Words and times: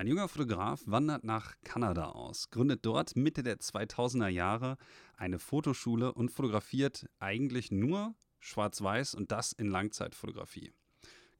Ein 0.00 0.06
junger 0.06 0.28
Fotograf 0.28 0.80
wandert 0.86 1.24
nach 1.24 1.56
Kanada 1.62 2.12
aus, 2.12 2.48
gründet 2.48 2.86
dort 2.86 3.16
Mitte 3.16 3.42
der 3.42 3.58
2000er 3.58 4.28
Jahre 4.28 4.78
eine 5.18 5.38
Fotoschule 5.38 6.14
und 6.14 6.30
fotografiert 6.30 7.06
eigentlich 7.18 7.70
nur 7.70 8.14
schwarz-weiß 8.38 9.14
und 9.14 9.30
das 9.30 9.52
in 9.52 9.66
Langzeitfotografie. 9.66 10.72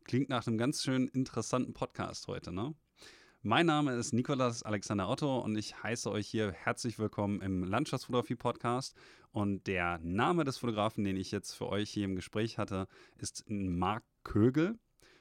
Klingt 0.05 0.29
nach 0.29 0.47
einem 0.47 0.59
ganz 0.59 0.83
schön 0.83 1.09
interessanten 1.09 1.73
Podcast 1.73 2.29
heute, 2.29 2.53
ne? 2.53 2.75
Mein 3.41 3.65
Name 3.65 3.95
ist 3.95 4.13
Nikolas 4.13 4.63
Alexander 4.63 5.09
Otto 5.09 5.39
und 5.39 5.57
ich 5.57 5.83
heiße 5.83 6.11
euch 6.11 6.29
hier 6.29 6.53
herzlich 6.53 6.99
willkommen 6.99 7.41
im 7.41 7.65
Landschaftsfotografie-Podcast. 7.65 8.95
Und 9.33 9.69
der 9.69 10.01
Name 10.03 10.45
des 10.45 10.59
Fotografen, 10.59 11.05
den 11.05 11.17
ich 11.17 11.31
jetzt 11.31 11.55
für 11.55 11.71
euch 11.71 11.89
hier 11.89 12.05
im 12.05 12.15
Gespräch 12.15 12.59
hatte, 12.59 12.89
ist 13.17 13.43
Marc 13.49 14.05
Kögel. 14.23 14.79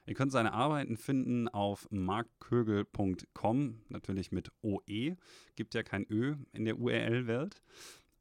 Ihr 0.10 0.16
könnt 0.16 0.32
seine 0.32 0.54
Arbeiten 0.54 0.98
finden 0.98 1.48
auf 1.48 1.88
markkögel.com, 1.92 3.82
natürlich 3.89 4.32
mit 4.32 4.51
OE, 4.64 5.15
gibt 5.56 5.75
ja 5.75 5.84
kein 5.84 6.07
Ö 6.10 6.36
in 6.51 6.65
der 6.65 6.79
URL-Welt. 6.79 7.61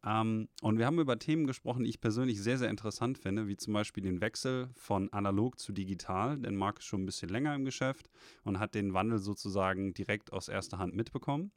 Ähm, 0.08 0.48
und 0.62 0.78
wir 0.78 0.86
haben 0.86 0.98
über 0.98 1.18
Themen 1.18 1.46
gesprochen, 1.46 1.84
die 1.84 1.90
ich 1.90 2.00
persönlich 2.00 2.40
sehr, 2.40 2.56
sehr 2.56 2.70
interessant 2.70 3.18
finde, 3.18 3.46
wie 3.46 3.56
zum 3.56 3.74
Beispiel 3.74 4.02
den 4.02 4.22
Wechsel 4.22 4.70
von 4.74 5.12
analog 5.12 5.58
zu 5.58 5.72
digital, 5.72 6.38
denn 6.38 6.56
Marc 6.56 6.78
ist 6.78 6.86
schon 6.86 7.02
ein 7.02 7.06
bisschen 7.06 7.28
länger 7.28 7.54
im 7.54 7.66
Geschäft 7.66 8.08
und 8.42 8.58
hat 8.58 8.74
den 8.74 8.94
Wandel 8.94 9.18
sozusagen 9.18 9.92
direkt 9.92 10.32
aus 10.32 10.48
erster 10.48 10.78
Hand 10.78 10.94
mitbekommen. 10.94 11.52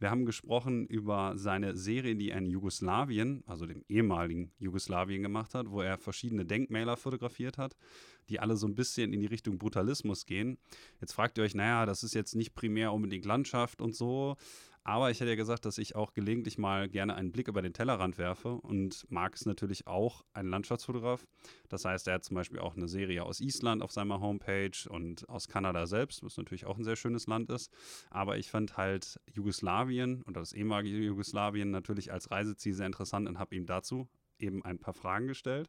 Wir 0.00 0.10
haben 0.10 0.26
gesprochen 0.26 0.86
über 0.86 1.32
seine 1.36 1.76
Serie, 1.76 2.16
die 2.16 2.30
er 2.30 2.38
in 2.38 2.50
Jugoslawien, 2.50 3.42
also 3.46 3.64
dem 3.64 3.84
ehemaligen 3.88 4.52
Jugoslawien 4.58 5.22
gemacht 5.22 5.54
hat, 5.54 5.70
wo 5.70 5.80
er 5.80 5.96
verschiedene 5.96 6.44
Denkmäler 6.44 6.96
fotografiert 6.96 7.56
hat, 7.56 7.76
die 8.28 8.40
alle 8.40 8.56
so 8.56 8.66
ein 8.66 8.74
bisschen 8.74 9.12
in 9.14 9.20
die 9.20 9.26
Richtung 9.26 9.56
Brutalismus 9.56 10.26
gehen. 10.26 10.58
Jetzt 11.00 11.12
fragt 11.12 11.38
ihr 11.38 11.44
euch, 11.44 11.54
naja, 11.54 11.86
das 11.86 12.02
ist 12.02 12.14
jetzt 12.14 12.34
nicht 12.34 12.54
primär 12.54 12.92
unbedingt 12.92 13.24
Landschaft 13.24 13.80
und 13.80 13.94
so, 13.94 14.36
aber 14.84 15.10
ich 15.10 15.18
hätte 15.18 15.30
ja 15.30 15.36
gesagt, 15.36 15.64
dass 15.64 15.78
ich 15.78 15.96
auch 15.96 16.12
gelegentlich 16.12 16.58
mal 16.58 16.88
gerne 16.88 17.14
einen 17.14 17.32
Blick 17.32 17.48
über 17.48 17.62
den 17.62 17.72
Tellerrand 17.72 18.18
werfe. 18.18 18.50
Und 18.54 19.10
Marc 19.10 19.34
ist 19.34 19.46
natürlich 19.46 19.86
auch 19.86 20.24
ein 20.34 20.46
Landschaftsfotograf. 20.46 21.26
Das 21.70 21.86
heißt, 21.86 22.06
er 22.06 22.14
hat 22.14 22.24
zum 22.24 22.34
Beispiel 22.34 22.58
auch 22.58 22.76
eine 22.76 22.86
Serie 22.86 23.24
aus 23.24 23.40
Island 23.40 23.82
auf 23.82 23.92
seiner 23.92 24.20
Homepage 24.20 24.76
und 24.90 25.26
aus 25.30 25.48
Kanada 25.48 25.86
selbst, 25.86 26.22
was 26.22 26.36
natürlich 26.36 26.66
auch 26.66 26.76
ein 26.76 26.84
sehr 26.84 26.96
schönes 26.96 27.26
Land 27.26 27.48
ist. 27.48 27.72
Aber 28.10 28.36
ich 28.36 28.50
fand 28.50 28.76
halt 28.76 29.18
Jugoslawien 29.32 30.22
oder 30.24 30.40
das 30.40 30.52
ehemalige 30.52 30.98
Jugoslawien 30.98 31.70
natürlich 31.70 32.12
als 32.12 32.30
Reiseziel 32.30 32.74
sehr 32.74 32.86
interessant 32.86 33.26
und 33.26 33.38
habe 33.38 33.56
ihm 33.56 33.64
dazu 33.64 34.06
eben 34.44 34.64
ein 34.64 34.78
paar 34.78 34.94
Fragen 34.94 35.26
gestellt. 35.26 35.68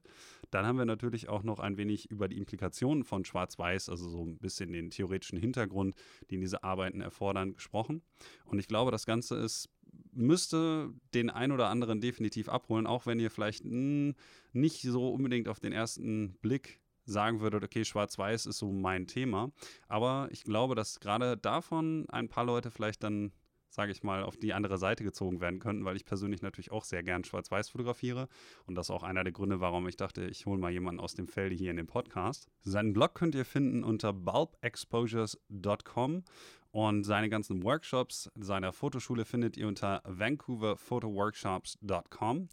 Dann 0.51 0.65
haben 0.65 0.77
wir 0.77 0.85
natürlich 0.85 1.29
auch 1.29 1.43
noch 1.43 1.59
ein 1.59 1.77
wenig 1.77 2.11
über 2.11 2.27
die 2.27 2.37
Implikationen 2.37 3.03
von 3.03 3.25
Schwarz-Weiß, 3.25 3.89
also 3.89 4.09
so 4.09 4.23
ein 4.23 4.37
bisschen 4.37 4.71
den 4.71 4.89
theoretischen 4.89 5.39
Hintergrund, 5.39 5.95
den 6.31 6.41
diese 6.41 6.63
Arbeiten 6.63 7.01
erfordern, 7.01 7.53
gesprochen. 7.53 8.01
Und 8.45 8.59
ich 8.59 8.67
glaube, 8.67 8.91
das 8.91 9.05
Ganze 9.05 9.35
ist 9.35 9.69
müsste 10.11 10.93
den 11.13 11.29
ein 11.29 11.51
oder 11.51 11.69
anderen 11.69 12.01
definitiv 12.01 12.49
abholen, 12.49 12.87
auch 12.87 13.05
wenn 13.05 13.19
ihr 13.19 13.31
vielleicht 13.31 13.63
hm, 13.63 14.15
nicht 14.53 14.81
so 14.81 15.09
unbedingt 15.09 15.47
auf 15.47 15.59
den 15.59 15.71
ersten 15.71 16.37
Blick 16.41 16.79
sagen 17.05 17.39
würdet, 17.39 17.63
okay, 17.63 17.85
Schwarz-Weiß 17.85 18.45
ist 18.45 18.57
so 18.57 18.71
mein 18.71 19.07
Thema. 19.07 19.51
Aber 19.87 20.27
ich 20.31 20.43
glaube, 20.43 20.75
dass 20.75 20.99
gerade 20.99 21.37
davon 21.37 22.05
ein 22.09 22.29
paar 22.29 22.45
Leute 22.45 22.71
vielleicht 22.71 23.03
dann 23.03 23.31
sage 23.75 23.91
ich 23.91 24.01
mal, 24.03 24.23
auf 24.23 24.37
die 24.37 24.53
andere 24.53 24.77
Seite 24.77 25.03
gezogen 25.03 25.41
werden 25.41 25.59
könnten, 25.59 25.83
weil 25.85 25.95
ich 25.95 26.05
persönlich 26.05 26.41
natürlich 26.41 26.71
auch 26.71 26.83
sehr 26.83 27.03
gern 27.03 27.23
schwarz-weiß 27.23 27.69
fotografiere. 27.69 28.27
Und 28.65 28.73
das 28.75 28.87
ist 28.87 28.91
auch 28.91 29.03
einer 29.03 29.23
der 29.23 29.33
Gründe, 29.33 29.59
warum 29.59 29.87
ich 29.87 29.97
dachte, 29.97 30.25
ich 30.25 30.47
hole 30.47 30.59
mal 30.59 30.71
jemanden 30.71 30.99
aus 30.99 31.13
dem 31.13 31.27
Felde 31.27 31.55
hier 31.55 31.69
in 31.71 31.77
den 31.77 31.87
Podcast. 31.87 32.47
Seinen 32.63 32.93
Blog 32.93 33.13
könnt 33.13 33.35
ihr 33.35 33.45
finden 33.45 33.83
unter 33.83 34.13
bulbexposures.com 34.13 36.23
und 36.71 37.03
seine 37.03 37.29
ganzen 37.29 37.61
Workshops 37.63 38.31
seiner 38.35 38.73
Fotoschule 38.73 39.23
findet 39.23 39.55
ihr 39.55 39.67
unter 39.67 40.01
vancouverphotoworkshops.com. 40.05 42.49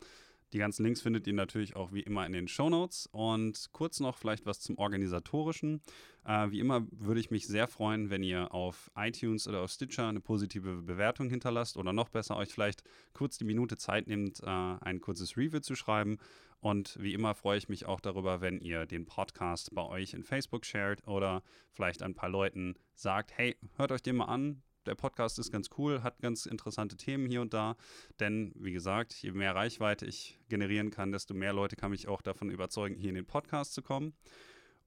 Die 0.52 0.58
ganzen 0.58 0.84
Links 0.84 1.00
findet 1.00 1.26
ihr 1.26 1.32
natürlich 1.32 1.76
auch 1.76 1.92
wie 1.92 2.00
immer 2.00 2.26
in 2.26 2.32
den 2.32 2.46
Show 2.46 2.68
Notes. 2.68 3.08
Und 3.12 3.70
kurz 3.72 4.00
noch 4.00 4.18
vielleicht 4.18 4.44
was 4.44 4.60
zum 4.60 4.76
Organisatorischen. 4.76 5.80
Äh, 6.24 6.50
wie 6.50 6.60
immer 6.60 6.86
würde 6.90 7.20
ich 7.20 7.30
mich 7.30 7.46
sehr 7.46 7.66
freuen, 7.66 8.10
wenn 8.10 8.22
ihr 8.22 8.52
auf 8.52 8.90
iTunes 8.94 9.48
oder 9.48 9.60
auf 9.60 9.70
Stitcher 9.70 10.08
eine 10.08 10.20
positive 10.20 10.82
Bewertung 10.82 11.30
hinterlasst 11.30 11.76
oder 11.76 11.92
noch 11.92 12.10
besser 12.10 12.36
euch 12.36 12.52
vielleicht 12.52 12.82
kurz 13.14 13.38
die 13.38 13.44
Minute 13.44 13.76
Zeit 13.76 14.06
nehmt, 14.06 14.40
äh, 14.42 14.46
ein 14.46 15.00
kurzes 15.00 15.36
Review 15.36 15.60
zu 15.60 15.74
schreiben. 15.74 16.18
Und 16.60 16.96
wie 17.00 17.14
immer 17.14 17.34
freue 17.34 17.58
ich 17.58 17.68
mich 17.68 17.86
auch 17.86 18.00
darüber, 18.00 18.40
wenn 18.40 18.60
ihr 18.60 18.86
den 18.86 19.04
Podcast 19.04 19.74
bei 19.74 19.82
euch 19.82 20.14
in 20.14 20.22
Facebook 20.22 20.64
shared 20.64 21.06
oder 21.08 21.42
vielleicht 21.72 22.02
ein 22.02 22.14
paar 22.14 22.28
Leuten 22.28 22.76
sagt, 22.94 23.32
hey, 23.36 23.56
hört 23.76 23.90
euch 23.90 24.02
den 24.02 24.16
mal 24.16 24.26
an, 24.26 24.62
der 24.86 24.94
Podcast 24.94 25.38
ist 25.38 25.52
ganz 25.52 25.70
cool, 25.78 26.02
hat 26.02 26.20
ganz 26.20 26.46
interessante 26.46 26.96
Themen 26.96 27.26
hier 27.26 27.40
und 27.40 27.54
da. 27.54 27.76
Denn, 28.20 28.52
wie 28.56 28.72
gesagt, 28.72 29.14
je 29.14 29.32
mehr 29.32 29.54
Reichweite 29.54 30.06
ich 30.06 30.38
generieren 30.48 30.90
kann, 30.90 31.12
desto 31.12 31.34
mehr 31.34 31.52
Leute 31.52 31.76
kann 31.76 31.90
mich 31.90 32.08
auch 32.08 32.22
davon 32.22 32.50
überzeugen, 32.50 32.96
hier 32.96 33.10
in 33.10 33.14
den 33.14 33.26
Podcast 33.26 33.74
zu 33.74 33.82
kommen. 33.82 34.14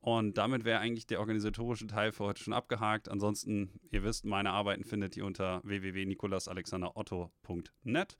Und 0.06 0.38
damit 0.38 0.64
wäre 0.66 0.80
eigentlich 0.80 1.08
der 1.08 1.20
organisatorische 1.20 1.88
Teil 1.88 2.12
für 2.12 2.26
heute 2.26 2.44
schon 2.44 2.54
abgehakt. 2.54 3.10
Ansonsten, 3.10 3.72
ihr 3.90 4.04
wisst, 4.04 4.24
meine 4.24 4.52
Arbeiten 4.52 4.84
findet 4.84 5.18
ihr 5.18 5.26
unter 5.26 5.62
www.nikolasalexanderotto.net. 5.64 8.16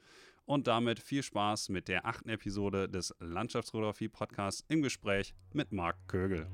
Und 0.46 0.68
damit 0.68 1.00
viel 1.00 1.22
Spaß 1.22 1.70
mit 1.70 1.88
der 1.88 2.08
achten 2.08 2.30
Episode 2.30 2.90
des 2.90 3.14
Landschaftsfotografie-Podcasts 3.20 4.66
im 4.68 4.82
Gespräch 4.82 5.36
mit 5.54 5.72
Marc 5.72 5.96
Kögel. 6.08 6.48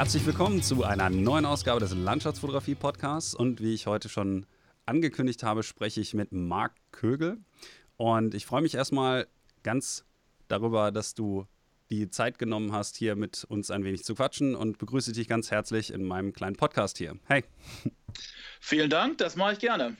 Herzlich 0.00 0.24
willkommen 0.24 0.62
zu 0.62 0.82
einer 0.82 1.10
neuen 1.10 1.44
Ausgabe 1.44 1.78
des 1.78 1.92
Landschaftsfotografie-Podcasts. 1.92 3.34
Und 3.34 3.60
wie 3.60 3.74
ich 3.74 3.86
heute 3.86 4.08
schon 4.08 4.46
angekündigt 4.86 5.42
habe, 5.42 5.62
spreche 5.62 6.00
ich 6.00 6.14
mit 6.14 6.32
Marc 6.32 6.72
Kögel. 6.90 7.36
Und 7.98 8.32
ich 8.34 8.46
freue 8.46 8.62
mich 8.62 8.74
erstmal 8.74 9.26
ganz 9.62 10.06
darüber, 10.48 10.90
dass 10.90 11.12
du 11.12 11.46
die 11.90 12.08
Zeit 12.08 12.38
genommen 12.38 12.72
hast, 12.72 12.96
hier 12.96 13.14
mit 13.14 13.44
uns 13.44 13.70
ein 13.70 13.84
wenig 13.84 14.02
zu 14.02 14.14
quatschen 14.14 14.54
und 14.54 14.78
begrüße 14.78 15.12
dich 15.12 15.28
ganz 15.28 15.50
herzlich 15.50 15.92
in 15.92 16.06
meinem 16.06 16.32
kleinen 16.32 16.56
Podcast 16.56 16.96
hier. 16.96 17.18
Hey. 17.26 17.44
Vielen 18.58 18.88
Dank, 18.88 19.18
das 19.18 19.36
mache 19.36 19.52
ich 19.52 19.58
gerne. 19.58 19.98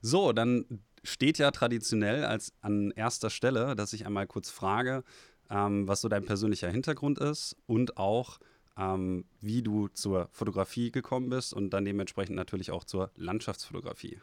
So, 0.00 0.32
dann 0.32 0.64
steht 1.04 1.36
ja 1.36 1.50
traditionell 1.50 2.24
als 2.24 2.54
an 2.62 2.90
erster 2.92 3.28
Stelle, 3.28 3.76
dass 3.76 3.92
ich 3.92 4.06
einmal 4.06 4.26
kurz 4.26 4.48
frage, 4.48 5.04
ähm, 5.50 5.86
was 5.86 6.00
so 6.00 6.08
dein 6.08 6.24
persönlicher 6.24 6.70
Hintergrund 6.70 7.18
ist 7.18 7.54
und 7.66 7.98
auch, 7.98 8.38
ähm, 8.78 9.24
wie 9.40 9.62
du 9.62 9.88
zur 9.88 10.28
Fotografie 10.32 10.90
gekommen 10.90 11.28
bist 11.28 11.52
und 11.52 11.70
dann 11.70 11.84
dementsprechend 11.84 12.36
natürlich 12.36 12.70
auch 12.70 12.84
zur 12.84 13.10
Landschaftsfotografie. 13.16 14.20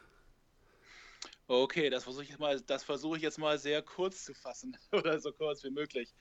Okay, 1.48 1.90
das 1.90 2.06
versuche 2.06 2.24
ich 2.24 2.30
jetzt 2.30 2.40
mal, 2.40 2.60
das 2.62 2.84
versuche 2.84 3.18
ich 3.18 3.24
jetzt 3.24 3.38
mal 3.38 3.60
sehr 3.60 3.82
kurz 3.82 4.26
zu 4.26 4.34
fassen 4.34 4.78
oder 4.92 5.20
so 5.20 5.32
kurz 5.32 5.64
wie 5.64 5.70
möglich. 5.70 6.14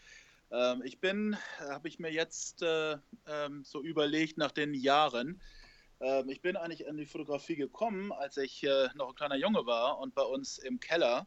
Ähm, 0.50 0.82
ich 0.84 1.00
bin, 1.00 1.36
habe 1.60 1.88
ich 1.88 1.98
mir 1.98 2.12
jetzt 2.12 2.62
äh, 2.62 2.98
ähm, 3.26 3.64
so 3.64 3.82
überlegt 3.82 4.36
nach 4.36 4.50
den 4.50 4.74
Jahren. 4.74 5.40
Ähm, 6.00 6.28
ich 6.28 6.42
bin 6.42 6.56
eigentlich 6.56 6.88
an 6.88 6.96
die 6.96 7.06
Fotografie 7.06 7.56
gekommen, 7.56 8.12
als 8.12 8.36
ich 8.36 8.64
äh, 8.64 8.88
noch 8.94 9.10
ein 9.10 9.14
kleiner 9.14 9.36
Junge 9.36 9.64
war 9.64 9.98
und 9.98 10.14
bei 10.14 10.22
uns 10.22 10.58
im 10.58 10.80
Keller 10.80 11.26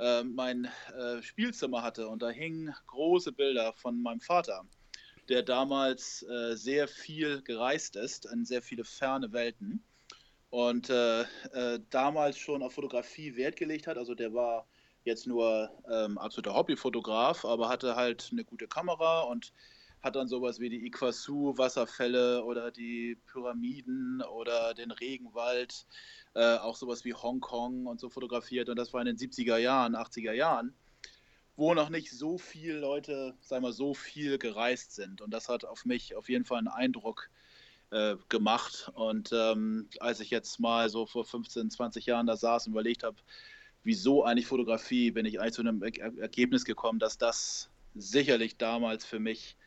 äh, 0.00 0.24
mein 0.24 0.68
äh, 0.98 1.22
Spielzimmer 1.22 1.82
hatte 1.82 2.08
und 2.08 2.22
da 2.22 2.30
hingen 2.30 2.74
große 2.86 3.30
Bilder 3.30 3.72
von 3.74 4.02
meinem 4.02 4.20
Vater 4.20 4.64
der 5.28 5.42
damals 5.42 6.22
äh, 6.22 6.56
sehr 6.56 6.88
viel 6.88 7.42
gereist 7.42 7.96
ist, 7.96 8.26
in 8.26 8.44
sehr 8.44 8.62
viele 8.62 8.84
ferne 8.84 9.32
Welten 9.32 9.82
und 10.50 10.90
äh, 10.90 11.22
äh, 11.22 11.80
damals 11.90 12.38
schon 12.38 12.62
auf 12.62 12.74
Fotografie 12.74 13.36
Wert 13.36 13.56
gelegt 13.56 13.86
hat. 13.86 13.96
Also 13.96 14.14
der 14.14 14.34
war 14.34 14.66
jetzt 15.04 15.26
nur 15.26 15.70
ähm, 15.90 16.18
absoluter 16.18 16.54
Hobbyfotograf, 16.54 17.44
aber 17.44 17.68
hatte 17.68 17.96
halt 17.96 18.28
eine 18.32 18.44
gute 18.44 18.66
Kamera 18.66 19.22
und 19.22 19.52
hat 20.02 20.16
dann 20.16 20.28
sowas 20.28 20.60
wie 20.60 20.70
die 20.70 20.86
Iguazu-Wasserfälle 20.86 22.44
oder 22.44 22.70
die 22.70 23.18
Pyramiden 23.26 24.22
oder 24.22 24.74
den 24.74 24.90
Regenwald, 24.90 25.86
äh, 26.34 26.56
auch 26.56 26.76
sowas 26.76 27.04
wie 27.04 27.14
Hongkong 27.14 27.86
und 27.86 28.00
so 28.00 28.08
fotografiert. 28.08 28.68
Und 28.68 28.76
das 28.76 28.92
war 28.92 29.02
in 29.02 29.06
den 29.06 29.16
70er 29.16 29.58
Jahren, 29.58 29.94
80er 29.94 30.32
Jahren 30.32 30.74
wo 31.60 31.74
noch 31.74 31.90
nicht 31.90 32.10
so 32.10 32.38
viele 32.38 32.78
Leute, 32.78 33.34
sagen 33.42 33.62
wir 33.62 33.72
so 33.72 33.92
viel 33.92 34.38
gereist 34.38 34.94
sind. 34.94 35.20
Und 35.20 35.34
das 35.34 35.50
hat 35.50 35.66
auf 35.66 35.84
mich 35.84 36.16
auf 36.16 36.30
jeden 36.30 36.46
Fall 36.46 36.56
einen 36.56 36.68
Eindruck 36.68 37.28
äh, 37.90 38.16
gemacht. 38.30 38.90
Und 38.94 39.30
ähm, 39.34 39.90
als 40.00 40.20
ich 40.20 40.30
jetzt 40.30 40.58
mal 40.58 40.88
so 40.88 41.04
vor 41.04 41.26
15, 41.26 41.70
20 41.70 42.06
Jahren 42.06 42.26
da 42.26 42.38
saß 42.38 42.66
und 42.66 42.72
überlegt 42.72 43.02
habe, 43.02 43.18
wieso 43.84 44.24
eigentlich 44.24 44.46
Fotografie, 44.46 45.10
bin 45.10 45.26
ich 45.26 45.38
eigentlich 45.38 45.52
zu 45.52 45.60
einem 45.60 45.82
er 45.82 46.18
Ergebnis 46.18 46.64
gekommen, 46.64 46.98
dass 46.98 47.18
das 47.18 47.68
sicherlich 47.94 48.56
damals 48.56 49.04
für 49.04 49.20
mich 49.20 49.58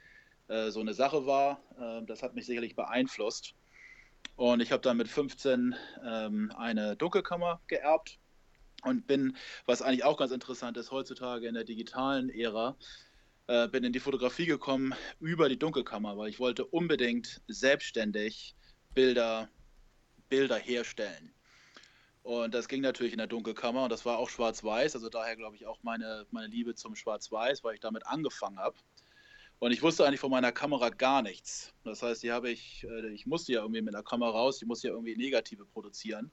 äh, 0.47 0.71
so 0.71 0.79
eine 0.79 0.95
Sache 0.95 1.27
war. 1.27 1.61
Äh, 1.79 2.03
das 2.07 2.23
hat 2.23 2.33
mich 2.33 2.47
sicherlich 2.47 2.75
beeinflusst. 2.75 3.53
Und 4.35 4.61
ich 4.61 4.71
habe 4.71 4.81
dann 4.81 4.97
mit 4.97 5.09
15 5.09 5.75
ähm, 6.03 6.51
eine 6.57 6.95
Dunkelkammer 6.95 7.61
geerbt 7.67 8.17
und 8.83 9.07
bin, 9.07 9.35
was 9.65 9.81
eigentlich 9.81 10.03
auch 10.03 10.17
ganz 10.17 10.31
interessant 10.31 10.77
ist, 10.77 10.91
heutzutage 10.91 11.47
in 11.47 11.53
der 11.53 11.63
digitalen 11.63 12.29
Ära, 12.29 12.77
äh, 13.47 13.67
bin 13.67 13.83
in 13.83 13.93
die 13.93 13.99
Fotografie 13.99 14.45
gekommen 14.45 14.93
über 15.19 15.49
die 15.49 15.59
Dunkelkammer, 15.59 16.17
weil 16.17 16.29
ich 16.29 16.39
wollte 16.39 16.65
unbedingt 16.65 17.41
selbstständig 17.47 18.55
Bilder, 18.93 19.49
Bilder 20.29 20.57
herstellen. 20.57 21.33
Und 22.23 22.53
das 22.53 22.69
ging 22.69 22.81
natürlich 22.81 23.11
in 23.11 23.17
der 23.17 23.27
Dunkelkammer 23.27 23.83
und 23.83 23.91
das 23.91 24.05
war 24.05 24.17
auch 24.17 24.29
schwarz-weiß, 24.29 24.95
also 24.95 25.09
daher 25.09 25.35
glaube 25.35 25.57
ich 25.57 25.65
auch 25.65 25.83
meine, 25.83 26.25
meine 26.31 26.47
Liebe 26.47 26.73
zum 26.73 26.95
Schwarz-Weiß, 26.95 27.63
weil 27.63 27.75
ich 27.75 27.81
damit 27.81 28.07
angefangen 28.07 28.59
habe. 28.59 28.77
Und 29.59 29.71
ich 29.71 29.81
wusste 29.81 30.05
eigentlich 30.05 30.19
von 30.19 30.31
meiner 30.31 30.51
Kamera 30.51 30.89
gar 30.89 31.21
nichts. 31.21 31.73
Das 31.83 32.01
heißt, 32.01 32.23
die 32.23 32.31
habe 32.31 32.49
ich, 32.49 32.85
äh, 32.85 33.09
ich 33.09 33.25
musste 33.25 33.53
ja 33.53 33.61
irgendwie 33.61 33.81
mit 33.81 33.93
der 33.93 34.03
Kamera 34.03 34.31
raus, 34.31 34.61
ich 34.61 34.67
musste 34.67 34.87
ja 34.87 34.93
irgendwie 34.93 35.15
Negative 35.15 35.65
produzieren. 35.65 36.31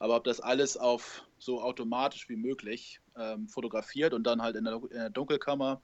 Aber 0.00 0.14
habe 0.14 0.28
das 0.28 0.40
alles 0.40 0.76
auf 0.76 1.24
so 1.38 1.60
automatisch 1.62 2.28
wie 2.28 2.36
möglich 2.36 3.00
ähm, 3.16 3.46
fotografiert 3.48 4.14
und 4.14 4.24
dann 4.24 4.42
halt 4.42 4.56
in 4.56 4.64
der, 4.64 4.74
in 4.74 4.88
der 4.88 5.10
Dunkelkammer 5.10 5.80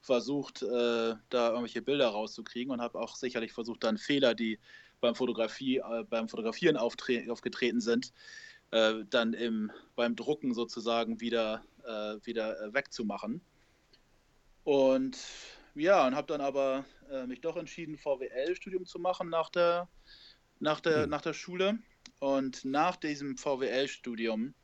versucht, 0.00 0.62
äh, 0.62 1.14
da 1.28 1.48
irgendwelche 1.50 1.82
Bilder 1.82 2.08
rauszukriegen 2.08 2.72
und 2.72 2.80
habe 2.80 2.98
auch 2.98 3.14
sicherlich 3.14 3.52
versucht, 3.52 3.84
dann 3.84 3.98
Fehler, 3.98 4.34
die 4.34 4.58
beim, 5.00 5.14
Fotografie, 5.14 5.78
äh, 5.78 6.04
beim 6.08 6.28
Fotografieren 6.28 6.76
aufgetreten 6.76 7.80
sind, 7.80 8.12
äh, 8.70 9.04
dann 9.10 9.34
im, 9.34 9.70
beim 9.96 10.16
Drucken 10.16 10.54
sozusagen 10.54 11.20
wieder, 11.20 11.62
äh, 11.84 12.16
wieder 12.24 12.72
wegzumachen. 12.72 13.42
Und 14.64 15.18
ja, 15.74 16.06
und 16.06 16.16
habe 16.16 16.26
dann 16.26 16.40
aber 16.40 16.84
äh, 17.10 17.26
mich 17.26 17.42
doch 17.42 17.56
entschieden, 17.56 17.98
VWL-Studium 17.98 18.86
zu 18.86 18.98
machen 18.98 19.28
nach 19.28 19.50
der, 19.50 19.88
nach, 20.58 20.80
der, 20.80 21.04
mhm. 21.04 21.10
nach 21.10 21.20
der 21.20 21.34
Schule. 21.34 21.78
Und 22.18 22.64
nach 22.64 22.96
diesem 22.96 23.36
VWL-Studium 23.36 24.54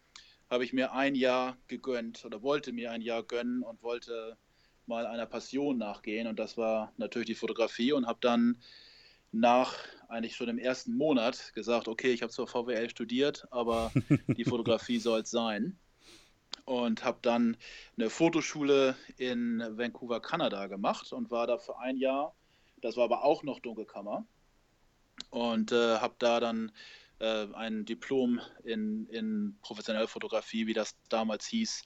habe 0.51 0.65
ich 0.65 0.73
mir 0.73 0.93
ein 0.93 1.15
Jahr 1.15 1.57
gegönnt 1.69 2.25
oder 2.25 2.43
wollte 2.43 2.73
mir 2.73 2.91
ein 2.91 3.01
Jahr 3.01 3.23
gönnen 3.23 3.63
und 3.63 3.83
wollte 3.83 4.37
mal 4.87 5.07
einer 5.07 5.27
Passion 5.27 5.79
nachgehen. 5.79 6.27
Und 6.27 6.39
das 6.39 6.57
war 6.57 6.93
natürlich 6.97 7.27
die 7.27 7.35
Fotografie 7.35 7.93
und 7.93 8.07
habe 8.07 8.19
dann 8.21 8.59
nach 9.33 9.75
eigentlich 10.09 10.37
schon 10.37 10.49
im 10.49 10.59
ersten 10.59 10.97
Monat 10.97 11.53
gesagt, 11.55 11.89
okay, 11.89 12.13
ich 12.13 12.23
habe 12.23 12.33
zwar 12.33 12.47
VWL 12.47 12.89
studiert, 12.91 13.47
aber 13.51 13.93
die 14.37 14.45
Fotografie 14.45 14.99
soll 14.99 15.21
es 15.23 15.31
sein. 15.31 15.79
Und 16.67 17.05
habe 17.05 17.19
dann 17.21 17.57
eine 17.97 18.09
Fotoschule 18.09 18.97
in 19.19 19.63
Vancouver, 19.77 20.21
Kanada 20.21 20.67
gemacht 20.67 21.13
und 21.13 21.31
war 21.31 21.47
da 21.47 21.59
für 21.59 21.79
ein 21.79 21.97
Jahr. 21.97 22.35
Das 22.81 22.97
war 22.97 23.05
aber 23.05 23.25
auch 23.25 23.43
noch 23.43 23.61
Dunkelkammer. 23.61 24.25
Und 25.31 25.73
äh, 25.73 25.99
habe 25.99 26.15
da 26.19 26.41
dann 26.41 26.73
äh, 27.19 27.47
ein 27.55 27.85
Diplom 27.85 28.41
in, 28.65 29.07
in 29.09 29.59
professionelle 29.63 30.09
Fotografie, 30.09 30.67
wie 30.67 30.75
das 30.75 30.97
damals 31.09 31.47
hieß, 31.47 31.85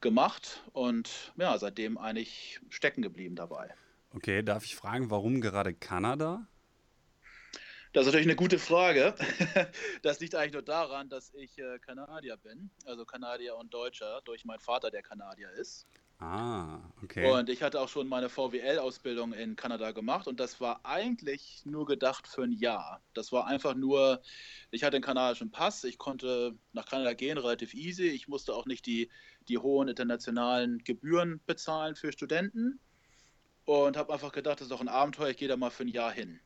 gemacht. 0.00 0.62
Und 0.72 1.32
ja, 1.36 1.56
seitdem 1.58 1.98
eigentlich 1.98 2.60
stecken 2.68 3.02
geblieben 3.02 3.36
dabei. 3.36 3.74
Okay, 4.14 4.42
darf 4.42 4.64
ich 4.64 4.76
fragen, 4.76 5.10
warum 5.10 5.40
gerade 5.40 5.72
Kanada? 5.72 6.46
Das 7.92 8.02
ist 8.02 8.06
natürlich 8.06 8.26
eine 8.26 8.36
gute 8.36 8.58
Frage. 8.58 9.14
Das 10.02 10.18
liegt 10.20 10.34
eigentlich 10.34 10.54
nur 10.54 10.62
daran, 10.62 11.08
dass 11.08 11.32
ich 11.34 11.58
äh, 11.58 11.78
Kanadier 11.78 12.36
bin, 12.36 12.70
also 12.86 13.04
Kanadier 13.04 13.56
und 13.56 13.72
Deutscher, 13.72 14.20
durch 14.24 14.44
meinen 14.44 14.60
Vater, 14.60 14.90
der 14.90 15.02
Kanadier 15.02 15.50
ist. 15.52 15.86
Ah, 16.24 16.78
okay. 17.02 17.28
Und 17.28 17.48
ich 17.50 17.64
hatte 17.64 17.80
auch 17.80 17.88
schon 17.88 18.06
meine 18.06 18.28
VWL-Ausbildung 18.28 19.32
in 19.32 19.56
Kanada 19.56 19.90
gemacht 19.90 20.28
und 20.28 20.38
das 20.38 20.60
war 20.60 20.78
eigentlich 20.84 21.62
nur 21.64 21.84
gedacht 21.84 22.28
für 22.28 22.44
ein 22.44 22.52
Jahr. 22.52 23.02
Das 23.12 23.32
war 23.32 23.48
einfach 23.48 23.74
nur, 23.74 24.22
ich 24.70 24.84
hatte 24.84 24.94
einen 24.96 25.04
kanadischen 25.04 25.50
Pass, 25.50 25.82
ich 25.82 25.98
konnte 25.98 26.54
nach 26.72 26.86
Kanada 26.86 27.14
gehen, 27.14 27.38
relativ 27.38 27.74
easy. 27.74 28.06
Ich 28.06 28.28
musste 28.28 28.54
auch 28.54 28.66
nicht 28.66 28.86
die, 28.86 29.10
die 29.48 29.58
hohen 29.58 29.88
internationalen 29.88 30.78
Gebühren 30.84 31.40
bezahlen 31.44 31.96
für 31.96 32.12
Studenten 32.12 32.78
und 33.64 33.96
habe 33.96 34.12
einfach 34.12 34.30
gedacht, 34.30 34.60
das 34.60 34.66
ist 34.66 34.72
doch 34.72 34.80
ein 34.80 34.86
Abenteuer, 34.86 35.30
ich 35.30 35.38
gehe 35.38 35.48
da 35.48 35.56
mal 35.56 35.70
für 35.70 35.82
ein 35.82 35.88
Jahr 35.88 36.12
hin. 36.12 36.38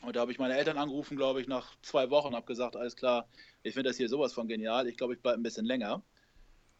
Und 0.00 0.16
da 0.16 0.20
habe 0.20 0.32
ich 0.32 0.38
meine 0.38 0.56
Eltern 0.56 0.78
angerufen, 0.78 1.18
glaube 1.18 1.42
ich, 1.42 1.46
nach 1.46 1.76
zwei 1.82 2.08
Wochen 2.08 2.28
und 2.28 2.36
habe 2.36 2.46
gesagt, 2.46 2.74
alles 2.74 2.96
klar, 2.96 3.28
ich 3.62 3.74
finde 3.74 3.90
das 3.90 3.98
hier 3.98 4.08
sowas 4.08 4.32
von 4.32 4.48
genial. 4.48 4.88
Ich 4.88 4.96
glaube, 4.96 5.12
ich 5.12 5.20
bleibe 5.20 5.38
ein 5.38 5.42
bisschen 5.42 5.66
länger. 5.66 6.02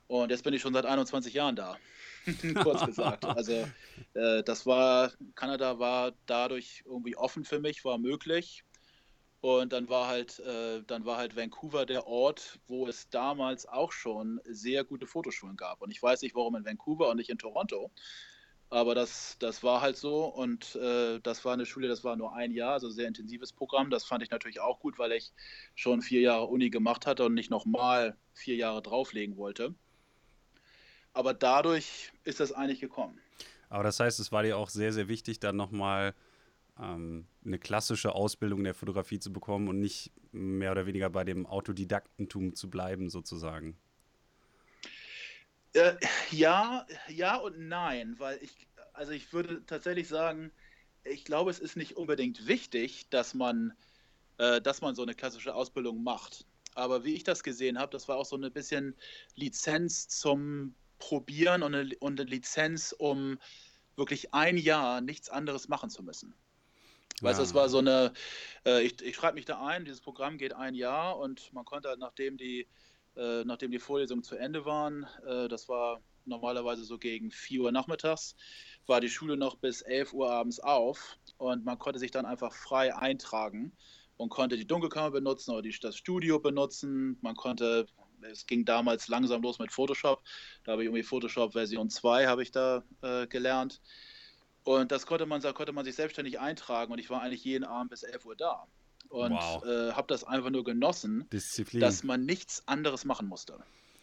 Und 0.06 0.31
jetzt 0.31 0.44
bin 0.44 0.55
ich 0.55 0.62
schon 0.62 0.75
seit 0.75 0.87
21 0.87 1.35
Jahren 1.35 1.56
da. 1.56 1.77
Kurz 2.62 2.85
gesagt. 2.87 3.25
Also 3.25 3.67
äh, 4.15 4.43
das 4.43 4.67
war, 4.67 5.12
Kanada 5.35 5.79
war 5.79 6.12
dadurch 6.26 6.82
irgendwie 6.87 7.17
offen 7.17 7.44
für 7.44 7.61
mich, 7.61 7.85
war 7.85 7.99
möglich. 7.99 8.65
Und 9.41 9.75
dann 9.75 9.91
war 9.91 10.09
halt, 10.09 10.38
äh, 10.38 10.82
dann 10.87 11.05
war 11.05 11.19
halt 11.19 11.37
Vancouver 11.37 11.85
der 11.85 12.06
Ort, 12.06 12.59
wo 12.67 12.87
es 12.87 13.11
damals 13.11 13.67
auch 13.67 13.93
schon 13.93 14.41
sehr 14.44 14.85
gute 14.85 15.06
Fotoschulen 15.06 15.56
gab. 15.56 15.82
Und 15.82 15.91
ich 15.91 16.03
weiß 16.03 16.23
nicht, 16.23 16.35
warum 16.35 16.56
in 16.56 16.65
Vancouver 16.65 17.11
und 17.11 17.19
nicht 17.19 17.29
in 17.29 17.37
Toronto. 17.37 17.91
Aber 18.70 18.94
das, 18.94 19.37
das 19.38 19.62
war 19.62 19.82
halt 19.82 19.97
so 19.97 20.25
und 20.25 20.75
äh, 20.77 21.20
das 21.20 21.44
war 21.44 21.53
eine 21.53 21.67
Schule, 21.67 21.88
das 21.88 22.03
war 22.03 22.17
nur 22.17 22.35
ein 22.35 22.50
Jahr, 22.50 22.73
also 22.73 22.88
sehr 22.88 23.06
intensives 23.06 23.53
Programm. 23.53 23.91
Das 23.91 24.05
fand 24.05 24.23
ich 24.23 24.31
natürlich 24.31 24.61
auch 24.61 24.81
gut, 24.81 24.99
weil 24.99 25.12
ich 25.12 25.32
schon 25.75 26.00
vier 26.00 26.23
Jahre 26.23 26.47
Uni 26.47 26.70
gemacht 26.70 27.06
hatte 27.06 27.25
und 27.25 27.35
nicht 27.35 27.50
nochmal 27.50 28.17
vier 28.32 28.56
Jahre 28.56 28.82
drauflegen 28.82 29.37
wollte. 29.37 29.75
Aber 31.15 31.33
dadurch 31.33 32.13
ist 32.25 32.41
das 32.41 32.53
eigentlich 32.53 32.81
gekommen. 32.81 33.19
Aber 33.69 33.85
das 33.85 33.99
heißt, 33.99 34.21
es 34.21 34.31
war 34.31 34.43
dir 34.43 34.59
auch 34.59 34.69
sehr, 34.69 34.93
sehr 34.93 35.09
wichtig, 35.09 35.41
dann 35.41 35.57
nochmal 35.57 36.15
ähm, 36.81 37.27
eine 37.45 37.59
klassische 37.59 38.15
Ausbildung 38.15 38.65
der 38.65 38.75
Fotografie 38.75 39.19
zu 39.19 39.33
bekommen 39.33 39.69
und 39.69 39.81
nicht 39.81 40.13
mehr 40.33 40.73
oder 40.73 40.87
weniger 40.87 41.11
bei 41.11 41.25
dem 41.25 41.47
Autodidaktentum 41.47 42.55
zu 42.55 42.69
bleiben, 42.69 43.09
sozusagen. 43.09 43.77
Äh, 45.73 45.95
ja, 46.31 46.87
ja 47.09 47.37
und 47.37 47.59
nein, 47.59 48.17
weil 48.19 48.39
ich, 48.43 48.69
also 48.93 49.13
ich 49.13 49.33
würde 49.33 49.65
tatsächlich 49.67 50.09
sagen, 50.09 50.53
ich 51.05 51.25
glaube, 51.25 51.51
es 51.51 51.59
ist 51.59 51.77
nicht 51.77 51.97
unbedingt 51.97 52.47
wichtig, 52.47 53.09
dass 53.11 53.35
man, 53.35 53.73
äh, 54.39 54.61
dass 54.61 54.81
man 54.81 54.95
so 54.95 55.03
eine 55.03 55.15
klassische 55.15 55.55
Ausbildung 55.55 56.03
macht. 56.03 56.47
Aber 56.75 57.05
wie 57.05 57.15
ich 57.15 57.23
das 57.23 57.43
gesehen 57.43 57.79
habe, 57.79 57.93
das 57.93 58.09
war 58.09 58.17
auch 58.17 58.25
so 58.25 58.37
ein 58.37 58.53
bisschen 58.53 58.97
Lizenz 59.37 60.09
zum 60.09 60.75
Probieren 60.99 61.62
und 61.62 61.75
eine, 61.75 61.96
und 62.00 62.20
eine 62.20 62.29
Lizenz, 62.29 62.94
um 62.96 63.38
wirklich 63.96 64.35
ein 64.35 64.56
Jahr 64.56 65.00
nichts 65.00 65.29
anderes 65.29 65.69
machen 65.69 65.91
zu 65.91 66.02
müssen. 66.02 66.34
Weißt 67.20 67.39
du, 67.39 67.43
ja. 67.43 67.48
es 67.48 67.55
war 67.55 67.69
so 67.69 67.79
eine, 67.79 68.13
äh, 68.67 68.82
ich, 68.82 69.01
ich 69.01 69.15
schreibe 69.15 69.36
mich 69.36 69.44
da 69.44 69.65
ein, 69.65 69.84
dieses 69.84 70.01
Programm 70.01 70.36
geht 70.36 70.53
ein 70.53 70.74
Jahr 70.74 71.19
und 71.19 71.53
man 71.53 71.65
konnte 71.65 71.89
halt, 71.89 72.01
nachdem 72.01 72.36
die 72.36 72.67
äh, 73.17 73.44
nachdem 73.44 73.70
die 73.70 73.79
Vorlesungen 73.79 74.22
zu 74.22 74.36
Ende 74.36 74.65
waren, 74.65 75.06
äh, 75.27 75.48
das 75.48 75.69
war 75.69 76.03
normalerweise 76.24 76.84
so 76.84 76.98
gegen 76.98 77.31
4 77.31 77.63
Uhr 77.63 77.72
nachmittags, 77.72 78.34
war 78.86 79.01
die 79.01 79.08
Schule 79.08 79.36
noch 79.36 79.56
bis 79.56 79.82
11 79.82 80.13
Uhr 80.15 80.31
abends 80.31 80.58
auf 80.58 81.19
und 81.36 81.65
man 81.65 81.79
konnte 81.79 81.98
sich 81.98 82.10
dann 82.10 82.27
einfach 82.27 82.53
frei 82.53 82.94
eintragen 82.96 83.72
und 84.17 84.31
konnte 84.31 84.56
die 84.56 84.67
Dunkelkammer 84.67 85.10
benutzen 85.10 85.53
oder 85.53 85.63
die, 85.63 85.77
das 85.81 85.96
Studio 85.96 86.39
benutzen. 86.41 87.19
Man 87.20 87.36
konnte, 87.36 87.86
es 88.31 88.47
ging 88.47 88.65
damals 88.65 89.09
langsam 89.09 89.43
los 89.43 89.59
mit 89.59 89.73
Photoshop, 89.73 90.23
da 90.65 90.73
habe 90.73 90.83
ich 90.83 90.87
irgendwie 90.87 91.03
Photoshop 91.03 91.53
Version 91.53 91.91
2 91.91 92.27
habe 92.27 92.43
ich 92.43 92.51
da 92.51 92.83
äh, 93.03 93.27
gelernt. 93.27 93.81
Und 94.65 94.93
das 94.93 95.07
konnte 95.07 95.27
man, 95.27 95.43
da 95.43 95.53
konnte 95.53 95.73
man 95.73 95.85
sich 95.85 95.95
selbstständig 95.95 96.41
eintragen 96.41 96.93
und 96.93 96.99
ich 96.99 97.11
war 97.11 97.21
eigentlich 97.21 97.45
jeden 97.45 97.65
Abend 97.65 97.91
bis 97.91 98.03
11 98.03 98.25
Uhr 98.25 98.37
da 98.37 98.67
und 99.11 99.33
wow. 99.33 99.65
äh, 99.65 99.93
habe 99.93 100.07
das 100.09 100.25
einfach 100.25 100.51
nur 100.51 100.65
genossen, 100.65 101.29
Disziplin. 101.31 101.81
dass 101.81 102.03
man 102.03 102.25
nichts 102.25 102.67
anderes 102.67 103.05
machen 103.05 103.29
musste. 103.29 103.59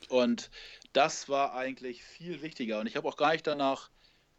Und 0.09 0.49
das 0.93 1.29
war 1.29 1.53
eigentlich 1.53 2.03
viel 2.03 2.41
wichtiger. 2.41 2.79
Und 2.79 2.87
ich 2.87 2.95
habe 2.95 3.07
auch 3.07 3.17
gar 3.17 3.31
nicht 3.31 3.45
danach 3.45 3.89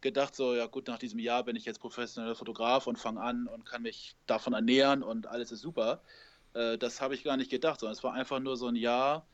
gedacht, 0.01 0.35
so, 0.35 0.55
ja 0.55 0.65
gut, 0.65 0.87
nach 0.87 0.99
diesem 0.99 1.19
Jahr 1.19 1.43
bin 1.43 1.55
ich 1.55 1.65
jetzt 1.65 1.79
professioneller 1.79 2.35
Fotograf 2.35 2.87
und 2.87 2.97
fange 2.97 3.21
an 3.21 3.47
und 3.47 3.65
kann 3.65 3.81
mich 3.81 4.15
davon 4.27 4.53
ernähren 4.53 5.01
und 5.03 5.27
alles 5.27 5.51
ist 5.51 5.61
super. 5.61 6.01
Äh, 6.53 6.77
das 6.77 7.01
habe 7.01 7.15
ich 7.15 7.23
gar 7.23 7.37
nicht 7.37 7.49
gedacht, 7.49 7.79
sondern 7.79 7.93
es 7.93 8.03
war 8.03 8.13
einfach 8.13 8.39
nur 8.39 8.57
so 8.57 8.67
ein 8.67 8.75
Jahr, 8.75 9.25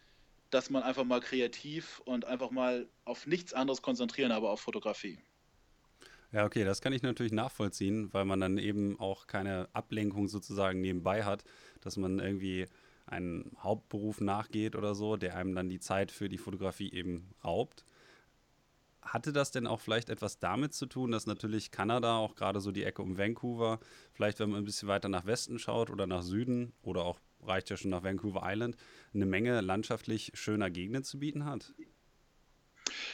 dass 0.49 0.69
man 0.69 0.83
einfach 0.83 1.03
mal 1.03 1.19
kreativ 1.21 2.01
und 2.05 2.25
einfach 2.25 2.51
mal 2.51 2.87
auf 3.05 3.27
nichts 3.27 3.53
anderes 3.53 3.81
konzentrieren, 3.81 4.31
aber 4.31 4.49
auf 4.51 4.61
Fotografie. 4.61 5.19
Ja, 6.31 6.45
okay, 6.45 6.63
das 6.63 6.81
kann 6.81 6.93
ich 6.93 7.01
natürlich 7.01 7.31
nachvollziehen, 7.31 8.13
weil 8.13 8.23
man 8.23 8.39
dann 8.39 8.59
eben 8.59 8.99
auch 8.99 9.25
keine 9.25 9.67
Ablenkung 9.73 10.27
sozusagen 10.27 10.79
nebenbei 10.79 11.23
hat, 11.23 11.43
dass 11.81 11.97
man 11.97 12.19
irgendwie 12.19 12.67
einen 13.07 13.51
Hauptberuf 13.57 14.21
nachgeht 14.21 14.75
oder 14.75 14.93
so, 14.93 15.17
der 15.17 15.35
einem 15.35 15.55
dann 15.55 15.69
die 15.69 15.79
Zeit 15.79 16.11
für 16.11 16.29
die 16.29 16.37
Fotografie 16.37 16.91
eben 16.91 17.31
raubt. 17.43 17.83
Hatte 19.01 19.33
das 19.33 19.49
denn 19.49 19.65
auch 19.65 19.79
vielleicht 19.79 20.09
etwas 20.09 20.37
damit 20.37 20.73
zu 20.73 20.85
tun, 20.85 21.11
dass 21.11 21.25
natürlich 21.25 21.71
Kanada, 21.71 22.17
auch 22.17 22.35
gerade 22.35 22.59
so 22.59 22.71
die 22.71 22.83
Ecke 22.83 23.01
um 23.01 23.17
Vancouver, 23.17 23.79
vielleicht 24.13 24.39
wenn 24.39 24.51
man 24.51 24.61
ein 24.61 24.65
bisschen 24.65 24.87
weiter 24.87 25.09
nach 25.09 25.25
Westen 25.25 25.57
schaut 25.57 25.89
oder 25.89 26.05
nach 26.05 26.21
Süden 26.21 26.73
oder 26.83 27.05
auch 27.05 27.19
reicht 27.41 27.69
ja 27.69 27.77
schon 27.77 27.91
nach 27.91 28.03
Vancouver 28.03 28.41
Island, 28.43 28.75
eine 29.13 29.25
Menge 29.25 29.61
landschaftlich 29.61 30.31
schöner 30.33 30.69
Gegenden 30.69 31.03
zu 31.03 31.19
bieten 31.19 31.45
hat? 31.45 31.73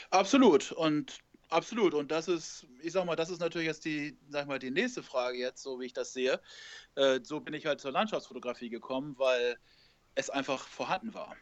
Absolut. 0.10 0.72
Und 0.72 1.20
Absolut. 1.50 1.94
Und 1.94 2.12
das 2.12 2.28
ist, 2.28 2.66
ich 2.82 2.92
sag 2.92 3.06
mal, 3.06 3.16
das 3.16 3.30
ist 3.30 3.40
natürlich 3.40 3.68
jetzt 3.68 3.86
die, 3.86 4.18
sag 4.30 4.48
mal, 4.48 4.60
die 4.60 4.72
nächste 4.72 5.04
Frage 5.04 5.38
jetzt, 5.38 5.62
so 5.62 5.80
wie 5.80 5.86
ich 5.86 5.94
das 5.94 6.12
sehe. 6.14 6.42
Äh, 6.96 7.20
so 7.24 7.40
bin 7.40 7.54
ich 7.54 7.66
halt 7.66 7.80
zur 7.80 7.92
Landschaftsfotografie 7.92 8.70
gekommen, 8.70 9.16
weil 9.18 9.58
es 10.16 10.30
einfach 10.30 10.68
vorhanden 10.68 11.14
war. 11.14 11.36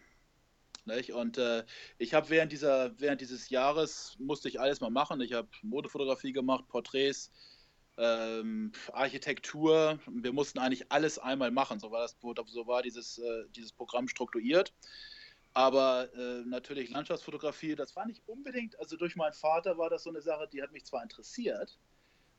Nicht? 0.85 1.13
Und 1.13 1.37
äh, 1.37 1.63
ich 1.97 2.13
habe 2.13 2.29
während, 2.29 2.51
während 2.51 3.21
dieses 3.21 3.49
Jahres, 3.49 4.17
musste 4.19 4.49
ich 4.49 4.59
alles 4.59 4.81
mal 4.81 4.89
machen. 4.89 5.21
Ich 5.21 5.31
habe 5.33 5.47
Modefotografie 5.61 6.33
gemacht, 6.33 6.67
Porträts, 6.67 7.31
ähm, 7.97 8.71
Architektur. 8.91 9.99
Wir 10.07 10.33
mussten 10.33 10.59
eigentlich 10.59 10.91
alles 10.91 11.19
einmal 11.19 11.51
machen. 11.51 11.79
So 11.79 11.91
war, 11.91 12.01
das, 12.01 12.17
so 12.47 12.67
war 12.67 12.81
dieses, 12.81 13.17
äh, 13.19 13.45
dieses 13.55 13.71
Programm 13.71 14.07
strukturiert. 14.07 14.73
Aber 15.53 16.09
äh, 16.15 16.43
natürlich 16.45 16.89
Landschaftsfotografie, 16.89 17.75
das 17.75 17.95
war 17.95 18.07
nicht 18.07 18.23
unbedingt, 18.25 18.79
also 18.79 18.97
durch 18.97 19.15
meinen 19.15 19.33
Vater 19.33 19.77
war 19.77 19.89
das 19.89 20.03
so 20.03 20.09
eine 20.09 20.21
Sache, 20.21 20.49
die 20.51 20.63
hat 20.63 20.71
mich 20.71 20.85
zwar 20.85 21.03
interessiert, 21.03 21.77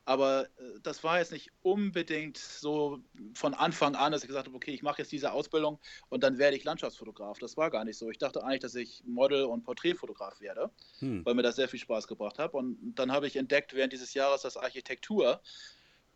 aber 0.05 0.47
äh, 0.59 0.81
das 0.83 1.03
war 1.03 1.19
jetzt 1.19 1.33
nicht 1.33 1.51
unbedingt 1.63 2.37
so 2.37 3.01
von 3.35 3.55
Anfang 3.55 3.95
an, 3.95 4.13
dass 4.13 4.23
ich 4.23 4.29
gesagt 4.29 4.47
habe, 4.47 4.57
okay, 4.57 4.73
ich 4.73 4.83
mache 4.83 5.01
jetzt 5.03 5.13
diese 5.13 5.33
Ausbildung 5.33 5.79
und 6.09 6.23
dann 6.23 6.39
werde 6.39 6.57
ich 6.57 6.65
Landschaftsfotograf. 6.65 7.39
Das 7.39 7.57
war 7.57 7.71
gar 7.71 7.85
nicht 7.85 7.99
so. 7.99 8.11
Ich 8.11 8.19
dachte 8.19 8.45
eigentlich, 8.45 8.61
dass 8.61 8.75
ich 8.75 9.03
Model 9.07 9.45
und 9.45 9.65
Porträtfotograf 9.65 10.41
werde, 10.41 10.71
hm. 10.99 11.25
weil 11.25 11.35
mir 11.35 11.43
das 11.43 11.57
sehr 11.57 11.69
viel 11.69 11.81
Spaß 11.81 12.07
gebracht 12.07 12.39
hat. 12.39 12.55
Und 12.55 12.79
dann 12.95 13.13
habe 13.13 13.27
ich 13.27 13.37
entdeckt 13.37 13.75
während 13.75 13.93
dieses 13.93 14.15
Jahres 14.15 14.43
das 14.43 14.57
Architektur 14.57 15.41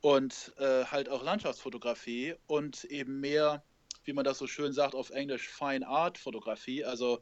und 0.01 0.53
äh, 0.59 0.85
halt 0.85 1.09
auch 1.09 1.25
Landschaftsfotografie 1.25 2.35
und 2.47 2.85
eben 2.85 3.21
mehr, 3.21 3.65
wie 4.05 4.13
man 4.13 4.25
das 4.25 4.39
so 4.39 4.47
schön 4.47 4.73
sagt 4.73 4.95
auf 4.95 5.11
Englisch, 5.11 5.49
Fine 5.49 5.87
Art 5.87 6.19
Fotografie. 6.19 6.85
Also 6.85 7.21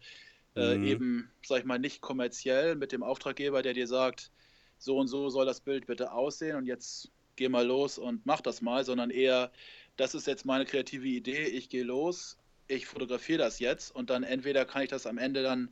äh, 0.57 0.77
mhm. 0.77 0.85
eben, 0.85 1.31
sag 1.45 1.61
ich 1.61 1.65
mal, 1.65 1.79
nicht 1.79 2.01
kommerziell 2.01 2.75
mit 2.75 2.91
dem 2.91 3.03
Auftraggeber, 3.03 3.63
der 3.63 3.75
dir 3.75 3.87
sagt, 3.87 4.33
so 4.87 4.99
und 4.99 5.09
so 5.09 5.29
soll 5.29 5.45
das 5.45 5.61
Bild 5.61 5.87
bitte 5.87 6.13
aussehen 6.13 6.57
und 6.57 6.65
jetzt 6.65 7.11
geh 7.35 7.49
mal 7.49 7.67
los 7.67 7.99
und 7.99 8.25
mach 8.25 8.41
das 8.41 8.63
mal, 8.63 8.85
sondern 8.85 9.11
eher, 9.11 9.53
das 9.97 10.15
ist 10.15 10.27
jetzt 10.27 10.47
meine 10.47 10.65
kreative 10.65 11.07
Idee, 11.07 11.45
ich 11.45 11.69
gehe 11.69 11.85
los, 11.85 12.39
ich 12.69 12.87
fotografiere 12.87 13.39
das 13.39 13.59
jetzt 13.59 13.95
und 13.95 14.09
dann 14.09 14.23
entweder 14.23 14.65
kann 14.65 14.83
ich 14.83 14.89
das 14.89 15.07
am 15.07 15.19
Ende 15.19 15.43
dann 15.43 15.71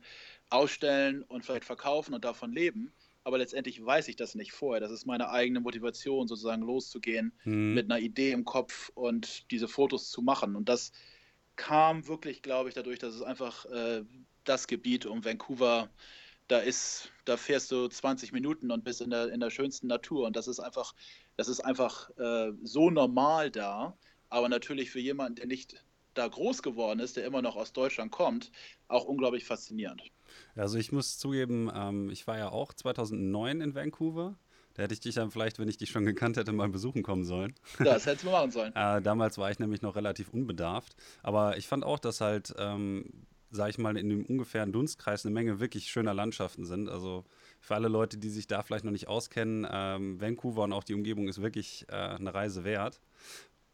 ausstellen 0.49 1.23
und 1.23 1.43
vielleicht 1.43 1.65
verkaufen 1.65 2.13
und 2.13 2.23
davon 2.23 2.53
leben, 2.53 2.91
aber 3.23 3.39
letztendlich 3.39 3.83
weiß 3.83 4.07
ich 4.09 4.17
das 4.17 4.35
nicht 4.35 4.51
vorher. 4.51 4.79
Das 4.79 4.91
ist 4.91 5.07
meine 5.07 5.29
eigene 5.29 5.59
Motivation, 5.59 6.27
sozusagen 6.27 6.61
loszugehen 6.61 7.33
mhm. 7.43 7.73
mit 7.73 7.89
einer 7.89 7.99
Idee 7.99 8.31
im 8.31 8.45
Kopf 8.45 8.91
und 8.93 9.49
diese 9.49 9.67
Fotos 9.67 10.11
zu 10.11 10.21
machen. 10.21 10.55
Und 10.55 10.69
das 10.69 10.91
kam 11.55 12.07
wirklich, 12.07 12.43
glaube 12.43 12.69
ich, 12.69 12.75
dadurch, 12.75 12.99
dass 12.99 13.15
es 13.15 13.23
einfach 13.23 13.65
äh, 13.65 14.03
das 14.43 14.67
Gebiet 14.67 15.07
um 15.07 15.25
Vancouver 15.25 15.89
da 16.47 16.59
ist, 16.59 17.11
da 17.25 17.37
fährst 17.37 17.71
du 17.71 17.87
20 17.87 18.31
Minuten 18.31 18.71
und 18.71 18.83
bist 18.83 19.01
in 19.01 19.09
der, 19.09 19.31
in 19.31 19.39
der 19.39 19.49
schönsten 19.49 19.87
Natur. 19.87 20.27
Und 20.27 20.35
das 20.35 20.47
ist 20.47 20.59
einfach, 20.59 20.93
das 21.37 21.47
ist 21.47 21.61
einfach 21.61 22.09
äh, 22.17 22.51
so 22.63 22.89
normal 22.89 23.51
da. 23.51 23.97
Aber 24.29 24.49
natürlich 24.49 24.91
für 24.91 24.99
jemanden, 24.99 25.35
der 25.35 25.47
nicht 25.47 25.83
da 26.13 26.27
groß 26.27 26.61
geworden 26.61 26.99
ist, 26.99 27.17
der 27.17 27.25
immer 27.25 27.41
noch 27.41 27.55
aus 27.55 27.73
Deutschland 27.73 28.11
kommt, 28.11 28.51
auch 28.87 29.05
unglaublich 29.05 29.45
faszinierend. 29.45 30.01
Also 30.55 30.77
ich 30.77 30.91
muss 30.91 31.17
zugeben, 31.17 31.69
ähm, 31.73 32.09
ich 32.09 32.25
war 32.27 32.37
ja 32.37 32.49
auch 32.49 32.73
2009 32.73 33.61
in 33.61 33.75
Vancouver. 33.75 34.37
Da 34.73 34.83
hätte 34.83 34.93
ich 34.93 34.99
dich 34.99 35.15
dann 35.15 35.31
vielleicht, 35.31 35.57
wenn 35.57 35.69
ich 35.69 35.77
dich 35.77 35.89
schon 35.89 36.05
gekannt 36.05 36.35
hätte, 36.35 36.51
mal 36.51 36.67
besuchen 36.67 37.01
kommen 37.01 37.23
sollen. 37.23 37.53
Das 37.79 38.05
hättest 38.05 38.25
du 38.25 38.29
machen 38.29 38.51
sollen. 38.51 38.73
äh, 38.75 39.01
damals 39.01 39.37
war 39.37 39.49
ich 39.49 39.59
nämlich 39.59 39.81
noch 39.81 39.95
relativ 39.95 40.29
unbedarft. 40.29 40.95
Aber 41.23 41.57
ich 41.57 41.67
fand 41.67 41.85
auch, 41.85 41.99
dass 41.99 42.19
halt 42.19 42.53
ähm, 42.57 43.25
sage 43.51 43.71
ich 43.71 43.77
mal, 43.77 43.97
in 43.97 44.09
dem 44.09 44.25
ungefähren 44.25 44.71
Dunstkreis 44.71 45.25
eine 45.25 45.33
Menge 45.33 45.59
wirklich 45.59 45.87
schöner 45.87 46.13
Landschaften 46.13 46.65
sind. 46.65 46.89
Also 46.89 47.25
für 47.59 47.75
alle 47.75 47.87
Leute, 47.87 48.17
die 48.17 48.29
sich 48.29 48.47
da 48.47 48.61
vielleicht 48.61 48.85
noch 48.85 48.91
nicht 48.91 49.07
auskennen, 49.07 49.67
ähm, 49.69 50.19
Vancouver 50.19 50.63
und 50.63 50.73
auch 50.73 50.83
die 50.83 50.93
Umgebung 50.93 51.27
ist 51.27 51.41
wirklich 51.41 51.85
äh, 51.89 51.95
eine 51.95 52.33
Reise 52.33 52.63
wert. 52.63 53.01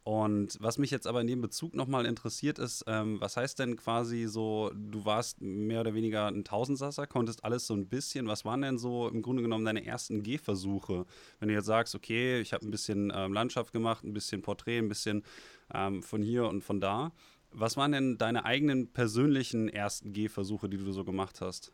Und 0.04 0.58
was 0.60 0.80
mich 0.80 0.90
jetzt 0.90 1.06
aber 1.06 1.22
in 1.22 1.28
dem 1.28 1.42
Bezug 1.42 1.76
nochmal 1.76 2.08
interessiert 2.08 2.58
ist, 2.58 2.84
ähm, 2.88 3.22
was 3.22 3.38
heißt 3.38 3.60
denn 3.60 3.76
quasi 3.76 4.26
so, 4.26 4.72
du 4.74 5.06
warst 5.06 5.42
mehr 5.42 5.82
oder 5.82 5.94
weniger 5.94 6.26
ein 6.26 6.44
Tausendsasser, 6.44 7.06
konntest 7.06 7.44
alles 7.44 7.68
so 7.68 7.76
ein 7.76 7.88
bisschen, 7.88 8.28
was 8.28 8.44
waren 8.44 8.64
denn 8.64 8.80
so 8.80 9.08
im 9.10 9.22
Grunde 9.22 9.44
genommen 9.44 9.64
deine 9.64 9.86
ersten 9.86 10.24
Gehversuche? 10.24 11.06
Wenn 11.40 11.50
du 11.50 11.54
jetzt 11.54 11.68
sagst, 11.68 11.94
okay, 11.94 12.42
ich 12.42 12.52
habe 12.52 12.66
ein 12.66 12.72
bisschen 12.72 13.14
ähm, 13.16 13.34
Landschaft 13.34 13.74
gemacht, 13.74 14.04
ein 14.04 14.14
bisschen 14.14 14.42
Porträt, 14.42 14.80
ein 14.80 14.90
bisschen 14.90 15.24
ähm, 15.72 16.02
von 16.02 16.24
hier 16.24 16.48
und 16.48 16.64
von 16.64 16.82
da, 16.82 17.12
was 17.52 17.78
waren 17.78 17.92
denn 17.92 18.18
deine 18.18 18.46
eigenen 18.46 18.92
persönlichen 18.92 19.70
ersten 19.70 20.14
Gehversuche, 20.14 20.70
die 20.70 20.78
du 20.78 20.92
so 20.92 21.04
gemacht 21.04 21.42
hast? 21.42 21.72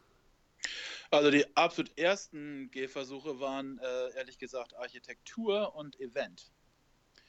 Also 1.12 1.32
die 1.32 1.46
absolut 1.56 1.98
ersten 1.98 2.70
Gehversuche 2.72 3.40
waren 3.40 3.80
äh, 3.80 4.18
ehrlich 4.18 4.38
gesagt 4.38 4.76
Architektur 4.76 5.76
und 5.76 6.00
Event. 6.00 6.52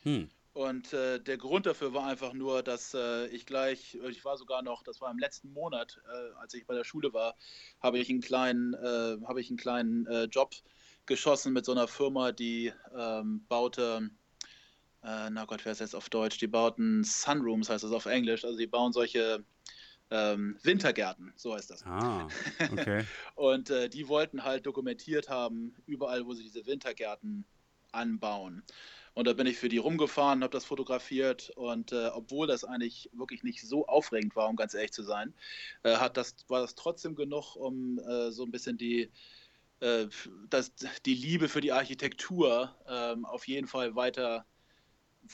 Hm. 0.02 0.30
Und 0.54 0.92
äh, 0.92 1.20
der 1.20 1.36
Grund 1.36 1.66
dafür 1.66 1.94
war 1.94 2.06
einfach 2.06 2.32
nur, 2.32 2.62
dass 2.62 2.92
äh, 2.94 3.26
ich 3.28 3.46
gleich, 3.46 3.96
ich 4.08 4.24
war 4.24 4.36
sogar 4.36 4.62
noch, 4.62 4.82
das 4.82 5.00
war 5.00 5.10
im 5.10 5.18
letzten 5.18 5.52
Monat, 5.52 6.00
äh, 6.06 6.34
als 6.40 6.54
ich 6.54 6.66
bei 6.66 6.74
der 6.74 6.82
Schule 6.82 7.12
war, 7.12 7.36
habe 7.80 7.98
ich 7.98 8.10
einen 8.10 8.20
kleinen, 8.20 8.74
äh, 8.74 9.18
habe 9.24 9.40
ich 9.40 9.50
einen 9.50 9.58
kleinen 9.58 10.06
äh, 10.06 10.24
Job 10.24 10.54
geschossen 11.06 11.52
mit 11.52 11.64
so 11.64 11.72
einer 11.72 11.86
Firma, 11.86 12.32
die 12.32 12.72
ähm, 12.92 13.44
baute 13.48 14.10
äh, 15.08 15.30
na 15.30 15.46
Gott, 15.46 15.64
wer 15.64 15.72
ist 15.72 15.80
jetzt 15.80 15.94
auf 15.94 16.10
Deutsch? 16.10 16.38
Die 16.38 16.46
bauten 16.46 17.02
Sunrooms, 17.02 17.70
heißt 17.70 17.84
das 17.84 17.92
auf 17.92 18.06
Englisch. 18.06 18.44
Also 18.44 18.58
die 18.58 18.66
bauen 18.66 18.92
solche 18.92 19.42
ähm, 20.10 20.58
Wintergärten, 20.62 21.32
so 21.36 21.54
heißt 21.54 21.70
das. 21.70 21.84
Ah, 21.86 22.28
okay. 22.72 23.04
und 23.34 23.70
äh, 23.70 23.88
die 23.88 24.08
wollten 24.08 24.44
halt 24.44 24.66
dokumentiert 24.66 25.30
haben, 25.30 25.74
überall, 25.86 26.26
wo 26.26 26.34
sie 26.34 26.42
diese 26.42 26.66
Wintergärten 26.66 27.46
anbauen. 27.92 28.62
Und 29.14 29.26
da 29.26 29.32
bin 29.32 29.46
ich 29.46 29.56
für 29.56 29.70
die 29.70 29.78
rumgefahren, 29.78 30.42
habe 30.42 30.52
das 30.52 30.66
fotografiert 30.66 31.50
und 31.56 31.92
äh, 31.92 32.08
obwohl 32.08 32.46
das 32.46 32.64
eigentlich 32.64 33.10
wirklich 33.12 33.42
nicht 33.42 33.66
so 33.66 33.86
aufregend 33.86 34.36
war, 34.36 34.48
um 34.48 34.56
ganz 34.56 34.74
ehrlich 34.74 34.92
zu 34.92 35.02
sein, 35.02 35.34
äh, 35.82 35.96
hat 35.96 36.16
das, 36.16 36.36
war 36.48 36.60
das 36.60 36.74
trotzdem 36.74 37.16
genug, 37.16 37.56
um 37.56 37.98
äh, 37.98 38.30
so 38.30 38.44
ein 38.44 38.50
bisschen 38.50 38.76
die, 38.76 39.10
äh, 39.80 40.06
das, 40.50 40.72
die 41.04 41.14
Liebe 41.14 41.48
für 41.48 41.62
die 41.62 41.72
Architektur 41.72 42.76
ähm, 42.86 43.24
auf 43.24 43.48
jeden 43.48 43.66
Fall 43.66 43.96
weiter 43.96 44.42
zu 44.42 44.57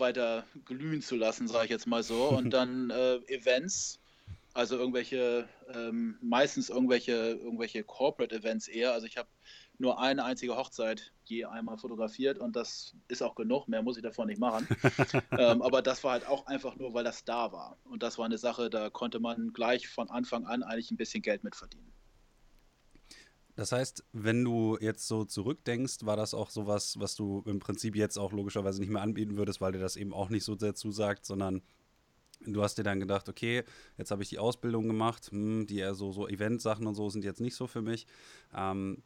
weiter 0.01 0.45
glühen 0.65 1.03
zu 1.03 1.17
lassen, 1.17 1.49
sage 1.49 1.65
ich 1.65 1.71
jetzt 1.71 1.87
mal 1.87 2.03
so. 2.03 2.29
Und 2.29 2.51
dann 2.51 2.91
äh, 2.91 3.17
Events, 3.27 4.01
also 4.53 4.77
irgendwelche, 4.77 5.49
ähm, 5.73 6.19
meistens 6.21 6.71
irgendwelche, 6.71 7.13
irgendwelche 7.13 7.83
Corporate 7.85 8.35
Events 8.35 8.69
eher. 8.69 8.93
Also 8.93 9.07
ich 9.07 9.17
habe 9.17 9.29
nur 9.79 10.01
eine 10.01 10.25
einzige 10.25 10.57
Hochzeit 10.57 11.13
je 11.25 11.47
einmal 11.47 11.79
fotografiert 11.79 12.39
und 12.39 12.55
das 12.55 12.95
ist 13.09 13.23
auch 13.23 13.35
genug, 13.35 13.67
mehr 13.67 13.83
muss 13.83 13.97
ich 13.97 14.03
davon 14.03 14.29
nicht 14.29 14.39
machen. 14.39 14.69
ähm, 15.39 15.63
aber 15.63 15.83
das 15.83 16.05
war 16.05 16.13
halt 16.13 16.27
auch 16.29 16.47
einfach 16.47 16.77
nur, 16.77 16.95
weil 16.95 17.05
das 17.05 17.25
da 17.25 17.51
war. 17.51 17.79
Und 17.85 18.03
das 18.03 18.19
war 18.19 18.27
eine 18.27 18.39
Sache, 18.39 18.71
da 18.71 18.91
konnte 18.91 19.21
man 19.21 19.53
gleich 19.53 19.89
von 19.89 20.11
Anfang 20.11 20.47
an 20.47 20.63
eigentlich 20.63 20.91
ein 20.91 20.97
bisschen 20.97 21.23
Geld 21.23 21.43
mit 21.43 21.57
verdienen. 21.57 21.93
Das 23.57 23.71
heißt, 23.71 24.05
wenn 24.13 24.45
du 24.45 24.77
jetzt 24.81 25.07
so 25.07 25.25
zurückdenkst, 25.25 25.99
war 26.05 26.17
das 26.17 26.35
auch 26.35 26.51
sowas, 26.51 26.99
was 26.99 27.15
du 27.15 27.43
im 27.47 27.61
Prinzip 27.61 27.95
jetzt 27.95 28.19
auch 28.19 28.33
logischerweise 28.33 28.81
nicht 28.81 28.91
mehr 28.91 29.03
anbieten 29.03 29.37
würdest, 29.37 29.61
weil 29.61 29.73
dir 29.73 29.79
das 29.79 29.97
eben 29.97 30.13
auch 30.13 30.29
nicht 30.29 30.45
so 30.45 30.57
sehr 30.59 30.75
zusagt, 30.75 31.25
sondern 31.25 31.63
du 32.45 32.63
hast 32.63 32.77
dir 32.79 32.83
dann 32.83 33.01
gedacht, 33.01 33.29
okay, 33.29 33.63
jetzt 33.97 34.11
habe 34.11 34.23
ich 34.23 34.29
die 34.29 34.39
Ausbildung 34.39 34.89
gemacht, 34.89 35.31
hm, 35.31 35.67
die 35.67 35.79
eher 35.79 35.95
so, 35.95 36.13
so 36.13 36.29
Event-Sachen 36.29 36.87
und 36.87 36.95
so 36.95 37.09
sind 37.11 37.25
jetzt 37.25 37.41
nicht 37.41 37.55
so 37.55 37.67
für 37.67 37.83
mich. 37.83 38.07
Ähm, 38.55 39.03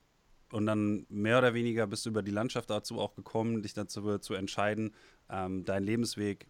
und 0.50 0.64
dann 0.64 1.04
mehr 1.10 1.38
oder 1.38 1.52
weniger 1.52 1.86
bist 1.86 2.06
du 2.06 2.10
über 2.10 2.22
die 2.22 2.30
Landschaft 2.30 2.70
dazu 2.70 2.98
auch 2.98 3.14
gekommen, 3.14 3.62
dich 3.62 3.74
dazu 3.74 4.18
zu 4.18 4.32
entscheiden, 4.32 4.94
ähm, 5.28 5.64
deinen 5.64 5.84
Lebensweg 5.84 6.46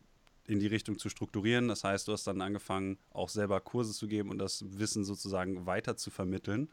in 0.49 0.61
die 0.61 0.67
Richtung 0.67 0.99
zu 0.99 1.09
strukturieren. 1.09 1.69
Das 1.69 1.85
heißt, 1.85 2.09
du 2.09 2.13
hast 2.13 2.27
dann 2.27 2.41
angefangen, 2.41 2.99
auch 3.11 3.29
selber 3.29 3.61
Kurse 3.61 3.93
zu 3.93 4.07
geben 4.09 4.31
und 4.31 4.39
das 4.39 4.65
Wissen 4.67 5.05
sozusagen 5.05 5.67
weiter 5.67 5.97
zu 5.97 6.11
vermitteln. 6.11 6.71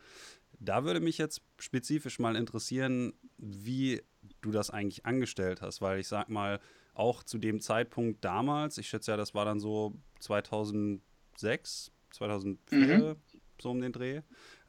Da 0.59 0.83
würde 0.83 0.99
mich 0.99 1.17
jetzt 1.17 1.41
spezifisch 1.59 2.19
mal 2.19 2.35
interessieren, 2.35 3.13
wie 3.37 4.01
du 4.41 4.51
das 4.51 4.69
eigentlich 4.69 5.05
angestellt 5.05 5.61
hast, 5.61 5.81
weil 5.81 5.99
ich 5.99 6.07
sag 6.07 6.29
mal, 6.29 6.59
auch 6.93 7.23
zu 7.23 7.37
dem 7.37 7.59
Zeitpunkt 7.59 8.23
damals, 8.23 8.77
ich 8.77 8.87
schätze 8.87 9.11
ja, 9.11 9.17
das 9.17 9.33
war 9.33 9.45
dann 9.45 9.59
so 9.59 9.93
2006, 10.19 11.91
2004, 12.11 12.77
mhm. 12.77 13.15
so 13.61 13.71
um 13.71 13.81
den 13.81 13.91
Dreh, 13.91 14.21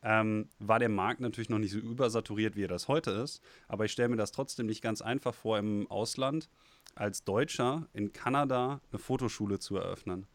ähm, 0.03 0.49
war 0.59 0.79
der 0.79 0.89
Markt 0.89 1.21
natürlich 1.21 1.49
noch 1.49 1.59
nicht 1.59 1.73
so 1.73 1.79
übersaturiert, 1.79 2.57
wie 2.57 2.65
er 2.65 2.69
das 2.69 2.89
heute 2.89 3.13
ist. 3.13 3.41
Aber 3.69 3.85
ich 3.85 3.93
stelle 3.93 4.09
mir 4.09 4.17
das 4.17 4.33
trotzdem 4.33 4.67
nicht 4.67 4.83
ganz 4.83 5.03
einfach 5.03 5.35
vor, 5.35 5.59
im 5.59 5.91
Ausland 5.91 6.49
als 6.95 7.25
Deutscher 7.25 7.89
in 7.93 8.13
Kanada 8.13 8.81
eine 8.91 8.99
Fotoschule 8.99 9.59
zu 9.59 9.77
eröffnen. 9.77 10.27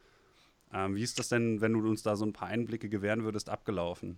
Ähm, 0.74 0.96
wie 0.96 1.04
ist 1.04 1.20
das 1.20 1.28
denn, 1.28 1.60
wenn 1.62 1.74
du 1.74 1.80
uns 1.90 2.04
da 2.04 2.16
so 2.16 2.26
ein 2.26 2.34
paar 2.34 2.48
Einblicke 2.48 2.88
gewähren 2.88 3.24
würdest, 3.24 3.50
abgelaufen? 3.50 4.18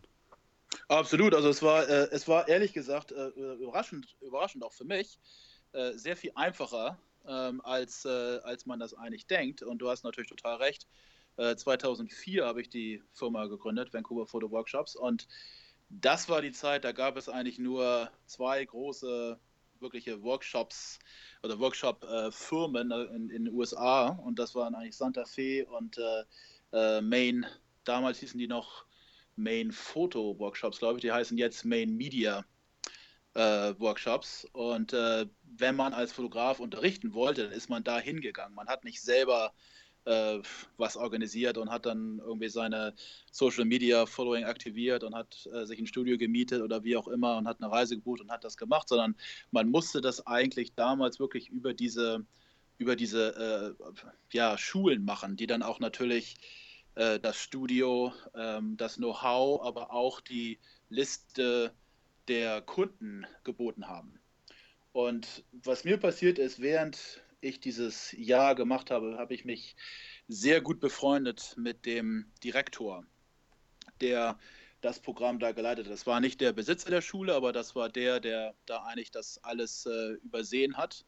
Absolut, 0.87 1.33
also 1.33 1.49
es 1.49 1.61
war, 1.61 1.87
äh, 1.87 2.07
es 2.11 2.27
war 2.27 2.47
ehrlich 2.47 2.73
gesagt 2.73 3.11
äh, 3.11 3.27
überraschend, 3.29 4.15
überraschend 4.21 4.63
auch 4.63 4.73
für 4.73 4.85
mich, 4.85 5.19
äh, 5.73 5.93
sehr 5.93 6.15
viel 6.15 6.31
einfacher, 6.35 6.99
ähm, 7.27 7.61
als, 7.61 8.05
äh, 8.05 8.39
als 8.43 8.65
man 8.65 8.79
das 8.79 8.93
eigentlich 8.93 9.27
denkt. 9.27 9.63
Und 9.63 9.79
du 9.79 9.89
hast 9.89 10.03
natürlich 10.03 10.29
total 10.29 10.57
recht. 10.57 10.87
2004 11.35 12.43
äh, 12.43 12.45
habe 12.45 12.61
ich 12.61 12.69
die 12.69 13.01
Firma 13.11 13.47
gegründet, 13.47 13.91
Vancouver 13.91 14.27
Photo 14.27 14.51
Workshops, 14.51 14.95
und 14.95 15.27
das 15.89 16.29
war 16.29 16.41
die 16.41 16.51
Zeit, 16.51 16.83
da 16.83 16.91
gab 16.91 17.17
es 17.17 17.29
eigentlich 17.29 17.59
nur 17.59 18.09
zwei 18.25 18.63
große 18.63 19.39
wirkliche 19.79 20.23
Workshops 20.23 20.97
oder 21.43 21.59
Workshop-Firmen 21.59 22.91
äh, 22.91 23.03
in, 23.15 23.29
in, 23.29 23.45
den 23.45 23.53
USA 23.53 24.07
und 24.07 24.39
das 24.39 24.55
waren 24.55 24.75
eigentlich 24.75 24.95
Santa 24.95 25.25
Fe 25.25 25.65
und 25.65 25.97
äh, 25.97 26.23
äh, 26.71 27.01
Main, 27.01 27.45
damals 27.83 28.19
hießen 28.19 28.39
die 28.39 28.47
noch 28.47 28.85
Main 29.35 29.71
Photo 29.71 30.37
Workshops, 30.39 30.79
glaube 30.79 30.97
ich, 30.97 31.01
die 31.01 31.11
heißen 31.11 31.37
jetzt 31.37 31.65
Main 31.65 31.95
Media 31.95 32.45
äh, 33.33 33.73
Workshops 33.79 34.47
und 34.53 34.93
äh, 34.93 35.25
wenn 35.57 35.75
man 35.75 35.93
als 35.93 36.13
Fotograf 36.13 36.59
unterrichten 36.59 37.13
wollte, 37.13 37.43
dann 37.43 37.51
ist 37.51 37.69
man 37.69 37.83
da 37.83 37.99
hingegangen. 37.99 38.55
Man 38.55 38.67
hat 38.67 38.83
nicht 38.83 39.01
selber 39.01 39.53
äh, 40.05 40.39
was 40.77 40.97
organisiert 40.97 41.57
und 41.57 41.69
hat 41.69 41.85
dann 41.85 42.19
irgendwie 42.19 42.49
seine 42.49 42.93
Social 43.31 43.65
Media 43.65 44.05
Following 44.05 44.43
aktiviert 44.43 45.03
und 45.03 45.15
hat 45.15 45.47
äh, 45.53 45.65
sich 45.65 45.79
ein 45.79 45.87
Studio 45.87 46.17
gemietet 46.17 46.61
oder 46.61 46.83
wie 46.83 46.97
auch 46.97 47.07
immer 47.07 47.37
und 47.37 47.47
hat 47.47 47.61
eine 47.61 47.71
Reise 47.71 47.95
gebucht 47.95 48.21
und 48.21 48.31
hat 48.31 48.43
das 48.43 48.57
gemacht, 48.57 48.89
sondern 48.89 49.15
man 49.51 49.69
musste 49.69 50.01
das 50.01 50.25
eigentlich 50.27 50.75
damals 50.75 51.19
wirklich 51.19 51.49
über 51.49 51.73
diese 51.73 52.25
über 52.79 52.95
diese 52.95 53.75
äh, 53.79 53.93
ja, 54.31 54.57
Schulen 54.57 55.05
machen, 55.05 55.37
die 55.37 55.47
dann 55.47 55.61
auch 55.61 55.79
natürlich 55.79 56.35
äh, 56.95 57.19
das 57.19 57.37
Studio, 57.37 58.13
ähm, 58.35 58.77
das 58.77 58.97
Know-how, 58.97 59.61
aber 59.63 59.91
auch 59.91 60.21
die 60.21 60.59
Liste 60.89 61.73
der 62.27 62.61
Kunden 62.61 63.25
geboten 63.43 63.87
haben. 63.87 64.19
Und 64.91 65.43
was 65.51 65.83
mir 65.83 65.97
passiert 65.97 66.37
ist, 66.37 66.61
während 66.61 67.23
ich 67.41 67.59
dieses 67.59 68.13
Jahr 68.17 68.55
gemacht 68.55 68.91
habe, 68.91 69.17
habe 69.17 69.33
ich 69.33 69.43
mich 69.43 69.75
sehr 70.27 70.61
gut 70.61 70.79
befreundet 70.79 71.55
mit 71.57 71.85
dem 71.85 72.31
Direktor, 72.43 73.05
der 74.01 74.39
das 74.81 74.99
Programm 74.99 75.39
da 75.39 75.51
geleitet 75.51 75.85
hat. 75.85 75.93
Das 75.93 76.07
war 76.07 76.19
nicht 76.19 76.41
der 76.41 76.53
Besitzer 76.53 76.89
der 76.89 77.01
Schule, 77.01 77.33
aber 77.33 77.53
das 77.53 77.75
war 77.75 77.89
der, 77.89 78.19
der 78.19 78.53
da 78.65 78.83
eigentlich 78.83 79.11
das 79.11 79.43
alles 79.43 79.85
äh, 79.85 80.13
übersehen 80.23 80.77
hat. 80.77 81.05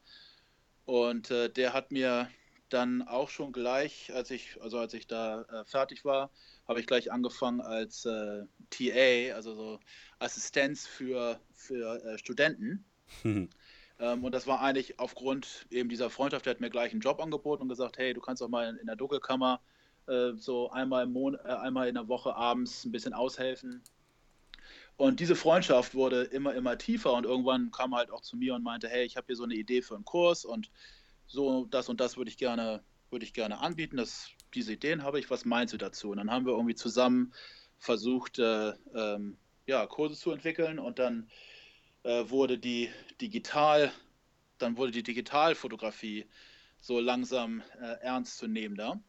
Und 0.84 1.30
äh, 1.30 1.50
der 1.50 1.72
hat 1.72 1.92
mir 1.92 2.28
dann 2.68 3.02
auch 3.02 3.28
schon 3.28 3.52
gleich, 3.52 4.12
als 4.14 4.30
ich, 4.30 4.60
also 4.62 4.78
als 4.78 4.94
ich 4.94 5.06
da 5.06 5.42
äh, 5.42 5.64
fertig 5.64 6.04
war, 6.04 6.30
habe 6.66 6.80
ich 6.80 6.86
gleich 6.86 7.12
angefangen 7.12 7.60
als 7.60 8.04
äh, 8.04 8.44
TA, 8.70 9.34
also 9.34 9.54
so 9.54 9.80
Assistenz 10.18 10.86
für, 10.86 11.40
für 11.54 12.04
äh, 12.04 12.18
Studenten. 12.18 12.84
Ähm, 13.98 14.24
und 14.24 14.32
das 14.32 14.46
war 14.46 14.60
eigentlich 14.60 14.98
aufgrund 14.98 15.66
eben 15.70 15.88
dieser 15.88 16.10
Freundschaft, 16.10 16.44
der 16.44 16.50
hat 16.50 16.60
mir 16.60 16.68
gleich 16.70 16.92
einen 16.92 17.00
Job 17.00 17.18
angeboten 17.18 17.62
und 17.62 17.68
gesagt, 17.68 17.96
hey, 17.96 18.12
du 18.12 18.20
kannst 18.20 18.42
doch 18.42 18.48
mal 18.48 18.68
in, 18.68 18.76
in 18.76 18.86
der 18.86 18.96
Dunkelkammer 18.96 19.60
äh, 20.06 20.32
so 20.36 20.70
einmal, 20.70 21.04
im 21.04 21.12
Mon 21.12 21.34
äh, 21.34 21.38
einmal 21.38 21.88
in 21.88 21.94
der 21.94 22.08
Woche 22.08 22.34
abends 22.34 22.84
ein 22.84 22.92
bisschen 22.92 23.14
aushelfen. 23.14 23.82
Und 24.96 25.20
diese 25.20 25.36
Freundschaft 25.36 25.94
wurde 25.94 26.22
immer, 26.22 26.54
immer 26.54 26.78
tiefer 26.78 27.12
und 27.12 27.24
irgendwann 27.24 27.70
kam 27.70 27.92
er 27.92 27.98
halt 27.98 28.10
auch 28.10 28.22
zu 28.22 28.36
mir 28.36 28.54
und 28.54 28.62
meinte, 28.62 28.88
hey, 28.88 29.04
ich 29.04 29.16
habe 29.16 29.26
hier 29.26 29.36
so 29.36 29.44
eine 29.44 29.54
Idee 29.54 29.82
für 29.82 29.94
einen 29.94 30.06
Kurs 30.06 30.44
und 30.44 30.70
so 31.26 31.66
das 31.66 31.88
und 31.88 32.00
das 32.00 32.16
würde 32.16 32.30
ich 32.30 32.38
gerne, 32.38 32.84
würde 33.10 33.24
ich 33.24 33.32
gerne 33.32 33.58
anbieten. 33.58 33.96
Das, 33.96 34.30
diese 34.54 34.74
Ideen 34.74 35.02
habe 35.02 35.18
ich, 35.18 35.30
was 35.30 35.44
meinst 35.44 35.74
du 35.74 35.78
dazu? 35.78 36.10
Und 36.10 36.18
dann 36.18 36.30
haben 36.30 36.46
wir 36.46 36.52
irgendwie 36.52 36.74
zusammen 36.74 37.32
versucht, 37.78 38.38
äh, 38.38 38.72
ähm, 38.94 39.38
ja, 39.66 39.86
Kurse 39.86 40.16
zu 40.16 40.30
entwickeln 40.30 40.78
und 40.78 40.98
dann 40.98 41.28
äh, 42.04 42.30
wurde 42.30 42.58
die 42.58 42.90
digital, 43.20 43.92
dann 44.58 44.76
wurde 44.76 44.92
die 44.92 45.02
Digitalfotografie 45.02 46.26
so 46.80 47.00
langsam 47.00 47.62
äh, 47.80 48.00
ernstzunehmender. 48.00 49.00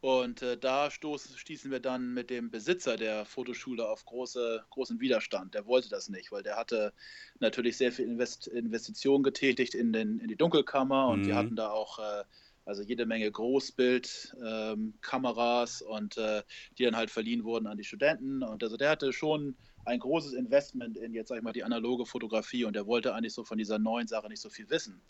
Und 0.00 0.42
äh, 0.42 0.56
da 0.56 0.92
stoß, 0.92 1.36
stießen 1.36 1.72
wir 1.72 1.80
dann 1.80 2.14
mit 2.14 2.30
dem 2.30 2.50
Besitzer 2.50 2.96
der 2.96 3.24
Fotoschule 3.24 3.88
auf 3.88 4.04
große, 4.04 4.64
großen 4.70 5.00
Widerstand. 5.00 5.54
Der 5.54 5.66
wollte 5.66 5.88
das 5.88 6.08
nicht, 6.08 6.30
weil 6.30 6.44
der 6.44 6.56
hatte 6.56 6.92
natürlich 7.40 7.76
sehr 7.76 7.90
viel 7.90 8.04
Invest 8.04 8.46
Investitionen 8.46 9.24
getätigt 9.24 9.74
in, 9.74 9.92
den, 9.92 10.20
in 10.20 10.28
die 10.28 10.36
Dunkelkammer 10.36 11.08
und 11.08 11.22
mhm. 11.22 11.26
wir 11.26 11.34
hatten 11.34 11.56
da 11.56 11.70
auch 11.70 11.98
äh, 11.98 12.22
also 12.64 12.82
jede 12.82 13.06
Menge 13.06 13.32
Großbildkameras 13.32 15.80
ähm, 15.80 15.88
und 15.88 16.16
äh, 16.18 16.42
die 16.76 16.84
dann 16.84 16.96
halt 16.96 17.10
verliehen 17.10 17.42
wurden 17.42 17.66
an 17.66 17.78
die 17.78 17.84
Studenten. 17.84 18.42
Und 18.42 18.62
also 18.62 18.76
der 18.76 18.90
hatte 18.90 19.12
schon 19.12 19.56
ein 19.86 19.98
großes 19.98 20.34
Investment 20.34 20.98
in 20.98 21.14
jetzt, 21.14 21.28
sag 21.28 21.38
ich 21.38 21.42
mal, 21.42 21.54
die 21.54 21.64
analoge 21.64 22.04
Fotografie 22.04 22.64
und 22.64 22.76
er 22.76 22.86
wollte 22.86 23.14
eigentlich 23.14 23.32
so 23.32 23.42
von 23.42 23.56
dieser 23.56 23.78
neuen 23.78 24.06
Sache 24.06 24.28
nicht 24.28 24.42
so 24.42 24.50
viel 24.50 24.68
wissen. 24.68 25.00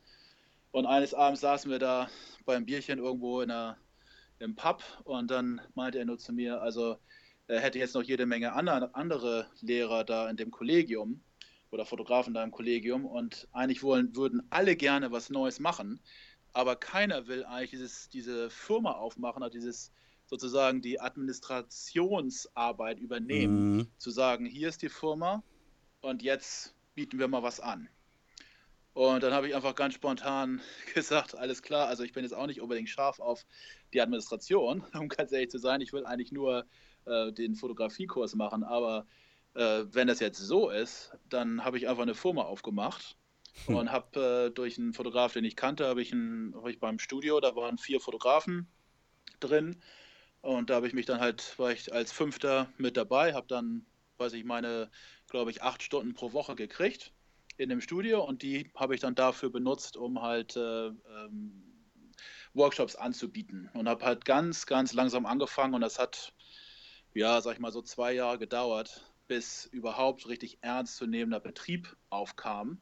Und 0.70 0.86
eines 0.86 1.14
Abends 1.14 1.40
saßen 1.40 1.68
wir 1.70 1.80
da 1.80 2.08
beim 2.46 2.64
Bierchen 2.64 3.00
irgendwo 3.00 3.40
in 3.40 3.50
einer, 3.50 3.76
im 4.38 4.54
Pub 4.54 4.82
und 5.04 5.30
dann 5.30 5.60
meinte 5.74 5.98
er 5.98 6.04
nur 6.04 6.18
zu 6.18 6.32
mir, 6.32 6.60
also 6.60 6.96
er 7.46 7.60
hätte 7.60 7.78
jetzt 7.78 7.94
noch 7.94 8.02
jede 8.02 8.26
Menge 8.26 8.52
andere 8.52 9.50
Lehrer 9.60 10.04
da 10.04 10.28
in 10.28 10.36
dem 10.36 10.50
Kollegium 10.50 11.22
oder 11.70 11.86
Fotografen 11.86 12.34
da 12.34 12.42
im 12.44 12.50
Kollegium 12.50 13.06
und 13.06 13.48
eigentlich 13.52 13.82
wollen, 13.82 14.14
würden 14.16 14.42
alle 14.50 14.76
gerne 14.76 15.10
was 15.12 15.30
Neues 15.30 15.60
machen, 15.60 16.00
aber 16.52 16.76
keiner 16.76 17.26
will 17.26 17.44
eigentlich 17.44 17.70
dieses, 17.70 18.08
diese 18.08 18.50
Firma 18.50 18.92
aufmachen, 18.92 19.42
dieses 19.50 19.92
sozusagen 20.26 20.82
die 20.82 21.00
Administrationsarbeit 21.00 22.98
übernehmen, 22.98 23.76
mhm. 23.76 23.88
zu 23.96 24.10
sagen, 24.10 24.44
hier 24.44 24.68
ist 24.68 24.82
die 24.82 24.90
Firma 24.90 25.42
und 26.00 26.22
jetzt 26.22 26.74
bieten 26.94 27.18
wir 27.18 27.28
mal 27.28 27.42
was 27.42 27.60
an. 27.60 27.88
Und 28.98 29.22
dann 29.22 29.32
habe 29.32 29.46
ich 29.46 29.54
einfach 29.54 29.76
ganz 29.76 29.94
spontan 29.94 30.60
gesagt, 30.94 31.38
alles 31.38 31.62
klar, 31.62 31.86
also 31.86 32.02
ich 32.02 32.12
bin 32.12 32.24
jetzt 32.24 32.32
auch 32.32 32.48
nicht 32.48 32.60
unbedingt 32.60 32.88
scharf 32.88 33.20
auf 33.20 33.46
die 33.92 34.00
Administration, 34.00 34.82
um 34.92 35.08
ganz 35.08 35.30
ehrlich 35.30 35.50
zu 35.50 35.58
sein. 35.58 35.80
Ich 35.80 35.92
will 35.92 36.04
eigentlich 36.04 36.32
nur 36.32 36.66
äh, 37.04 37.30
den 37.30 37.54
Fotografiekurs 37.54 38.34
machen, 38.34 38.64
aber 38.64 39.06
äh, 39.54 39.84
wenn 39.92 40.08
das 40.08 40.18
jetzt 40.18 40.38
so 40.38 40.68
ist, 40.68 41.12
dann 41.28 41.64
habe 41.64 41.78
ich 41.78 41.86
einfach 41.88 42.02
eine 42.02 42.16
Firma 42.16 42.42
aufgemacht 42.42 43.16
hm. 43.66 43.76
und 43.76 43.92
habe 43.92 44.48
äh, 44.48 44.50
durch 44.50 44.78
einen 44.78 44.92
Fotograf, 44.92 45.32
den 45.32 45.44
ich 45.44 45.54
kannte, 45.54 45.86
habe 45.86 46.02
ich, 46.02 46.12
hab 46.12 46.66
ich 46.66 46.80
beim 46.80 46.98
Studio, 46.98 47.38
da 47.38 47.54
waren 47.54 47.78
vier 47.78 48.00
Fotografen 48.00 48.66
drin 49.38 49.80
und 50.40 50.70
da 50.70 50.74
habe 50.74 50.88
ich 50.88 50.92
mich 50.92 51.06
dann 51.06 51.20
halt, 51.20 51.56
war 51.56 51.70
ich 51.70 51.92
als 51.92 52.10
Fünfter 52.10 52.68
mit 52.78 52.96
dabei, 52.96 53.34
habe 53.34 53.46
dann, 53.46 53.86
weiß 54.16 54.32
ich, 54.32 54.42
meine, 54.42 54.90
glaube 55.28 55.52
ich, 55.52 55.62
acht 55.62 55.84
Stunden 55.84 56.14
pro 56.14 56.32
Woche 56.32 56.56
gekriegt 56.56 57.12
in 57.58 57.68
dem 57.68 57.80
Studio 57.80 58.24
und 58.24 58.42
die 58.42 58.70
habe 58.74 58.94
ich 58.94 59.00
dann 59.00 59.14
dafür 59.14 59.50
benutzt, 59.50 59.96
um 59.96 60.22
halt 60.22 60.56
äh, 60.56 60.86
ähm, 60.86 61.64
Workshops 62.54 62.96
anzubieten 62.96 63.68
und 63.74 63.88
habe 63.88 64.04
halt 64.04 64.24
ganz, 64.24 64.66
ganz 64.66 64.94
langsam 64.94 65.26
angefangen 65.26 65.74
und 65.74 65.80
das 65.80 65.98
hat, 65.98 66.32
ja, 67.14 67.40
sag 67.40 67.54
ich 67.54 67.58
mal, 67.58 67.72
so 67.72 67.82
zwei 67.82 68.12
Jahre 68.12 68.38
gedauert, 68.38 69.12
bis 69.26 69.66
überhaupt 69.66 70.28
richtig 70.28 70.58
ernstzunehmender 70.62 71.40
Betrieb 71.40 71.96
aufkam. 72.08 72.80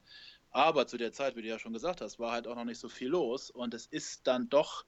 Aber 0.50 0.86
zu 0.86 0.96
der 0.96 1.12
Zeit, 1.12 1.36
wie 1.36 1.42
du 1.42 1.48
ja 1.48 1.58
schon 1.58 1.72
gesagt 1.72 2.00
hast, 2.00 2.18
war 2.18 2.32
halt 2.32 2.46
auch 2.46 2.54
noch 2.54 2.64
nicht 2.64 2.78
so 2.78 2.88
viel 2.88 3.08
los 3.08 3.50
und 3.50 3.74
es 3.74 3.86
ist 3.86 4.26
dann 4.26 4.48
doch 4.48 4.84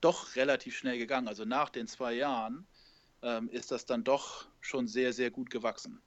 doch 0.00 0.36
relativ 0.36 0.76
schnell 0.76 0.98
gegangen. 0.98 1.28
Also 1.28 1.44
nach 1.44 1.70
den 1.70 1.86
zwei 1.86 2.14
Jahren 2.14 2.66
ähm, 3.22 3.48
ist 3.48 3.70
das 3.70 3.86
dann 3.86 4.04
doch 4.04 4.46
schon 4.60 4.86
sehr, 4.86 5.12
sehr 5.12 5.30
gut 5.30 5.50
gewachsen. 5.50 6.00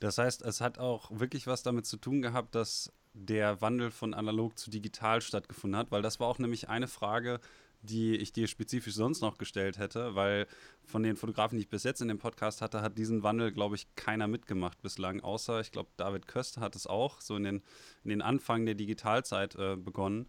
Das 0.00 0.18
heißt, 0.18 0.42
es 0.42 0.60
hat 0.60 0.78
auch 0.78 1.10
wirklich 1.10 1.46
was 1.46 1.62
damit 1.62 1.86
zu 1.86 1.96
tun 1.96 2.22
gehabt, 2.22 2.54
dass 2.54 2.92
der 3.14 3.60
Wandel 3.60 3.90
von 3.90 4.14
analog 4.14 4.58
zu 4.58 4.70
digital 4.70 5.20
stattgefunden 5.20 5.78
hat, 5.78 5.90
weil 5.90 6.02
das 6.02 6.20
war 6.20 6.28
auch 6.28 6.38
nämlich 6.38 6.68
eine 6.68 6.86
Frage, 6.86 7.40
die 7.82 8.16
ich 8.16 8.32
dir 8.32 8.48
spezifisch 8.48 8.94
sonst 8.94 9.20
noch 9.20 9.38
gestellt 9.38 9.78
hätte, 9.78 10.14
weil 10.14 10.46
von 10.84 11.02
den 11.02 11.16
Fotografen, 11.16 11.56
die 11.56 11.62
ich 11.62 11.68
bis 11.68 11.84
jetzt 11.84 12.00
in 12.00 12.08
dem 12.08 12.18
Podcast 12.18 12.60
hatte, 12.60 12.80
hat 12.82 12.98
diesen 12.98 13.22
Wandel, 13.22 13.52
glaube 13.52 13.76
ich, 13.76 13.94
keiner 13.94 14.26
mitgemacht 14.26 14.82
bislang, 14.82 15.20
außer 15.20 15.60
ich 15.60 15.70
glaube, 15.70 15.90
David 15.96 16.26
Köster 16.26 16.60
hat 16.60 16.74
es 16.74 16.86
auch 16.86 17.20
so 17.20 17.36
in 17.36 17.44
den, 17.44 17.62
in 18.02 18.10
den 18.10 18.22
Anfang 18.22 18.66
der 18.66 18.74
Digitalzeit 18.74 19.54
äh, 19.56 19.76
begonnen 19.76 20.28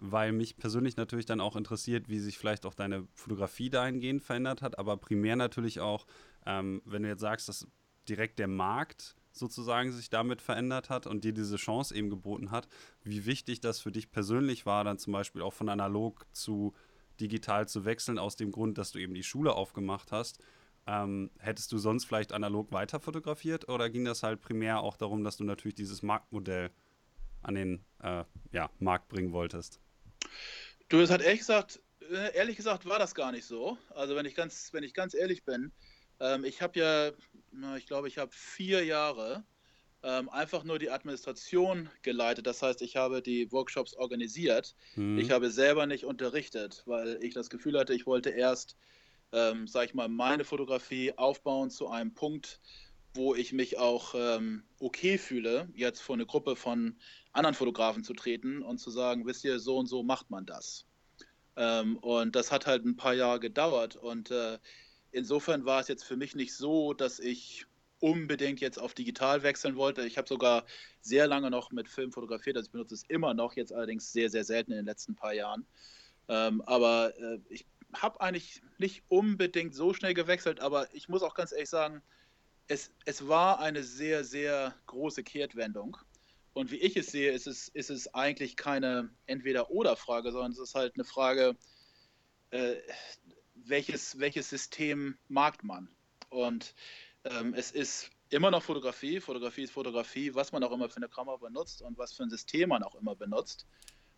weil 0.00 0.32
mich 0.32 0.56
persönlich 0.56 0.96
natürlich 0.96 1.26
dann 1.26 1.40
auch 1.40 1.56
interessiert, 1.56 2.08
wie 2.08 2.18
sich 2.18 2.38
vielleicht 2.38 2.64
auch 2.64 2.72
deine 2.72 3.06
Fotografie 3.14 3.68
dahingehend 3.68 4.22
verändert 4.22 4.62
hat, 4.62 4.78
aber 4.78 4.96
primär 4.96 5.36
natürlich 5.36 5.80
auch, 5.80 6.06
ähm, 6.46 6.80
wenn 6.86 7.02
du 7.02 7.10
jetzt 7.10 7.20
sagst, 7.20 7.50
dass 7.50 7.68
direkt 8.08 8.38
der 8.38 8.48
Markt 8.48 9.16
sozusagen 9.32 9.92
sich 9.92 10.10
damit 10.10 10.42
verändert 10.42 10.90
hat 10.90 11.06
und 11.06 11.24
dir 11.24 11.32
diese 11.32 11.56
Chance 11.56 11.94
eben 11.94 12.10
geboten 12.10 12.50
hat, 12.50 12.68
wie 13.02 13.26
wichtig 13.26 13.60
das 13.60 13.80
für 13.80 13.92
dich 13.92 14.10
persönlich 14.10 14.66
war, 14.66 14.84
dann 14.84 14.98
zum 14.98 15.12
Beispiel 15.12 15.42
auch 15.42 15.52
von 15.52 15.68
analog 15.68 16.26
zu 16.32 16.74
digital 17.20 17.68
zu 17.68 17.84
wechseln, 17.84 18.18
aus 18.18 18.36
dem 18.36 18.50
Grund, 18.50 18.78
dass 18.78 18.92
du 18.92 18.98
eben 18.98 19.14
die 19.14 19.22
Schule 19.22 19.52
aufgemacht 19.52 20.10
hast. 20.10 20.42
Ähm, 20.86 21.30
hättest 21.38 21.70
du 21.72 21.78
sonst 21.78 22.06
vielleicht 22.06 22.32
analog 22.32 22.72
weiter 22.72 23.00
fotografiert 23.00 23.68
oder 23.68 23.90
ging 23.90 24.04
das 24.04 24.22
halt 24.22 24.40
primär 24.40 24.80
auch 24.80 24.96
darum, 24.96 25.22
dass 25.22 25.36
du 25.36 25.44
natürlich 25.44 25.74
dieses 25.74 26.02
Marktmodell 26.02 26.70
an 27.42 27.54
den 27.54 27.84
äh, 28.02 28.24
ja, 28.52 28.70
Markt 28.78 29.08
bringen 29.08 29.32
wolltest? 29.32 29.80
Du, 30.88 30.98
es 30.98 31.10
hat 31.10 31.20
ehrlich 31.20 31.40
gesagt, 31.40 31.80
äh, 32.10 32.34
ehrlich 32.34 32.56
gesagt 32.56 32.86
war 32.86 32.98
das 32.98 33.14
gar 33.14 33.30
nicht 33.30 33.44
so. 33.44 33.78
Also 33.90 34.16
wenn 34.16 34.26
ich 34.26 34.34
ganz, 34.34 34.72
wenn 34.72 34.82
ich 34.82 34.94
ganz 34.94 35.14
ehrlich 35.14 35.44
bin, 35.44 35.72
ähm, 36.20 36.44
ich 36.44 36.62
habe 36.62 36.78
ja, 36.78 37.76
ich 37.76 37.86
glaube, 37.86 38.08
ich 38.08 38.18
habe 38.18 38.30
vier 38.32 38.84
Jahre 38.84 39.44
ähm, 40.02 40.28
einfach 40.30 40.64
nur 40.64 40.78
die 40.78 40.90
Administration 40.90 41.90
geleitet. 42.02 42.46
Das 42.46 42.62
heißt, 42.62 42.82
ich 42.82 42.96
habe 42.96 43.22
die 43.22 43.50
Workshops 43.52 43.94
organisiert. 43.94 44.74
Mhm. 44.94 45.18
Ich 45.18 45.30
habe 45.30 45.50
selber 45.50 45.86
nicht 45.86 46.04
unterrichtet, 46.04 46.82
weil 46.86 47.18
ich 47.22 47.34
das 47.34 47.50
Gefühl 47.50 47.78
hatte, 47.78 47.94
ich 47.94 48.06
wollte 48.06 48.30
erst, 48.30 48.76
ähm, 49.32 49.66
sag 49.66 49.86
ich 49.86 49.94
mal, 49.94 50.08
meine 50.08 50.44
Fotografie 50.44 51.12
aufbauen 51.16 51.70
zu 51.70 51.88
einem 51.88 52.14
Punkt, 52.14 52.60
wo 53.14 53.34
ich 53.34 53.52
mich 53.52 53.76
auch 53.78 54.14
ähm, 54.14 54.62
okay 54.78 55.18
fühle, 55.18 55.68
jetzt 55.74 56.00
vor 56.00 56.14
eine 56.14 56.26
Gruppe 56.26 56.54
von 56.54 56.96
anderen 57.32 57.54
Fotografen 57.54 58.04
zu 58.04 58.14
treten 58.14 58.62
und 58.62 58.78
zu 58.78 58.90
sagen, 58.90 59.26
wisst 59.26 59.44
ihr, 59.44 59.58
so 59.58 59.78
und 59.78 59.86
so 59.86 60.02
macht 60.02 60.30
man 60.30 60.46
das. 60.46 60.86
Ähm, 61.56 61.98
und 61.98 62.36
das 62.36 62.52
hat 62.52 62.66
halt 62.66 62.84
ein 62.84 62.96
paar 62.96 63.14
Jahre 63.14 63.40
gedauert. 63.40 63.96
Und 63.96 64.30
äh, 64.30 64.58
insofern 65.12 65.64
war 65.64 65.80
es 65.80 65.88
jetzt 65.88 66.04
für 66.04 66.16
mich 66.16 66.34
nicht 66.34 66.54
so, 66.54 66.94
dass 66.94 67.18
ich 67.18 67.66
unbedingt 68.00 68.60
jetzt 68.60 68.78
auf 68.78 68.94
digital 68.94 69.42
wechseln 69.42 69.76
wollte. 69.76 70.06
Ich 70.06 70.16
habe 70.16 70.26
sogar 70.26 70.64
sehr 71.02 71.26
lange 71.26 71.50
noch 71.50 71.70
mit 71.70 71.88
Film 71.88 72.12
fotografiert, 72.12 72.56
also 72.56 72.66
ich 72.66 72.72
benutze 72.72 72.94
es 72.94 73.04
immer 73.04 73.34
noch, 73.34 73.54
jetzt 73.54 73.72
allerdings 73.72 74.12
sehr, 74.12 74.30
sehr 74.30 74.44
selten 74.44 74.72
in 74.72 74.78
den 74.78 74.86
letzten 74.86 75.14
paar 75.14 75.34
Jahren. 75.34 75.66
Ähm, 76.28 76.62
aber 76.62 77.14
äh, 77.18 77.38
ich 77.48 77.66
habe 77.92 78.20
eigentlich 78.20 78.62
nicht 78.78 79.02
unbedingt 79.08 79.74
so 79.74 79.92
schnell 79.92 80.14
gewechselt, 80.14 80.60
aber 80.60 80.92
ich 80.94 81.08
muss 81.08 81.22
auch 81.22 81.34
ganz 81.34 81.52
ehrlich 81.52 81.68
sagen, 81.68 82.02
es, 82.68 82.90
es 83.04 83.26
war 83.26 83.60
eine 83.60 83.82
sehr, 83.82 84.24
sehr 84.24 84.74
große 84.86 85.24
Kehrtwendung. 85.24 85.96
Und 86.52 86.70
wie 86.70 86.76
ich 86.76 86.96
es 86.96 87.08
sehe, 87.08 87.32
ist 87.32 87.46
es, 87.46 87.68
ist 87.68 87.90
es 87.90 88.12
eigentlich 88.14 88.56
keine 88.56 89.10
Entweder-Oder-Frage, 89.26 90.32
sondern 90.32 90.52
es 90.52 90.58
ist 90.58 90.74
halt 90.74 90.94
eine 90.94 91.04
Frage, 91.04 91.56
äh, 92.50 92.76
welches, 93.66 94.18
welches 94.18 94.50
System 94.50 95.16
mag 95.28 95.62
man? 95.64 95.88
Und 96.28 96.74
ähm, 97.24 97.54
es 97.54 97.70
ist 97.70 98.10
immer 98.30 98.50
noch 98.50 98.62
Fotografie. 98.62 99.20
Fotografie 99.20 99.62
ist 99.62 99.72
Fotografie, 99.72 100.34
was 100.34 100.52
man 100.52 100.62
auch 100.62 100.72
immer 100.72 100.88
für 100.88 100.98
eine 100.98 101.08
Kamera 101.08 101.36
benutzt 101.36 101.82
und 101.82 101.98
was 101.98 102.12
für 102.12 102.22
ein 102.22 102.30
System 102.30 102.70
man 102.70 102.82
auch 102.82 102.94
immer 102.94 103.14
benutzt. 103.14 103.66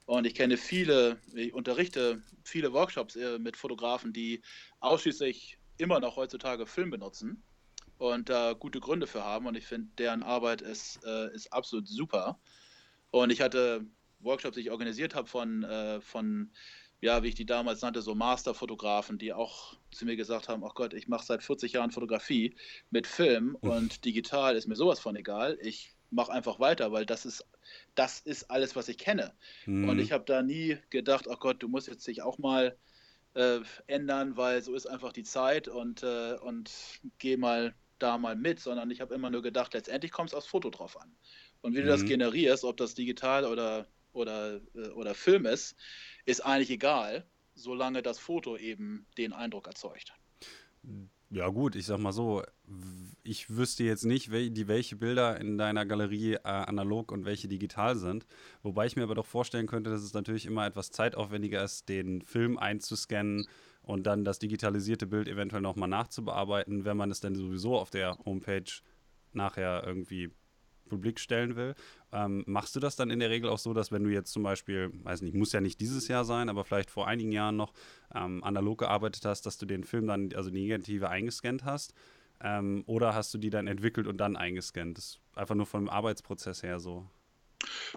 Und 0.06 0.26
ich 0.26 0.34
kenne 0.34 0.56
viele, 0.56 1.18
ich 1.34 1.54
unterrichte 1.54 2.22
viele 2.44 2.72
Workshops 2.72 3.16
äh, 3.16 3.38
mit 3.38 3.56
Fotografen, 3.56 4.12
die 4.12 4.42
ausschließlich 4.80 5.58
immer 5.78 6.00
noch 6.00 6.16
heutzutage 6.16 6.66
Film 6.66 6.90
benutzen 6.90 7.42
und 7.98 8.28
da 8.28 8.50
äh, 8.50 8.54
gute 8.56 8.80
Gründe 8.80 9.06
für 9.06 9.22
haben. 9.22 9.46
Und 9.46 9.56
ich 9.56 9.66
finde, 9.66 9.88
deren 9.98 10.22
Arbeit 10.22 10.60
ist, 10.60 11.04
äh, 11.04 11.32
ist 11.34 11.52
absolut 11.52 11.88
super. 11.88 12.38
Und 13.10 13.30
ich 13.30 13.40
hatte 13.40 13.86
Workshops, 14.20 14.56
die 14.56 14.62
ich 14.62 14.70
organisiert 14.70 15.14
habe 15.14 15.28
von, 15.28 15.62
äh, 15.64 16.00
von 16.00 16.50
ja, 17.02 17.22
wie 17.22 17.28
ich 17.28 17.34
die 17.34 17.44
damals 17.44 17.82
nannte, 17.82 18.00
so 18.00 18.14
Masterfotografen, 18.14 19.18
die 19.18 19.32
auch 19.32 19.76
zu 19.90 20.06
mir 20.06 20.14
gesagt 20.14 20.48
haben, 20.48 20.62
oh 20.62 20.70
Gott, 20.72 20.94
ich 20.94 21.08
mache 21.08 21.26
seit 21.26 21.42
40 21.42 21.72
Jahren 21.72 21.90
Fotografie 21.90 22.54
mit 22.90 23.08
Film 23.08 23.56
und 23.60 24.04
digital 24.04 24.54
ist 24.54 24.68
mir 24.68 24.76
sowas 24.76 25.00
von 25.00 25.16
egal. 25.16 25.58
Ich 25.60 25.96
mache 26.10 26.30
einfach 26.30 26.60
weiter, 26.60 26.92
weil 26.92 27.04
das 27.04 27.26
ist, 27.26 27.44
das 27.96 28.20
ist 28.20 28.50
alles, 28.52 28.76
was 28.76 28.88
ich 28.88 28.98
kenne. 28.98 29.34
Mhm. 29.66 29.88
Und 29.88 29.98
ich 29.98 30.12
habe 30.12 30.24
da 30.24 30.42
nie 30.42 30.78
gedacht, 30.90 31.26
oh 31.28 31.36
Gott, 31.36 31.60
du 31.60 31.68
musst 31.68 31.88
jetzt 31.88 32.06
dich 32.06 32.22
auch 32.22 32.38
mal 32.38 32.76
äh, 33.34 33.58
ändern, 33.88 34.36
weil 34.36 34.62
so 34.62 34.72
ist 34.72 34.86
einfach 34.86 35.12
die 35.12 35.24
Zeit 35.24 35.66
und, 35.66 36.04
äh, 36.04 36.34
und 36.34 36.70
geh 37.18 37.36
mal 37.36 37.74
da 37.98 38.16
mal 38.16 38.36
mit, 38.36 38.60
sondern 38.60 38.92
ich 38.92 39.00
habe 39.00 39.14
immer 39.14 39.30
nur 39.30 39.42
gedacht, 39.42 39.74
letztendlich 39.74 40.12
kommt 40.12 40.28
es 40.28 40.34
aufs 40.34 40.46
Foto 40.46 40.70
drauf 40.70 41.00
an. 41.00 41.12
Und 41.62 41.74
wie 41.74 41.80
mhm. 41.80 41.84
du 41.84 41.88
das 41.88 42.02
mhm. 42.02 42.08
generierst, 42.08 42.62
ob 42.62 42.76
das 42.76 42.94
digital 42.94 43.44
oder, 43.44 43.88
oder, 44.12 44.60
äh, 44.74 44.88
oder 44.90 45.14
Film 45.14 45.46
ist, 45.46 45.76
ist 46.24 46.40
eigentlich 46.40 46.70
egal, 46.70 47.26
solange 47.54 48.02
das 48.02 48.18
Foto 48.18 48.56
eben 48.56 49.06
den 49.18 49.32
Eindruck 49.32 49.66
erzeugt. 49.66 50.12
Ja 51.30 51.48
gut, 51.48 51.76
ich 51.76 51.86
sag 51.86 51.98
mal 51.98 52.12
so, 52.12 52.42
ich 53.22 53.48
wüsste 53.48 53.84
jetzt 53.84 54.04
nicht, 54.04 54.30
die, 54.30 54.68
welche 54.68 54.96
Bilder 54.96 55.40
in 55.40 55.56
deiner 55.56 55.86
Galerie 55.86 56.34
äh, 56.34 56.40
analog 56.42 57.10
und 57.10 57.24
welche 57.24 57.48
digital 57.48 57.96
sind. 57.96 58.26
Wobei 58.62 58.84
ich 58.84 58.96
mir 58.96 59.04
aber 59.04 59.14
doch 59.14 59.24
vorstellen 59.24 59.66
könnte, 59.66 59.88
dass 59.88 60.02
es 60.02 60.12
natürlich 60.12 60.44
immer 60.44 60.66
etwas 60.66 60.90
zeitaufwendiger 60.90 61.64
ist, 61.64 61.88
den 61.88 62.20
Film 62.20 62.58
einzuscannen 62.58 63.46
und 63.82 64.06
dann 64.06 64.24
das 64.24 64.40
digitalisierte 64.40 65.06
Bild 65.06 65.26
eventuell 65.26 65.62
nochmal 65.62 65.88
nachzubearbeiten, 65.88 66.84
wenn 66.84 66.98
man 66.98 67.10
es 67.10 67.20
denn 67.20 67.34
sowieso 67.34 67.78
auf 67.78 67.88
der 67.88 68.18
Homepage 68.26 68.70
nachher 69.32 69.84
irgendwie 69.86 70.30
publik 70.88 71.18
stellen 71.18 71.56
will. 71.56 71.74
Ähm, 72.12 72.44
machst 72.46 72.76
du 72.76 72.80
das 72.80 72.94
dann 72.94 73.10
in 73.10 73.20
der 73.20 73.30
Regel 73.30 73.48
auch 73.48 73.58
so, 73.58 73.72
dass 73.72 73.90
wenn 73.90 74.04
du 74.04 74.10
jetzt 74.10 74.32
zum 74.32 74.42
Beispiel, 74.42 74.90
weiß 75.02 75.22
nicht, 75.22 75.34
muss 75.34 75.52
ja 75.52 75.60
nicht 75.60 75.80
dieses 75.80 76.08
Jahr 76.08 76.24
sein, 76.24 76.48
aber 76.48 76.64
vielleicht 76.64 76.90
vor 76.90 77.08
einigen 77.08 77.32
Jahren 77.32 77.56
noch 77.56 77.72
ähm, 78.14 78.44
analog 78.44 78.78
gearbeitet 78.78 79.24
hast, 79.24 79.46
dass 79.46 79.56
du 79.56 79.64
den 79.64 79.84
Film 79.84 80.06
dann, 80.06 80.30
also 80.34 80.50
die 80.50 80.60
Negative 80.60 81.08
eingescannt 81.08 81.64
hast? 81.64 81.94
Ähm, 82.42 82.82
oder 82.86 83.14
hast 83.14 83.32
du 83.32 83.38
die 83.38 83.50
dann 83.50 83.66
entwickelt 83.66 84.06
und 84.06 84.18
dann 84.18 84.36
eingescannt? 84.36 84.98
Das 84.98 85.04
ist 85.04 85.20
einfach 85.34 85.54
nur 85.54 85.66
vom 85.66 85.88
Arbeitsprozess 85.88 86.62
her 86.62 86.80
so. 86.80 87.08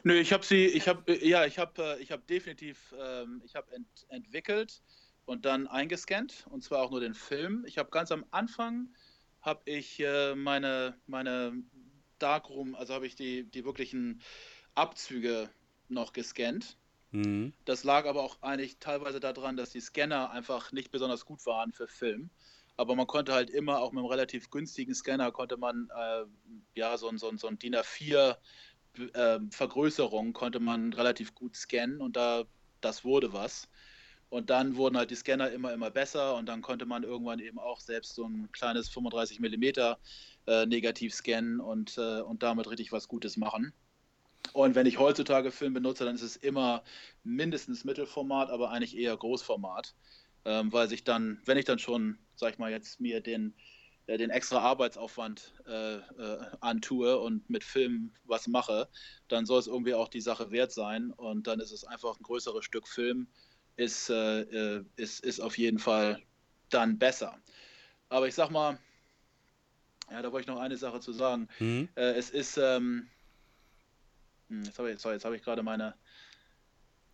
Nö, 0.03 0.13
ich 0.13 0.31
habe 0.31 0.45
sie, 0.45 0.65
ich 0.65 0.87
habe, 0.87 1.13
ja, 1.25 1.45
ich 1.45 1.57
habe, 1.57 1.81
äh, 1.81 2.01
ich 2.01 2.11
habe 2.11 2.23
definitiv, 2.29 2.93
ähm, 2.97 3.41
ich 3.43 3.55
habe 3.55 3.73
ent, 3.73 3.87
entwickelt 4.09 4.81
und 5.25 5.45
dann 5.45 5.67
eingescannt 5.67 6.45
und 6.49 6.63
zwar 6.63 6.81
auch 6.83 6.91
nur 6.91 7.01
den 7.01 7.15
Film. 7.15 7.65
Ich 7.67 7.77
habe 7.77 7.89
ganz 7.89 8.11
am 8.11 8.23
Anfang 8.31 8.89
habe 9.41 9.61
ich 9.65 9.99
äh, 9.99 10.35
meine, 10.35 10.97
meine 11.05 11.53
Darkroom, 12.19 12.75
also 12.75 12.93
habe 12.93 13.07
ich 13.07 13.15
die, 13.15 13.43
die 13.43 13.65
wirklichen 13.65 14.21
Abzüge 14.73 15.49
noch 15.89 16.13
gescannt. 16.13 16.77
Mhm. 17.11 17.53
Das 17.65 17.83
lag 17.83 18.05
aber 18.05 18.23
auch 18.23 18.41
eigentlich 18.41 18.77
teilweise 18.79 19.19
daran, 19.19 19.57
dass 19.57 19.69
die 19.69 19.81
Scanner 19.81 20.31
einfach 20.31 20.71
nicht 20.71 20.91
besonders 20.91 21.25
gut 21.25 21.45
waren 21.45 21.71
für 21.71 21.87
Film. 21.87 22.29
Aber 22.77 22.95
man 22.95 23.07
konnte 23.07 23.33
halt 23.33 23.49
immer, 23.49 23.79
auch 23.79 23.91
mit 23.91 23.99
einem 23.99 24.09
relativ 24.09 24.49
günstigen 24.49 24.93
Scanner, 24.93 25.31
konnte 25.31 25.57
man 25.57 25.89
äh, 25.95 26.25
ja 26.75 26.97
so, 26.97 27.15
so, 27.15 27.35
so 27.37 27.47
ein 27.47 27.57
DIN 27.57 27.75
A4 27.75 28.37
äh, 29.13 29.39
Vergrößerung 29.49 30.33
konnte 30.33 30.59
man 30.59 30.93
relativ 30.93 31.35
gut 31.35 31.55
scannen 31.55 32.01
und 32.01 32.15
da 32.15 32.43
das 32.81 33.03
wurde 33.03 33.33
was. 33.33 33.67
Und 34.29 34.49
dann 34.49 34.75
wurden 34.75 34.97
halt 34.97 35.11
die 35.11 35.15
Scanner 35.15 35.51
immer, 35.51 35.71
immer 35.73 35.91
besser 35.91 36.35
und 36.35 36.47
dann 36.47 36.61
konnte 36.61 36.85
man 36.85 37.03
irgendwann 37.03 37.39
eben 37.39 37.59
auch 37.59 37.79
selbst 37.79 38.15
so 38.15 38.25
ein 38.25 38.51
kleines 38.51 38.89
35 38.89 39.39
mm 39.39 39.95
äh, 40.47 40.65
negativ 40.65 41.13
scannen 41.13 41.59
und, 41.59 41.97
äh, 41.97 42.21
und 42.21 42.43
damit 42.43 42.69
richtig 42.69 42.91
was 42.91 43.07
Gutes 43.07 43.37
machen. 43.37 43.73
Und 44.53 44.75
wenn 44.75 44.85
ich 44.85 44.99
heutzutage 44.99 45.51
Film 45.51 45.73
benutze, 45.73 46.05
dann 46.05 46.15
ist 46.15 46.21
es 46.21 46.35
immer 46.37 46.83
mindestens 47.23 47.83
Mittelformat, 47.83 48.49
aber 48.49 48.71
eigentlich 48.71 48.97
eher 48.97 49.17
Großformat, 49.17 49.95
ähm, 50.45 50.71
weil 50.71 50.87
sich 50.87 51.03
dann, 51.03 51.41
wenn 51.45 51.57
ich 51.57 51.65
dann 51.65 51.79
schon, 51.79 52.19
sag 52.35 52.53
ich 52.53 52.59
mal, 52.59 52.71
jetzt 52.71 52.99
mir 52.99 53.21
den, 53.21 53.55
äh, 54.07 54.17
den 54.17 54.29
extra 54.29 54.59
Arbeitsaufwand 54.59 55.53
äh, 55.67 55.95
äh, 55.95 56.45
antue 56.59 57.19
und 57.19 57.49
mit 57.49 57.63
Film 57.63 58.13
was 58.23 58.47
mache, 58.47 58.87
dann 59.27 59.45
soll 59.45 59.59
es 59.59 59.67
irgendwie 59.67 59.95
auch 59.95 60.09
die 60.09 60.21
Sache 60.21 60.51
wert 60.51 60.71
sein 60.71 61.11
und 61.11 61.47
dann 61.47 61.59
ist 61.59 61.71
es 61.71 61.83
einfach 61.83 62.17
ein 62.17 62.23
größeres 62.23 62.63
Stück 62.63 62.87
Film, 62.87 63.27
ist, 63.77 64.09
äh, 64.09 64.41
äh, 64.41 64.85
ist, 64.95 65.25
ist 65.25 65.39
auf 65.39 65.57
jeden 65.57 65.79
Fall 65.79 66.21
dann 66.69 66.97
besser. 66.97 67.37
Aber 68.09 68.27
ich 68.27 68.35
sag 68.35 68.51
mal, 68.51 68.79
ja, 70.11 70.21
da 70.21 70.31
wollte 70.31 70.41
ich 70.41 70.47
noch 70.47 70.61
eine 70.61 70.77
Sache 70.77 70.99
zu 70.99 71.11
sagen. 71.11 71.47
Mhm. 71.59 71.89
Äh, 71.95 72.13
es 72.13 72.29
ist, 72.29 72.57
ähm, 72.57 73.07
hm, 74.49 74.63
jetzt 74.63 74.77
habe 74.77 74.91
ich, 74.91 74.99
sorry, 74.99 75.15
jetzt 75.15 75.25
habe 75.25 75.35
ich 75.35 75.43
gerade 75.43 75.63
meine, 75.63 75.95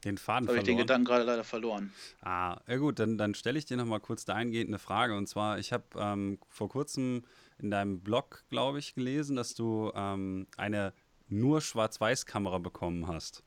den 0.04 0.18
Faden 0.18 0.48
habe 0.48 0.58
ich 0.58 0.64
den 0.64 0.78
Gedanken 0.78 1.06
gerade 1.06 1.24
leider 1.24 1.44
verloren. 1.44 1.94
Ah, 2.22 2.60
ja 2.68 2.78
gut, 2.78 2.98
dann, 2.98 3.20
dann 3.20 3.36
stelle 3.36 3.60
ich 3.60 3.66
dir 3.66 3.78
noch 3.78 3.86
mal 3.86 4.00
kurz 4.00 4.26
dahingehend 4.26 4.70
eine 4.70 4.80
Frage. 4.80 5.16
Und 5.16 5.28
zwar, 5.28 5.60
ich 5.60 5.72
habe 5.72 5.84
ähm, 5.96 6.40
vor 6.50 6.70
kurzem 6.70 7.24
in 7.60 7.70
deinem 7.70 8.00
Blog, 8.02 8.44
glaube 8.50 8.80
ich, 8.80 8.96
gelesen, 8.96 9.36
dass 9.36 9.54
du 9.54 9.92
ähm, 9.94 10.48
eine 10.58 10.94
nur 11.28 11.62
Schwarz-Weiß-Kamera 11.62 12.58
bekommen 12.58 13.06
hast 13.06 13.44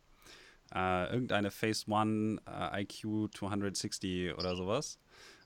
äh, 0.75 1.13
irgendeine 1.13 1.51
Phase 1.51 1.91
One 1.91 2.41
äh, 2.47 2.83
IQ 2.83 3.35
260 3.35 4.35
oder 4.35 4.57
sowas. 4.57 4.99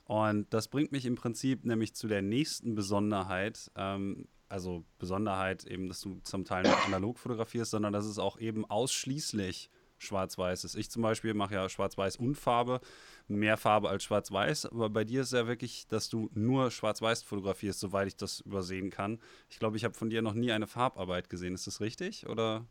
Und 0.08 0.52
das 0.54 0.68
bringt 0.68 0.90
mich 0.90 1.04
im 1.04 1.16
Prinzip 1.16 1.66
nämlich 1.66 1.94
zu 1.94 2.08
der 2.08 2.22
nächsten 2.22 2.74
Besonderheit. 2.74 3.70
Ähm, 3.76 4.26
also 4.48 4.86
Besonderheit 4.98 5.64
eben, 5.64 5.86
dass 5.88 6.00
du 6.00 6.18
zum 6.24 6.46
Teil 6.46 6.62
nicht 6.62 6.86
analog 6.86 7.18
fotografierst, 7.18 7.72
sondern 7.72 7.92
dass 7.92 8.06
es 8.06 8.18
auch 8.18 8.38
eben 8.40 8.64
ausschließlich 8.64 9.70
schwarz-weiß 9.98 10.64
ist. 10.64 10.76
Ich 10.76 10.90
zum 10.90 11.02
Beispiel 11.02 11.34
mache 11.34 11.54
ja 11.54 11.68
schwarz-weiß 11.68 12.16
und 12.16 12.36
Farbe, 12.36 12.80
mehr 13.26 13.58
Farbe 13.58 13.90
als 13.90 14.04
schwarz-weiß, 14.04 14.66
aber 14.66 14.88
bei 14.88 15.04
dir 15.04 15.20
ist 15.22 15.34
ja 15.34 15.46
wirklich, 15.46 15.86
dass 15.88 16.08
du 16.08 16.30
nur 16.32 16.70
schwarz-weiß 16.70 17.22
fotografierst, 17.24 17.78
soweit 17.78 18.08
ich 18.08 18.16
das 18.16 18.40
übersehen 18.40 18.88
kann. 18.88 19.20
Ich 19.50 19.58
glaube, 19.58 19.76
ich 19.76 19.84
habe 19.84 19.94
von 19.94 20.08
dir 20.08 20.22
noch 20.22 20.32
nie 20.32 20.52
eine 20.52 20.66
Farbarbeit 20.66 21.28
gesehen. 21.28 21.54
Ist 21.54 21.66
das 21.66 21.82
richtig 21.82 22.26
oder? 22.26 22.66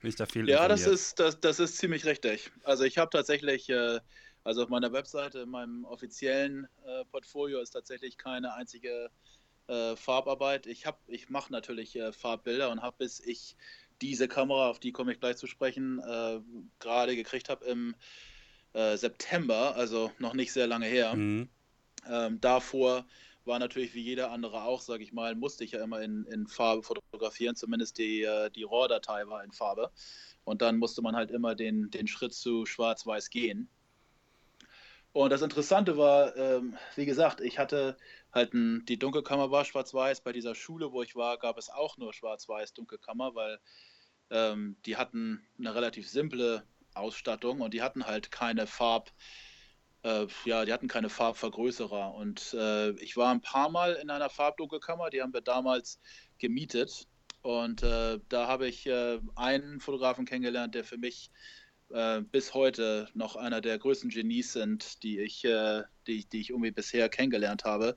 Bin 0.00 0.08
ich 0.08 0.16
da 0.16 0.26
viel 0.26 0.46
Ja, 0.48 0.68
das 0.68 0.86
ist, 0.86 1.20
das, 1.20 1.40
das 1.40 1.60
ist 1.60 1.78
ziemlich 1.78 2.04
richtig. 2.04 2.50
Also 2.64 2.82
ich 2.84 2.98
habe 2.98 3.08
tatsächlich, 3.10 3.70
äh, 3.70 4.00
also 4.44 4.62
auf 4.62 4.68
meiner 4.68 4.92
Webseite, 4.92 5.40
in 5.40 5.50
meinem 5.50 5.84
offiziellen 5.84 6.66
äh, 6.84 7.04
Portfolio 7.06 7.60
ist 7.60 7.70
tatsächlich 7.70 8.18
keine 8.18 8.54
einzige 8.54 9.10
äh, 9.68 9.96
Farbarbeit. 9.96 10.66
Ich 10.66 10.86
habe, 10.86 10.98
ich 11.06 11.30
mache 11.30 11.52
natürlich 11.52 11.96
äh, 11.96 12.12
Farbbilder 12.12 12.70
und 12.70 12.82
habe 12.82 12.96
bis 12.98 13.20
ich 13.20 13.56
diese 14.00 14.26
Kamera, 14.26 14.68
auf 14.68 14.80
die 14.80 14.92
komme 14.92 15.12
ich 15.12 15.20
gleich 15.20 15.36
zu 15.36 15.46
sprechen, 15.46 16.00
äh, 16.00 16.40
gerade 16.80 17.14
gekriegt 17.14 17.48
habe 17.48 17.64
im 17.66 17.94
äh, 18.72 18.96
September, 18.96 19.76
also 19.76 20.10
noch 20.18 20.34
nicht 20.34 20.52
sehr 20.52 20.66
lange 20.66 20.86
her. 20.86 21.14
Mhm. 21.14 21.48
Ähm, 22.08 22.40
davor 22.40 23.06
war 23.44 23.58
natürlich 23.58 23.94
wie 23.94 24.02
jeder 24.02 24.30
andere 24.30 24.62
auch, 24.62 24.80
sage 24.80 25.02
ich 25.02 25.12
mal, 25.12 25.34
musste 25.34 25.64
ich 25.64 25.72
ja 25.72 25.82
immer 25.82 26.00
in, 26.00 26.24
in 26.26 26.46
Farbe 26.46 26.82
fotografieren, 26.82 27.56
zumindest 27.56 27.98
die, 27.98 28.22
äh, 28.22 28.50
die 28.50 28.64
RAW-Datei 28.64 29.26
war 29.28 29.44
in 29.44 29.52
Farbe. 29.52 29.90
Und 30.44 30.62
dann 30.62 30.78
musste 30.78 31.02
man 31.02 31.14
halt 31.14 31.30
immer 31.30 31.54
den, 31.54 31.90
den 31.90 32.08
Schritt 32.08 32.34
zu 32.34 32.66
Schwarz-Weiß 32.66 33.30
gehen. 33.30 33.68
Und 35.12 35.30
das 35.30 35.42
Interessante 35.42 35.98
war, 35.98 36.34
ähm, 36.36 36.78
wie 36.96 37.04
gesagt, 37.04 37.40
ich 37.42 37.58
hatte 37.58 37.98
halt 38.32 38.54
ein, 38.54 38.84
die 38.86 38.98
Dunkelkammer 38.98 39.50
war 39.50 39.64
schwarz-weiß. 39.64 40.22
Bei 40.22 40.32
dieser 40.32 40.54
Schule, 40.54 40.92
wo 40.92 41.02
ich 41.02 41.14
war, 41.16 41.38
gab 41.38 41.58
es 41.58 41.68
auch 41.68 41.98
nur 41.98 42.14
schwarz-weiß 42.14 42.72
Dunkelkammer, 42.72 43.34
weil 43.34 43.60
ähm, 44.30 44.76
die 44.86 44.96
hatten 44.96 45.46
eine 45.58 45.74
relativ 45.74 46.08
simple 46.08 46.66
Ausstattung 46.94 47.60
und 47.60 47.74
die 47.74 47.82
hatten 47.82 48.06
halt 48.06 48.30
keine 48.30 48.66
Farb, 48.66 49.12
äh, 50.02 50.26
ja, 50.46 50.64
die 50.64 50.72
hatten 50.72 50.88
keine 50.88 51.10
Farbvergrößerer. 51.10 52.14
Und 52.14 52.54
äh, 52.54 52.92
ich 52.92 53.16
war 53.18 53.32
ein 53.32 53.42
paar 53.42 53.68
Mal 53.68 53.94
in 53.94 54.08
einer 54.08 54.30
Farbdunkelkammer, 54.30 55.10
die 55.10 55.20
haben 55.20 55.34
wir 55.34 55.42
damals 55.42 56.00
gemietet. 56.38 57.06
Und 57.42 57.82
äh, 57.82 58.18
da 58.28 58.46
habe 58.46 58.68
ich 58.68 58.86
äh, 58.86 59.20
einen 59.34 59.80
Fotografen 59.80 60.24
kennengelernt, 60.24 60.74
der 60.74 60.84
für 60.84 60.96
mich 60.96 61.30
äh, 61.92 62.22
bis 62.22 62.54
heute 62.54 63.08
noch 63.14 63.36
einer 63.36 63.60
der 63.60 63.78
größten 63.78 64.10
Genies 64.10 64.52
sind, 64.52 65.02
die 65.02 65.20
ich, 65.20 65.44
äh, 65.44 65.82
die, 66.06 66.24
die 66.24 66.40
ich 66.40 66.50
irgendwie 66.50 66.70
bisher 66.70 67.08
kennengelernt 67.08 67.64
habe, 67.64 67.96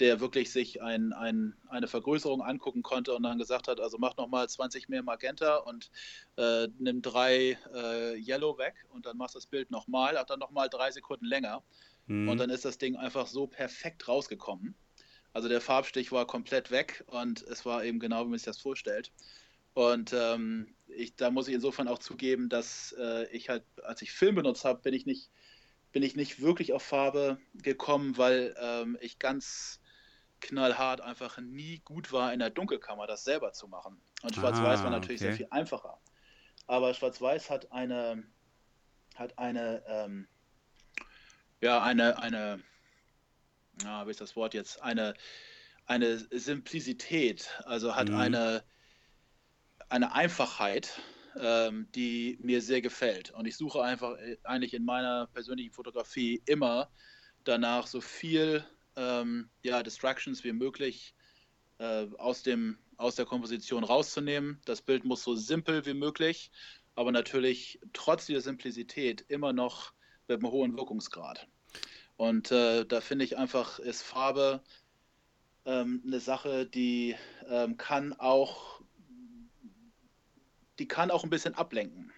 der 0.00 0.20
wirklich 0.20 0.52
sich 0.52 0.82
ein, 0.82 1.12
ein, 1.12 1.54
eine 1.68 1.88
Vergrößerung 1.88 2.42
angucken 2.42 2.82
konnte 2.82 3.14
und 3.14 3.22
dann 3.22 3.38
gesagt 3.38 3.68
hat, 3.68 3.80
also 3.80 3.98
mach 3.98 4.16
nochmal 4.16 4.48
20 4.48 4.88
mehr 4.88 5.02
Magenta 5.02 5.56
und 5.56 5.90
äh, 6.36 6.68
nimm 6.78 7.02
drei 7.02 7.58
äh, 7.74 8.16
Yellow 8.16 8.58
weg 8.58 8.74
und 8.90 9.06
dann 9.06 9.16
machst 9.16 9.34
du 9.34 9.38
das 9.38 9.46
Bild 9.46 9.70
nochmal, 9.70 10.18
hat 10.18 10.30
dann 10.30 10.38
nochmal 10.38 10.68
drei 10.68 10.90
Sekunden 10.90 11.26
länger 11.26 11.62
mhm. 12.06 12.28
und 12.28 12.38
dann 12.38 12.50
ist 12.50 12.64
das 12.64 12.78
Ding 12.78 12.96
einfach 12.96 13.26
so 13.26 13.46
perfekt 13.46 14.08
rausgekommen. 14.08 14.74
Also 15.34 15.48
der 15.48 15.60
Farbstich 15.60 16.12
war 16.12 16.26
komplett 16.26 16.70
weg 16.70 17.04
und 17.06 17.42
es 17.42 17.64
war 17.64 17.84
eben 17.84 17.98
genau, 18.00 18.24
wie 18.24 18.30
man 18.30 18.38
sich 18.38 18.44
das 18.44 18.58
vorstellt. 18.58 19.10
Und 19.74 20.12
ähm, 20.12 20.74
ich, 20.88 21.16
da 21.16 21.30
muss 21.30 21.48
ich 21.48 21.54
insofern 21.54 21.88
auch 21.88 21.98
zugeben, 21.98 22.48
dass 22.48 22.94
äh, 22.98 23.26
ich 23.30 23.48
halt, 23.48 23.64
als 23.82 24.02
ich 24.02 24.12
Film 24.12 24.34
benutzt 24.34 24.64
habe, 24.64 24.82
bin 24.82 24.94
ich 24.94 25.06
nicht, 25.06 25.30
bin 25.92 26.02
ich 26.02 26.16
nicht 26.16 26.40
wirklich 26.40 26.72
auf 26.72 26.82
Farbe 26.82 27.38
gekommen, 27.54 28.16
weil 28.18 28.54
ähm, 28.58 28.98
ich 29.00 29.18
ganz 29.18 29.80
knallhart 30.40 31.00
einfach 31.00 31.38
nie 31.38 31.80
gut 31.84 32.12
war 32.12 32.32
in 32.32 32.40
der 32.40 32.50
Dunkelkammer, 32.50 33.06
das 33.06 33.24
selber 33.24 33.52
zu 33.52 33.68
machen. 33.68 34.00
Und 34.22 34.34
Schwarz-Weiß 34.34 34.80
ah, 34.80 34.84
war 34.84 34.90
natürlich 34.90 35.20
okay. 35.20 35.30
sehr 35.30 35.36
viel 35.36 35.48
einfacher. 35.50 35.98
Aber 36.66 36.92
Schwarz-Weiß 36.92 37.48
hat 37.48 37.72
eine, 37.72 38.24
hat 39.14 39.38
eine, 39.38 39.82
ähm, 39.86 40.28
ja, 41.60 41.82
eine, 41.82 42.18
eine, 42.18 42.62
na, 43.82 44.06
wie 44.06 44.10
ist 44.10 44.20
das 44.20 44.36
Wort 44.36 44.54
jetzt? 44.54 44.82
Eine, 44.82 45.14
eine 45.86 46.18
Simplizität, 46.18 47.50
also 47.64 47.94
hat 47.94 48.08
mhm. 48.08 48.16
eine, 48.16 48.64
eine 49.92 50.14
Einfachheit, 50.14 51.02
ähm, 51.38 51.86
die 51.94 52.38
mir 52.40 52.62
sehr 52.62 52.80
gefällt. 52.80 53.30
Und 53.32 53.46
ich 53.46 53.58
suche 53.58 53.82
einfach 53.82 54.16
äh, 54.16 54.38
eigentlich 54.42 54.72
in 54.72 54.86
meiner 54.86 55.26
persönlichen 55.26 55.70
Fotografie 55.70 56.42
immer 56.46 56.90
danach 57.44 57.86
so 57.86 58.00
viel 58.00 58.64
ähm, 58.96 59.50
ja, 59.62 59.82
Distractions 59.82 60.44
wie 60.44 60.52
möglich 60.52 61.14
äh, 61.76 62.06
aus, 62.16 62.42
dem, 62.42 62.78
aus 62.96 63.16
der 63.16 63.26
Komposition 63.26 63.84
rauszunehmen. 63.84 64.62
Das 64.64 64.80
Bild 64.80 65.04
muss 65.04 65.22
so 65.22 65.34
simpel 65.34 65.84
wie 65.84 65.94
möglich, 65.94 66.50
aber 66.94 67.12
natürlich 67.12 67.78
trotz 67.92 68.24
dieser 68.24 68.40
Simplizität 68.40 69.26
immer 69.28 69.52
noch 69.52 69.92
mit 70.26 70.38
einem 70.38 70.50
hohen 70.50 70.74
Wirkungsgrad. 70.74 71.46
Und 72.16 72.50
äh, 72.50 72.86
da 72.86 73.02
finde 73.02 73.26
ich 73.26 73.36
einfach, 73.36 73.78
ist 73.78 74.02
Farbe 74.02 74.62
ähm, 75.66 76.02
eine 76.06 76.20
Sache, 76.20 76.64
die 76.64 77.14
ähm, 77.46 77.76
kann 77.76 78.14
auch 78.14 78.81
die 80.78 80.88
kann 80.88 81.10
auch 81.10 81.24
ein 81.24 81.30
bisschen 81.30 81.54
ablenken, 81.54 82.12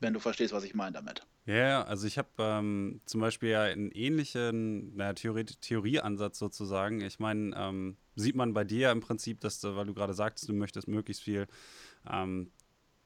wenn 0.00 0.14
du 0.14 0.20
verstehst, 0.20 0.52
was 0.52 0.64
ich 0.64 0.74
meine 0.74 0.92
damit. 0.92 1.26
Ja, 1.46 1.82
also 1.84 2.06
ich 2.06 2.18
habe 2.18 2.28
ähm, 2.38 3.00
zum 3.06 3.20
Beispiel 3.20 3.50
ja 3.50 3.62
einen 3.62 3.90
ähnlichen 3.90 4.94
naja, 4.96 5.14
Theorie 5.14 5.44
Theorieansatz 5.44 6.38
sozusagen. 6.38 7.00
Ich 7.00 7.18
meine, 7.18 7.56
ähm, 7.56 7.96
sieht 8.16 8.36
man 8.36 8.52
bei 8.52 8.64
dir 8.64 8.78
ja 8.80 8.92
im 8.92 9.00
Prinzip, 9.00 9.40
dass 9.40 9.60
du, 9.60 9.74
weil 9.74 9.86
du 9.86 9.94
gerade 9.94 10.14
sagst, 10.14 10.48
du 10.48 10.52
möchtest 10.52 10.88
möglichst 10.88 11.22
viel 11.22 11.46
ähm, 12.10 12.50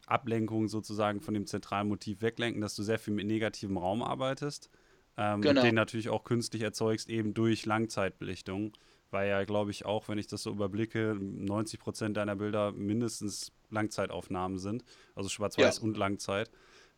Ablenkung 0.07 0.69
sozusagen 0.69 1.21
von 1.21 1.35
dem 1.35 1.47
zentralen 1.47 1.89
Motiv 1.89 2.21
weglenken, 2.21 2.61
dass 2.61 2.75
du 2.75 2.83
sehr 2.83 2.99
viel 2.99 3.15
mit 3.15 3.27
negativem 3.27 3.77
Raum 3.77 4.03
arbeitest. 4.03 4.71
Ähm, 5.17 5.41
genau. 5.41 5.61
Und 5.61 5.67
den 5.67 5.75
natürlich 5.77 6.09
auch 6.09 6.25
künstlich 6.25 6.63
erzeugst, 6.63 7.09
eben 7.09 7.35
durch 7.35 7.65
Langzeitbelichtung 7.65 8.73
weil 9.13 9.29
ja, 9.29 9.45
glaube 9.45 9.71
ich, 9.71 9.85
auch, 9.85 10.09
wenn 10.09 10.19
ich 10.19 10.27
das 10.27 10.43
so 10.43 10.51
überblicke, 10.51 11.15
90 11.21 11.79
Prozent 11.79 12.17
deiner 12.17 12.35
Bilder 12.35 12.73
mindestens 12.73 13.53
Langzeitaufnahmen 13.73 14.59
sind, 14.59 14.85
also 15.15 15.29
Schwarz-Weiß 15.29 15.79
ja. 15.79 15.83
und 15.83 15.97
Langzeit. 15.97 16.51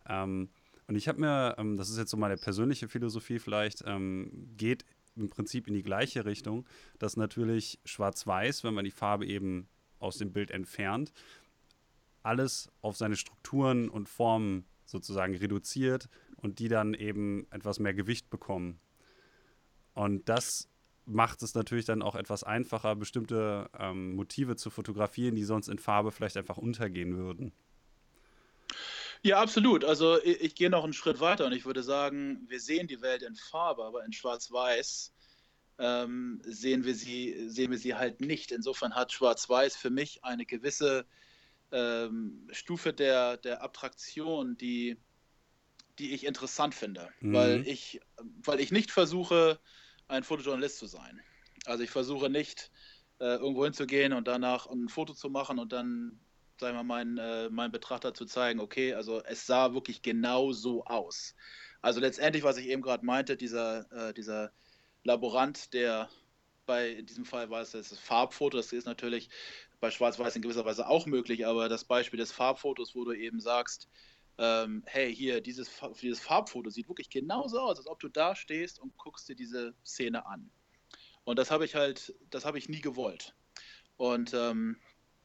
Ähm, 0.06 0.50
und 0.86 0.96
ich 0.96 1.08
habe 1.08 1.20
mir, 1.20 1.54
ähm, 1.58 1.76
das 1.76 1.88
ist 1.88 1.98
jetzt 1.98 2.10
so 2.10 2.16
meine 2.16 2.36
persönliche 2.36 2.88
Philosophie 2.88 3.38
vielleicht, 3.38 3.82
ähm, 3.86 4.50
geht 4.56 4.84
im 5.16 5.30
Prinzip 5.30 5.68
in 5.68 5.74
die 5.74 5.82
gleiche 5.82 6.24
Richtung, 6.24 6.66
dass 6.98 7.16
natürlich 7.16 7.78
Schwarz-Weiß, 7.84 8.64
wenn 8.64 8.74
man 8.74 8.84
die 8.84 8.90
Farbe 8.90 9.26
eben 9.26 9.68
aus 9.98 10.18
dem 10.18 10.32
Bild 10.32 10.50
entfernt, 10.50 11.12
alles 12.22 12.70
auf 12.80 12.96
seine 12.96 13.16
Strukturen 13.16 13.88
und 13.88 14.08
Formen 14.08 14.64
sozusagen 14.84 15.34
reduziert 15.34 16.08
und 16.36 16.58
die 16.58 16.68
dann 16.68 16.94
eben 16.94 17.46
etwas 17.50 17.78
mehr 17.78 17.94
Gewicht 17.94 18.28
bekommen. 18.28 18.80
Und 19.94 20.28
das 20.28 20.68
macht 21.06 21.42
es 21.42 21.54
natürlich 21.54 21.84
dann 21.84 22.02
auch 22.02 22.14
etwas 22.14 22.44
einfacher, 22.44 22.96
bestimmte 22.96 23.68
ähm, 23.78 24.14
Motive 24.14 24.56
zu 24.56 24.70
fotografieren, 24.70 25.34
die 25.34 25.44
sonst 25.44 25.68
in 25.68 25.78
Farbe 25.78 26.12
vielleicht 26.12 26.36
einfach 26.36 26.56
untergehen 26.56 27.16
würden. 27.16 27.52
Ja, 29.22 29.40
absolut. 29.40 29.84
Also 29.84 30.22
ich, 30.22 30.40
ich, 30.42 30.54
gehe 30.54 30.68
noch 30.68 30.84
einen 30.84 30.92
Schritt 30.92 31.20
weiter 31.20 31.46
und 31.46 31.52
ich 31.52 31.64
würde 31.64 31.82
sagen, 31.82 32.44
wir 32.46 32.60
sehen 32.60 32.86
die 32.86 33.00
Welt 33.00 33.22
in 33.22 33.34
Farbe, 33.34 33.84
aber 33.84 34.04
in 34.04 34.12
Schwarz-Weiß 34.12 35.14
ähm, 35.78 36.42
sehen, 36.44 36.84
wir 36.84 36.94
sie, 36.94 37.48
sehen 37.48 37.70
wir 37.70 37.78
sie 37.78 37.94
halt 37.94 38.20
nicht. 38.20 38.52
Insofern 38.52 38.94
hat 38.94 39.12
Schwarz-Weiß 39.12 39.76
für 39.76 39.90
mich 39.90 40.24
eine 40.24 40.44
gewisse 40.44 41.06
ähm, 41.72 42.48
Stufe 42.52 42.92
der, 42.92 43.38
der 43.38 43.62
Abtraktion, 43.62 44.56
die, 44.56 44.98
die 45.98 46.12
ich 46.12 46.26
interessant 46.26 46.74
finde, 46.74 47.08
mhm. 47.20 47.32
weil, 47.32 47.66
ich, 47.66 48.00
weil 48.42 48.60
ich 48.60 48.72
nicht 48.72 48.90
versuche, 48.90 49.58
ein 50.08 50.24
Fotojournalist 50.24 50.78
zu 50.78 50.86
sein. 50.86 51.20
Also 51.66 51.82
ich 51.82 51.90
versuche 51.90 52.30
nicht, 52.30 52.70
äh, 53.20 53.36
irgendwo 53.36 53.64
hinzugehen 53.64 54.12
und 54.12 54.28
danach 54.28 54.66
ein 54.66 54.88
Foto 54.88 55.14
zu 55.14 55.30
machen 55.30 55.58
und 55.58 55.72
dann, 55.72 56.20
sagen 56.58 56.76
wir 56.76 56.82
mal, 56.82 57.04
meinen, 57.04 57.18
äh, 57.18 57.48
meinen 57.50 57.72
Betrachter 57.72 58.14
zu 58.14 58.24
zeigen, 58.26 58.60
okay, 58.60 58.94
also 58.94 59.22
es 59.24 59.46
sah 59.46 59.72
wirklich 59.72 60.02
genau 60.02 60.52
so 60.52 60.84
aus. 60.84 61.34
Also 61.80 62.00
letztendlich, 62.00 62.44
was 62.44 62.56
ich 62.56 62.68
eben 62.68 62.82
gerade 62.82 63.04
meinte, 63.04 63.36
dieser, 63.36 63.90
äh, 63.92 64.14
dieser 64.14 64.52
Laborant, 65.04 65.72
der 65.74 66.08
bei, 66.66 66.90
in 66.90 67.06
diesem 67.06 67.24
Fall 67.24 67.50
war 67.50 67.60
es 67.60 67.72
das 67.72 67.98
Farbfoto, 67.98 68.56
das 68.56 68.72
ist 68.72 68.86
natürlich 68.86 69.28
bei 69.80 69.90
Schwarz-Weiß 69.90 70.34
in 70.36 70.42
gewisser 70.42 70.64
Weise 70.64 70.88
auch 70.88 71.04
möglich, 71.04 71.46
aber 71.46 71.68
das 71.68 71.84
Beispiel 71.84 72.18
des 72.18 72.32
Farbfotos, 72.32 72.94
wo 72.94 73.04
du 73.04 73.12
eben 73.12 73.40
sagst, 73.40 73.88
ähm, 74.38 74.82
hey, 74.86 75.14
hier, 75.14 75.40
dieses, 75.40 75.70
dieses 76.00 76.20
Farbfoto 76.20 76.70
sieht 76.70 76.88
wirklich 76.88 77.10
genauso 77.10 77.60
aus, 77.60 77.78
als 77.78 77.86
ob 77.86 78.00
du 78.00 78.08
da 78.08 78.34
stehst 78.34 78.80
und 78.80 78.96
guckst 78.96 79.28
dir 79.28 79.36
diese 79.36 79.74
Szene 79.84 80.26
an. 80.26 80.50
Und 81.24 81.38
das 81.38 81.50
habe 81.50 81.64
ich 81.64 81.74
halt, 81.74 82.14
das 82.30 82.44
habe 82.44 82.58
ich 82.58 82.68
nie 82.68 82.80
gewollt. 82.80 83.34
Und, 83.96 84.34
ähm, 84.34 84.76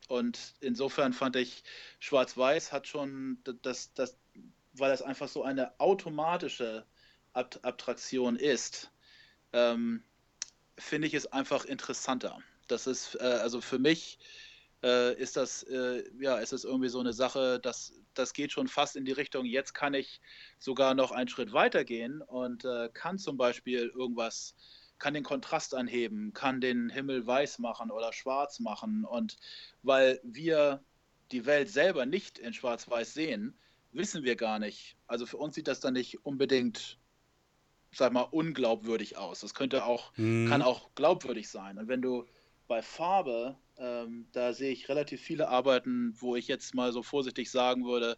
und 0.07 0.55
insofern 0.61 1.13
fand 1.13 1.35
ich, 1.35 1.63
Schwarz-Weiß 1.99 2.71
hat 2.71 2.87
schon 2.87 3.39
das, 3.61 3.93
das, 3.93 4.17
weil 4.73 4.91
das 4.91 5.01
einfach 5.01 5.27
so 5.27 5.43
eine 5.43 5.79
automatische 5.79 6.85
Ab 7.33 7.59
Abtraktion 7.61 8.37
ist, 8.37 8.91
ähm, 9.53 10.03
finde 10.77 11.07
ich 11.07 11.13
es 11.13 11.27
einfach 11.27 11.65
interessanter. 11.65 12.39
Das 12.67 12.87
ist, 12.87 13.15
äh, 13.15 13.23
also 13.23 13.61
für 13.61 13.77
mich 13.77 14.17
äh, 14.83 15.13
ist 15.15 15.37
das, 15.37 15.63
äh, 15.63 16.03
ja, 16.19 16.37
ist 16.37 16.53
es 16.53 16.63
irgendwie 16.63 16.89
so 16.89 16.99
eine 16.99 17.13
Sache, 17.13 17.59
dass 17.59 17.93
das 18.13 18.33
geht 18.33 18.51
schon 18.51 18.67
fast 18.67 18.95
in 18.95 19.05
die 19.05 19.11
Richtung, 19.11 19.45
jetzt 19.45 19.73
kann 19.73 19.93
ich 19.93 20.21
sogar 20.57 20.93
noch 20.93 21.11
einen 21.11 21.29
Schritt 21.29 21.53
weiter 21.53 21.83
gehen 21.83 22.21
und 22.21 22.65
äh, 22.65 22.89
kann 22.93 23.17
zum 23.17 23.37
Beispiel 23.37 23.91
irgendwas, 23.95 24.55
kann 24.97 25.13
den 25.13 25.23
Kontrast 25.23 25.73
anheben, 25.73 26.33
kann 26.33 26.61
den 26.61 26.89
Himmel 26.89 27.25
weiß 27.25 27.59
machen 27.59 27.91
oder 27.91 28.13
schwarz 28.13 28.59
machen. 28.59 29.05
Und 29.05 29.37
weil 29.83 30.19
wir 30.23 30.83
die 31.31 31.45
Welt 31.45 31.69
selber 31.69 32.05
nicht 32.05 32.39
in 32.39 32.53
schwarz-weiß 32.53 33.13
sehen, 33.13 33.57
wissen 33.91 34.23
wir 34.23 34.35
gar 34.35 34.59
nicht. 34.59 34.97
Also 35.07 35.25
für 35.25 35.37
uns 35.37 35.55
sieht 35.55 35.67
das 35.67 35.79
dann 35.79 35.93
nicht 35.93 36.25
unbedingt, 36.25 36.97
sag 37.91 38.13
mal, 38.13 38.21
unglaubwürdig 38.21 39.17
aus. 39.17 39.41
Das 39.41 39.53
könnte 39.53 39.85
auch, 39.85 40.11
mhm. 40.17 40.47
kann 40.49 40.61
auch 40.61 40.89
glaubwürdig 40.95 41.49
sein. 41.49 41.77
Und 41.77 41.87
wenn 41.87 42.01
du 42.01 42.25
bei 42.67 42.81
Farbe 42.81 43.57
ähm, 43.79 44.27
da 44.31 44.53
sehe 44.53 44.71
ich 44.71 44.89
relativ 44.89 45.21
viele 45.21 45.47
Arbeiten, 45.47 46.13
wo 46.19 46.35
ich 46.35 46.47
jetzt 46.47 46.75
mal 46.75 46.91
so 46.91 47.01
vorsichtig 47.01 47.49
sagen 47.49 47.85
würde, 47.85 48.17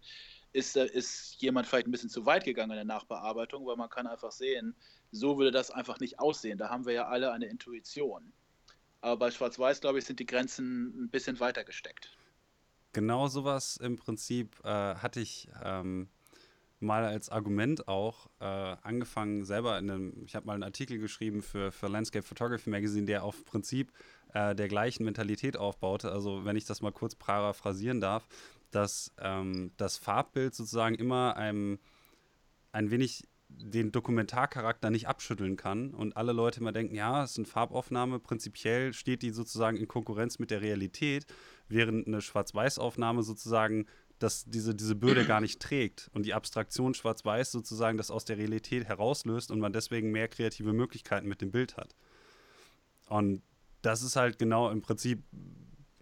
ist, 0.54 0.76
äh, 0.76 0.88
ist 0.88 1.42
jemand 1.42 1.68
vielleicht 1.68 1.88
ein 1.88 1.92
bisschen 1.92 2.10
zu 2.10 2.26
weit 2.26 2.44
gegangen 2.44 2.72
in 2.72 2.78
der 2.78 2.86
Nachbearbeitung, 2.86 3.66
weil 3.66 3.78
man 3.78 3.90
kann 3.90 4.08
einfach 4.08 4.32
sehen, 4.32 4.76
so 5.12 5.38
würde 5.38 5.52
das 5.52 5.72
einfach 5.72 6.00
nicht 6.00 6.20
aussehen. 6.20 6.58
Da 6.58 6.70
haben 6.70 6.86
wir 6.86 6.94
ja 6.94 7.08
alle 7.08 7.32
eine 7.32 7.46
Intuition. 7.46 8.34
Aber 9.02 9.18
bei 9.18 9.32
Schwarz-Weiß, 9.32 9.82
glaube 9.82 10.00
ich, 10.00 10.06
sind 10.06 10.20
die 10.20 10.26
Grenzen 10.26 11.06
ein 11.06 11.10
bisschen 11.10 11.40
weiter 11.40 11.64
gesteckt. 11.64 12.16
Genau 12.94 13.28
sowas 13.28 13.78
im 13.78 13.96
Prinzip 13.96 14.60
äh, 14.64 14.96
hatte 14.96 15.22
ich 15.22 15.48
ähm, 15.64 16.10
mal 16.82 17.06
als 17.06 17.30
Argument 17.30 17.88
auch 17.88 18.30
äh, 18.40 18.46
angefangen, 18.46 19.46
selber 19.46 19.78
in 19.78 19.90
einem, 19.90 20.24
ich 20.26 20.36
habe 20.36 20.46
mal 20.46 20.54
einen 20.54 20.64
Artikel 20.64 20.98
geschrieben 20.98 21.42
für, 21.42 21.72
für 21.72 21.88
Landscape 21.88 22.26
Photography 22.26 22.70
Magazine, 22.70 23.06
der 23.06 23.24
auf 23.24 23.46
Prinzip 23.46 23.94
äh, 24.34 24.56
der 24.56 24.68
gleichen 24.68 25.04
Mentalität 25.04 25.58
aufbaute. 25.58 26.12
Also 26.12 26.46
wenn 26.46 26.56
ich 26.56 26.66
das 26.66 26.82
mal 26.82 26.92
kurz 26.92 27.16
paraphrasieren 27.16 28.02
darf, 28.02 28.28
dass 28.72 29.14
ähm, 29.20 29.72
das 29.78 29.98
Farbbild 29.98 30.56
sozusagen 30.56 30.96
immer 30.96 31.36
einem 31.36 31.80
ein 32.72 32.90
wenig 32.90 33.28
den 33.50 33.92
Dokumentarcharakter 33.92 34.90
nicht 34.90 35.10
abschütteln 35.10 35.58
kann 35.58 35.94
und 35.94 36.16
alle 36.16 36.32
Leute 36.32 36.62
immer 36.62 36.72
denken, 36.72 36.96
ja, 36.96 37.24
es 37.24 37.32
ist 37.32 37.38
eine 37.38 37.48
Farbaufnahme, 37.48 38.20
prinzipiell 38.20 38.94
steht 38.94 39.22
die 39.24 39.32
sozusagen 39.32 39.76
in 39.76 39.90
Konkurrenz 39.90 40.40
mit 40.40 40.52
der 40.52 40.62
Realität, 40.62 41.26
während 41.68 42.08
eine 42.08 42.22
Schwarz-Weiß-Aufnahme 42.22 43.24
sozusagen 43.24 43.88
dass 44.22 44.46
diese, 44.46 44.76
diese 44.76 44.96
Bürde 44.96 45.26
gar 45.26 45.42
nicht 45.42 45.60
trägt 45.60 46.10
und 46.14 46.26
die 46.26 46.34
Abstraktion 46.34 46.94
schwarz-weiß 46.94 47.52
sozusagen 47.52 47.98
das 47.98 48.12
aus 48.12 48.24
der 48.24 48.38
Realität 48.38 48.86
herauslöst 48.86 49.52
und 49.52 49.60
man 49.60 49.74
deswegen 49.74 50.12
mehr 50.12 50.28
kreative 50.28 50.74
Möglichkeiten 50.74 51.28
mit 51.28 51.42
dem 51.42 51.52
Bild 51.52 51.76
hat. 51.76 51.96
Und 53.08 53.42
das 53.82 54.04
ist 54.04 54.16
halt 54.16 54.40
genau 54.40 54.70
im 54.70 54.82
Prinzip, 54.82 55.24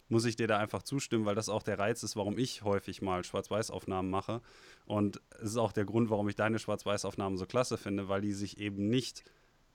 muss 0.07 0.25
ich 0.25 0.35
dir 0.35 0.47
da 0.47 0.57
einfach 0.57 0.83
zustimmen, 0.83 1.25
weil 1.25 1.35
das 1.35 1.49
auch 1.49 1.63
der 1.63 1.77
Reiz 1.77 2.03
ist, 2.03 2.15
warum 2.15 2.37
ich 2.37 2.63
häufig 2.63 3.01
mal 3.01 3.23
Schwarz-Weiß-Aufnahmen 3.23 4.09
mache. 4.09 4.41
Und 4.85 5.21
es 5.35 5.51
ist 5.51 5.57
auch 5.57 5.71
der 5.71 5.85
Grund, 5.85 6.09
warum 6.09 6.27
ich 6.27 6.35
deine 6.35 6.57
Schwarz-Weiß-Aufnahmen 6.57 7.37
so 7.37 7.45
klasse 7.45 7.77
finde, 7.77 8.09
weil 8.09 8.21
die 8.21 8.33
sich 8.33 8.59
eben 8.59 8.89
nicht 8.89 9.23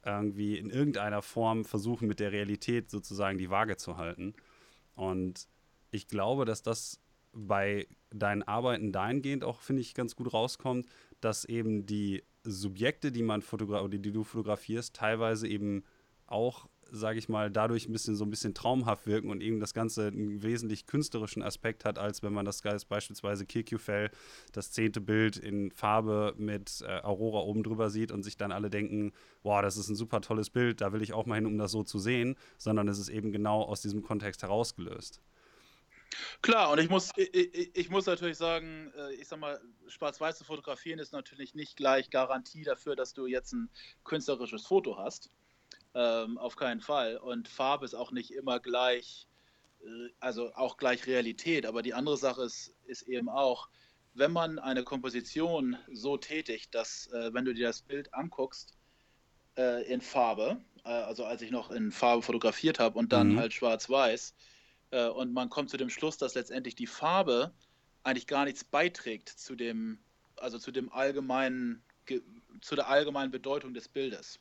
irgendwie 0.05 0.59
in 0.59 0.71
irgendeiner 0.71 1.23
Form 1.23 1.65
versuchen, 1.65 2.09
mit 2.09 2.21
der 2.21 2.33
Realität 2.33 2.91
sozusagen 2.91 3.39
die 3.39 3.51
Waage 3.51 3.77
zu 3.77 3.97
halten. 3.97 4.35
Und 4.97 5.49
ich 5.91 6.09
glaube, 6.09 6.45
dass 6.45 6.63
das 6.63 7.01
bei 7.33 7.87
deinen 8.11 8.43
Arbeiten 8.43 8.93
dahingehend 8.93 9.45
auch, 9.45 9.61
finde 9.61 9.83
ich, 9.83 9.95
ganz 9.95 10.15
gut 10.17 10.33
rauskommt, 10.33 10.87
dass 11.21 11.45
eben 11.45 11.87
die 11.87 12.23
Subjekte, 12.45 13.11
die 13.11 13.23
man 13.23 13.43
fotografiert 13.43 14.05
die 14.05 14.13
du 14.13 14.25
fotografierst, 14.25 14.95
teilweise 14.95 15.49
eben 15.49 15.85
auch, 16.27 16.69
sage 16.91 17.19
ich 17.19 17.29
mal, 17.29 17.51
dadurch 17.51 17.89
ein 17.89 17.93
bisschen 17.93 18.17
so 18.17 18.25
ein 18.25 18.31
bisschen 18.31 18.55
traumhaft 18.55 19.07
wirken 19.07 19.31
und 19.31 19.41
eben 19.43 19.61
das 19.61 19.75
Ganze 19.75 20.09
einen 20.09 20.43
wesentlich 20.43 20.87
künstlerischen 20.87 21.43
Aspekt 21.43 21.85
hat, 21.85 21.99
als 21.99 22.23
wenn 22.23 22.33
man 22.33 22.45
das 22.45 22.63
beispielsweise 22.89 23.47
Kirkufell, 23.47 24.11
das 24.53 24.73
zehnte 24.73 25.01
Bild 25.01 25.37
in 25.37 25.71
Farbe 25.71 26.35
mit 26.37 26.83
äh, 26.87 27.01
Aurora 27.03 27.41
oben 27.41 27.63
drüber 27.63 27.91
sieht 27.91 28.13
und 28.13 28.23
sich 28.23 28.37
dann 28.37 28.53
alle 28.53 28.71
denken, 28.71 29.13
boah, 29.43 29.63
das 29.63 29.77
ist 29.77 29.89
ein 29.89 29.97
super 29.97 30.21
tolles 30.21 30.51
Bild, 30.51 30.81
da 30.81 30.93
will 30.93 31.03
ich 31.03 31.13
auch 31.13 31.27
mal 31.27 31.37
hin, 31.37 31.47
um 31.47 31.59
das 31.59 31.73
so 31.73 31.83
zu 31.83 31.99
sehen, 31.99 32.37
sondern 32.59 32.89
es 32.89 32.99
ist 32.99 33.09
eben 33.09 33.33
genau 33.33 33.63
aus 33.63 33.83
diesem 33.83 34.03
Kontext 34.03 34.43
herausgelöst. 34.43 35.21
Klar, 36.43 36.71
und 36.71 36.79
ich 36.79 36.89
muss, 36.89 37.11
ich, 37.17 37.77
ich 37.77 37.91
muss 37.91 38.07
natürlich 38.07 38.37
sagen, 38.37 38.93
äh, 38.97 39.15
ich 39.15 39.29
sag 39.29 39.39
mal, 39.41 39.61
schwarz-weiß 39.89 40.39
zu 40.39 40.45
fotografieren 40.45 40.99
ist 40.99 41.13
natürlich 41.13 41.55
nicht 41.55 41.77
gleich 41.77 42.11
Garantie 42.11 42.65
dafür, 42.65 42.97
dass 42.97 43.15
du 43.15 43.27
jetzt 43.27 43.53
ein 43.53 43.71
künstlerisches 44.05 44.67
Foto 44.67 44.97
hast. 44.97 45.31
Ähm, 45.95 46.39
auf 46.39 46.57
keinen 46.57 46.81
Fall. 46.81 47.17
Und 47.17 47.49
Farbe 47.49 47.85
ist 47.85 47.95
auch 47.95 48.11
nicht 48.11 48.33
immer 48.33 48.59
gleich, 48.59 49.29
äh, 49.83 50.11
also 50.21 50.53
auch 50.55 50.77
gleich 50.77 51.07
Realität. 51.07 51.67
Aber 51.67 51.83
die 51.83 51.95
andere 51.95 52.17
Sache 52.17 52.43
ist, 52.43 52.75
ist 52.87 53.03
eben 53.03 53.29
auch, 53.29 53.69
wenn 54.15 54.33
man 54.33 54.59
eine 54.59 54.83
Komposition 54.83 55.77
so 55.93 56.17
tätigt, 56.17 56.75
dass, 56.75 57.09
äh, 57.09 57.33
wenn 57.33 57.45
du 57.45 57.55
dir 57.55 57.69
das 57.69 57.83
Bild 57.83 58.13
anguckst, 58.13 58.75
äh, 59.57 59.85
in 59.93 60.01
Farbe, 60.01 60.61
äh, 60.85 60.89
also 60.89 61.25
als 61.25 61.43
ich 61.43 61.51
noch 61.51 61.71
in 61.71 61.93
Farbe 61.93 62.23
fotografiert 62.23 62.79
habe 62.79 62.99
und 62.99 63.13
dann 63.13 63.33
mhm. 63.33 63.39
halt 63.39 63.53
schwarz-weiß, 63.53 64.35
äh, 64.91 65.09
und 65.09 65.33
man 65.33 65.51
kommt 65.51 65.71
zu 65.71 65.77
dem 65.77 65.91
Schluss, 65.91 66.17
dass 66.17 66.35
letztendlich 66.35 66.75
die 66.75 66.87
Farbe 66.87 67.53
eigentlich 68.05 68.27
gar 68.27 68.45
nichts 68.45 68.65
beiträgt 68.65 69.29
zu 69.29 69.57
dem, 69.57 69.99
also 70.37 70.59
zu 70.59 70.71
dem 70.71 70.93
allgemeinen, 70.93 71.83
zu 72.61 72.77
der 72.77 72.89
allgemeinen 72.89 73.31
Bedeutung 73.31 73.75
des 73.75 73.89
Bildes. 73.89 74.39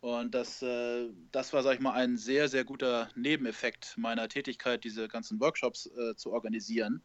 Und 0.00 0.34
das, 0.34 0.62
äh, 0.62 1.10
das 1.30 1.52
war, 1.52 1.62
sag 1.62 1.74
ich 1.74 1.80
mal, 1.80 1.92
ein 1.92 2.16
sehr, 2.16 2.48
sehr 2.48 2.64
guter 2.64 3.10
Nebeneffekt 3.16 3.96
meiner 3.98 4.28
Tätigkeit, 4.28 4.82
diese 4.82 5.08
ganzen 5.08 5.40
Workshops 5.40 5.86
äh, 5.86 6.14
zu 6.16 6.32
organisieren, 6.32 7.02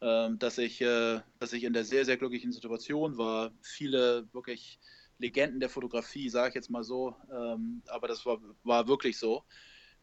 ähm, 0.00 0.38
dass, 0.40 0.58
ich, 0.58 0.80
äh, 0.80 1.20
dass 1.38 1.52
ich 1.52 1.62
in 1.62 1.72
der 1.72 1.84
sehr, 1.84 2.04
sehr 2.04 2.16
glücklichen 2.16 2.50
Situation 2.50 3.16
war, 3.18 3.52
viele 3.62 4.28
wirklich 4.32 4.80
Legenden 5.18 5.60
der 5.60 5.70
Fotografie, 5.70 6.28
sage 6.28 6.48
ich 6.48 6.54
jetzt 6.56 6.70
mal 6.70 6.82
so, 6.82 7.14
ähm, 7.32 7.82
aber 7.86 8.08
das 8.08 8.26
war, 8.26 8.40
war 8.64 8.88
wirklich 8.88 9.16
so, 9.16 9.44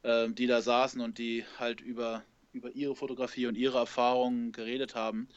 ähm, 0.04 0.34
die 0.34 0.48
da 0.48 0.62
saßen 0.62 1.02
und 1.02 1.18
die 1.18 1.46
halt 1.60 1.82
über, 1.82 2.24
über 2.54 2.72
ihre 2.72 2.96
Fotografie 2.96 3.48
und 3.48 3.56
ihre 3.56 3.78
Erfahrungen 3.80 4.54
geredet 4.54 4.96
haben. 4.96 5.28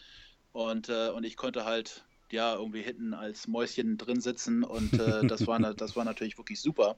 Und, 0.52 0.88
äh, 0.88 1.10
und 1.10 1.24
ich 1.24 1.36
konnte 1.36 1.64
halt 1.64 2.04
ja 2.34 2.54
irgendwie 2.54 2.82
hinten 2.82 3.14
als 3.14 3.48
Mäuschen 3.48 3.96
drin 3.96 4.20
sitzen 4.20 4.64
und 4.64 4.92
äh, 4.94 5.26
das, 5.26 5.46
war, 5.46 5.58
das 5.58 5.96
war 5.96 6.04
natürlich 6.04 6.36
wirklich 6.38 6.60
super. 6.60 6.96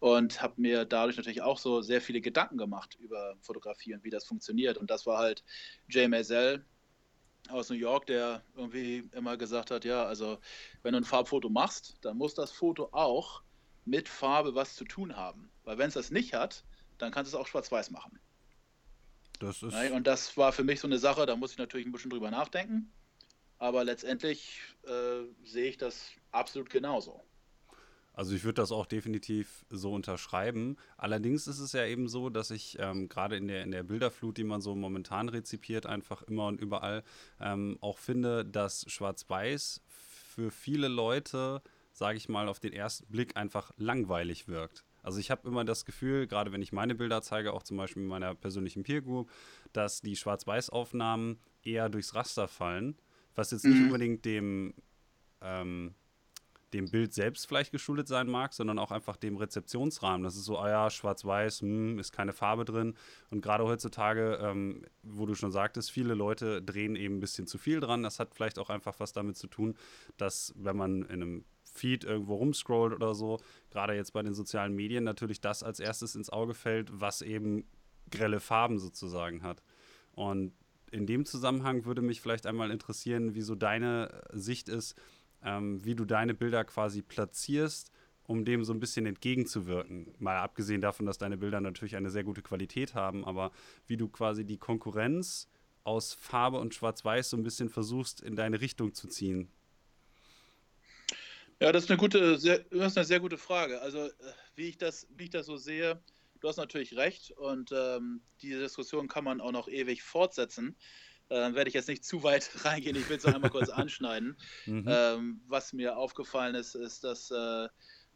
Und 0.00 0.42
habe 0.42 0.60
mir 0.60 0.84
dadurch 0.84 1.16
natürlich 1.16 1.40
auch 1.40 1.58
so 1.58 1.80
sehr 1.80 2.02
viele 2.02 2.20
Gedanken 2.20 2.58
gemacht 2.58 2.96
über 3.00 3.36
Fotografie 3.40 3.94
und 3.94 4.04
wie 4.04 4.10
das 4.10 4.26
funktioniert. 4.26 4.76
Und 4.76 4.90
das 4.90 5.06
war 5.06 5.18
halt 5.18 5.42
Jay 5.88 6.08
Maisel 6.08 6.64
aus 7.48 7.70
New 7.70 7.76
York, 7.76 8.06
der 8.06 8.42
irgendwie 8.54 9.08
immer 9.12 9.36
gesagt 9.36 9.70
hat, 9.70 9.84
ja, 9.84 10.04
also 10.04 10.38
wenn 10.82 10.92
du 10.92 10.98
ein 10.98 11.04
Farbfoto 11.04 11.48
machst, 11.48 11.96
dann 12.02 12.18
muss 12.18 12.34
das 12.34 12.52
Foto 12.52 12.88
auch 12.92 13.42
mit 13.84 14.08
Farbe 14.08 14.54
was 14.54 14.76
zu 14.76 14.84
tun 14.84 15.16
haben. 15.16 15.50
Weil 15.64 15.78
wenn 15.78 15.88
es 15.88 15.94
das 15.94 16.10
nicht 16.10 16.34
hat, 16.34 16.64
dann 16.98 17.10
kannst 17.10 17.32
du 17.32 17.36
es 17.36 17.40
auch 17.40 17.46
schwarz-weiß 17.46 17.90
machen. 17.90 18.18
Das 19.40 19.62
ist 19.62 19.74
und 19.90 20.06
das 20.06 20.36
war 20.36 20.52
für 20.52 20.64
mich 20.64 20.80
so 20.80 20.86
eine 20.86 20.98
Sache, 20.98 21.26
da 21.26 21.36
muss 21.36 21.52
ich 21.52 21.58
natürlich 21.58 21.86
ein 21.86 21.92
bisschen 21.92 22.10
drüber 22.10 22.30
nachdenken. 22.30 22.92
Aber 23.64 23.82
letztendlich 23.82 24.60
äh, 24.82 25.24
sehe 25.42 25.70
ich 25.70 25.78
das 25.78 26.10
absolut 26.32 26.68
genauso. 26.68 27.22
Also 28.12 28.34
ich 28.34 28.44
würde 28.44 28.60
das 28.60 28.70
auch 28.70 28.84
definitiv 28.84 29.64
so 29.70 29.94
unterschreiben. 29.94 30.76
Allerdings 30.98 31.46
ist 31.46 31.60
es 31.60 31.72
ja 31.72 31.86
eben 31.86 32.06
so, 32.06 32.28
dass 32.28 32.50
ich 32.50 32.76
ähm, 32.78 33.08
gerade 33.08 33.38
in 33.38 33.48
der, 33.48 33.62
in 33.62 33.70
der 33.70 33.82
Bilderflut, 33.82 34.36
die 34.36 34.44
man 34.44 34.60
so 34.60 34.74
momentan 34.74 35.30
rezipiert, 35.30 35.86
einfach 35.86 36.20
immer 36.24 36.46
und 36.48 36.60
überall 36.60 37.04
ähm, 37.40 37.78
auch 37.80 37.96
finde, 37.96 38.44
dass 38.44 38.84
Schwarz-Weiß 38.86 39.80
für 39.88 40.50
viele 40.50 40.88
Leute, 40.88 41.62
sage 41.94 42.18
ich 42.18 42.28
mal, 42.28 42.48
auf 42.48 42.60
den 42.60 42.74
ersten 42.74 43.06
Blick 43.06 43.34
einfach 43.34 43.72
langweilig 43.78 44.46
wirkt. 44.46 44.84
Also 45.02 45.20
ich 45.20 45.30
habe 45.30 45.48
immer 45.48 45.64
das 45.64 45.86
Gefühl, 45.86 46.26
gerade 46.26 46.52
wenn 46.52 46.60
ich 46.60 46.72
meine 46.72 46.94
Bilder 46.94 47.22
zeige, 47.22 47.54
auch 47.54 47.62
zum 47.62 47.78
Beispiel 47.78 48.02
in 48.02 48.10
meiner 48.10 48.34
persönlichen 48.34 48.82
Peer 48.82 49.00
Group, 49.00 49.30
dass 49.72 50.02
die 50.02 50.16
Schwarz-Weiß-Aufnahmen 50.16 51.40
eher 51.62 51.88
durchs 51.88 52.14
Raster 52.14 52.46
fallen, 52.46 52.98
was 53.34 53.50
jetzt 53.50 53.64
nicht 53.64 53.78
mhm. 53.78 53.86
unbedingt 53.86 54.24
dem, 54.24 54.74
ähm, 55.40 55.94
dem 56.74 56.90
Bild 56.90 57.14
selbst 57.14 57.46
vielleicht 57.46 57.70
geschuldet 57.70 58.08
sein 58.08 58.28
mag, 58.28 58.52
sondern 58.52 58.78
auch 58.78 58.90
einfach 58.90 59.16
dem 59.16 59.36
Rezeptionsrahmen. 59.36 60.24
Das 60.24 60.34
ist 60.34 60.44
so, 60.44 60.58
ah 60.58 60.68
ja, 60.68 60.90
schwarz-weiß, 60.90 61.60
hm, 61.60 61.98
ist 61.98 62.12
keine 62.12 62.32
Farbe 62.32 62.64
drin. 62.64 62.94
Und 63.30 63.40
gerade 63.42 63.64
heutzutage, 63.64 64.38
ähm, 64.42 64.84
wo 65.02 65.24
du 65.24 65.34
schon 65.34 65.52
sagtest, 65.52 65.90
viele 65.90 66.14
Leute 66.14 66.60
drehen 66.60 66.96
eben 66.96 67.16
ein 67.16 67.20
bisschen 67.20 67.46
zu 67.46 67.58
viel 67.58 67.80
dran. 67.80 68.02
Das 68.02 68.18
hat 68.18 68.34
vielleicht 68.34 68.58
auch 68.58 68.70
einfach 68.70 68.98
was 68.98 69.12
damit 69.12 69.36
zu 69.36 69.46
tun, 69.46 69.76
dass 70.16 70.52
wenn 70.56 70.76
man 70.76 71.02
in 71.02 71.22
einem 71.22 71.44
Feed 71.62 72.04
irgendwo 72.04 72.36
rumscrollt 72.36 72.92
oder 72.92 73.14
so, 73.14 73.40
gerade 73.70 73.94
jetzt 73.94 74.12
bei 74.12 74.22
den 74.22 74.34
sozialen 74.34 74.74
Medien 74.74 75.04
natürlich 75.04 75.40
das 75.40 75.62
als 75.62 75.80
erstes 75.80 76.14
ins 76.14 76.30
Auge 76.30 76.54
fällt, 76.54 77.00
was 77.00 77.22
eben 77.22 77.64
grelle 78.10 78.40
Farben 78.40 78.78
sozusagen 78.78 79.42
hat. 79.42 79.62
Und 80.12 80.52
in 80.94 81.06
dem 81.06 81.26
Zusammenhang 81.26 81.84
würde 81.84 82.02
mich 82.02 82.20
vielleicht 82.20 82.46
einmal 82.46 82.70
interessieren, 82.70 83.34
wie 83.34 83.42
so 83.42 83.56
deine 83.56 84.22
Sicht 84.32 84.68
ist, 84.68 84.94
ähm, 85.42 85.84
wie 85.84 85.96
du 85.96 86.04
deine 86.04 86.34
Bilder 86.34 86.64
quasi 86.64 87.02
platzierst, 87.02 87.90
um 88.22 88.44
dem 88.44 88.64
so 88.64 88.72
ein 88.72 88.78
bisschen 88.78 89.04
entgegenzuwirken. 89.04 90.14
Mal 90.18 90.38
abgesehen 90.38 90.80
davon, 90.80 91.04
dass 91.04 91.18
deine 91.18 91.36
Bilder 91.36 91.60
natürlich 91.60 91.96
eine 91.96 92.10
sehr 92.10 92.22
gute 92.22 92.42
Qualität 92.42 92.94
haben, 92.94 93.24
aber 93.24 93.50
wie 93.88 93.96
du 93.96 94.08
quasi 94.08 94.44
die 94.44 94.56
Konkurrenz 94.56 95.48
aus 95.82 96.14
Farbe 96.14 96.58
und 96.58 96.74
Schwarz-Weiß 96.74 97.28
so 97.28 97.36
ein 97.36 97.42
bisschen 97.42 97.68
versuchst, 97.68 98.22
in 98.22 98.36
deine 98.36 98.60
Richtung 98.60 98.94
zu 98.94 99.08
ziehen. 99.08 99.50
Ja, 101.60 101.72
das 101.72 101.84
ist 101.84 101.90
eine 101.90 101.98
gute, 101.98 102.38
sehr, 102.38 102.60
das 102.70 102.92
ist 102.92 102.98
eine 102.98 103.04
sehr 103.04 103.20
gute 103.20 103.36
Frage. 103.36 103.80
Also 103.80 104.06
äh, 104.06 104.12
wie 104.54 104.68
ich 104.68 104.78
das, 104.78 105.08
wie 105.16 105.24
ich 105.24 105.30
das 105.30 105.46
so 105.46 105.56
sehe, 105.56 106.00
du 106.44 106.48
hast 106.50 106.58
natürlich 106.58 106.94
recht 106.94 107.30
und 107.30 107.72
ähm, 107.72 108.20
diese 108.42 108.60
Diskussion 108.60 109.08
kann 109.08 109.24
man 109.24 109.40
auch 109.40 109.50
noch 109.50 109.66
ewig 109.66 110.02
fortsetzen. 110.02 110.76
Äh, 111.30 111.54
werde 111.54 111.68
ich 111.68 111.74
jetzt 111.74 111.88
nicht 111.88 112.04
zu 112.04 112.22
weit 112.22 112.50
reingehen, 112.66 112.96
ich 112.96 113.08
will 113.08 113.16
es 113.16 113.24
einmal 113.24 113.48
kurz 113.48 113.68
anschneiden. 113.70 114.36
Mhm. 114.66 114.84
Ähm, 114.86 115.40
was 115.46 115.72
mir 115.72 115.96
aufgefallen 115.96 116.54
ist, 116.54 116.74
ist, 116.74 117.02
dass 117.02 117.30
äh, 117.30 117.68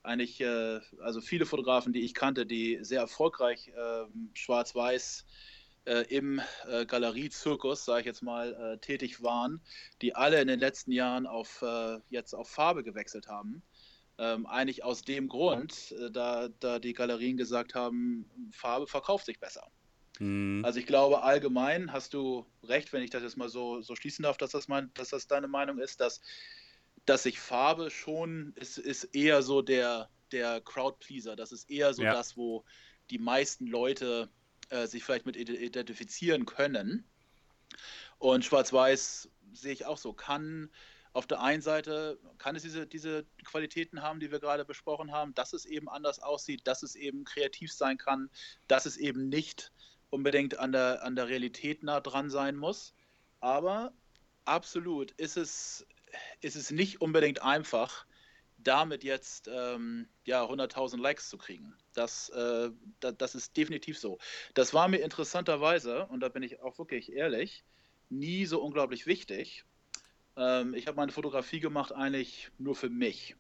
eigentlich, 0.02 0.42
äh, 0.42 0.80
also 1.00 1.22
viele 1.22 1.46
Fotografen, 1.46 1.94
die 1.94 2.02
ich 2.02 2.12
kannte, 2.12 2.44
die 2.44 2.78
sehr 2.82 3.00
erfolgreich 3.00 3.72
ähm, 3.74 4.30
schwarz-weiß 4.34 5.24
äh, 5.86 6.02
im 6.14 6.42
äh, 6.70 6.84
Galeriezirkus, 6.84 7.86
sage 7.86 8.00
ich 8.00 8.06
jetzt 8.06 8.22
mal, 8.22 8.52
äh, 8.52 8.78
tätig 8.78 9.22
waren, 9.22 9.62
die 10.02 10.14
alle 10.14 10.38
in 10.42 10.48
den 10.48 10.60
letzten 10.60 10.92
Jahren 10.92 11.26
auf, 11.26 11.62
äh, 11.62 11.98
jetzt 12.10 12.34
auf 12.34 12.50
Farbe 12.50 12.84
gewechselt 12.84 13.26
haben. 13.26 13.62
Ähm, 14.18 14.46
eigentlich 14.46 14.82
aus 14.84 15.02
dem 15.02 15.28
Grund, 15.28 15.92
äh, 15.92 16.10
da, 16.10 16.48
da 16.60 16.78
die 16.78 16.92
Galerien 16.92 17.36
gesagt 17.36 17.74
haben, 17.74 18.28
Farbe 18.52 18.86
verkauft 18.86 19.26
sich 19.26 19.38
besser. 19.38 19.70
Mhm. 20.18 20.64
Also 20.64 20.80
ich 20.80 20.86
glaube, 20.86 21.22
allgemein 21.22 21.92
hast 21.92 22.14
du 22.14 22.44
recht, 22.64 22.92
wenn 22.92 23.02
ich 23.02 23.10
das 23.10 23.22
jetzt 23.22 23.36
mal 23.36 23.48
so, 23.48 23.80
so 23.80 23.94
schließen 23.94 24.24
darf, 24.24 24.36
dass 24.36 24.50
das, 24.50 24.66
mein, 24.66 24.90
dass 24.94 25.10
das 25.10 25.28
deine 25.28 25.46
Meinung 25.46 25.78
ist, 25.78 26.00
dass 26.00 26.20
dass 27.08 27.24
ich 27.24 27.40
Farbe 27.40 27.90
schon, 27.90 28.52
ist, 28.56 28.76
ist 28.76 29.04
eher 29.14 29.42
so 29.42 29.62
der, 29.62 30.10
der 30.30 30.60
Crowdpleaser. 30.60 31.36
Das 31.36 31.52
ist 31.52 31.70
eher 31.70 31.94
so 31.94 32.02
ja. 32.02 32.12
das, 32.12 32.36
wo 32.36 32.64
die 33.10 33.18
meisten 33.18 33.66
Leute 33.66 34.28
äh, 34.68 34.86
sich 34.86 35.04
vielleicht 35.04 35.24
mit 35.24 35.36
identifizieren 35.36 36.44
können. 36.44 37.08
Und 38.18 38.44
Schwarz-Weiß 38.44 39.30
sehe 39.54 39.72
ich 39.72 39.86
auch 39.86 39.96
so. 39.96 40.12
Kann 40.12 40.70
auf 41.12 41.26
der 41.26 41.40
einen 41.40 41.62
Seite, 41.62 42.18
kann 42.38 42.56
es 42.56 42.62
diese, 42.62 42.86
diese 42.86 43.24
Qualitäten 43.44 44.02
haben, 44.02 44.20
die 44.20 44.30
wir 44.30 44.40
gerade 44.40 44.64
besprochen 44.64 45.12
haben, 45.12 45.34
dass 45.34 45.52
es 45.52 45.64
eben 45.64 45.88
anders 45.88 46.20
aussieht, 46.20 46.66
dass 46.66 46.82
es 46.82 46.94
eben 46.94 47.24
kreativ 47.24 47.72
sein 47.72 47.98
kann, 47.98 48.30
dass 48.66 48.86
es 48.86 48.96
eben 48.96 49.28
nicht 49.28 49.72
unbedingt 50.10 50.58
an 50.58 50.72
der, 50.72 51.02
an 51.02 51.16
der 51.16 51.28
Realität 51.28 51.82
nah 51.82 52.00
dran 52.00 52.30
sein 52.30 52.56
muss. 52.56 52.94
Aber 53.40 53.92
absolut 54.44 55.12
ist 55.12 55.36
es, 55.36 55.86
ist 56.40 56.56
es 56.56 56.70
nicht 56.70 57.00
unbedingt 57.00 57.42
einfach, 57.42 58.06
damit 58.58 59.04
jetzt 59.04 59.48
ähm, 59.48 60.08
ja, 60.24 60.44
100.000 60.44 61.00
Likes 61.00 61.28
zu 61.28 61.38
kriegen. 61.38 61.74
Das, 61.94 62.28
äh, 62.30 62.70
da, 63.00 63.12
das 63.12 63.34
ist 63.34 63.56
definitiv 63.56 63.98
so. 63.98 64.18
Das 64.54 64.74
war 64.74 64.88
mir 64.88 64.98
interessanterweise, 64.98 66.06
und 66.06 66.20
da 66.20 66.28
bin 66.28 66.42
ich 66.42 66.60
auch 66.60 66.78
wirklich 66.78 67.12
ehrlich, 67.12 67.64
nie 68.10 68.46
so 68.46 68.60
unglaublich 68.60 69.06
wichtig. 69.06 69.64
Ähm, 70.38 70.74
ich 70.74 70.86
habe 70.86 70.96
meine 70.96 71.12
Fotografie 71.12 71.60
gemacht 71.60 71.92
eigentlich 71.92 72.50
nur 72.58 72.76
für 72.76 72.88
mich. 72.88 73.36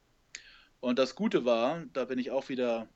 Und 0.80 0.98
das 0.98 1.14
Gute 1.14 1.44
war, 1.44 1.84
da 1.92 2.04
bin 2.04 2.18
ich 2.18 2.30
auch 2.30 2.48
wieder, 2.48 2.88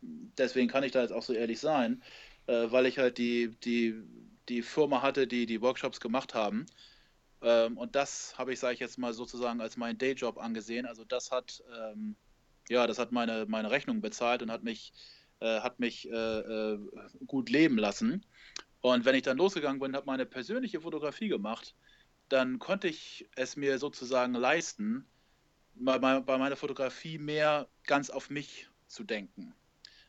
deswegen 0.00 0.68
kann 0.68 0.82
ich 0.82 0.92
da 0.92 1.02
jetzt 1.02 1.12
auch 1.12 1.22
so 1.22 1.32
ehrlich 1.32 1.60
sein, 1.60 2.02
äh, 2.46 2.70
weil 2.70 2.86
ich 2.86 2.98
halt 2.98 3.18
die, 3.18 3.56
die, 3.64 3.94
die 4.48 4.62
Firma 4.62 5.02
hatte, 5.02 5.26
die 5.26 5.46
die 5.46 5.60
Workshops 5.60 6.00
gemacht 6.00 6.34
haben. 6.34 6.66
Ähm, 7.42 7.76
und 7.78 7.94
das 7.96 8.36
habe 8.38 8.52
ich, 8.52 8.60
sage 8.60 8.74
ich 8.74 8.80
jetzt 8.80 8.98
mal 8.98 9.12
sozusagen, 9.12 9.60
als 9.60 9.76
meinen 9.76 9.98
Dayjob 9.98 10.38
angesehen. 10.38 10.86
Also 10.86 11.04
das 11.04 11.30
hat, 11.30 11.62
ähm, 11.78 12.16
ja, 12.68 12.86
das 12.86 12.98
hat 12.98 13.12
meine, 13.12 13.46
meine 13.46 13.70
Rechnung 13.70 14.00
bezahlt 14.00 14.42
und 14.42 14.50
hat 14.50 14.62
mich, 14.62 14.92
äh, 15.40 15.60
hat 15.60 15.80
mich 15.80 16.10
äh, 16.10 16.14
äh, 16.14 16.78
gut 17.26 17.50
leben 17.50 17.78
lassen. 17.78 18.24
Und 18.82 19.04
wenn 19.04 19.14
ich 19.14 19.22
dann 19.22 19.36
losgegangen 19.36 19.80
bin, 19.80 19.94
habe 19.96 20.06
meine 20.06 20.26
persönliche 20.26 20.80
Fotografie 20.80 21.28
gemacht, 21.28 21.74
dann 22.30 22.58
konnte 22.58 22.88
ich 22.88 23.28
es 23.36 23.56
mir 23.56 23.78
sozusagen 23.78 24.34
leisten, 24.34 25.06
bei, 25.74 25.98
bei 25.98 26.38
meiner 26.38 26.56
Fotografie 26.56 27.18
mehr 27.18 27.68
ganz 27.84 28.10
auf 28.10 28.30
mich 28.30 28.68
zu 28.86 29.04
denken, 29.04 29.54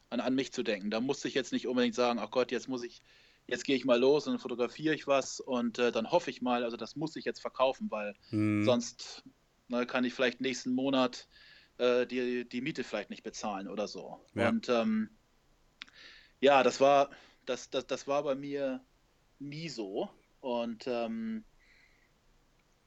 an, 0.09 0.19
an 0.19 0.35
mich 0.35 0.51
zu 0.51 0.63
denken. 0.63 0.89
Da 0.89 0.99
musste 0.99 1.27
ich 1.27 1.33
jetzt 1.33 1.51
nicht 1.51 1.67
unbedingt 1.67 1.95
sagen, 1.95 2.19
ach 2.19 2.31
Gott, 2.31 2.51
jetzt 2.51 2.67
muss 2.67 2.83
ich 2.83 3.01
jetzt 3.47 3.65
gehe 3.65 3.75
ich 3.75 3.85
mal 3.85 3.99
los 3.99 4.27
und 4.27 4.39
fotografiere 4.39 4.95
ich 4.95 5.07
was 5.07 5.39
und 5.39 5.77
äh, 5.79 5.91
dann 5.91 6.09
hoffe 6.11 6.29
ich 6.29 6.41
mal, 6.41 6.63
also 6.63 6.77
das 6.77 6.95
muss 6.95 7.15
ich 7.15 7.25
jetzt 7.25 7.41
verkaufen, 7.41 7.89
weil 7.91 8.15
hm. 8.29 8.63
sonst 8.63 9.23
ne, 9.67 9.85
kann 9.85 10.05
ich 10.05 10.13
vielleicht 10.13 10.41
nächsten 10.41 10.73
Monat 10.73 11.27
äh, 11.77 12.05
die, 12.05 12.47
die 12.47 12.61
Miete 12.61 12.83
vielleicht 12.83 13.09
nicht 13.09 13.23
bezahlen 13.23 13.67
oder 13.67 13.87
so. 13.87 14.19
Ja. 14.35 14.49
Und 14.49 14.69
ähm, 14.69 15.09
ja, 16.39 16.63
das 16.63 16.79
war, 16.79 17.09
das, 17.45 17.69
das, 17.69 17.87
das 17.87 18.07
war 18.07 18.23
bei 18.23 18.35
mir 18.35 18.81
nie 19.39 19.69
so. 19.69 20.09
Und 20.39 20.85
ähm, 20.87 21.43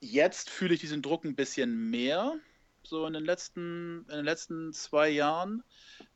jetzt 0.05 0.51
fühle 0.51 0.75
ich 0.75 0.81
diesen 0.81 1.03
Druck 1.03 1.25
ein 1.25 1.35
bisschen 1.35 1.91
mehr, 1.91 2.39
so 2.83 3.07
in 3.07 3.15
den 3.15 3.25
letzten, 3.25 4.07
in 4.11 4.17
den 4.17 4.25
letzten 4.25 4.73
zwei 4.73 5.09
Jahren. 5.09 5.65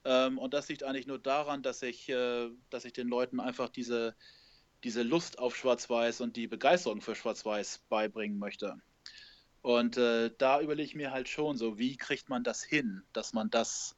Ähm, 0.05 0.39
und 0.39 0.55
das 0.55 0.68
liegt 0.68 0.82
eigentlich 0.82 1.07
nur 1.07 1.18
daran, 1.18 1.62
dass 1.62 1.82
ich, 1.82 2.09
äh, 2.09 2.51
dass 2.70 2.84
ich 2.84 2.93
den 2.93 3.09
Leuten 3.09 3.41
einfach 3.41 3.68
diese, 3.70 4.14
diese 4.84 5.03
Lust 5.03 5.39
auf 5.39 5.57
Schwarz-Weiß 5.57 6.20
und 6.20 6.36
die 6.36 6.47
Begeisterung 6.47 7.01
für 7.01 7.14
Schwarz-Weiß 7.14 7.84
beibringen 7.89 8.39
möchte. 8.39 8.76
Und 9.62 9.97
äh, 9.97 10.30
da 10.39 10.61
überlege 10.61 10.86
ich 10.86 10.95
mir 10.95 11.11
halt 11.11 11.28
schon 11.28 11.57
so, 11.57 11.78
wie 11.78 11.97
kriegt 11.97 12.28
man 12.28 12.45
das 12.45 12.62
hin, 12.62 13.03
dass 13.12 13.32
man 13.32 13.51
das, 13.51 13.97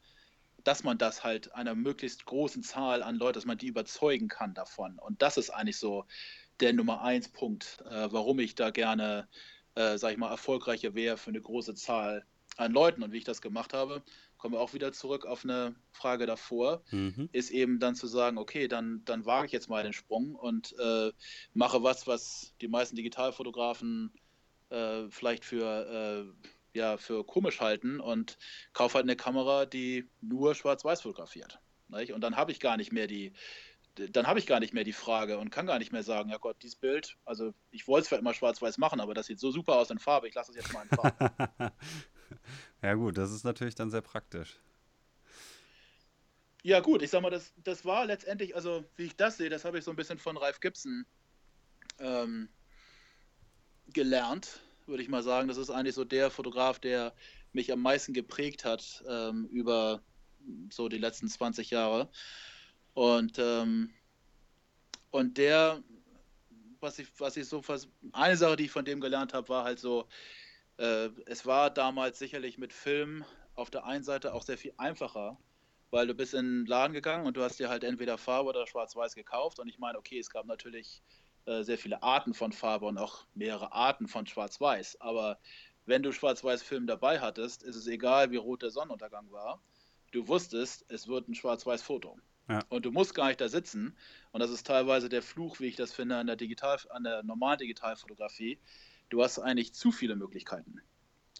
dass 0.64 0.84
man 0.84 0.96
das 0.96 1.22
halt 1.24 1.54
einer 1.54 1.74
möglichst 1.74 2.24
großen 2.24 2.62
Zahl 2.62 3.02
an 3.02 3.16
Leuten, 3.16 3.34
dass 3.34 3.44
man 3.44 3.58
die 3.58 3.66
überzeugen 3.66 4.28
kann 4.28 4.54
davon. 4.54 4.98
Und 4.98 5.22
das 5.22 5.36
ist 5.36 5.50
eigentlich 5.50 5.78
so 5.78 6.06
der 6.60 6.72
Nummer 6.72 7.02
eins 7.02 7.28
Punkt, 7.28 7.78
äh, 7.90 8.12
warum 8.12 8.38
ich 8.38 8.54
da 8.54 8.70
gerne, 8.70 9.28
äh, 9.74 9.98
sag 9.98 10.12
ich 10.12 10.18
mal, 10.18 10.30
erfolgreicher 10.30 10.94
wäre 10.94 11.16
für 11.16 11.30
eine 11.30 11.40
große 11.40 11.74
Zahl 11.74 12.24
an 12.56 12.72
Leuten. 12.72 13.02
Und 13.02 13.12
wie 13.12 13.18
ich 13.18 13.24
das 13.24 13.42
gemacht 13.42 13.72
habe, 13.72 14.02
kommen 14.40 14.54
wir 14.54 14.60
auch 14.60 14.72
wieder 14.72 14.92
zurück 14.92 15.26
auf 15.26 15.44
eine 15.44 15.74
Frage 15.92 16.26
davor, 16.26 16.82
mhm. 16.90 17.28
ist 17.32 17.50
eben 17.50 17.78
dann 17.78 17.94
zu 17.94 18.06
sagen, 18.06 18.38
okay, 18.38 18.68
dann, 18.68 19.02
dann 19.04 19.26
wage 19.26 19.46
ich 19.46 19.52
jetzt 19.52 19.68
mal 19.68 19.82
den 19.82 19.92
Sprung 19.92 20.34
und 20.34 20.74
äh, 20.78 21.12
mache 21.52 21.82
was, 21.82 22.06
was 22.06 22.54
die 22.60 22.68
meisten 22.68 22.96
Digitalfotografen 22.96 24.12
äh, 24.70 25.08
vielleicht 25.10 25.44
für, 25.44 26.32
äh, 26.74 26.78
ja, 26.78 26.96
für 26.96 27.24
komisch 27.24 27.60
halten 27.60 28.00
und 28.00 28.38
kaufe 28.72 28.94
halt 28.94 29.04
eine 29.04 29.16
Kamera, 29.16 29.66
die 29.66 30.08
nur 30.20 30.54
schwarz-weiß 30.54 31.02
fotografiert. 31.02 31.58
Nicht? 31.88 32.12
Und 32.12 32.22
dann 32.22 32.36
habe 32.36 32.52
ich 32.52 32.60
gar 32.60 32.76
nicht 32.76 32.92
mehr 32.92 33.06
die, 33.06 33.32
dann 34.08 34.26
habe 34.26 34.38
ich 34.38 34.46
gar 34.46 34.60
nicht 34.60 34.74
mehr 34.74 34.84
die 34.84 34.92
Frage 34.92 35.38
und 35.38 35.50
kann 35.50 35.66
gar 35.66 35.78
nicht 35.78 35.92
mehr 35.92 36.02
sagen, 36.02 36.30
ja 36.30 36.38
Gott, 36.38 36.62
dieses 36.62 36.76
Bild, 36.76 37.16
also 37.24 37.52
ich 37.70 37.86
wollte 37.88 38.02
es 38.02 38.08
vielleicht 38.08 38.22
immer 38.22 38.34
schwarz-weiß 38.34 38.78
machen, 38.78 39.00
aber 39.00 39.14
das 39.14 39.26
sieht 39.26 39.40
so 39.40 39.50
super 39.50 39.76
aus 39.76 39.90
in 39.90 39.98
Farbe, 39.98 40.28
ich 40.28 40.34
lasse 40.34 40.52
es 40.52 40.56
jetzt 40.56 40.72
mal 40.72 40.82
in 40.82 40.88
Farbe. 40.88 41.72
ja 42.82 42.94
gut, 42.94 43.18
das 43.18 43.32
ist 43.32 43.44
natürlich 43.44 43.74
dann 43.74 43.90
sehr 43.90 44.00
praktisch. 44.00 44.60
Ja 46.62 46.80
gut, 46.80 47.02
ich 47.02 47.10
sag 47.10 47.22
mal, 47.22 47.30
das, 47.30 47.52
das 47.56 47.84
war 47.84 48.04
letztendlich, 48.04 48.54
also 48.54 48.84
wie 48.96 49.04
ich 49.04 49.16
das 49.16 49.38
sehe, 49.38 49.48
das 49.48 49.64
habe 49.64 49.78
ich 49.78 49.84
so 49.84 49.90
ein 49.90 49.96
bisschen 49.96 50.18
von 50.18 50.36
Ralf 50.36 50.60
Gibson 50.60 51.06
ähm, 51.98 52.50
gelernt, 53.92 54.60
würde 54.86 55.02
ich 55.02 55.08
mal 55.08 55.22
sagen. 55.22 55.48
Das 55.48 55.56
ist 55.56 55.70
eigentlich 55.70 55.94
so 55.94 56.04
der 56.04 56.30
Fotograf, 56.30 56.78
der 56.78 57.14
mich 57.52 57.72
am 57.72 57.80
meisten 57.80 58.12
geprägt 58.12 58.64
hat 58.64 59.02
ähm, 59.08 59.46
über 59.46 60.02
so 60.70 60.88
die 60.88 60.98
letzten 60.98 61.28
20 61.28 61.70
Jahre. 61.70 62.10
Und, 62.94 63.38
ähm, 63.38 63.90
und 65.10 65.38
der, 65.38 65.82
was 66.80 66.98
ich, 66.98 67.08
was 67.18 67.36
ich 67.36 67.46
so, 67.46 67.62
eine 68.12 68.36
Sache, 68.36 68.56
die 68.56 68.64
ich 68.64 68.70
von 68.70 68.84
dem 68.84 69.00
gelernt 69.00 69.34
habe, 69.34 69.48
war 69.48 69.64
halt 69.64 69.78
so, 69.78 70.08
äh, 70.78 71.10
es 71.26 71.46
war 71.46 71.70
damals 71.70 72.18
sicherlich 72.18 72.58
mit 72.58 72.72
Film 72.72 73.24
auf 73.54 73.70
der 73.70 73.84
einen 73.84 74.04
Seite 74.04 74.34
auch 74.34 74.42
sehr 74.42 74.58
viel 74.58 74.72
einfacher, 74.78 75.38
weil 75.90 76.06
du 76.06 76.14
bist 76.14 76.34
in 76.34 76.64
den 76.64 76.66
Laden 76.66 76.92
gegangen 76.92 77.26
und 77.26 77.36
du 77.36 77.42
hast 77.42 77.58
dir 77.58 77.68
halt 77.68 77.84
entweder 77.84 78.16
Farbe 78.16 78.48
oder 78.50 78.66
Schwarz-Weiß 78.66 79.14
gekauft. 79.14 79.58
Und 79.58 79.68
ich 79.68 79.78
meine, 79.78 79.98
okay, 79.98 80.18
es 80.18 80.30
gab 80.30 80.46
natürlich 80.46 81.02
äh, 81.46 81.62
sehr 81.62 81.78
viele 81.78 82.02
Arten 82.02 82.32
von 82.32 82.52
Farbe 82.52 82.86
und 82.86 82.98
auch 82.98 83.26
mehrere 83.34 83.72
Arten 83.72 84.08
von 84.08 84.26
Schwarz-Weiß. 84.26 85.00
Aber 85.00 85.38
wenn 85.86 86.02
du 86.02 86.12
Schwarz-Weiß-Film 86.12 86.86
dabei 86.86 87.20
hattest, 87.20 87.62
ist 87.62 87.76
es 87.76 87.86
egal, 87.86 88.30
wie 88.30 88.36
rot 88.36 88.62
der 88.62 88.70
Sonnenuntergang 88.70 89.30
war. 89.30 89.60
Du 90.12 90.28
wusstest, 90.28 90.84
es 90.88 91.08
wird 91.08 91.28
ein 91.28 91.34
Schwarz-Weiß-Foto. 91.34 92.18
Ja. 92.50 92.64
Und 92.68 92.84
du 92.84 92.90
musst 92.90 93.14
gar 93.14 93.28
nicht 93.28 93.40
da 93.40 93.48
sitzen. 93.48 93.96
Und 94.32 94.40
das 94.40 94.50
ist 94.50 94.66
teilweise 94.66 95.08
der 95.08 95.22
Fluch, 95.22 95.60
wie 95.60 95.66
ich 95.66 95.76
das 95.76 95.92
finde, 95.92 96.16
an 96.16 96.26
der, 96.26 96.34
Digital, 96.34 96.78
an 96.90 97.04
der 97.04 97.22
normalen 97.22 97.58
Digitalfotografie. 97.58 98.58
Du 99.08 99.22
hast 99.22 99.38
eigentlich 99.38 99.72
zu 99.72 99.92
viele 99.92 100.16
Möglichkeiten. 100.16 100.80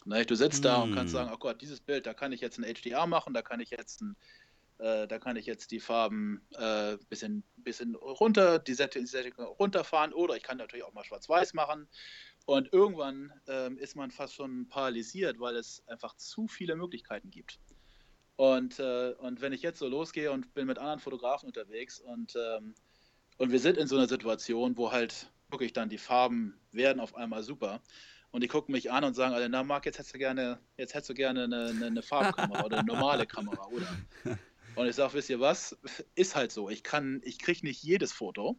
Ne, 0.05 0.25
du 0.25 0.37
sitzt 0.37 0.65
da 0.65 0.77
und 0.77 0.95
kannst 0.95 1.13
hm. 1.13 1.21
sagen, 1.21 1.31
oh 1.35 1.39
Gott, 1.39 1.61
dieses 1.61 1.81
Bild, 1.81 2.07
da 2.07 2.15
kann 2.15 2.33
ich 2.33 2.41
jetzt 2.41 2.59
ein 2.59 2.65
HDR 2.65 3.07
machen, 3.07 3.35
da 3.35 3.43
kann 3.43 3.61
ich 3.61 3.71
jetzt 3.71 4.01
ein, 4.01 4.17
äh, 4.79 5.07
da 5.07 5.19
kann 5.19 5.37
ich 5.37 5.47
jetzt 5.47 5.73
die 5.73 5.81
Farben 5.81 6.41
ein 6.57 6.95
äh, 6.95 6.99
bisschen, 7.11 7.43
bisschen 7.57 7.97
runter, 7.97 8.61
die 8.61 8.73
Sättigung 8.73 9.45
runterfahren 9.45 10.15
oder 10.15 10.37
ich 10.37 10.43
kann 10.43 10.57
natürlich 10.59 10.85
auch 10.85 10.95
mal 10.95 11.05
schwarz-weiß 11.05 11.55
machen. 11.55 11.89
Und 12.47 12.73
irgendwann 12.73 13.33
ähm, 13.47 13.77
ist 13.79 13.95
man 13.95 14.11
fast 14.11 14.35
schon 14.35 14.69
paralysiert, 14.69 15.39
weil 15.39 15.57
es 15.57 15.87
einfach 15.87 16.17
zu 16.17 16.49
viele 16.49 16.77
Möglichkeiten 16.77 17.31
gibt. 17.31 17.59
Und, 18.41 18.78
äh, 18.78 19.12
und 19.18 19.43
wenn 19.43 19.53
ich 19.53 19.61
jetzt 19.61 19.80
so 19.80 19.86
losgehe 19.86 20.32
und 20.32 20.55
bin 20.55 20.66
mit 20.66 20.78
anderen 20.78 20.99
Fotografen 20.99 21.47
unterwegs 21.47 22.01
und, 22.01 22.34
ähm, 22.36 22.74
und 23.36 23.53
wir 23.53 23.59
sind 23.59 23.76
in 23.76 23.86
so 23.86 23.99
einer 23.99 24.09
Situation, 24.09 24.78
wo 24.78 24.93
halt 24.93 25.30
wirklich 25.51 25.74
dann 25.74 25.91
die 25.91 25.99
Farben 25.99 26.59
werden 26.72 27.01
auf 27.01 27.14
einmal 27.14 27.43
super 27.43 27.82
und 28.30 28.43
die 28.43 28.49
gucken 28.49 28.72
mich 28.72 28.91
an 28.91 29.05
und 29.05 29.12
sagen, 29.12 29.34
alle, 29.34 29.51
na 29.51 29.62
Marc, 29.62 29.84
jetzt 29.84 29.99
hättest 29.99 30.14
du 30.14 30.18
gerne, 30.18 30.59
jetzt 30.78 30.95
hättest 30.95 31.11
du 31.11 31.14
gerne 31.14 31.45
eine, 31.45 31.66
eine, 31.66 31.84
eine 31.84 32.01
Farbkamera 32.03 32.64
oder 32.64 32.78
eine 32.78 32.86
normale 32.86 33.26
Kamera, 33.26 33.66
oder? 33.66 33.88
Und 34.76 34.86
ich 34.86 34.95
sage, 34.95 35.12
wisst 35.14 35.28
ihr 35.28 35.41
was? 35.41 35.76
Ist 36.14 36.36
halt 36.36 36.53
so. 36.53 36.70
Ich 36.70 36.82
kann, 36.82 37.20
ich 37.24 37.41
kriege 37.41 37.66
nicht 37.66 37.82
jedes 37.82 38.12
Foto. 38.12 38.57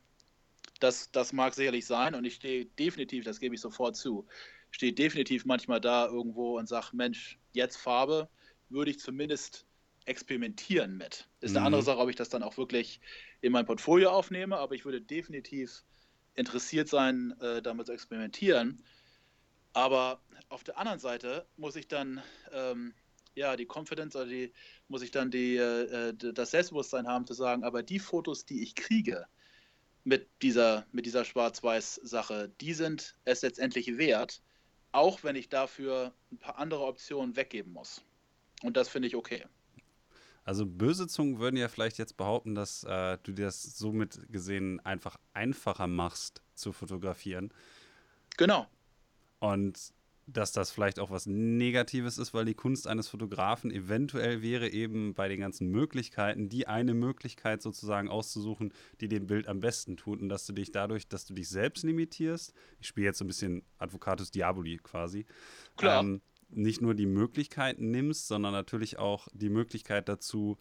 Das, 0.80 1.10
das 1.12 1.34
mag 1.34 1.56
sicherlich 1.56 1.88
sein 1.88 2.14
und 2.14 2.26
ich 2.26 2.36
stehe 2.36 2.66
definitiv, 2.66 3.24
das 3.24 3.40
gebe 3.40 3.56
ich 3.56 3.62
sofort 3.62 3.96
zu, 3.96 4.28
stehe 4.70 4.94
definitiv 4.94 5.46
manchmal 5.46 5.82
da 5.82 6.06
irgendwo 6.06 6.60
und 6.60 6.68
sage, 6.68 6.90
Mensch, 6.92 7.40
jetzt 7.54 7.78
Farbe, 7.78 8.30
würde 8.70 8.92
ich 8.92 9.00
zumindest 9.00 9.66
experimentieren 10.06 10.98
mit. 10.98 11.28
Ist 11.42 11.52
eine 11.52 11.62
mhm. 11.62 11.66
andere 11.68 11.84
Sache, 11.84 12.00
ob 12.00 12.10
ich 12.10 12.16
das 12.16 12.30
dann 12.30 12.44
auch 12.44 12.58
wirklich 12.58 13.00
in 13.42 13.52
mein 13.52 13.66
Portfolio 13.66 14.12
aufnehme, 14.12 14.58
aber 14.58 14.76
ich 14.76 14.86
würde 14.86 15.02
definitiv 15.02 15.84
interessiert 16.36 16.88
sein, 16.88 17.36
äh, 17.42 17.62
damit 17.62 17.88
zu 17.88 17.94
experimentieren. 17.94 18.84
Aber 19.74 20.22
auf 20.50 20.64
der 20.64 20.78
anderen 20.78 21.00
Seite 21.00 21.46
muss 21.58 21.76
ich 21.76 21.88
dann 21.88 22.22
ähm, 22.52 22.94
ja 23.36 23.56
die 23.56 23.68
Confidence 23.68 24.16
oder 24.16 24.26
die 24.26 24.54
muss 24.88 25.02
ich 25.02 25.12
dann 25.12 25.32
die, 25.32 25.56
äh, 25.56 26.10
äh 26.10 26.14
das 26.14 26.52
Selbstbewusstsein 26.52 27.08
haben 27.08 27.26
zu 27.26 27.34
sagen, 27.34 27.64
aber 27.64 27.84
die 27.84 28.00
Fotos, 28.00 28.46
die 28.46 28.64
ich 28.64 28.76
kriege 28.76 29.26
mit 30.04 30.28
dieser 30.42 30.86
mit 30.92 31.06
dieser 31.06 31.26
Schwarz-Weiß-Sache, 31.26 32.52
die 32.60 32.74
sind 32.74 33.16
es 33.24 33.44
letztendlich 33.44 33.98
wert, 33.98 34.42
auch 34.92 35.24
wenn 35.24 35.36
ich 35.36 35.48
dafür 35.50 36.14
ein 36.32 36.38
paar 36.38 36.58
andere 36.58 36.86
Optionen 36.86 37.36
weggeben 37.36 37.72
muss. 37.72 38.04
Und 38.64 38.78
das 38.78 38.90
finde 38.90 39.08
ich 39.08 39.16
okay. 39.16 39.46
Also 40.52 40.66
böse 40.66 41.08
Zungen 41.08 41.40
würden 41.40 41.56
ja 41.56 41.70
vielleicht 41.70 41.98
jetzt 41.98 42.18
behaupten, 42.18 42.56
dass 42.56 42.84
äh, 42.84 43.18
du 43.24 43.32
dir 43.32 43.46
das 43.46 43.64
somit 43.78 44.20
gesehen 44.34 44.82
einfach 44.82 45.16
einfacher 45.32 45.88
machst 45.88 46.42
zu 46.56 46.74
fotografieren. 46.74 47.54
Genau. 48.36 48.68
Und 49.40 49.94
dass 50.28 50.52
das 50.52 50.70
vielleicht 50.70 51.00
auch 51.00 51.10
was 51.10 51.26
Negatives 51.26 52.18
ist, 52.18 52.34
weil 52.34 52.44
die 52.44 52.54
Kunst 52.54 52.86
eines 52.86 53.08
Fotografen 53.08 53.72
eventuell 53.72 54.42
wäre 54.42 54.68
eben 54.68 55.14
bei 55.14 55.30
den 55.30 55.40
ganzen 55.40 55.70
Möglichkeiten, 55.70 56.50
die 56.50 56.68
eine 56.68 56.96
Möglichkeit 56.96 57.62
sozusagen 57.62 58.10
auszusuchen, 58.10 58.74
die 59.00 59.08
dem 59.08 59.28
Bild 59.28 59.48
am 59.48 59.62
besten 59.62 59.96
tut 59.96 60.20
und 60.20 60.28
dass 60.28 60.46
du 60.46 60.52
dich 60.52 60.74
dadurch, 60.74 61.08
dass 61.08 61.26
du 61.26 61.34
dich 61.34 61.48
selbst 61.48 61.86
limitierst, 61.86 62.54
ich 62.82 62.88
spiele 62.88 63.06
jetzt 63.06 63.20
so 63.20 63.24
ein 63.24 63.30
bisschen 63.30 63.64
Advocatus 63.78 64.32
Diaboli 64.32 64.80
quasi, 64.84 65.26
Klar. 65.78 66.04
Ähm, 66.04 66.22
nicht 66.52 66.82
nur 66.82 66.94
die 66.94 67.06
Möglichkeiten 67.06 67.92
nimmst, 67.92 68.28
sondern 68.28 68.54
natürlich 68.54 69.00
auch 69.00 69.28
die 69.34 69.50
Möglichkeit 69.50 70.10
dazu, 70.10 70.58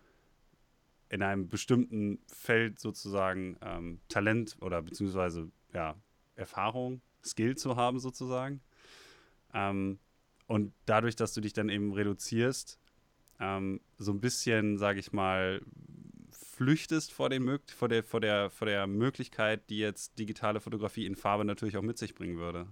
in 1.08 1.22
einem 1.22 1.48
bestimmten 1.48 2.20
Feld 2.28 2.78
sozusagen 2.78 3.56
ähm, 3.62 4.00
Talent 4.08 4.56
oder 4.60 4.80
beziehungsweise 4.80 5.50
ja, 5.74 5.96
Erfahrung, 6.36 7.02
Skill 7.24 7.56
zu 7.56 7.76
haben 7.76 7.98
sozusagen. 7.98 8.60
Ähm, 9.52 9.98
und 10.46 10.72
dadurch, 10.86 11.16
dass 11.16 11.34
du 11.34 11.40
dich 11.40 11.52
dann 11.52 11.68
eben 11.68 11.92
reduzierst, 11.92 12.78
ähm, 13.40 13.80
so 13.98 14.12
ein 14.12 14.20
bisschen, 14.20 14.78
sage 14.78 15.00
ich 15.00 15.12
mal, 15.12 15.62
flüchtest 16.30 17.12
vor, 17.12 17.28
den, 17.30 17.58
vor, 17.66 17.88
der, 17.88 18.04
vor, 18.04 18.20
der, 18.20 18.50
vor 18.50 18.66
der 18.66 18.86
Möglichkeit, 18.86 19.68
die 19.70 19.78
jetzt 19.78 20.18
digitale 20.18 20.60
Fotografie 20.60 21.06
in 21.06 21.16
Farbe 21.16 21.44
natürlich 21.44 21.76
auch 21.76 21.82
mit 21.82 21.98
sich 21.98 22.14
bringen 22.14 22.36
würde. 22.36 22.68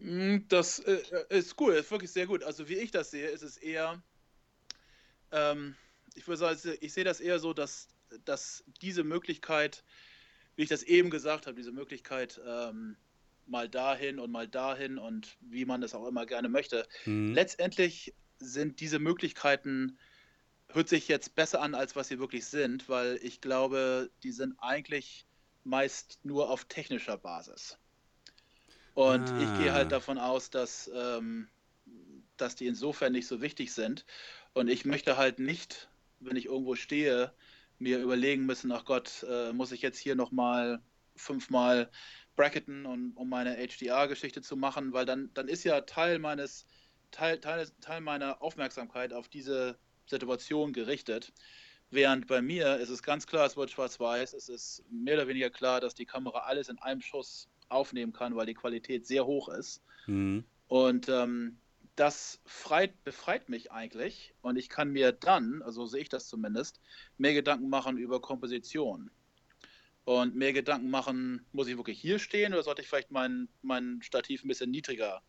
Hm, 0.00 0.46
das 0.48 0.78
äh, 0.80 1.02
ist 1.30 1.60
cool, 1.60 1.74
ist 1.74 1.90
wirklich 1.90 2.10
sehr 2.10 2.26
gut. 2.26 2.42
Also 2.42 2.68
wie 2.68 2.76
ich 2.76 2.90
das 2.90 3.10
sehe, 3.10 3.28
ist 3.28 3.42
es 3.42 3.56
eher, 3.56 4.02
ähm, 5.32 5.76
ich 6.14 6.26
würde 6.26 6.38
sagen, 6.38 6.76
ich 6.80 6.92
sehe 6.92 7.04
das 7.04 7.20
eher 7.20 7.38
so, 7.38 7.52
dass, 7.52 7.88
dass 8.24 8.64
diese 8.80 9.04
Möglichkeit, 9.04 9.84
wie 10.56 10.62
ich 10.62 10.68
das 10.68 10.82
eben 10.82 11.10
gesagt 11.10 11.46
habe, 11.46 11.56
diese 11.56 11.72
Möglichkeit, 11.72 12.40
ähm, 12.46 12.96
mal 13.46 13.68
dahin 13.68 14.18
und 14.18 14.30
mal 14.30 14.46
dahin 14.46 14.98
und 14.98 15.36
wie 15.40 15.64
man 15.64 15.80
das 15.80 15.94
auch 15.94 16.06
immer 16.06 16.26
gerne 16.26 16.48
möchte. 16.48 16.86
Mhm. 17.06 17.32
Letztendlich 17.32 18.14
sind 18.38 18.80
diese 18.80 18.98
Möglichkeiten, 18.98 19.98
hört 20.68 20.88
sich 20.88 21.08
jetzt 21.08 21.34
besser 21.34 21.62
an, 21.62 21.74
als 21.74 21.96
was 21.96 22.08
sie 22.08 22.18
wirklich 22.18 22.46
sind, 22.46 22.88
weil 22.88 23.18
ich 23.22 23.40
glaube, 23.40 24.10
die 24.22 24.32
sind 24.32 24.54
eigentlich 24.58 25.26
meist 25.64 26.20
nur 26.22 26.50
auf 26.50 26.66
technischer 26.66 27.16
Basis. 27.16 27.78
Und 28.98 29.30
ah. 29.30 29.40
ich 29.40 29.60
gehe 29.60 29.72
halt 29.72 29.92
davon 29.92 30.18
aus, 30.18 30.50
dass, 30.50 30.90
ähm, 30.92 31.46
dass 32.36 32.56
die 32.56 32.66
insofern 32.66 33.12
nicht 33.12 33.28
so 33.28 33.40
wichtig 33.40 33.72
sind. 33.72 34.04
Und 34.54 34.66
ich 34.66 34.84
möchte 34.84 35.16
halt 35.16 35.38
nicht, 35.38 35.88
wenn 36.18 36.34
ich 36.34 36.46
irgendwo 36.46 36.74
stehe, 36.74 37.32
mir 37.78 38.00
überlegen 38.00 38.44
müssen, 38.44 38.72
ach 38.72 38.84
Gott, 38.84 39.24
äh, 39.30 39.52
muss 39.52 39.70
ich 39.70 39.82
jetzt 39.82 40.00
hier 40.00 40.16
nochmal 40.16 40.82
fünfmal 41.14 41.92
bracketen, 42.34 42.86
und, 42.86 43.12
um 43.12 43.28
meine 43.28 43.54
HDR-Geschichte 43.64 44.42
zu 44.42 44.56
machen, 44.56 44.92
weil 44.92 45.06
dann, 45.06 45.30
dann 45.32 45.46
ist 45.46 45.62
ja 45.62 45.80
Teil 45.82 46.18
meines, 46.18 46.66
Teil, 47.12 47.38
Teil, 47.38 47.68
Teil 47.80 48.00
meiner 48.00 48.42
Aufmerksamkeit 48.42 49.12
auf 49.12 49.28
diese 49.28 49.78
Situation 50.06 50.72
gerichtet. 50.72 51.32
Während 51.90 52.26
bei 52.26 52.42
mir 52.42 52.78
ist 52.78 52.90
es 52.90 53.04
ganz 53.04 53.28
klar, 53.28 53.46
es 53.46 53.56
wird 53.56 53.70
schwarz-weiß, 53.70 54.32
es 54.32 54.48
ist 54.48 54.82
mehr 54.90 55.14
oder 55.14 55.28
weniger 55.28 55.50
klar, 55.50 55.80
dass 55.80 55.94
die 55.94 56.04
Kamera 56.04 56.40
alles 56.40 56.68
in 56.68 56.80
einem 56.80 57.00
Schuss 57.00 57.48
aufnehmen 57.68 58.12
kann, 58.12 58.36
weil 58.36 58.46
die 58.46 58.54
Qualität 58.54 59.06
sehr 59.06 59.26
hoch 59.26 59.48
ist. 59.48 59.82
Mhm. 60.06 60.44
Und 60.68 61.08
ähm, 61.08 61.58
das 61.98 62.40
freit, 62.46 63.02
befreit 63.02 63.48
mich 63.48 63.72
eigentlich 63.72 64.34
und 64.40 64.56
ich 64.56 64.68
kann 64.68 64.90
mir 64.90 65.10
dann, 65.10 65.62
also 65.62 65.86
sehe 65.86 66.02
ich 66.02 66.08
das 66.08 66.28
zumindest, 66.28 66.80
mehr 67.16 67.34
Gedanken 67.34 67.68
machen 67.68 67.98
über 67.98 68.20
Komposition 68.20 69.10
und 70.04 70.36
mehr 70.36 70.52
Gedanken 70.52 70.90
machen, 70.90 71.44
muss 71.52 71.66
ich 71.66 71.76
wirklich 71.76 72.00
hier 72.00 72.18
stehen 72.18 72.52
oder 72.52 72.62
sollte 72.62 72.82
ich 72.82 72.88
vielleicht 72.88 73.10
mein, 73.10 73.48
mein 73.62 74.00
Stativ 74.00 74.44
ein 74.44 74.48
bisschen 74.48 74.70
niedriger 74.70 75.22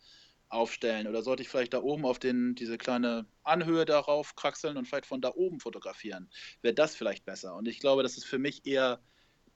aufstellen 0.48 1.06
oder 1.06 1.22
sollte 1.22 1.42
ich 1.42 1.48
vielleicht 1.48 1.74
da 1.74 1.82
oben 1.82 2.04
auf 2.04 2.18
den, 2.18 2.54
diese 2.54 2.78
kleine 2.78 3.26
Anhöhe 3.42 3.84
darauf 3.84 4.36
kraxeln 4.36 4.76
und 4.76 4.86
vielleicht 4.86 5.06
von 5.06 5.20
da 5.20 5.32
oben 5.34 5.60
fotografieren? 5.60 6.30
Wäre 6.62 6.74
das 6.74 6.94
vielleicht 6.94 7.24
besser? 7.24 7.56
Und 7.56 7.66
ich 7.66 7.80
glaube, 7.80 8.02
das 8.02 8.16
ist 8.16 8.26
für 8.26 8.38
mich 8.38 8.64
eher 8.64 9.00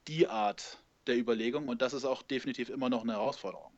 die 0.09 0.29
Art 0.29 0.84
der 1.07 1.19
Überlegung 1.19 1.69
und 1.69 1.83
das 1.83 1.93
ist 1.93 2.05
auch 2.05 2.23
definitiv 2.23 2.69
immer 2.71 2.89
noch 2.89 3.03
eine 3.03 3.13
Herausforderung. 3.13 3.73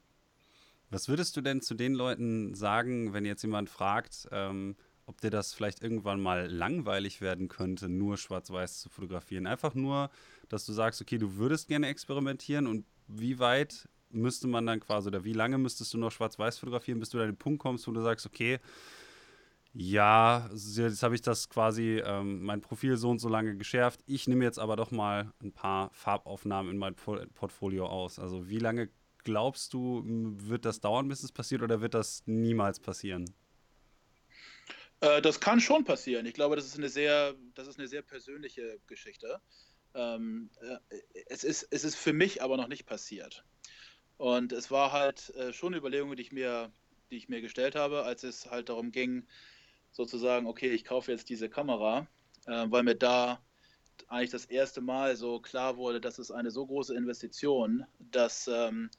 Was 0.91 1.09
würdest 1.09 1.37
du 1.37 1.41
denn 1.41 1.63
zu 1.63 1.75
den 1.75 1.95
Leuten 1.95 2.55
sagen, 2.55 3.13
wenn 3.13 3.25
jetzt 3.25 3.43
jemand 3.43 3.69
fragt, 3.69 4.29
ähm, 4.31 4.77
ob 5.07 5.21
dir 5.21 5.31
das 5.31 5.53
vielleicht 5.53 5.83
irgendwann 5.83 6.21
mal 6.21 6.47
langweilig 6.47 7.21
werden 7.21 7.49
könnte, 7.49 7.89
nur 7.89 8.17
schwarz-weiß 8.17 8.81
zu 8.81 8.89
fotografieren? 8.89 9.47
Einfach 9.47 9.75
nur 9.75 10.11
dass 10.49 10.65
du 10.65 10.73
sagst, 10.73 11.01
okay, 11.01 11.19
du 11.19 11.37
würdest 11.37 11.69
gerne 11.69 11.89
experimentieren 11.89 12.67
und 12.67 12.85
wie 13.09 13.39
weit 13.39 13.89
müsste 14.11 14.47
man 14.47 14.67
dann 14.67 14.81
quasi 14.81 15.09
oder 15.09 15.25
wie 15.25 15.33
lange 15.33 15.59
müsstest 15.59 15.93
du 15.95 15.99
noch 15.99 16.13
schwarz-weiß 16.13 16.59
fotografieren, 16.59 17.01
bis 17.01 17.11
du 17.11 17.19
an 17.21 17.27
den 17.27 17.37
Punkt 17.37 17.61
kommst, 17.61 17.87
wo 17.87 17.93
du 17.93 18.03
sagst, 18.03 18.27
okay, 18.27 18.61
ja, 19.79 20.49
jetzt 20.55 21.03
habe 21.03 21.15
ich 21.15 21.21
das 21.21 21.51
quasi 21.51 22.01
ähm, 22.03 22.43
mein 22.43 22.63
Profil 22.63 22.97
so 22.97 23.11
und 23.11 23.19
so 23.19 23.29
lange 23.29 23.57
geschärft. 23.57 24.01
Ich 24.07 24.27
nehme 24.27 24.43
jetzt 24.43 24.59
aber 24.59 24.75
doch 24.75 24.91
mal 24.91 25.35
ein 25.43 25.53
paar 25.53 25.91
Farbaufnahmen 25.93 26.73
in 26.73 26.79
mein 26.79 26.95
Portfolio 26.95 27.87
aus. 27.87 28.19
Also 28.19 28.49
wie 28.49 28.59
lange 28.59 28.89
glaubst 29.23 29.75
du, 29.75 30.03
wird 30.07 30.65
das 30.65 30.81
dauern, 30.81 31.09
bis 31.09 31.23
es 31.23 31.31
passiert 31.31 31.61
oder 31.61 31.83
wird 31.83 31.93
das 31.93 32.23
niemals 32.25 32.81
passieren? 32.81 33.27
Äh, 35.01 35.21
das 35.21 35.41
kann 35.41 35.61
schon 35.61 35.85
passieren. 35.85 36.25
Ich 36.25 36.33
glaube, 36.33 36.57
das 36.57 36.65
ist 36.65 36.79
eine 36.79 36.89
sehr, 36.89 37.35
das 37.55 37.69
ist 37.69 37.79
eine 37.79 37.87
sehr 37.87 38.01
persönliche 38.01 38.79
Geschichte. 38.87 39.43
Ähm, 39.93 40.49
äh, 40.63 41.03
es, 41.27 41.45
ist, 41.45 41.69
es 41.71 41.85
ist 41.85 41.97
für 41.97 42.15
mich 42.15 42.43
aber 42.43 42.57
noch 42.57 42.69
nicht 42.69 42.87
passiert. 42.87 43.45
Und 44.17 44.53
es 44.53 44.71
war 44.71 44.93
halt 44.93 45.35
äh, 45.35 45.53
schon 45.53 45.75
eine 45.75 45.81
Überlegung, 45.81 46.17
die 46.17 46.23
ich, 46.23 46.33
mir, 46.33 46.73
die 47.11 47.19
ich 47.19 47.29
mir 47.29 47.43
gestellt 47.43 47.75
habe, 47.75 48.05
als 48.05 48.23
es 48.23 48.51
halt 48.51 48.71
darum 48.71 48.91
ging, 48.91 49.27
sozusagen, 49.97 50.47
okay, 50.47 50.69
ich 50.69 50.85
kaufe 50.85 51.11
jetzt 51.11 51.31
diese 51.31 51.49
Kamera, 51.49 52.07
äh, 52.47 52.67
weil 52.69 52.83
mir 52.83 52.95
da 52.95 53.41
eigentlich 54.09 54.31
das 54.31 54.45
erste 54.45 54.83
Mal 54.83 55.17
so 55.17 55.41
klar 55.41 55.79
wurde, 55.79 56.01
dass 56.03 56.19
es 56.19 56.31
eine 56.31 56.51
so 56.51 56.67
große 56.67 56.95
Investition, 56.95 57.87
dass 57.99 58.47
ähm, 58.47 58.91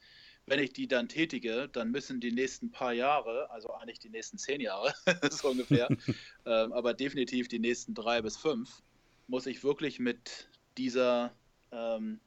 wenn 0.47 0.59
ich 0.59 0.73
die 0.73 0.87
dann 0.87 1.07
tätige, 1.07 1.69
dann 1.71 1.91
müssen 1.91 2.19
die 2.19 2.31
nächsten 2.31 2.71
paar 2.71 2.93
Jahre, 2.93 3.49
also 3.51 3.71
eigentlich 3.73 3.99
die 3.99 4.09
nächsten 4.09 4.39
zehn 4.39 4.59
Jahre, 4.59 4.91
so 5.29 5.49
ungefähr, 5.49 5.87
ähm, 6.45 6.73
aber 6.73 6.95
definitiv 6.95 7.47
die 7.47 7.59
nächsten 7.59 7.93
drei 7.93 8.23
bis 8.23 8.35
fünf, 8.35 8.81
muss 9.27 9.45
ich 9.45 9.63
wirklich 9.63 9.99
mit 9.99 10.49
dieser, 10.77 11.31
ähm, 11.71 12.19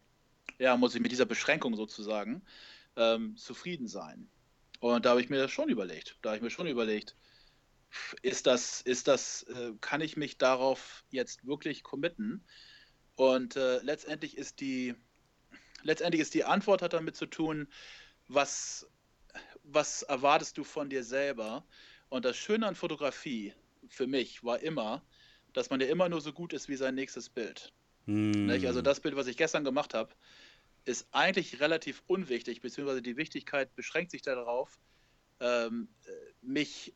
ja, 0.58 0.76
muss 0.76 0.94
ich 0.94 1.00
mit 1.00 1.10
dieser 1.10 1.26
Beschränkung 1.26 1.74
sozusagen 1.74 2.42
ähm, 2.96 3.36
zufrieden 3.36 3.88
sein. 3.88 4.30
Und 4.78 5.04
da 5.04 5.10
habe 5.10 5.20
ich 5.20 5.28
mir 5.28 5.38
das 5.38 5.50
schon 5.50 5.68
überlegt. 5.70 6.16
Da 6.22 6.30
habe 6.30 6.36
ich 6.36 6.42
mir 6.42 6.50
schon 6.50 6.66
überlegt, 6.66 7.16
ist 8.22 8.46
das, 8.46 8.80
ist 8.82 9.08
das, 9.08 9.42
äh, 9.44 9.72
kann 9.80 10.00
ich 10.00 10.16
mich 10.16 10.38
darauf 10.38 11.04
jetzt 11.10 11.46
wirklich 11.46 11.82
committen? 11.82 12.44
Und 13.16 13.56
äh, 13.56 13.78
letztendlich 13.82 14.36
ist 14.38 14.60
die, 14.60 14.94
letztendlich 15.82 16.22
ist 16.22 16.34
die 16.34 16.44
Antwort 16.44 16.82
hat 16.82 16.92
damit 16.92 17.16
zu 17.16 17.26
tun, 17.26 17.68
was, 18.28 18.88
was 19.62 20.02
erwartest 20.02 20.56
du 20.58 20.64
von 20.64 20.88
dir 20.88 21.04
selber? 21.04 21.66
Und 22.08 22.24
das 22.24 22.36
Schöne 22.36 22.66
an 22.66 22.74
Fotografie 22.74 23.54
für 23.88 24.06
mich 24.06 24.44
war 24.44 24.60
immer, 24.60 25.02
dass 25.52 25.70
man 25.70 25.80
ja 25.80 25.88
immer 25.88 26.08
nur 26.08 26.20
so 26.20 26.32
gut 26.32 26.52
ist 26.52 26.68
wie 26.68 26.76
sein 26.76 26.94
nächstes 26.94 27.28
Bild. 27.28 27.72
Hm. 28.06 28.48
Also 28.64 28.82
das 28.82 29.00
Bild, 29.00 29.16
was 29.16 29.26
ich 29.26 29.36
gestern 29.36 29.64
gemacht 29.64 29.94
habe, 29.94 30.14
ist 30.84 31.08
eigentlich 31.12 31.60
relativ 31.60 32.02
unwichtig, 32.06 32.60
beziehungsweise 32.60 33.02
die 33.02 33.16
Wichtigkeit 33.16 33.74
beschränkt 33.74 34.10
sich 34.10 34.22
darauf, 34.22 34.80
ähm, 35.40 35.88
mich 36.40 36.94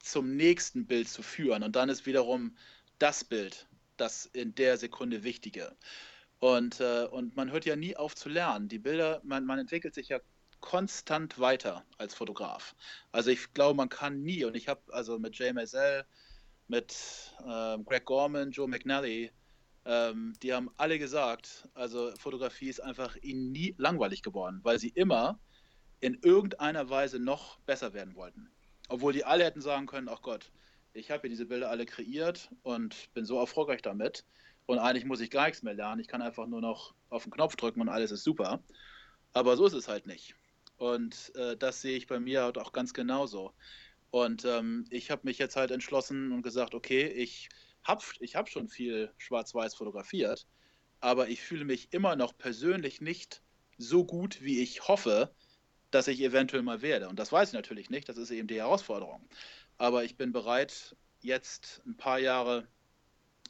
zum 0.00 0.36
nächsten 0.36 0.86
Bild 0.86 1.08
zu 1.08 1.22
führen. 1.22 1.62
Und 1.62 1.76
dann 1.76 1.88
ist 1.88 2.06
wiederum 2.06 2.56
das 2.98 3.24
Bild 3.24 3.68
das 3.98 4.26
in 4.26 4.54
der 4.54 4.76
Sekunde 4.78 5.24
Wichtige. 5.24 5.76
Und, 6.38 6.80
äh, 6.80 7.06
und 7.10 7.36
man 7.36 7.50
hört 7.50 7.64
ja 7.64 7.76
nie 7.76 7.96
auf 7.96 8.14
zu 8.14 8.28
lernen. 8.28 8.68
Die 8.68 8.78
Bilder, 8.78 9.20
man, 9.24 9.44
man 9.44 9.58
entwickelt 9.58 9.94
sich 9.94 10.08
ja 10.08 10.20
konstant 10.60 11.38
weiter 11.38 11.84
als 11.98 12.14
Fotograf. 12.14 12.74
Also 13.12 13.30
ich 13.30 13.52
glaube, 13.54 13.76
man 13.76 13.88
kann 13.88 14.22
nie, 14.22 14.44
und 14.44 14.54
ich 14.56 14.68
habe 14.68 14.80
also 14.92 15.18
mit 15.18 15.36
Jay 15.38 15.52
Maisel, 15.52 16.04
mit 16.68 17.32
äh, 17.44 17.78
Greg 17.78 18.04
Gorman, 18.04 18.50
Joe 18.50 18.68
McNally, 18.68 19.30
ähm, 19.84 20.34
die 20.42 20.52
haben 20.52 20.70
alle 20.76 20.98
gesagt, 20.98 21.68
also 21.74 22.12
Fotografie 22.18 22.68
ist 22.68 22.80
einfach 22.80 23.16
ihnen 23.16 23.52
nie 23.52 23.74
langweilig 23.78 24.22
geworden, 24.22 24.60
weil 24.62 24.78
sie 24.78 24.90
immer 24.90 25.40
in 26.00 26.14
irgendeiner 26.22 26.90
Weise 26.90 27.18
noch 27.18 27.58
besser 27.60 27.94
werden 27.94 28.14
wollten. 28.14 28.50
Obwohl 28.88 29.12
die 29.12 29.24
alle 29.24 29.44
hätten 29.44 29.60
sagen 29.60 29.86
können, 29.86 30.08
ach 30.08 30.22
Gott, 30.22 30.50
ich 30.92 31.10
habe 31.10 31.22
hier 31.22 31.30
diese 31.30 31.46
Bilder 31.46 31.70
alle 31.70 31.86
kreiert 31.86 32.50
und 32.62 33.12
bin 33.14 33.24
so 33.24 33.38
erfolgreich 33.38 33.82
damit. 33.82 34.24
Und 34.66 34.78
eigentlich 34.78 35.04
muss 35.04 35.20
ich 35.20 35.30
gar 35.30 35.46
nichts 35.46 35.62
mehr 35.62 35.74
lernen. 35.74 36.00
Ich 36.00 36.08
kann 36.08 36.22
einfach 36.22 36.46
nur 36.46 36.60
noch 36.60 36.94
auf 37.08 37.22
den 37.22 37.32
Knopf 37.32 37.56
drücken 37.56 37.80
und 37.80 37.88
alles 37.88 38.10
ist 38.10 38.24
super. 38.24 38.62
Aber 39.32 39.56
so 39.56 39.66
ist 39.66 39.74
es 39.74 39.88
halt 39.88 40.06
nicht. 40.06 40.34
Und 40.76 41.34
äh, 41.36 41.56
das 41.56 41.80
sehe 41.80 41.96
ich 41.96 42.06
bei 42.06 42.20
mir 42.20 42.42
halt 42.42 42.58
auch 42.58 42.72
ganz 42.72 42.92
genauso. 42.94 43.52
Und 44.10 44.44
ähm, 44.44 44.86
ich 44.90 45.10
habe 45.10 45.22
mich 45.24 45.38
jetzt 45.38 45.56
halt 45.56 45.70
entschlossen 45.70 46.32
und 46.32 46.42
gesagt, 46.42 46.74
okay, 46.74 47.06
ich 47.06 47.48
habe 47.82 48.02
ich 48.20 48.36
hab 48.36 48.48
schon 48.48 48.68
viel 48.68 49.12
schwarz-weiß 49.18 49.74
fotografiert, 49.74 50.46
aber 51.00 51.28
ich 51.28 51.42
fühle 51.42 51.64
mich 51.64 51.92
immer 51.92 52.16
noch 52.16 52.36
persönlich 52.36 53.00
nicht 53.00 53.42
so 53.76 54.04
gut, 54.04 54.42
wie 54.42 54.60
ich 54.60 54.88
hoffe, 54.88 55.34
dass 55.90 56.08
ich 56.08 56.20
eventuell 56.20 56.62
mal 56.62 56.82
werde. 56.82 57.08
Und 57.08 57.18
das 57.18 57.32
weiß 57.32 57.48
ich 57.48 57.54
natürlich 57.54 57.90
nicht, 57.90 58.08
das 58.08 58.16
ist 58.16 58.30
eben 58.30 58.48
die 58.48 58.56
Herausforderung. 58.56 59.26
Aber 59.78 60.04
ich 60.04 60.16
bin 60.16 60.32
bereit, 60.32 60.96
jetzt 61.20 61.82
ein 61.86 61.96
paar 61.96 62.18
Jahre 62.18 62.66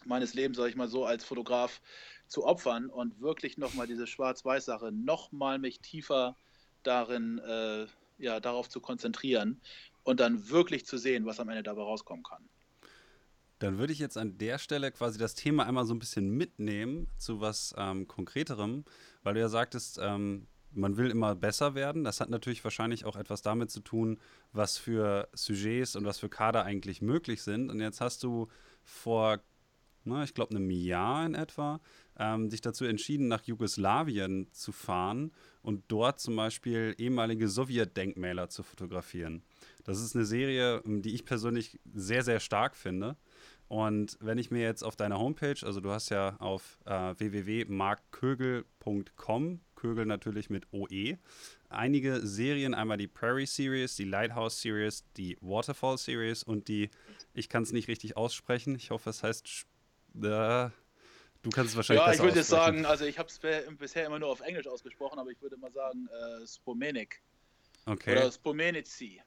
meines 0.04 0.34
Lebens, 0.34 0.56
sage 0.56 0.70
ich 0.70 0.76
mal 0.76 0.88
so, 0.88 1.04
als 1.04 1.24
Fotograf 1.24 1.80
zu 2.26 2.44
opfern 2.44 2.90
und 2.90 3.20
wirklich 3.20 3.58
nochmal 3.58 3.86
diese 3.86 4.06
Schwarz-Weiß-Sache 4.06 4.92
nochmal 4.92 5.58
mich 5.58 5.80
tiefer 5.80 6.36
darin, 6.82 7.38
äh, 7.38 7.86
ja, 8.18 8.40
darauf 8.40 8.68
zu 8.68 8.80
konzentrieren 8.80 9.60
und 10.02 10.20
dann 10.20 10.48
wirklich 10.48 10.86
zu 10.86 10.98
sehen, 10.98 11.26
was 11.26 11.40
am 11.40 11.48
Ende 11.48 11.62
dabei 11.62 11.82
rauskommen 11.82 12.24
kann. 12.24 12.48
Dann 13.58 13.78
würde 13.78 13.92
ich 13.92 13.98
jetzt 13.98 14.16
an 14.16 14.38
der 14.38 14.58
Stelle 14.58 14.92
quasi 14.92 15.18
das 15.18 15.34
Thema 15.34 15.66
einmal 15.66 15.84
so 15.84 15.94
ein 15.94 15.98
bisschen 15.98 16.30
mitnehmen 16.30 17.08
zu 17.18 17.40
was 17.40 17.74
ähm, 17.76 18.06
Konkreterem, 18.06 18.84
weil 19.24 19.34
du 19.34 19.40
ja 19.40 19.48
sagtest, 19.48 19.98
ähm, 20.00 20.46
man 20.72 20.96
will 20.96 21.10
immer 21.10 21.34
besser 21.34 21.74
werden. 21.74 22.04
Das 22.04 22.20
hat 22.20 22.30
natürlich 22.30 22.64
wahrscheinlich 22.64 23.04
auch 23.04 23.16
etwas 23.16 23.42
damit 23.42 23.70
zu 23.70 23.80
tun, 23.80 24.18
was 24.52 24.78
für 24.78 25.28
Sujets 25.32 25.96
und 25.96 26.04
was 26.04 26.18
für 26.18 26.28
Kader 26.28 26.64
eigentlich 26.64 27.02
möglich 27.02 27.42
sind. 27.42 27.70
Und 27.70 27.80
jetzt 27.80 28.00
hast 28.00 28.22
du 28.22 28.48
vor, 28.84 29.40
na, 30.04 30.24
ich 30.24 30.34
glaube, 30.34 30.54
einem 30.54 30.70
Jahr 30.70 31.26
in 31.26 31.34
etwa, 31.34 31.80
ähm, 32.18 32.50
sich 32.50 32.60
dazu 32.60 32.84
entschieden, 32.84 33.28
nach 33.28 33.44
Jugoslawien 33.44 34.48
zu 34.52 34.72
fahren 34.72 35.32
und 35.62 35.84
dort 35.88 36.20
zum 36.20 36.36
Beispiel 36.36 36.94
ehemalige 36.98 37.48
Sowjetdenkmäler 37.48 38.48
zu 38.48 38.62
fotografieren. 38.62 39.42
Das 39.84 40.00
ist 40.00 40.14
eine 40.14 40.24
Serie, 40.24 40.82
die 40.84 41.14
ich 41.14 41.24
persönlich 41.24 41.80
sehr, 41.92 42.22
sehr 42.22 42.40
stark 42.40 42.76
finde. 42.76 43.16
Und 43.68 44.18
wenn 44.20 44.38
ich 44.38 44.50
mir 44.50 44.62
jetzt 44.62 44.82
auf 44.82 44.96
deiner 44.96 45.18
Homepage, 45.18 45.56
also 45.62 45.80
du 45.80 45.90
hast 45.90 46.08
ja 46.08 46.36
auf 46.38 46.78
äh, 46.86 47.14
www.markkögel.com, 47.18 49.60
Kögel 49.78 50.06
natürlich 50.06 50.50
mit 50.50 50.66
OE, 50.72 51.16
einige 51.68 52.26
Serien, 52.26 52.74
einmal 52.74 52.98
die 52.98 53.06
Prairie 53.06 53.46
Series, 53.46 53.94
die 53.94 54.04
Lighthouse 54.04 54.60
Series, 54.60 55.04
die 55.16 55.38
Waterfall 55.40 55.96
Series 55.96 56.42
und 56.42 56.66
die, 56.66 56.90
ich 57.32 57.48
kann 57.48 57.62
es 57.62 57.72
nicht 57.72 57.86
richtig 57.86 58.16
aussprechen, 58.16 58.74
ich 58.74 58.90
hoffe 58.90 59.10
es 59.10 59.22
heißt, 59.22 59.46
äh, 59.46 60.20
du 60.20 60.70
kannst 61.50 61.70
es 61.70 61.76
wahrscheinlich 61.76 62.04
Ja, 62.04 62.12
ich 62.12 62.18
würde 62.20 62.38
jetzt 62.38 62.48
sagen, 62.48 62.84
also 62.86 63.04
ich 63.04 63.18
habe 63.20 63.28
es 63.28 63.38
bisher 63.78 64.04
immer 64.04 64.18
nur 64.18 64.30
auf 64.30 64.40
Englisch 64.40 64.66
ausgesprochen, 64.66 65.20
aber 65.20 65.30
ich 65.30 65.40
würde 65.40 65.56
mal 65.56 65.70
sagen 65.70 66.08
äh, 66.08 66.46
Spomenik. 66.46 67.22
Okay. 67.86 68.12
Oder 68.12 68.32
Spomenici. 68.32 69.22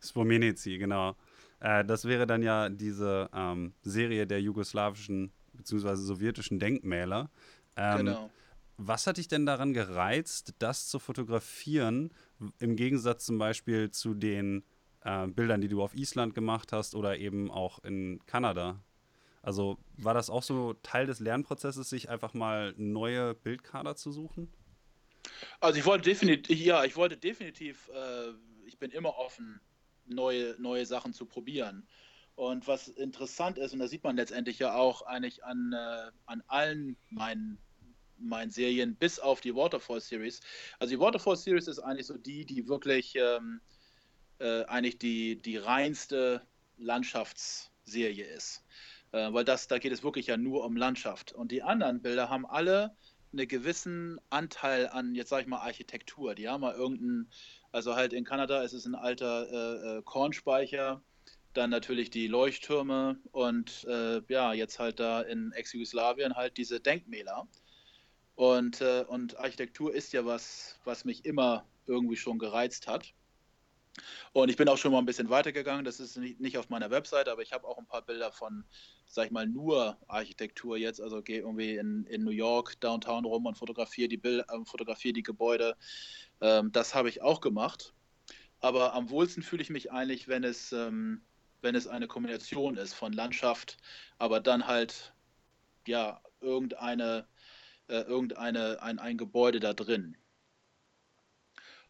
Spomenici, 0.00 0.78
genau. 0.78 1.16
Äh, 1.58 1.84
das 1.84 2.04
wäre 2.04 2.28
dann 2.28 2.42
ja 2.42 2.68
diese 2.68 3.28
ähm, 3.34 3.74
Serie 3.82 4.26
der 4.26 4.40
jugoslawischen 4.40 5.32
bzw. 5.54 5.96
sowjetischen 5.96 6.60
Denkmäler. 6.60 7.28
Ähm, 7.76 7.98
genau. 7.98 8.30
Was 8.78 9.06
hat 9.06 9.16
dich 9.16 9.28
denn 9.28 9.46
daran 9.46 9.72
gereizt, 9.72 10.54
das 10.58 10.88
zu 10.88 10.98
fotografieren, 10.98 12.12
im 12.58 12.76
Gegensatz 12.76 13.24
zum 13.24 13.38
Beispiel 13.38 13.90
zu 13.90 14.14
den 14.14 14.64
äh, 15.02 15.26
Bildern, 15.26 15.60
die 15.60 15.68
du 15.68 15.82
auf 15.82 15.94
Island 15.94 16.34
gemacht 16.34 16.72
hast 16.72 16.94
oder 16.94 17.18
eben 17.18 17.50
auch 17.50 17.82
in 17.84 18.20
Kanada? 18.26 18.82
Also 19.42 19.78
war 19.96 20.12
das 20.12 20.28
auch 20.28 20.42
so 20.42 20.74
Teil 20.82 21.06
des 21.06 21.20
Lernprozesses, 21.20 21.88
sich 21.88 22.10
einfach 22.10 22.34
mal 22.34 22.74
neue 22.76 23.34
Bildkader 23.34 23.96
zu 23.96 24.10
suchen? 24.10 24.52
Also 25.60 25.78
ich 25.78 25.86
wollte 25.86 26.10
definitiv, 26.10 26.58
ja, 26.60 26.84
ich 26.84 26.96
wollte 26.96 27.16
definitiv, 27.16 27.88
äh, 27.94 28.32
ich 28.66 28.78
bin 28.78 28.90
immer 28.90 29.16
offen 29.16 29.60
neue, 30.06 30.56
neue 30.60 30.84
Sachen 30.86 31.12
zu 31.12 31.26
probieren. 31.26 31.86
Und 32.34 32.68
was 32.68 32.88
interessant 32.88 33.56
ist, 33.56 33.72
und 33.72 33.78
das 33.78 33.90
sieht 33.90 34.04
man 34.04 34.16
letztendlich 34.16 34.58
ja 34.58 34.74
auch 34.74 35.02
eigentlich 35.02 35.44
an, 35.44 35.72
äh, 35.72 36.10
an 36.26 36.42
allen 36.48 36.96
meinen, 37.08 37.58
meinen 38.18 38.50
Serien, 38.50 38.96
bis 38.96 39.18
auf 39.18 39.40
die 39.40 39.54
Waterfall 39.54 40.00
Series. 40.00 40.40
Also 40.78 40.94
die 40.94 41.00
Waterfall 41.00 41.36
Series 41.36 41.68
ist 41.68 41.78
eigentlich 41.78 42.06
so 42.06 42.16
die, 42.16 42.44
die 42.44 42.68
wirklich 42.68 43.14
ähm, 43.16 43.60
äh, 44.38 44.64
eigentlich 44.64 44.98
die, 44.98 45.40
die 45.40 45.56
reinste 45.56 46.42
Landschaftsserie 46.78 48.24
ist. 48.24 48.64
Äh, 49.12 49.32
weil 49.32 49.44
das, 49.44 49.68
da 49.68 49.78
geht 49.78 49.92
es 49.92 50.02
wirklich 50.02 50.26
ja 50.26 50.36
nur 50.36 50.64
um 50.64 50.76
Landschaft. 50.76 51.32
Und 51.32 51.52
die 51.52 51.62
anderen 51.62 52.02
Bilder 52.02 52.28
haben 52.28 52.46
alle 52.46 52.96
einen 53.32 53.48
gewissen 53.48 54.18
Anteil 54.30 54.88
an, 54.88 55.14
jetzt 55.14 55.28
sage 55.28 55.42
ich 55.42 55.48
mal, 55.48 55.58
Architektur. 55.58 56.34
Die 56.34 56.48
haben 56.48 56.62
mal 56.62 56.74
irgendeinen 56.74 57.30
also 57.76 57.94
halt 57.94 58.14
in 58.14 58.24
Kanada 58.24 58.62
ist 58.62 58.72
es 58.72 58.86
ein 58.86 58.94
alter 58.94 59.50
äh, 59.50 59.98
äh, 59.98 60.02
Kornspeicher, 60.02 61.02
dann 61.52 61.68
natürlich 61.68 62.08
die 62.08 62.26
Leuchttürme 62.26 63.18
und 63.32 63.84
äh, 63.84 64.22
ja, 64.28 64.54
jetzt 64.54 64.78
halt 64.78 64.98
da 64.98 65.20
in 65.20 65.52
Ex-Jugoslawien 65.52 66.36
halt 66.36 66.56
diese 66.56 66.80
Denkmäler. 66.80 67.46
Und, 68.36 68.80
äh, 68.82 69.04
und 69.08 69.38
Architektur 69.38 69.94
ist 69.94 70.12
ja 70.12 70.24
was, 70.24 70.78
was 70.84 71.04
mich 71.04 71.24
immer 71.24 71.66
irgendwie 71.86 72.16
schon 72.16 72.38
gereizt 72.38 72.86
hat. 72.86 73.12
Und 74.32 74.50
ich 74.50 74.56
bin 74.56 74.68
auch 74.68 74.76
schon 74.76 74.92
mal 74.92 74.98
ein 74.98 75.06
bisschen 75.06 75.30
weitergegangen. 75.30 75.84
Das 75.84 76.00
ist 76.00 76.16
nicht, 76.16 76.38
nicht 76.38 76.58
auf 76.58 76.68
meiner 76.68 76.90
Website, 76.90 77.28
aber 77.28 77.42
ich 77.42 77.52
habe 77.52 77.66
auch 77.66 77.78
ein 77.78 77.86
paar 77.86 78.02
Bilder 78.02 78.30
von, 78.30 78.64
sag 79.06 79.26
ich 79.26 79.30
mal, 79.32 79.46
nur 79.46 79.96
Architektur 80.06 80.76
jetzt. 80.76 81.00
Also 81.00 81.22
gehe 81.22 81.40
irgendwie 81.40 81.76
in, 81.76 82.04
in 82.04 82.24
New 82.24 82.30
York, 82.30 82.78
Downtown 82.80 83.24
rum 83.24 83.46
und 83.46 83.56
fotografiere 83.56 84.08
die, 84.08 84.18
Bild, 84.18 84.44
äh, 84.50 84.64
fotografiere 84.64 85.14
die 85.14 85.22
Gebäude. 85.22 85.76
Ähm, 86.42 86.70
das 86.72 86.94
habe 86.94 87.08
ich 87.08 87.22
auch 87.22 87.40
gemacht. 87.40 87.94
Aber 88.60 88.94
am 88.94 89.10
wohlsten 89.10 89.42
fühle 89.42 89.62
ich 89.62 89.70
mich 89.70 89.92
eigentlich, 89.92 90.28
wenn 90.28 90.44
es, 90.44 90.72
ähm, 90.72 91.22
wenn 91.62 91.74
es 91.74 91.86
eine 91.86 92.06
Kombination 92.06 92.76
ist 92.76 92.94
von 92.94 93.12
Landschaft, 93.12 93.78
aber 94.18 94.40
dann 94.40 94.66
halt 94.66 95.14
ja 95.86 96.20
irgendeine, 96.40 97.26
äh, 97.88 98.00
irgendeine 98.02 98.82
ein, 98.82 98.98
ein 98.98 99.16
Gebäude 99.16 99.60
da 99.60 99.74
drin. 99.74 100.16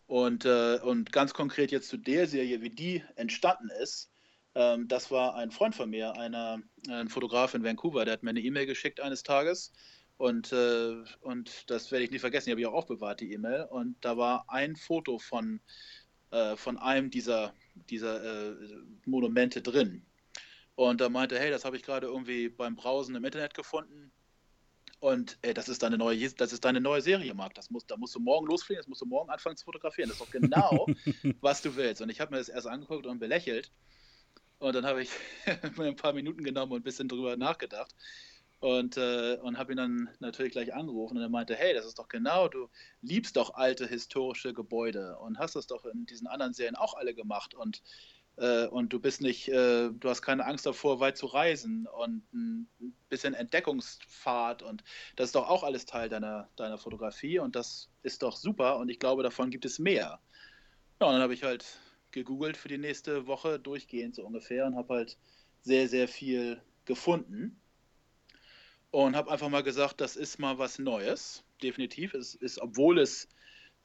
Und, 0.06 0.44
äh, 0.44 0.78
und 0.82 1.12
ganz 1.12 1.34
konkret 1.34 1.72
jetzt 1.72 1.88
zu 1.88 1.96
der 1.96 2.26
Serie, 2.26 2.62
wie 2.62 2.70
die 2.70 3.02
entstanden 3.16 3.70
ist, 3.82 4.12
ähm, 4.54 4.88
das 4.88 5.10
war 5.10 5.34
ein 5.34 5.50
Freund 5.50 5.74
von 5.74 5.90
mir, 5.90 6.12
einer, 6.16 6.62
ein 6.88 7.08
Fotograf 7.08 7.54
in 7.54 7.64
Vancouver, 7.64 8.04
der 8.04 8.14
hat 8.14 8.22
mir 8.22 8.30
eine 8.30 8.40
E-Mail 8.40 8.66
geschickt 8.66 9.00
eines 9.00 9.22
Tages. 9.22 9.72
Und, 10.16 10.52
äh, 10.52 11.04
und 11.20 11.70
das 11.70 11.90
werde 11.92 12.04
ich 12.04 12.10
nie 12.10 12.18
vergessen, 12.18 12.46
die 12.46 12.52
habe 12.52 12.60
ich 12.60 12.66
auch 12.66 12.72
aufbewahrt, 12.72 13.20
die 13.20 13.32
E-Mail. 13.32 13.66
Und 13.70 13.96
da 14.00 14.16
war 14.16 14.46
ein 14.48 14.76
Foto 14.76 15.18
von, 15.18 15.60
äh, 16.30 16.56
von 16.56 16.78
einem 16.78 17.10
dieser, 17.10 17.52
dieser 17.74 18.52
äh, 18.52 18.56
Monumente 19.04 19.60
drin. 19.60 20.06
Und 20.74 21.00
da 21.00 21.08
meinte, 21.10 21.38
hey, 21.38 21.50
das 21.50 21.64
habe 21.64 21.76
ich 21.76 21.82
gerade 21.82 22.06
irgendwie 22.06 22.48
beim 22.48 22.76
Browsen 22.76 23.14
im 23.14 23.24
Internet 23.24 23.54
gefunden. 23.54 24.12
Und 25.00 25.38
ey, 25.42 25.52
das 25.52 25.68
ist 25.68 25.82
deine 25.82 25.98
neue, 25.98 26.30
das 26.30 26.52
ist 26.52 26.64
deine 26.64 26.80
neue 26.80 27.02
Serie, 27.02 27.34
Marc. 27.34 27.54
Das 27.54 27.70
muss, 27.70 27.86
da 27.86 27.96
musst 27.96 28.14
du 28.14 28.20
morgen 28.20 28.46
losfliegen, 28.46 28.80
das 28.80 28.88
musst 28.88 29.02
du 29.02 29.06
morgen 29.06 29.30
anfangen 29.30 29.56
zu 29.56 29.64
fotografieren. 29.64 30.08
Das 30.08 30.18
ist 30.18 30.26
doch 30.26 30.30
genau, 30.30 30.86
was 31.40 31.62
du 31.62 31.76
willst. 31.76 32.00
Und 32.00 32.08
ich 32.08 32.20
habe 32.20 32.32
mir 32.32 32.38
das 32.38 32.48
erst 32.48 32.66
angeguckt 32.66 33.06
und 33.06 33.18
belächelt. 33.18 33.70
Und 34.58 34.74
dann 34.74 34.86
habe 34.86 35.02
ich 35.02 35.10
mir 35.76 35.86
ein 35.86 35.96
paar 35.96 36.14
Minuten 36.14 36.42
genommen 36.42 36.72
und 36.72 36.80
ein 36.80 36.84
bisschen 36.84 37.08
drüber 37.08 37.36
nachgedacht. 37.36 37.94
Und, 38.60 38.96
äh, 38.96 39.36
und 39.42 39.58
habe 39.58 39.74
ihn 39.74 39.76
dann 39.76 40.08
natürlich 40.18 40.52
gleich 40.52 40.72
angerufen 40.72 41.18
und 41.18 41.22
er 41.22 41.28
meinte, 41.28 41.54
hey, 41.54 41.74
das 41.74 41.84
ist 41.84 41.98
doch 41.98 42.08
genau, 42.08 42.48
du 42.48 42.70
liebst 43.02 43.36
doch 43.36 43.52
alte 43.52 43.86
historische 43.86 44.54
Gebäude 44.54 45.18
und 45.18 45.38
hast 45.38 45.56
das 45.56 45.66
doch 45.66 45.84
in 45.84 46.06
diesen 46.06 46.26
anderen 46.26 46.54
Serien 46.54 46.74
auch 46.74 46.94
alle 46.94 47.14
gemacht. 47.14 47.54
Und 47.54 47.76
äh, 47.76 48.15
und 48.36 48.92
du 48.92 49.00
bist 49.00 49.22
nicht, 49.22 49.48
äh, 49.48 49.90
du 49.90 50.08
hast 50.08 50.20
keine 50.20 50.44
Angst 50.44 50.66
davor, 50.66 51.00
weit 51.00 51.16
zu 51.16 51.26
reisen 51.26 51.86
und 51.86 52.22
ein 52.34 52.68
bisschen 53.08 53.34
Entdeckungsfahrt. 53.34 54.62
Und 54.62 54.84
das 55.16 55.28
ist 55.28 55.34
doch 55.34 55.48
auch 55.48 55.62
alles 55.64 55.86
Teil 55.86 56.08
deiner, 56.08 56.48
deiner 56.56 56.76
Fotografie. 56.76 57.38
Und 57.38 57.56
das 57.56 57.88
ist 58.02 58.22
doch 58.22 58.36
super. 58.36 58.76
Und 58.76 58.90
ich 58.90 58.98
glaube, 58.98 59.22
davon 59.22 59.50
gibt 59.50 59.64
es 59.64 59.78
mehr. 59.78 60.20
Ja, 61.00 61.06
und 61.06 61.14
dann 61.14 61.22
habe 61.22 61.34
ich 61.34 61.44
halt 61.44 61.64
gegoogelt 62.10 62.56
für 62.56 62.68
die 62.68 62.78
nächste 62.78 63.26
Woche 63.26 63.58
durchgehend 63.58 64.14
so 64.14 64.24
ungefähr 64.24 64.66
und 64.66 64.76
habe 64.76 64.94
halt 64.94 65.18
sehr, 65.62 65.88
sehr 65.88 66.08
viel 66.08 66.60
gefunden. 66.84 67.60
Und 68.90 69.16
habe 69.16 69.30
einfach 69.30 69.48
mal 69.48 69.62
gesagt, 69.62 70.00
das 70.00 70.16
ist 70.16 70.38
mal 70.38 70.58
was 70.58 70.78
Neues, 70.78 71.44
definitiv. 71.62 72.14
Es 72.14 72.34
ist, 72.34 72.60
obwohl 72.60 72.98
es 72.98 73.28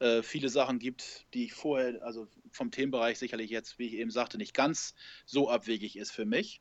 äh, 0.02 0.24
viele 0.24 0.48
Sachen 0.48 0.80
gibt, 0.80 1.26
die 1.32 1.44
ich 1.44 1.54
vorher, 1.54 2.02
also 2.02 2.26
vom 2.50 2.72
Themenbereich 2.72 3.20
sicherlich 3.20 3.50
jetzt, 3.50 3.78
wie 3.78 3.86
ich 3.86 3.94
eben 3.94 4.10
sagte, 4.10 4.36
nicht 4.36 4.52
ganz 4.52 4.96
so 5.26 5.48
abwegig 5.48 5.96
ist 5.96 6.10
für 6.10 6.24
mich. 6.24 6.60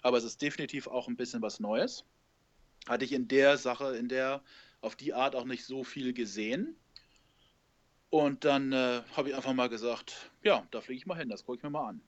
Aber 0.00 0.16
es 0.16 0.24
ist 0.24 0.40
definitiv 0.40 0.86
auch 0.86 1.06
ein 1.06 1.16
bisschen 1.16 1.42
was 1.42 1.60
Neues. 1.60 2.06
Hatte 2.88 3.04
ich 3.04 3.12
in 3.12 3.28
der 3.28 3.58
Sache, 3.58 3.94
in 3.96 4.08
der, 4.08 4.42
auf 4.80 4.96
die 4.96 5.12
Art 5.12 5.36
auch 5.36 5.44
nicht 5.44 5.66
so 5.66 5.84
viel 5.84 6.14
gesehen. 6.14 6.76
Und 8.08 8.46
dann 8.46 8.72
äh, 8.72 9.02
habe 9.14 9.28
ich 9.28 9.34
einfach 9.34 9.52
mal 9.52 9.68
gesagt, 9.68 10.30
ja, 10.42 10.66
da 10.70 10.80
fliege 10.80 10.98
ich 10.98 11.06
mal 11.06 11.18
hin, 11.18 11.28
das 11.28 11.44
gucke 11.44 11.58
ich 11.58 11.62
mir 11.62 11.70
mal 11.70 11.90
an. 11.90 12.00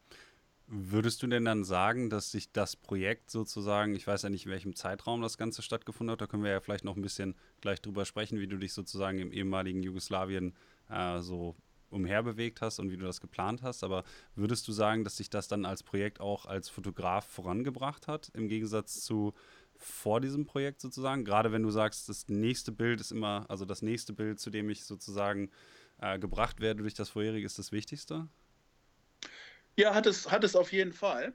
Würdest 0.72 1.20
du 1.20 1.26
denn 1.26 1.44
dann 1.44 1.64
sagen, 1.64 2.10
dass 2.10 2.30
sich 2.30 2.52
das 2.52 2.76
Projekt 2.76 3.28
sozusagen, 3.28 3.96
ich 3.96 4.06
weiß 4.06 4.22
ja 4.22 4.30
nicht, 4.30 4.46
in 4.46 4.52
welchem 4.52 4.76
Zeitraum 4.76 5.20
das 5.20 5.36
Ganze 5.36 5.62
stattgefunden 5.62 6.12
hat, 6.12 6.20
da 6.20 6.28
können 6.28 6.44
wir 6.44 6.52
ja 6.52 6.60
vielleicht 6.60 6.84
noch 6.84 6.94
ein 6.94 7.02
bisschen 7.02 7.34
gleich 7.60 7.82
drüber 7.82 8.04
sprechen, 8.04 8.38
wie 8.38 8.46
du 8.46 8.56
dich 8.56 8.72
sozusagen 8.72 9.18
im 9.18 9.32
ehemaligen 9.32 9.82
Jugoslawien 9.82 10.54
äh, 10.88 11.18
so 11.22 11.56
umherbewegt 11.88 12.60
hast 12.60 12.78
und 12.78 12.92
wie 12.92 12.96
du 12.96 13.04
das 13.04 13.20
geplant 13.20 13.62
hast. 13.64 13.82
Aber 13.82 14.04
würdest 14.36 14.68
du 14.68 14.72
sagen, 14.72 15.02
dass 15.02 15.16
sich 15.16 15.28
das 15.28 15.48
dann 15.48 15.64
als 15.64 15.82
Projekt 15.82 16.20
auch 16.20 16.46
als 16.46 16.68
Fotograf 16.68 17.26
vorangebracht 17.26 18.06
hat, 18.06 18.30
im 18.34 18.46
Gegensatz 18.46 19.00
zu 19.00 19.34
vor 19.74 20.20
diesem 20.20 20.46
Projekt 20.46 20.82
sozusagen? 20.82 21.24
Gerade 21.24 21.50
wenn 21.50 21.64
du 21.64 21.70
sagst, 21.70 22.08
das 22.08 22.28
nächste 22.28 22.70
Bild 22.70 23.00
ist 23.00 23.10
immer, 23.10 23.44
also 23.48 23.64
das 23.64 23.82
nächste 23.82 24.12
Bild, 24.12 24.38
zu 24.38 24.50
dem 24.50 24.70
ich 24.70 24.84
sozusagen 24.84 25.50
äh, 25.98 26.20
gebracht 26.20 26.60
werde 26.60 26.82
durch 26.82 26.94
das 26.94 27.08
vorherige, 27.08 27.44
ist 27.44 27.58
das 27.58 27.72
Wichtigste? 27.72 28.28
Ja, 29.80 29.94
hat 29.94 30.04
es, 30.04 30.30
hat 30.30 30.44
es 30.44 30.56
auf 30.56 30.72
jeden 30.72 30.92
Fall. 30.92 31.32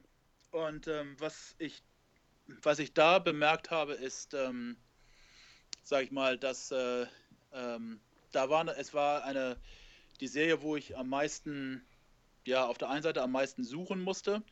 Und 0.52 0.88
ähm, 0.88 1.16
was, 1.18 1.56
ich, 1.58 1.82
was 2.62 2.78
ich 2.78 2.94
da 2.94 3.18
bemerkt 3.18 3.72
habe, 3.72 3.94
ist, 3.94 4.36
ähm, 4.36 4.78
sag 5.82 6.04
ich 6.04 6.12
mal, 6.12 6.38
dass 6.38 6.70
äh, 6.70 7.08
ähm, 7.54 8.00
da 8.34 8.48
war, 8.48 8.68
es 8.78 8.94
war 8.94 9.24
eine, 9.24 9.60
die 10.20 10.28
Serie, 10.28 10.62
wo 10.62 10.76
ich 10.76 10.96
am 10.96 11.10
meisten, 11.10 11.84
ja, 12.46 12.68
auf 12.68 12.78
der 12.78 12.92
einen 12.92 13.02
Seite 13.02 13.24
am 13.24 13.32
meisten 13.32 13.64
suchen 13.64 14.00
musste. 14.00 14.44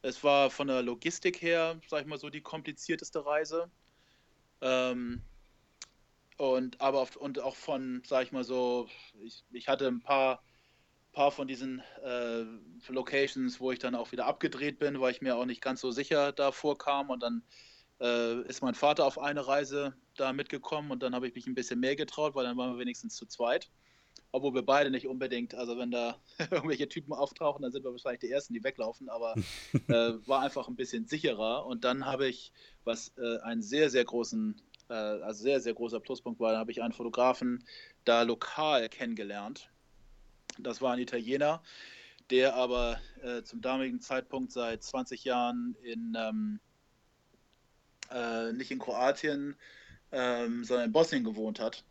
Es 0.00 0.24
war 0.24 0.48
von 0.48 0.68
der 0.68 0.80
Logistik 0.80 1.42
her, 1.42 1.78
sag 1.88 2.00
ich 2.00 2.06
mal 2.06 2.18
so, 2.18 2.30
die 2.30 2.40
komplizierteste 2.40 3.26
Reise. 3.26 3.70
Ähm, 4.62 5.20
und 6.38 6.80
aber 6.80 7.06
und 7.18 7.38
auch 7.38 7.56
von, 7.56 8.02
sag 8.06 8.24
ich 8.24 8.32
mal 8.32 8.44
so, 8.44 8.88
ich, 9.22 9.44
ich 9.52 9.68
hatte 9.68 9.88
ein 9.88 10.00
paar, 10.00 10.42
paar 11.12 11.30
von 11.30 11.46
diesen 11.46 11.82
äh, 12.02 12.44
Locations, 12.88 13.60
wo 13.60 13.72
ich 13.72 13.78
dann 13.78 13.94
auch 13.94 14.12
wieder 14.12 14.26
abgedreht 14.26 14.78
bin, 14.78 15.00
weil 15.00 15.12
ich 15.12 15.20
mir 15.20 15.36
auch 15.36 15.44
nicht 15.44 15.60
ganz 15.60 15.80
so 15.80 15.90
sicher 15.90 16.32
davor 16.32 16.78
kam. 16.78 17.10
Und 17.10 17.22
dann 17.22 17.42
äh, 18.00 18.42
ist 18.42 18.62
mein 18.62 18.74
Vater 18.74 19.04
auf 19.06 19.18
eine 19.18 19.46
Reise 19.46 19.94
da 20.16 20.32
mitgekommen 20.32 20.90
und 20.90 21.02
dann 21.02 21.14
habe 21.14 21.28
ich 21.28 21.34
mich 21.34 21.46
ein 21.46 21.54
bisschen 21.54 21.80
mehr 21.80 21.96
getraut, 21.96 22.34
weil 22.34 22.44
dann 22.44 22.56
waren 22.56 22.74
wir 22.74 22.78
wenigstens 22.78 23.16
zu 23.16 23.26
zweit 23.26 23.70
obwohl 24.32 24.54
wir 24.54 24.62
beide 24.62 24.90
nicht 24.90 25.06
unbedingt, 25.06 25.54
also 25.54 25.76
wenn 25.78 25.90
da 25.90 26.16
irgendwelche 26.50 26.88
Typen 26.88 27.12
auftauchen, 27.12 27.62
dann 27.62 27.70
sind 27.70 27.84
wir 27.84 27.92
wahrscheinlich 27.92 28.20
die 28.20 28.30
Ersten, 28.30 28.54
die 28.54 28.64
weglaufen, 28.64 29.08
aber 29.08 29.34
äh, 29.88 30.14
war 30.26 30.40
einfach 30.40 30.68
ein 30.68 30.76
bisschen 30.76 31.06
sicherer. 31.06 31.66
Und 31.66 31.84
dann 31.84 32.06
habe 32.06 32.26
ich, 32.26 32.52
was 32.84 33.12
äh, 33.18 33.38
einen 33.40 33.62
sehr, 33.62 33.90
sehr 33.90 34.04
großen, 34.04 34.60
äh, 34.88 34.94
also 34.94 35.42
sehr, 35.42 35.60
sehr 35.60 35.74
großer 35.74 36.00
Pluspunkt 36.00 36.40
war, 36.40 36.52
da 36.52 36.58
habe 36.58 36.72
ich 36.72 36.82
einen 36.82 36.94
Fotografen 36.94 37.64
da 38.04 38.22
lokal 38.22 38.88
kennengelernt. 38.88 39.70
Das 40.58 40.80
war 40.80 40.92
ein 40.92 40.98
Italiener, 40.98 41.62
der 42.30 42.54
aber 42.54 43.00
äh, 43.22 43.42
zum 43.42 43.60
damaligen 43.60 44.00
Zeitpunkt 44.00 44.52
seit 44.52 44.82
20 44.82 45.24
Jahren 45.24 45.76
in, 45.82 46.14
ähm, 46.16 46.60
äh, 48.10 48.52
nicht 48.52 48.70
in 48.70 48.78
Kroatien, 48.78 49.56
ähm, 50.10 50.64
sondern 50.64 50.86
in 50.86 50.92
Bosnien 50.92 51.24
gewohnt 51.24 51.60
hat 51.60 51.84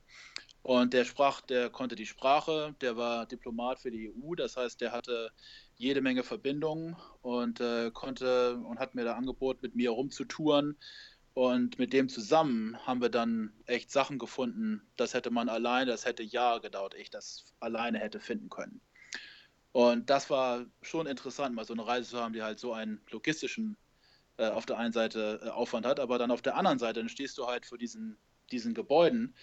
und 0.64 0.94
der 0.94 1.06
sprach, 1.06 1.42
der 1.42 1.70
konnte 1.70 1.96
die 1.96 2.06
Sprache, 2.06 2.76
der 2.82 2.96
war 2.96 3.26
Diplomat 3.26 3.80
für 3.80 3.90
die 3.90 4.12
EU, 4.12 4.36
das 4.36 4.58
heißt, 4.58 4.80
der 4.80 4.92
hatte 4.92 5.32
jede 5.76 6.02
Menge 6.02 6.24
Verbindungen 6.24 6.96
und 7.22 7.60
äh, 7.60 7.90
konnte 7.92 8.58
und 8.58 8.80
hat 8.80 8.94
mir 8.94 9.04
da 9.04 9.16
angeboten, 9.16 9.60
mit 9.64 9.76
mir 9.76 9.90
rumzutouren. 9.90 10.78
Und 11.34 11.80
mit 11.80 11.94
dem 11.94 12.10
zusammen 12.10 12.78
haben 12.86 13.02
wir 13.02 13.10
dann 13.10 13.54
echt 13.66 13.90
Sachen 13.90 14.20
gefunden, 14.20 14.82
das 14.98 15.14
hätte 15.14 15.32
man 15.32 15.48
alleine, 15.48 15.92
das 15.92 16.06
hätte 16.06 16.24
Jahre 16.24 16.60
gedauert, 16.60 16.94
ich 16.94 17.10
das 17.10 17.54
alleine 17.60 18.00
hätte 18.00 18.20
finden 18.20 18.50
können. 18.50 18.82
Und 19.72 20.10
das 20.10 20.30
war 20.30 20.66
schon 20.82 21.08
interessant, 21.08 21.56
mal 21.56 21.64
so 21.64 21.74
eine 21.74 21.88
Reise 21.88 22.10
zu 22.10 22.20
haben, 22.20 22.34
die 22.34 22.44
halt 22.44 22.60
so 22.60 22.74
einen 22.74 23.02
logistischen 23.10 23.78
äh, 24.38 24.48
auf 24.48 24.66
der 24.66 24.78
einen 24.78 24.92
Seite 24.92 25.40
äh, 25.44 25.50
Aufwand 25.50 25.86
hat, 25.86 26.02
aber 26.02 26.18
dann 26.18 26.32
auf 26.32 26.42
der 26.42 26.58
anderen 26.58 26.80
Seite, 26.80 27.00
dann 27.00 27.10
stehst 27.10 27.38
du 27.38 27.48
halt 27.48 27.66
vor 27.66 27.78
diesen, 27.78 28.18
diesen 28.52 28.74
Gebäuden 28.74 29.34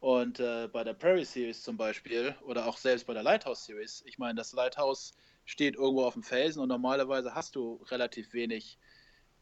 und 0.00 0.40
äh, 0.40 0.68
bei 0.72 0.82
der 0.82 0.94
Prairie 0.94 1.24
Series 1.24 1.62
zum 1.62 1.76
Beispiel 1.76 2.34
oder 2.42 2.66
auch 2.66 2.76
selbst 2.76 3.06
bei 3.06 3.14
der 3.14 3.22
Lighthouse 3.22 3.64
Series, 3.64 4.02
ich 4.06 4.18
meine, 4.18 4.34
das 4.34 4.52
Lighthouse 4.52 5.12
steht 5.44 5.76
irgendwo 5.76 6.04
auf 6.04 6.14
dem 6.14 6.22
Felsen 6.22 6.60
und 6.60 6.68
normalerweise 6.68 7.34
hast 7.34 7.54
du 7.54 7.82
relativ 7.90 8.32
wenig 8.32 8.78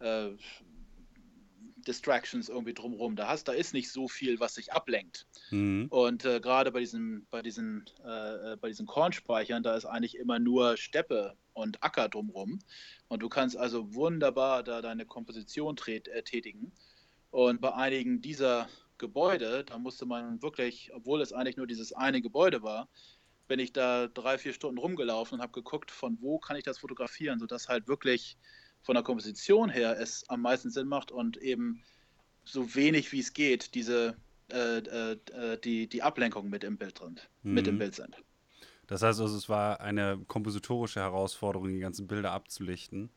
äh, 0.00 0.30
Distractions 1.86 2.48
irgendwie 2.48 2.74
drumherum. 2.74 3.16
Da 3.16 3.28
hast, 3.28 3.48
da 3.48 3.52
ist 3.52 3.74
nicht 3.74 3.90
so 3.90 4.08
viel, 4.08 4.40
was 4.40 4.54
sich 4.54 4.72
ablenkt. 4.72 5.26
Mhm. 5.50 5.86
Und 5.90 6.24
äh, 6.24 6.40
gerade 6.40 6.72
bei 6.72 6.80
diesen, 6.80 7.26
bei 7.30 7.42
diesen, 7.42 7.84
äh, 8.04 8.52
äh 8.52 8.56
bei 8.56 8.68
diesen 8.68 8.86
Kornspeichern, 8.86 9.62
da 9.62 9.76
ist 9.76 9.84
eigentlich 9.84 10.16
immer 10.16 10.38
nur 10.38 10.76
Steppe 10.76 11.36
und 11.52 11.82
Acker 11.82 12.08
drumherum. 12.08 12.58
Und 13.08 13.22
du 13.22 13.28
kannst 13.28 13.56
also 13.56 13.94
wunderbar 13.94 14.62
da 14.62 14.82
deine 14.82 15.06
Komposition 15.06 15.76
äh, 15.86 16.00
tätigen. 16.22 16.72
Und 17.30 17.60
bei 17.60 17.74
einigen 17.74 18.20
dieser 18.20 18.68
Gebäude, 18.98 19.64
da 19.64 19.78
musste 19.78 20.06
man 20.06 20.40
wirklich, 20.42 20.90
obwohl 20.94 21.20
es 21.20 21.32
eigentlich 21.32 21.56
nur 21.56 21.66
dieses 21.66 21.92
eine 21.92 22.22
Gebäude 22.22 22.62
war, 22.62 22.88
bin 23.46 23.60
ich 23.60 23.72
da 23.72 24.08
drei, 24.08 24.38
vier 24.38 24.52
Stunden 24.52 24.78
rumgelaufen 24.78 25.36
und 25.36 25.42
habe 25.42 25.52
geguckt, 25.52 25.90
von 25.90 26.18
wo 26.20 26.38
kann 26.38 26.56
ich 26.56 26.64
das 26.64 26.78
fotografieren, 26.78 27.38
sodass 27.38 27.68
halt 27.68 27.86
wirklich 27.88 28.36
von 28.86 28.94
der 28.94 29.02
Komposition 29.02 29.68
her 29.68 29.98
es 30.00 30.24
am 30.28 30.42
meisten 30.42 30.70
Sinn 30.70 30.86
macht 30.86 31.10
und 31.10 31.36
eben 31.38 31.82
so 32.44 32.76
wenig 32.76 33.10
wie 33.10 33.18
es 33.18 33.32
geht, 33.32 33.74
diese 33.74 34.16
äh, 34.52 34.78
äh, 34.78 35.12
äh 35.12 35.58
die, 35.58 35.88
die 35.88 36.02
Ablenkung 36.02 36.48
mit 36.48 36.62
im 36.62 36.78
Bild 36.78 37.00
drin, 37.00 37.18
mhm. 37.42 37.54
mit 37.54 37.66
im 37.66 37.74
mhm. 37.74 37.78
Bild 37.80 37.96
sind. 37.96 38.16
Das 38.86 39.02
heißt 39.02 39.20
also, 39.20 39.36
es 39.36 39.48
war 39.48 39.80
eine 39.80 40.20
kompositorische 40.28 41.00
Herausforderung, 41.00 41.68
die 41.68 41.80
ganzen 41.80 42.06
Bilder 42.06 42.30
abzulichten. 42.30 43.10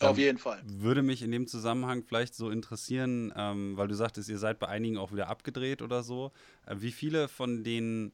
Auf 0.00 0.18
ähm, 0.18 0.24
jeden 0.24 0.38
Fall. 0.38 0.62
Würde 0.66 1.00
mich 1.00 1.22
in 1.22 1.30
dem 1.30 1.46
Zusammenhang 1.46 2.02
vielleicht 2.02 2.34
so 2.34 2.50
interessieren, 2.50 3.32
ähm, 3.34 3.78
weil 3.78 3.88
du 3.88 3.94
sagtest, 3.94 4.28
ihr 4.28 4.36
seid 4.36 4.58
bei 4.58 4.68
einigen 4.68 4.98
auch 4.98 5.12
wieder 5.12 5.28
abgedreht 5.30 5.80
oder 5.80 6.02
so. 6.02 6.30
Äh, 6.66 6.76
wie 6.80 6.92
viele 6.92 7.28
von 7.28 7.64
den 7.64 8.12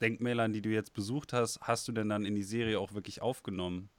Denkmälern, 0.00 0.52
die 0.52 0.62
du 0.62 0.68
jetzt 0.68 0.92
besucht 0.92 1.32
hast, 1.32 1.58
hast 1.60 1.88
du 1.88 1.92
denn 1.92 2.08
dann 2.08 2.24
in 2.24 2.36
die 2.36 2.44
Serie 2.44 2.78
auch 2.78 2.94
wirklich 2.94 3.20
aufgenommen? 3.20 3.90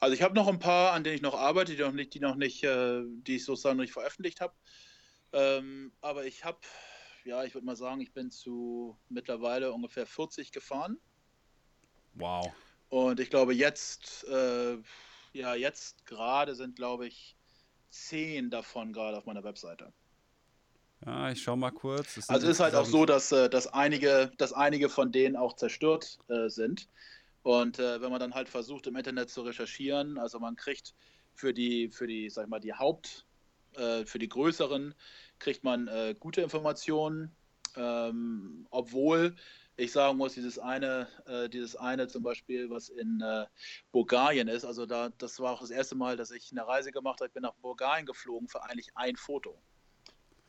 Also 0.00 0.14
ich 0.14 0.22
habe 0.22 0.34
noch 0.34 0.48
ein 0.48 0.58
paar, 0.58 0.92
an 0.92 1.04
denen 1.04 1.16
ich 1.16 1.22
noch 1.22 1.34
arbeite, 1.34 1.76
die 1.76 1.82
noch 1.82 1.92
nicht, 1.92 2.14
die 2.14 2.20
noch 2.20 2.36
nicht, 2.36 2.64
äh, 2.64 3.02
die 3.06 3.36
ich 3.36 3.44
sozusagen 3.44 3.76
noch 3.76 3.84
nicht 3.84 3.92
veröffentlicht 3.92 4.40
habe. 4.40 4.54
Ähm, 5.32 5.92
aber 6.00 6.24
ich 6.24 6.44
habe, 6.44 6.58
ja, 7.24 7.44
ich 7.44 7.54
würde 7.54 7.66
mal 7.66 7.76
sagen, 7.76 8.00
ich 8.00 8.12
bin 8.12 8.30
zu 8.30 8.98
mittlerweile 9.08 9.72
ungefähr 9.72 10.06
40 10.06 10.52
gefahren. 10.52 10.98
Wow. 12.14 12.50
Und 12.88 13.20
ich 13.20 13.30
glaube, 13.30 13.54
jetzt 13.54 14.24
äh, 14.24 14.78
ja, 15.32 15.54
jetzt 15.54 16.06
gerade 16.06 16.54
sind, 16.54 16.76
glaube 16.76 17.06
ich, 17.06 17.36
zehn 17.90 18.50
davon 18.50 18.92
gerade 18.92 19.16
auf 19.16 19.26
meiner 19.26 19.44
Webseite. 19.44 19.92
Ja, 21.04 21.30
ich 21.30 21.42
schau 21.42 21.56
mal 21.56 21.70
kurz. 21.70 22.18
Es 22.18 22.28
also 22.28 22.46
ist 22.48 22.60
halt 22.60 22.74
auch 22.74 22.84
so, 22.84 23.06
dass, 23.06 23.32
äh, 23.32 23.48
dass, 23.48 23.66
einige, 23.66 24.32
dass 24.36 24.52
einige 24.52 24.88
von 24.88 25.12
denen 25.12 25.36
auch 25.36 25.56
zerstört 25.56 26.18
äh, 26.28 26.48
sind. 26.48 26.88
Und 27.42 27.78
äh, 27.78 28.00
wenn 28.00 28.10
man 28.10 28.20
dann 28.20 28.34
halt 28.34 28.48
versucht, 28.48 28.86
im 28.86 28.96
Internet 28.96 29.30
zu 29.30 29.42
recherchieren, 29.42 30.18
also 30.18 30.38
man 30.38 30.56
kriegt 30.56 30.94
für 31.34 31.54
die, 31.54 31.90
für 31.90 32.06
die, 32.06 32.28
sag 32.28 32.44
ich 32.44 32.50
mal, 32.50 32.60
die 32.60 32.74
Haupt, 32.74 33.26
äh, 33.76 34.04
für 34.04 34.18
die 34.18 34.28
größeren, 34.28 34.94
kriegt 35.38 35.64
man 35.64 35.88
äh, 35.88 36.14
gute 36.18 36.42
Informationen, 36.42 37.34
ähm, 37.76 38.66
obwohl 38.70 39.36
ich 39.76 39.92
sagen 39.92 40.18
muss, 40.18 40.34
dieses 40.34 40.58
eine, 40.58 41.08
äh, 41.26 41.48
dieses 41.48 41.76
eine 41.76 42.06
zum 42.08 42.22
Beispiel, 42.22 42.68
was 42.68 42.90
in 42.90 43.20
äh, 43.22 43.46
Bulgarien 43.92 44.48
ist, 44.48 44.64
also 44.64 44.84
da, 44.84 45.08
das 45.16 45.40
war 45.40 45.52
auch 45.52 45.60
das 45.60 45.70
erste 45.70 45.94
Mal, 45.94 46.16
dass 46.16 46.30
ich 46.30 46.50
eine 46.52 46.66
Reise 46.66 46.92
gemacht 46.92 47.20
habe. 47.20 47.28
Ich 47.28 47.32
bin 47.32 47.42
nach 47.42 47.54
Bulgarien 47.54 48.04
geflogen 48.04 48.48
für 48.48 48.62
eigentlich 48.62 48.90
ein 48.94 49.16
Foto. 49.16 49.58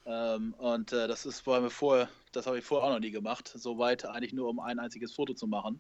Ähm, 0.05 0.53
und 0.55 0.91
äh, 0.91 1.07
das 1.07 1.25
ist 1.25 1.45
war 1.47 1.61
mir 1.61 1.69
vorher, 1.69 2.09
das 2.31 2.47
habe 2.47 2.57
ich 2.59 2.65
vorher 2.65 2.89
auch 2.89 2.93
noch 2.93 2.99
nie 2.99 3.11
gemacht, 3.11 3.51
so 3.55 3.77
weit 3.77 4.05
eigentlich 4.05 4.33
nur 4.33 4.49
um 4.49 4.59
ein 4.59 4.79
einziges 4.79 5.13
Foto 5.13 5.33
zu 5.33 5.47
machen. 5.47 5.79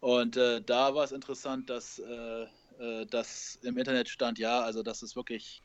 Und 0.00 0.36
äh, 0.36 0.62
da 0.62 0.94
war 0.94 1.04
es 1.04 1.12
interessant, 1.12 1.70
dass, 1.70 1.98
äh, 1.98 2.46
äh, 2.78 3.06
dass 3.06 3.58
im 3.62 3.76
Internet 3.76 4.08
stand, 4.08 4.38
ja, 4.38 4.60
also 4.60 4.82
das 4.82 5.02
ist 5.02 5.16
wirklich 5.16 5.62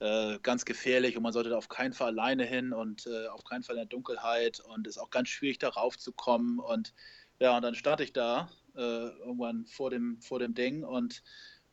äh, 0.00 0.38
ganz 0.42 0.64
gefährlich 0.64 1.16
und 1.16 1.22
man 1.22 1.32
sollte 1.32 1.50
da 1.50 1.56
auf 1.56 1.68
keinen 1.68 1.92
Fall 1.92 2.08
alleine 2.08 2.44
hin 2.44 2.72
und 2.72 3.06
äh, 3.06 3.28
auf 3.28 3.44
keinen 3.44 3.62
Fall 3.62 3.76
in 3.76 3.82
der 3.82 3.86
Dunkelheit 3.86 4.60
und 4.60 4.86
ist 4.86 4.98
auch 4.98 5.10
ganz 5.10 5.28
schwierig 5.28 5.58
darauf 5.58 5.98
zu 5.98 6.12
kommen 6.12 6.58
und 6.58 6.94
ja 7.38 7.54
und 7.56 7.62
dann 7.62 7.74
stand 7.74 8.00
ich 8.00 8.12
da 8.12 8.50
äh, 8.74 8.80
irgendwann 8.80 9.66
vor 9.66 9.90
dem 9.90 10.20
vor 10.20 10.38
dem 10.38 10.54
Ding 10.54 10.84
und 10.84 11.22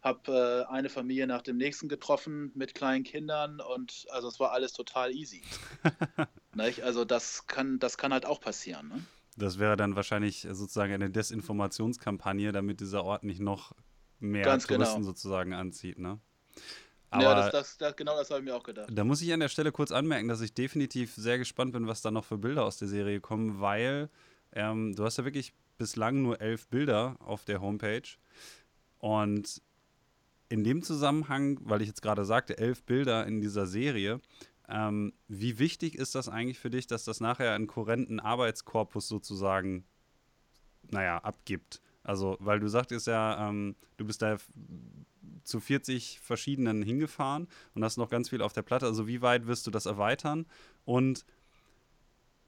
habe 0.02 0.68
eine 0.70 0.90
Familie 0.90 1.26
nach 1.26 1.42
dem 1.42 1.58
nächsten 1.58 1.90
getroffen 1.90 2.52
mit 2.54 2.76
kleinen 2.76 3.04
Kindern 3.04 3.60
und 3.60 4.06
also 4.10 4.28
es 4.28 4.40
war 4.40 4.52
alles 4.52 4.72
total 4.72 5.12
easy. 5.12 5.42
also 6.84 7.04
das 7.04 7.48
kann 7.48 7.80
das 7.80 7.98
kann 7.98 8.14
halt 8.14 8.26
auch 8.26 8.40
passieren. 8.40 8.90
Ne? 8.90 9.06
Das 9.38 9.60
wäre 9.60 9.78
dann 9.78 9.96
wahrscheinlich 9.96 10.48
sozusagen 10.52 10.94
eine 10.94 11.10
Desinformationskampagne, 11.10 12.52
damit 12.52 12.82
dieser 12.82 13.04
Ort 13.04 13.24
nicht 13.24 13.40
noch 13.40 13.74
mehr 14.20 14.44
Ganz 14.44 14.66
Touristen 14.66 14.96
genau. 14.96 15.06
sozusagen 15.06 15.54
anzieht, 15.54 16.00
ne? 16.00 16.20
Aber 17.10 17.24
ja, 17.24 17.36
das, 17.36 17.52
das, 17.52 17.78
das, 17.78 17.96
genau 17.96 18.18
das 18.18 18.30
habe 18.30 18.42
ich 18.42 18.46
mir 18.46 18.56
auch 18.56 18.64
gedacht. 18.64 18.90
Da 18.92 19.04
muss 19.06 19.22
ich 19.22 19.32
an 19.32 19.40
der 19.40 19.48
Stelle 19.48 19.72
kurz 19.72 19.92
anmerken, 19.92 20.28
dass 20.28 20.42
ich 20.42 20.54
definitiv 20.54 21.14
sehr 21.16 21.38
gespannt 21.38 21.72
bin, 21.72 21.88
was 21.88 22.02
da 22.02 22.12
noch 22.12 22.26
für 22.26 22.38
Bilder 22.38 22.66
aus 22.66 22.78
der 22.78 22.90
Serie 22.90 23.22
kommen, 23.22 23.62
weil 23.62 24.10
ähm, 24.52 24.94
du 24.94 25.06
hast 25.06 25.18
ja 25.18 25.24
wirklich 25.24 25.54
bislang 25.78 26.22
nur 26.22 26.42
elf 26.42 26.68
Bilder 26.68 27.16
auf 27.20 27.46
der 27.46 27.62
Homepage. 27.62 28.10
Und 29.00 29.62
in 30.50 30.64
dem 30.64 30.82
Zusammenhang, 30.82 31.60
weil 31.62 31.82
ich 31.82 31.88
jetzt 31.88 32.02
gerade 32.02 32.26
sagte, 32.26 32.58
elf 32.58 32.84
Bilder 32.84 33.26
in 33.26 33.40
dieser 33.40 33.68
Serie, 33.68 34.20
ähm, 34.70 35.14
wie 35.28 35.60
wichtig 35.60 35.96
ist 35.96 36.16
das 36.16 36.30
eigentlich 36.30 36.60
für 36.60 36.70
dich, 36.70 36.88
dass 36.88 37.04
das 37.04 37.20
nachher 37.20 37.54
einen 37.54 37.68
kohärenten 37.68 38.20
Arbeitskorpus 38.20 39.08
sozusagen 39.08 39.86
naja, 40.92 41.18
abgibt. 41.20 41.82
Also, 42.04 42.38
weil 42.40 42.60
du 42.60 42.68
sagtest 42.68 43.08
ja, 43.08 43.50
ähm, 43.50 43.76
du 43.98 44.06
bist 44.06 44.22
da 44.22 44.38
zu 45.44 45.60
40 45.60 46.20
verschiedenen 46.22 46.82
hingefahren 46.82 47.48
und 47.74 47.84
hast 47.84 47.98
noch 47.98 48.10
ganz 48.10 48.30
viel 48.30 48.42
auf 48.42 48.54
der 48.54 48.62
Platte. 48.62 48.86
Also, 48.86 49.08
wie 49.08 49.22
weit 49.22 49.48
wirst 49.48 49.68
du 49.68 49.72
das 49.72 49.86
erweitern? 49.86 50.46
Und 50.86 51.26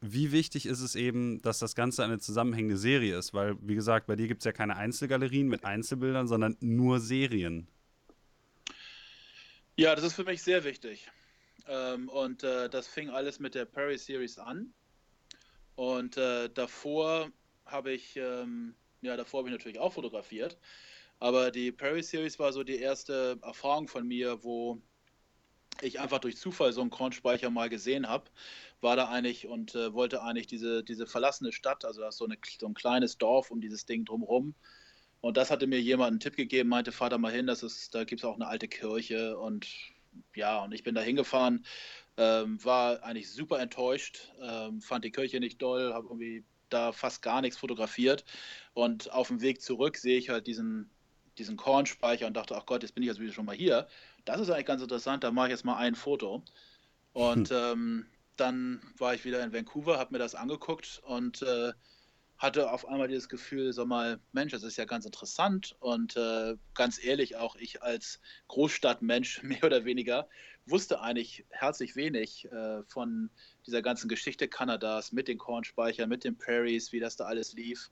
wie 0.02 0.32
wichtig 0.32 0.66
ist 0.66 0.80
es 0.80 0.96
eben, 0.96 1.42
dass 1.42 1.60
das 1.60 1.76
Ganze 1.76 2.06
eine 2.06 2.20
zusammenhängende 2.20 2.78
Serie 2.78 3.18
ist? 3.18 3.34
Weil, 3.34 3.58
wie 3.62 3.76
gesagt, 3.76 4.08
bei 4.08 4.16
dir 4.16 4.28
gibt 4.28 4.42
es 4.42 4.46
ja 4.46 4.54
keine 4.54 4.78
Einzelgalerien 4.78 5.50
mit 5.50 5.66
Einzelbildern, 5.66 6.28
sondern 6.28 6.56
nur 6.62 7.02
Serien. 7.02 7.68
Ja, 9.76 9.96
das 9.96 10.06
ist 10.06 10.14
für 10.14 10.24
mich 10.24 10.42
sehr 10.42 10.64
wichtig. 10.64 11.10
Ähm, 11.68 12.10
und 12.10 12.44
äh, 12.44 12.70
das 12.70 12.88
fing 12.88 13.10
alles 13.10 13.40
mit 13.40 13.56
der 13.56 13.66
Perry 13.66 13.98
Series 13.98 14.38
an. 14.38 14.74
Und 15.76 16.18
äh, 16.18 16.50
davor 16.50 17.32
habe 17.66 17.92
ich, 17.92 18.16
ähm, 18.18 18.76
ja, 19.02 19.16
davor 19.16 19.40
habe 19.40 19.50
ich 19.50 19.54
natürlich 19.54 19.80
auch 19.80 19.94
fotografiert. 19.94 20.58
Aber 21.20 21.52
die 21.52 21.72
Perry 21.72 22.04
Series 22.04 22.40
war 22.40 22.54
so 22.54 22.64
die 22.64 22.80
erste 22.80 23.38
Erfahrung 23.42 23.88
von 23.88 24.08
mir, 24.08 24.44
wo 24.44 24.82
ich 25.82 26.00
einfach 26.00 26.20
durch 26.20 26.38
Zufall 26.38 26.74
so 26.74 26.82
einen 26.82 26.90
Kornspeicher 26.90 27.50
mal 27.50 27.70
gesehen 27.70 28.08
habe, 28.08 28.26
war 28.82 28.96
da 28.96 29.10
eigentlich 29.10 29.48
und 29.48 29.76
äh, 29.76 29.94
wollte 29.94 30.22
eigentlich 30.22 30.48
diese, 30.48 30.84
diese 30.84 31.08
verlassene 31.08 31.52
Stadt, 31.52 31.86
also 31.86 32.02
das 32.02 32.16
ist 32.16 32.20
so, 32.20 32.26
eine, 32.26 32.38
so 32.60 32.68
ein 32.68 32.74
kleines 32.74 33.18
Dorf 33.18 33.52
um 33.52 33.62
dieses 33.62 33.86
Ding 33.86 34.06
drumherum. 34.06 34.56
Und 35.22 35.36
das 35.36 35.52
hatte 35.52 35.68
mir 35.68 35.82
jemand 35.82 36.12
einen 36.12 36.20
Tipp 36.22 36.38
gegeben, 36.38 36.70
meinte, 36.70 36.92
fahr 36.92 37.10
da 37.10 37.18
mal 37.18 37.32
hin, 37.32 37.48
das 37.48 37.64
ist, 37.64 37.94
da 37.94 38.06
gibt 38.06 38.22
es 38.22 38.26
auch 38.26 38.36
eine 38.36 38.48
alte 38.48 38.70
Kirche 38.70 39.38
und 39.38 39.68
ja, 40.36 40.64
und 40.64 40.74
ich 40.74 40.84
bin 40.84 40.96
da 40.96 41.02
hingefahren, 41.02 41.66
ähm, 42.18 42.64
war 42.64 43.04
eigentlich 43.04 43.32
super 43.32 43.60
enttäuscht, 43.60 44.32
ähm, 44.42 44.82
fand 44.82 45.06
die 45.06 45.12
Kirche 45.12 45.40
nicht 45.40 45.62
doll, 45.62 45.94
habe 45.94 46.08
irgendwie 46.08 46.44
da 46.70 46.92
fast 46.92 47.22
gar 47.22 47.42
nichts 47.42 47.58
fotografiert 47.58 48.26
und 48.74 49.12
auf 49.12 49.30
dem 49.30 49.42
Weg 49.42 49.62
zurück 49.62 49.98
sehe 49.98 50.18
ich 50.18 50.30
halt 50.30 50.46
diesen, 50.46 50.90
diesen 51.38 51.58
Kornspeicher 51.58 52.28
und 52.28 52.36
dachte, 52.36 52.56
ach 52.56 52.66
Gott, 52.66 52.84
jetzt 52.84 52.94
bin 52.94 53.04
ich 53.04 53.08
jetzt 53.08 53.20
wieder 53.20 53.34
schon 53.34 53.46
mal 53.46 53.56
hier 53.56 53.88
das 54.30 54.42
ist 54.42 54.50
eigentlich 54.50 54.66
ganz 54.66 54.82
interessant, 54.82 55.24
da 55.24 55.32
mache 55.32 55.48
ich 55.48 55.52
jetzt 55.52 55.66
mal 55.66 55.78
ein 55.78 55.96
Foto. 55.96 56.44
Und 57.14 57.50
hm. 57.50 57.58
ähm, 57.58 58.06
dann 58.36 58.82
war 58.98 59.14
ich 59.14 59.26
wieder 59.26 59.44
in 59.44 59.54
Vancouver, 59.54 59.98
habe 59.98 60.14
mir 60.14 60.20
das 60.20 60.36
angeguckt 60.36 61.02
und 61.06 61.42
äh, 61.42 61.74
hatte 62.40 62.72
auf 62.72 62.88
einmal 62.88 63.10
dieses 63.10 63.30
Gefühl, 63.30 63.74
sag 63.74 63.88
mal, 63.88 64.20
Mensch, 64.32 64.54
das 64.54 64.64
ist 64.64 64.78
ja 64.78 64.86
ganz 64.86 65.06
interessant 65.06 65.76
und 65.80 66.16
äh, 66.16 66.56
ganz 66.74 67.04
ehrlich, 67.04 67.36
auch 67.36 67.56
ich 67.58 67.84
als 67.84 68.22
Großstadtmensch 68.48 69.44
mehr 69.44 69.64
oder 69.64 69.86
weniger 69.86 70.28
wusste 70.66 71.02
eigentlich 71.02 71.46
herzlich 71.50 71.96
wenig 71.96 72.46
äh, 72.52 72.84
von 72.84 73.30
dieser 73.66 73.82
ganzen 73.82 74.08
Geschichte 74.08 74.48
Kanadas 74.48 75.12
mit 75.12 75.28
den 75.28 75.38
Kornspeichern, 75.38 76.10
mit 76.10 76.24
den 76.24 76.38
Prairies, 76.38 76.92
wie 76.92 77.00
das 77.00 77.16
da 77.16 77.26
alles 77.26 77.54
lief 77.54 77.90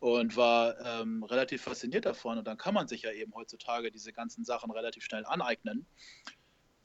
und 0.00 0.36
war 0.36 0.78
ähm, 0.84 1.22
relativ 1.22 1.62
fasziniert 1.62 2.04
davon. 2.04 2.38
Und 2.38 2.46
dann 2.46 2.58
kann 2.58 2.74
man 2.74 2.88
sich 2.88 3.02
ja 3.02 3.12
eben 3.12 3.34
heutzutage 3.34 3.90
diese 3.90 4.12
ganzen 4.12 4.44
Sachen 4.44 4.70
relativ 4.70 5.04
schnell 5.04 5.24
aneignen. 5.24 5.86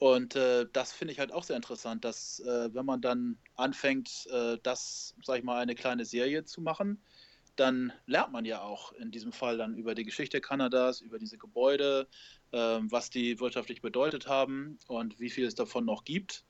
Und 0.02 0.34
äh, 0.34 0.66
das 0.72 0.92
finde 0.92 1.12
ich 1.12 1.20
halt 1.20 1.30
auch 1.30 1.44
sehr 1.44 1.54
interessant, 1.54 2.04
dass 2.04 2.40
äh, 2.40 2.74
wenn 2.74 2.84
man 2.84 3.00
dann 3.00 3.38
anfängt, 3.54 4.26
äh, 4.32 4.58
das, 4.64 5.14
sag 5.22 5.38
ich 5.38 5.44
mal, 5.44 5.60
eine 5.60 5.76
kleine 5.76 6.04
Serie 6.04 6.44
zu 6.44 6.60
machen, 6.60 7.00
dann 7.54 7.92
lernt 8.06 8.32
man 8.32 8.44
ja 8.44 8.62
auch 8.62 8.90
in 8.94 9.12
diesem 9.12 9.30
Fall 9.30 9.58
dann 9.58 9.76
über 9.76 9.94
die 9.94 10.02
Geschichte 10.02 10.40
Kanadas, 10.40 11.02
über 11.02 11.20
diese 11.20 11.38
Gebäude, 11.38 12.08
ähm, 12.50 12.90
was 12.90 13.10
die 13.10 13.38
wirtschaftlich 13.38 13.80
bedeutet 13.80 14.26
haben 14.26 14.76
und 14.88 15.20
wie 15.20 15.30
viel 15.30 15.46
es 15.46 15.54
davon 15.54 15.84
noch 15.84 16.02
gibt. 16.02 16.44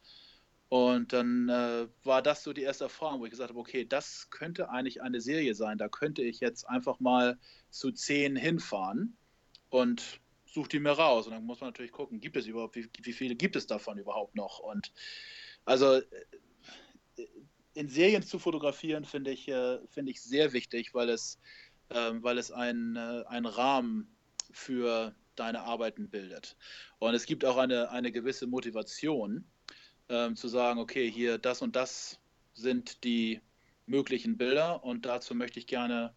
Und 0.71 1.13
dann 1.13 1.51
äh, 1.51 1.89
war 2.05 2.23
das 2.23 2.45
so 2.45 2.55
die 2.55 2.63
erste 2.63 2.85
Erfahrung, 2.85 3.21
wo 3.21 3.27
ich 3.27 3.33
gesagt 3.33 3.51
habe, 3.51 3.61
okay, 3.61 3.85
das 3.85 4.31
könnte 4.31 4.71
eigentlich 4.71 5.03
eine 5.03 5.21
Serie 5.21 5.55
sein. 5.55 5.77
Da 5.77 5.91
könnte 5.91 6.23
ich 6.23 6.41
jetzt 6.41 6.67
einfach 6.67 7.01
mal 7.01 7.39
zu 7.69 7.93
zehn 7.93 8.35
hinfahren 8.35 9.19
und 9.69 10.23
suche 10.53 10.69
die 10.69 10.81
mir 10.81 10.93
raus. 10.93 11.27
Und 11.27 11.33
dann 11.33 11.45
muss 11.45 11.61
man 11.61 11.69
natürlich 11.69 11.93
gucken, 11.93 12.21
gibt 12.21 12.37
es 12.37 12.47
überhaupt, 12.47 12.77
wie, 12.77 12.89
wie 13.03 13.13
viele 13.13 13.35
gibt 13.35 13.57
es 13.57 13.67
davon 13.67 13.99
überhaupt 13.99 14.35
noch? 14.37 14.59
Und 14.59 14.93
also 15.65 15.97
äh, 15.97 17.27
in 17.75 17.89
Serien 17.89 18.23
zu 18.23 18.39
fotografieren 18.39 19.05
finde 19.05 19.31
ich, 19.31 19.49
äh, 19.49 19.79
find 19.89 20.09
ich 20.11 20.23
sehr 20.23 20.53
wichtig, 20.53 20.93
weil 20.95 21.09
es, 21.09 21.41
äh, 21.89 22.13
weil 22.21 22.37
es 22.37 22.53
einen, 22.53 22.97
äh, 22.97 23.25
einen 23.27 23.47
Rahmen 23.47 24.15
für 24.53 25.15
deine 25.37 25.63
Arbeiten 25.63 26.11
bildet. 26.11 26.57
Und 26.99 27.15
es 27.15 27.25
gibt 27.25 27.45
auch 27.47 27.57
eine, 27.57 27.91
eine 27.91 28.13
gewisse 28.13 28.47
Motivation 28.47 29.47
ähm, 30.11 30.37
zu 30.37 30.49
sagen, 30.49 30.79
okay, 30.79 31.11
hier 31.11 31.39
das 31.39 31.63
und 31.63 31.75
das 31.75 32.21
sind 32.53 33.03
die 33.05 33.41
möglichen 33.87 34.37
Bilder 34.37 34.85
und 34.85 35.07
dazu 35.07 35.35
möchte 35.35 35.59
ich 35.59 35.67
gerne 35.67 36.15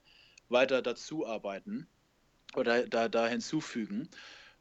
weiter 0.49 0.81
dazu 0.81 1.25
arbeiten 1.25 1.88
oder 2.57 2.87
da, 2.87 3.09
da 3.09 3.27
hinzufügen. 3.27 4.09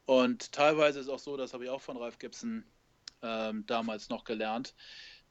Und 0.05 0.51
teilweise 0.51 0.99
ist 0.99 1.09
auch 1.09 1.19
so, 1.19 1.37
das 1.37 1.53
habe 1.53 1.65
ich 1.65 1.69
auch 1.69 1.81
von 1.81 1.97
Ralf 1.97 2.19
Gibson 2.19 2.63
ähm, 3.21 3.65
damals 3.65 4.09
noch 4.09 4.23
gelernt, 4.23 4.75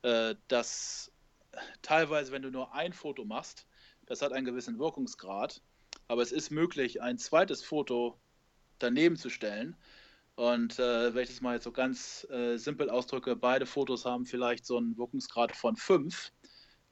äh, 0.03 0.35
dass 0.49 1.13
teilweise, 1.83 2.33
wenn 2.33 2.43
du 2.43 2.51
nur 2.51 2.75
ein 2.75 2.93
Foto 2.93 3.25
machst, 3.25 3.67
das 4.07 4.21
hat 4.21 4.33
einen 4.33 4.45
gewissen 4.45 4.79
Wirkungsgrad, 4.79 5.63
aber 6.09 6.23
es 6.23 6.33
ist 6.33 6.51
möglich, 6.51 7.01
ein 7.01 7.19
zweites 7.19 7.63
Foto 7.63 8.19
daneben 8.79 9.17
zu 9.17 9.31
stellen 9.31 9.77
und 10.37 10.79
äh, 10.81 11.15
wenn 11.15 11.23
ich 11.23 11.29
das 11.29 11.41
mal 11.41 11.55
jetzt 11.55 11.65
so 11.65 11.73
ganz 11.73 12.27
äh, 12.31 12.57
simpel 12.57 12.91
ausdrücke, 12.91 13.37
beide 13.37 13.67
Fotos 13.67 14.05
haben 14.05 14.27
vielleicht 14.27 14.67
so 14.67 14.77
einen 14.77 14.97
Wirkungsgrad 14.97 15.55
von 15.55 15.77
5, 15.77 16.33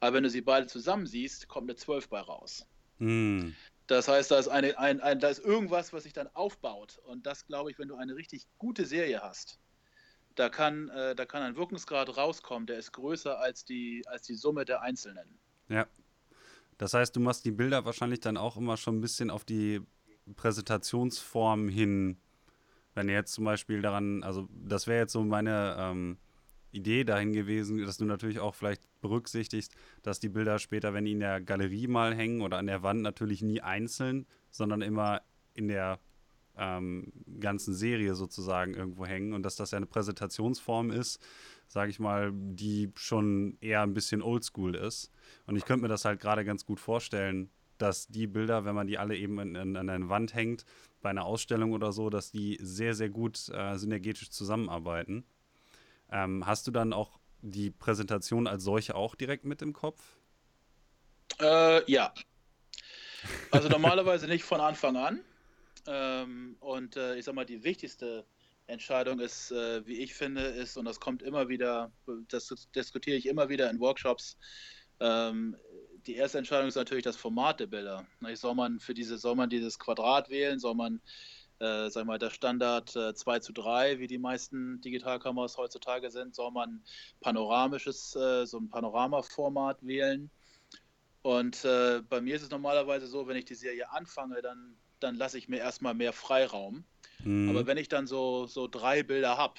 aber 0.01 0.17
wenn 0.17 0.23
du 0.23 0.31
sie 0.31 0.43
beide 0.43 0.69
zusammen 0.69 1.07
siehst, 1.07 1.49
kommt 1.49 1.69
eine 1.69 1.77
12 1.77 2.09
bei 2.09 2.21
raus. 2.21 2.67
Mm. 2.99 3.51
Das 3.87 4.09
heißt, 4.09 4.31
da 4.31 4.39
ist, 4.39 4.49
eine, 4.49 4.79
ein, 4.79 5.01
ein, 5.01 5.21
da 5.21 5.29
ist 5.29 5.45
irgendwas, 5.45 5.93
was 5.93 6.05
sich 6.05 6.13
dann 6.13 6.29
aufbaut. 6.35 7.01
Und 7.05 7.27
das 7.27 7.47
glaube 7.47 7.71
ich, 7.71 7.79
wenn 7.79 7.89
du 7.89 7.97
eine 7.97 8.15
richtig 8.15 8.47
gute 8.59 8.87
Serie 8.87 9.21
hast, 9.23 9.59
da 10.35 10.49
kann, 10.49 10.89
äh, 10.91 11.15
da 11.15 11.27
kann 11.27 11.43
ein 11.43 11.57
Wirkungsgrad 11.57 12.17
rauskommen, 12.17 12.67
der 12.67 12.79
ist 12.79 12.93
größer 12.93 13.39
als 13.39 13.65
die, 13.65 14.03
als 14.07 14.23
die 14.23 14.35
Summe 14.35 14.65
der 14.65 14.83
Einzelnen. 14.83 15.39
Ja. 15.69 15.87
Das 16.79 16.95
heißt, 16.95 17.15
du 17.15 17.21
machst 17.21 17.45
die 17.45 17.51
Bilder 17.51 17.85
wahrscheinlich 17.85 18.21
dann 18.21 18.37
auch 18.37 18.57
immer 18.57 18.77
schon 18.77 18.99
ein 18.99 19.01
bisschen 19.01 19.31
auf 19.31 19.45
die 19.45 19.83
Präsentationsform 20.37 21.69
hin 21.69 22.17
wenn 22.95 23.09
ihr 23.09 23.15
jetzt 23.15 23.33
zum 23.33 23.45
Beispiel 23.45 23.83
daran, 23.83 24.23
also 24.23 24.49
das 24.53 24.87
wäre 24.87 25.01
jetzt 25.01 25.13
so 25.13 25.23
meine 25.23 25.77
ähm, 25.79 26.19
Idee 26.73 27.05
dahin 27.05 27.33
gewesen, 27.33 27.79
dass 27.85 27.99
du 27.99 28.05
natürlich 28.05 28.41
auch 28.41 28.55
vielleicht 28.55 28.83
berücksichtigst, 29.01 29.75
dass 30.03 30.21
die 30.21 30.29
Bilder 30.29 30.59
später, 30.59 30.95
wenn 30.95 31.05
die 31.05 31.13
in 31.13 31.21
der 31.21 31.41
Galerie 31.41 31.87
mal 31.87 32.15
hängen 32.15 32.41
oder 32.41 32.59
an 32.59 32.67
der 32.67 32.83
Wand, 32.83 33.03
natürlich 33.03 33.43
nie 33.43 33.61
einzeln, 33.61 34.27
sondern 34.51 34.83
immer 34.83 35.23
in 35.55 35.69
der 35.69 36.01
ähm, 36.57 37.13
ganzen 37.41 37.75
Serie 37.75 38.15
sozusagen 38.15 38.75
irgendwo 38.75 39.07
hängen 39.07 39.33
und 39.33 39.43
dass 39.43 39.57
das 39.57 39.71
ja 39.71 39.77
eine 39.77 39.87
Präsentationsform 39.87 40.91
ist, 40.91 41.21
sage 41.69 41.91
ich 41.91 41.99
mal, 41.99 42.33
die 42.35 42.91
schon 42.95 43.57
eher 43.61 43.83
ein 43.83 43.95
bisschen 43.95 44.23
oldschool 44.23 44.75
ist. 44.75 45.11
Und 45.47 45.57
ich 45.57 45.65
könnte 45.65 45.83
mir 45.83 45.89
das 45.89 46.05
halt 46.05 46.21
gerade 46.21 46.45
ganz 46.45 46.67
gut 46.67 46.81
vorstellen, 46.81 47.51
dass 47.79 48.07
die 48.07 48.27
Bilder, 48.27 48.65
wenn 48.65 48.75
man 48.75 48.87
die 48.87 48.99
alle 48.99 49.17
eben 49.17 49.39
in, 49.41 49.55
in, 49.55 49.77
an 49.77 49.89
eine 49.89 50.09
Wand 50.09 50.35
hängt, 50.35 50.65
bei 51.01 51.11
einer 51.11 51.25
Ausstellung 51.25 51.73
oder 51.73 51.93
so, 51.93 52.11
dass 52.11 52.31
die 52.31 52.59
sehr, 52.61 52.95
sehr 52.95 53.09
gut 53.09 53.49
äh, 53.49 53.77
synergetisch 53.77 54.31
zusammenarbeiten. 54.31 55.25
Ähm, 56.13 56.47
hast 56.47 56.67
du 56.67 56.71
dann 56.71 56.93
auch 56.93 57.19
die 57.41 57.71
Präsentation 57.71 58.47
als 58.47 58.63
solche 58.63 58.95
auch 58.95 59.15
direkt 59.15 59.45
mit 59.45 59.63
im 59.63 59.73
Kopf? 59.73 60.01
Äh, 61.41 61.91
ja. 61.91 62.13
Also 63.51 63.69
normalerweise 63.69 64.29
nicht 64.29 64.45
von 64.45 64.61
Anfang 64.61 64.97
an. 64.97 65.25
Ähm, 65.87 66.57
und 66.61 66.97
äh, 66.97 67.17
ich 67.17 67.25
sag 67.25 67.35
mal, 67.35 67.47
die 67.47 67.65
wichtigste 67.65 68.25
Entscheidung 68.67 69.19
ist, 69.19 69.51
äh, 69.51 69.85
wie 69.87 69.99
ich 69.99 70.15
finde, 70.15 70.43
ist, 70.43 70.77
und 70.77 70.85
das 70.85 71.01
kommt 71.01 71.23
immer 71.23 71.49
wieder, 71.49 71.91
das 72.29 72.55
diskutiere 72.75 73.17
ich 73.17 73.27
immer 73.27 73.49
wieder 73.49 73.69
in 73.71 73.81
Workshops, 73.81 74.37
ähm, 75.01 75.57
die 76.07 76.17
erste 76.17 76.39
Entscheidung 76.39 76.69
ist 76.69 76.77
natürlich 76.77 77.05
das 77.05 77.17
Format 77.17 77.61
der 77.61 77.67
Bilder. 77.67 78.07
Soll 78.35 78.55
man 78.55 78.81
für 78.81 78.95
diese, 78.95 79.19
soll 79.19 79.37
man 79.37 79.51
dieses 79.51 79.79
Quadrat 79.79 80.31
wählen? 80.31 80.59
Soll 80.59 80.75
man, 80.75 81.01
äh, 81.63 81.91
sag 81.91 82.07
mal, 82.07 82.19
der 82.19 82.31
Standard 82.31 82.95
äh, 82.97 83.15
2 83.15 83.39
zu 83.39 83.53
3, 83.53 84.01
wie 84.01 84.09
die 84.09 84.19
meisten 84.19 84.81
Digitalkameras 84.81 85.57
heutzutage 85.57 86.11
sind? 86.11 86.35
Soll 86.35 86.51
man 86.51 86.83
panoramisches, 87.21 88.17
äh, 88.17 88.45
so 88.47 88.59
ein 88.59 88.69
Panoramaformat 88.69 89.87
wählen? 89.87 90.29
Und 91.23 91.65
äh, 91.65 92.03
bei 92.09 92.21
mir 92.21 92.35
ist 92.35 92.43
es 92.43 92.51
normalerweise 92.51 93.07
so, 93.07 93.29
wenn 93.29 93.37
ich 93.37 93.45
die 93.45 93.55
Serie 93.55 93.93
anfange, 93.93 94.43
dann, 94.43 94.77
dann 94.99 95.15
lasse 95.15 95.39
ich 95.39 95.49
mir 95.49 95.59
erstmal 95.59 95.95
mehr 95.95 96.13
Freiraum. 96.13 96.85
Mhm. 97.23 97.49
Aber 97.51 97.65
wenn 97.67 97.79
ich 97.79 97.89
dann 97.89 98.09
so, 98.09 98.47
so 98.49 98.67
drei 98.67 99.05
Bilder 99.05 99.37
habe 99.37 99.55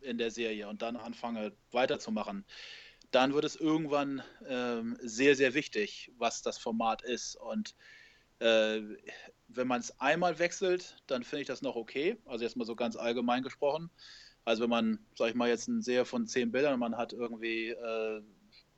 in 0.00 0.18
der 0.18 0.32
Serie 0.32 0.68
und 0.68 0.82
dann 0.82 0.96
anfange 0.96 1.52
weiterzumachen, 1.70 2.44
dann 3.12 3.32
wird 3.32 3.44
es 3.44 3.54
irgendwann 3.54 4.22
ähm, 4.48 4.98
sehr, 5.00 5.36
sehr 5.36 5.54
wichtig, 5.54 6.10
was 6.18 6.42
das 6.42 6.58
Format 6.58 7.02
ist. 7.02 7.36
Und 7.36 7.76
äh, 8.42 8.82
wenn 9.48 9.68
man 9.68 9.80
es 9.80 9.98
einmal 10.00 10.38
wechselt, 10.38 10.96
dann 11.06 11.22
finde 11.22 11.42
ich 11.42 11.46
das 11.46 11.62
noch 11.62 11.76
okay. 11.76 12.16
Also 12.26 12.44
jetzt 12.44 12.56
mal 12.56 12.64
so 12.64 12.74
ganz 12.74 12.96
allgemein 12.96 13.42
gesprochen. 13.42 13.90
Also 14.44 14.62
wenn 14.62 14.70
man, 14.70 14.98
sag 15.14 15.30
ich 15.30 15.34
mal, 15.34 15.48
jetzt 15.48 15.68
eine 15.68 15.82
Serie 15.82 16.04
von 16.04 16.26
zehn 16.26 16.50
Bildern, 16.50 16.80
man 16.80 16.96
hat 16.96 17.12
irgendwie 17.12 17.68
äh, 17.68 18.22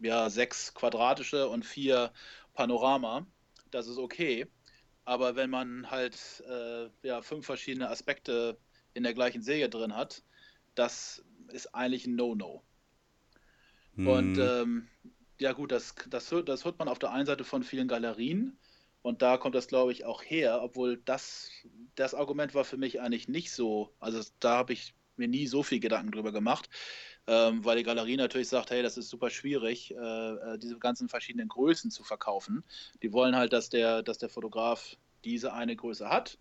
ja, 0.00 0.28
sechs 0.28 0.74
quadratische 0.74 1.48
und 1.48 1.64
vier 1.64 2.12
Panorama, 2.52 3.26
das 3.70 3.86
ist 3.86 3.98
okay. 3.98 4.46
Aber 5.04 5.36
wenn 5.36 5.50
man 5.50 5.90
halt 5.90 6.42
äh, 6.48 6.88
ja, 7.02 7.22
fünf 7.22 7.46
verschiedene 7.46 7.88
Aspekte 7.88 8.58
in 8.92 9.02
der 9.02 9.14
gleichen 9.14 9.42
Serie 9.42 9.68
drin 9.68 9.96
hat, 9.96 10.22
das 10.74 11.24
ist 11.48 11.74
eigentlich 11.74 12.06
ein 12.06 12.16
No-No. 12.16 12.62
Mhm. 13.94 14.08
Und 14.08 14.38
ähm, 14.38 14.88
ja 15.38 15.52
gut, 15.52 15.72
das, 15.72 15.94
das, 16.08 16.34
das 16.44 16.64
hört 16.64 16.78
man 16.78 16.88
auf 16.88 16.98
der 16.98 17.12
einen 17.12 17.26
Seite 17.26 17.44
von 17.44 17.62
vielen 17.62 17.88
Galerien 17.88 18.58
und 19.04 19.20
da 19.20 19.36
kommt 19.36 19.54
das, 19.54 19.68
glaube 19.68 19.92
ich, 19.92 20.06
auch 20.06 20.22
her, 20.22 20.62
obwohl 20.62 20.96
das, 20.96 21.50
das 21.94 22.14
Argument 22.14 22.54
war 22.54 22.64
für 22.64 22.78
mich 22.78 23.02
eigentlich 23.02 23.28
nicht 23.28 23.52
so, 23.52 23.92
also 24.00 24.22
da 24.40 24.56
habe 24.56 24.72
ich 24.72 24.94
mir 25.16 25.28
nie 25.28 25.46
so 25.46 25.62
viel 25.62 25.78
Gedanken 25.78 26.10
drüber 26.10 26.32
gemacht, 26.32 26.70
ähm, 27.26 27.62
weil 27.66 27.76
die 27.76 27.82
Galerie 27.82 28.16
natürlich 28.16 28.48
sagt, 28.48 28.70
hey, 28.70 28.82
das 28.82 28.96
ist 28.96 29.10
super 29.10 29.28
schwierig, 29.28 29.94
äh, 29.94 29.96
äh, 29.98 30.58
diese 30.58 30.78
ganzen 30.78 31.10
verschiedenen 31.10 31.48
Größen 31.48 31.90
zu 31.90 32.02
verkaufen. 32.02 32.64
Die 33.02 33.12
wollen 33.12 33.36
halt, 33.36 33.52
dass 33.52 33.68
der, 33.68 34.02
dass 34.02 34.16
der 34.16 34.30
Fotograf 34.30 34.96
diese 35.22 35.52
eine 35.52 35.76
Größe 35.76 36.08
hat 36.08 36.38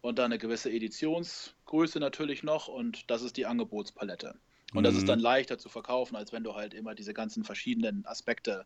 und 0.00 0.18
dann 0.18 0.32
eine 0.32 0.38
gewisse 0.38 0.70
Editionsgröße 0.70 2.00
natürlich 2.00 2.42
noch 2.42 2.68
und 2.68 3.10
das 3.10 3.20
ist 3.20 3.36
die 3.36 3.44
Angebotspalette. 3.44 4.36
Und 4.72 4.80
mhm. 4.80 4.84
das 4.84 4.94
ist 4.94 5.06
dann 5.06 5.18
mhm. 5.18 5.24
leichter 5.24 5.58
zu 5.58 5.68
verkaufen, 5.68 6.16
als 6.16 6.32
wenn 6.32 6.44
du 6.44 6.54
halt 6.54 6.72
immer 6.72 6.94
diese 6.94 7.12
ganzen 7.12 7.44
verschiedenen 7.44 8.06
Aspekte 8.06 8.64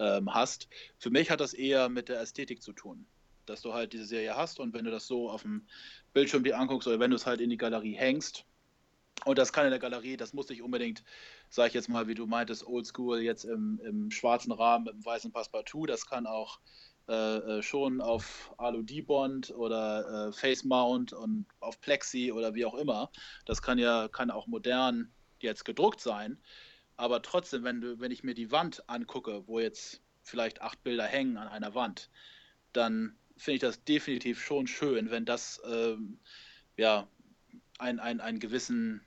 ähm, 0.00 0.34
hast. 0.34 0.68
Für 0.98 1.10
mich 1.10 1.30
hat 1.30 1.40
das 1.40 1.54
eher 1.54 1.88
mit 1.88 2.08
der 2.08 2.20
Ästhetik 2.20 2.62
zu 2.62 2.72
tun, 2.72 3.06
dass 3.46 3.62
du 3.62 3.72
halt 3.72 3.92
diese 3.92 4.06
Serie 4.06 4.36
hast 4.36 4.58
und 4.58 4.74
wenn 4.74 4.84
du 4.84 4.90
das 4.90 5.06
so 5.06 5.30
auf 5.30 5.42
dem 5.42 5.66
Bildschirm 6.12 6.42
dir 6.42 6.58
anguckst 6.58 6.88
oder 6.88 6.98
wenn 6.98 7.10
du 7.10 7.16
es 7.16 7.26
halt 7.26 7.40
in 7.40 7.50
die 7.50 7.56
Galerie 7.56 7.94
hängst, 7.94 8.44
und 9.26 9.38
das 9.38 9.52
kann 9.52 9.66
in 9.66 9.70
der 9.70 9.78
Galerie, 9.78 10.16
das 10.16 10.32
muss 10.32 10.48
nicht 10.48 10.62
unbedingt, 10.62 11.04
sage 11.50 11.68
ich 11.68 11.74
jetzt 11.74 11.90
mal, 11.90 12.08
wie 12.08 12.14
du 12.14 12.26
meintest, 12.26 12.66
oldschool, 12.66 13.20
jetzt 13.20 13.44
im, 13.44 13.78
im 13.84 14.10
schwarzen 14.10 14.50
Rahmen, 14.50 14.86
im 14.86 15.04
weißen 15.04 15.30
Passepartout, 15.30 15.84
das 15.86 16.06
kann 16.06 16.26
auch 16.26 16.58
äh, 17.10 17.58
äh, 17.58 17.62
schon 17.62 18.00
auf 18.00 18.54
Alu-D-Bond 18.56 19.50
oder 19.50 20.28
äh, 20.28 20.32
Face 20.32 20.64
Mount 20.64 21.12
und 21.12 21.44
auf 21.58 21.80
Plexi 21.80 22.30
oder 22.30 22.54
wie 22.54 22.64
auch 22.64 22.74
immer. 22.74 23.10
Das 23.46 23.62
kann 23.62 23.78
ja 23.78 24.06
kann 24.06 24.30
auch 24.30 24.46
modern 24.46 25.12
jetzt 25.40 25.64
gedruckt 25.64 26.00
sein. 26.00 26.38
Aber 27.00 27.22
trotzdem, 27.22 27.64
wenn, 27.64 27.80
du, 27.80 27.98
wenn 27.98 28.12
ich 28.12 28.24
mir 28.24 28.34
die 28.34 28.50
Wand 28.50 28.86
angucke, 28.86 29.46
wo 29.46 29.58
jetzt 29.58 30.02
vielleicht 30.22 30.60
acht 30.60 30.84
Bilder 30.84 31.04
hängen 31.04 31.38
an 31.38 31.48
einer 31.48 31.74
Wand, 31.74 32.10
dann 32.74 33.16
finde 33.38 33.54
ich 33.54 33.60
das 33.60 33.82
definitiv 33.84 34.38
schon 34.38 34.66
schön, 34.66 35.10
wenn 35.10 35.24
das 35.24 35.62
ähm, 35.64 36.18
ja 36.76 37.08
ein, 37.78 38.00
ein, 38.00 38.20
einen 38.20 38.38
gewissen 38.38 39.00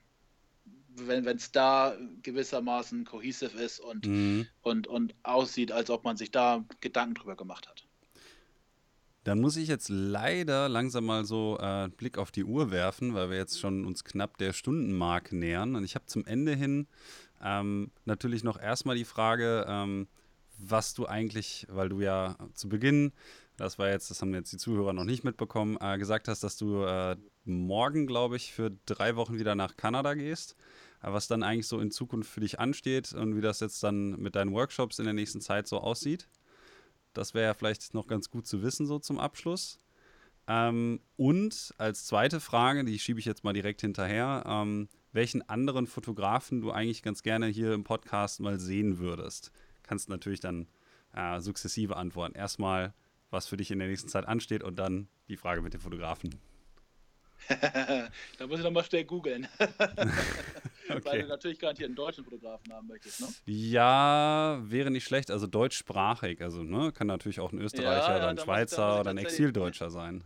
wenn 0.96 1.24
es 1.24 1.52
da 1.52 1.96
gewissermaßen 2.22 3.04
cohesive 3.04 3.58
ist 3.58 3.80
und, 3.80 4.06
mhm. 4.06 4.46
und, 4.62 4.86
und 4.86 5.14
aussieht, 5.24 5.72
als 5.72 5.90
ob 5.90 6.04
man 6.04 6.16
sich 6.16 6.30
da 6.30 6.64
Gedanken 6.80 7.14
drüber 7.14 7.36
gemacht 7.36 7.68
hat. 7.68 7.84
Dann 9.24 9.40
muss 9.40 9.56
ich 9.56 9.68
jetzt 9.68 9.88
leider 9.88 10.68
langsam 10.68 11.06
mal 11.06 11.24
so 11.24 11.58
äh, 11.58 11.88
Blick 11.88 12.18
auf 12.18 12.30
die 12.30 12.44
Uhr 12.44 12.70
werfen, 12.70 13.14
weil 13.14 13.30
wir 13.30 13.38
jetzt 13.38 13.58
schon 13.58 13.86
uns 13.86 14.04
knapp 14.04 14.36
der 14.36 14.52
Stundenmark 14.52 15.32
nähern. 15.32 15.76
Und 15.76 15.84
ich 15.84 15.94
habe 15.94 16.04
zum 16.06 16.26
Ende 16.26 16.54
hin 16.54 16.86
ähm, 17.42 17.90
natürlich 18.04 18.44
noch 18.44 18.60
erstmal 18.60 18.96
die 18.96 19.04
Frage, 19.04 19.66
ähm, 19.68 20.08
was 20.58 20.94
du 20.94 21.06
eigentlich, 21.06 21.66
weil 21.68 21.88
du 21.88 22.00
ja 22.00 22.36
zu 22.54 22.68
Beginn, 22.68 23.12
das 23.56 23.78
war 23.78 23.88
jetzt, 23.88 24.10
das 24.10 24.20
haben 24.20 24.34
jetzt 24.34 24.52
die 24.52 24.56
Zuhörer 24.56 24.92
noch 24.92 25.04
nicht 25.04 25.24
mitbekommen, 25.24 25.76
äh, 25.80 25.98
gesagt 25.98 26.28
hast, 26.28 26.42
dass 26.42 26.56
du 26.56 26.84
äh, 26.84 27.16
morgen, 27.44 28.06
glaube 28.06 28.36
ich, 28.36 28.52
für 28.52 28.72
drei 28.86 29.16
Wochen 29.16 29.38
wieder 29.38 29.54
nach 29.54 29.76
Kanada 29.76 30.14
gehst. 30.14 30.56
Äh, 31.04 31.12
was 31.12 31.28
dann 31.28 31.42
eigentlich 31.42 31.68
so 31.68 31.80
in 31.80 31.90
Zukunft 31.90 32.30
für 32.30 32.40
dich 32.40 32.58
ansteht 32.58 33.12
und 33.12 33.36
wie 33.36 33.40
das 33.40 33.60
jetzt 33.60 33.82
dann 33.82 34.20
mit 34.20 34.34
deinen 34.34 34.52
Workshops 34.52 34.98
in 34.98 35.04
der 35.04 35.14
nächsten 35.14 35.40
Zeit 35.40 35.68
so 35.68 35.78
aussieht. 35.78 36.28
Das 37.12 37.34
wäre 37.34 37.46
ja 37.46 37.54
vielleicht 37.54 37.94
noch 37.94 38.06
ganz 38.06 38.30
gut 38.30 38.46
zu 38.46 38.62
wissen, 38.62 38.86
so 38.86 38.98
zum 38.98 39.20
Abschluss. 39.20 39.78
Ähm, 40.46 41.00
und 41.16 41.74
als 41.78 42.06
zweite 42.06 42.40
Frage, 42.40 42.84
die 42.84 42.98
schiebe 42.98 43.20
ich 43.20 43.26
jetzt 43.26 43.44
mal 43.44 43.52
direkt 43.52 43.82
hinterher, 43.82 44.44
ähm, 44.46 44.88
welchen 45.14 45.48
anderen 45.48 45.86
Fotografen 45.86 46.60
du 46.60 46.72
eigentlich 46.72 47.02
ganz 47.02 47.22
gerne 47.22 47.46
hier 47.46 47.72
im 47.72 47.84
Podcast 47.84 48.40
mal 48.40 48.58
sehen 48.58 48.98
würdest. 48.98 49.52
Kannst 49.84 50.08
natürlich 50.08 50.40
dann 50.40 50.66
äh, 51.14 51.40
sukzessive 51.40 51.96
antworten. 51.96 52.34
Erstmal, 52.34 52.92
was 53.30 53.46
für 53.46 53.56
dich 53.56 53.70
in 53.70 53.78
der 53.78 53.88
nächsten 53.88 54.08
Zeit 54.08 54.26
ansteht 54.26 54.62
und 54.62 54.76
dann 54.76 55.08
die 55.28 55.36
Frage 55.36 55.62
mit 55.62 55.72
dem 55.72 55.80
Fotografen. 55.80 56.34
da 58.38 58.46
muss 58.46 58.58
ich 58.58 58.64
nochmal 58.64 58.84
schnell 58.84 59.04
googeln. 59.04 59.46
okay. 59.58 61.00
Weil 61.04 61.22
du 61.22 61.28
natürlich 61.28 61.58
garantiert 61.58 61.88
einen 61.88 61.96
deutschen 61.96 62.24
Fotografen 62.24 62.72
haben 62.72 62.88
möchtest, 62.88 63.20
ne? 63.20 63.28
Ja, 63.44 64.60
wäre 64.62 64.90
nicht 64.90 65.04
schlecht. 65.04 65.30
Also 65.30 65.46
deutschsprachig. 65.46 66.40
Also, 66.40 66.62
ne? 66.62 66.90
Kann 66.92 67.06
natürlich 67.06 67.40
auch 67.40 67.52
ein 67.52 67.58
Österreicher 67.58 68.08
ja, 68.08 68.10
ja, 68.10 68.16
oder 68.16 68.28
ein 68.28 68.38
Schweizer 68.38 69.00
oder 69.00 69.10
ein 69.10 69.18
Exildeutscher 69.18 69.90
sein. 69.90 70.24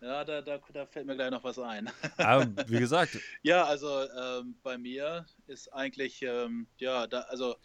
Ja, 0.00 0.24
da, 0.24 0.40
da, 0.40 0.58
da, 0.72 0.86
fällt 0.86 1.06
mir 1.06 1.14
gleich 1.14 1.30
noch 1.30 1.44
was 1.44 1.58
ein. 1.58 1.90
Aber 2.16 2.46
wie 2.68 2.78
gesagt. 2.78 3.18
ja, 3.42 3.64
also 3.64 4.08
ähm, 4.10 4.56
bei 4.62 4.78
mir 4.78 5.26
ist 5.46 5.72
eigentlich, 5.74 6.22
ähm, 6.22 6.66
ja, 6.78 7.06
da, 7.06 7.20
also 7.22 7.56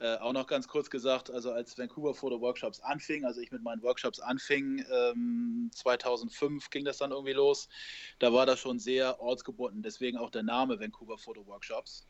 äh, 0.00 0.16
auch 0.16 0.32
noch 0.32 0.46
ganz 0.46 0.66
kurz 0.66 0.90
gesagt, 0.90 1.30
also 1.30 1.52
als 1.52 1.78
Vancouver 1.78 2.14
Photo 2.14 2.40
Workshops 2.40 2.80
anfing, 2.80 3.24
also 3.24 3.40
ich 3.40 3.52
mit 3.52 3.62
meinen 3.62 3.82
Workshops 3.82 4.18
anfing, 4.18 4.84
ähm, 4.92 5.70
2005 5.72 6.70
ging 6.70 6.84
das 6.84 6.98
dann 6.98 7.12
irgendwie 7.12 7.32
los, 7.32 7.68
da 8.18 8.32
war 8.32 8.46
das 8.46 8.58
schon 8.58 8.78
sehr 8.78 9.20
ortsgebunden, 9.20 9.82
deswegen 9.82 10.18
auch 10.18 10.30
der 10.30 10.42
Name 10.42 10.80
Vancouver 10.80 11.18
Photo 11.18 11.46
Workshops. 11.46 12.08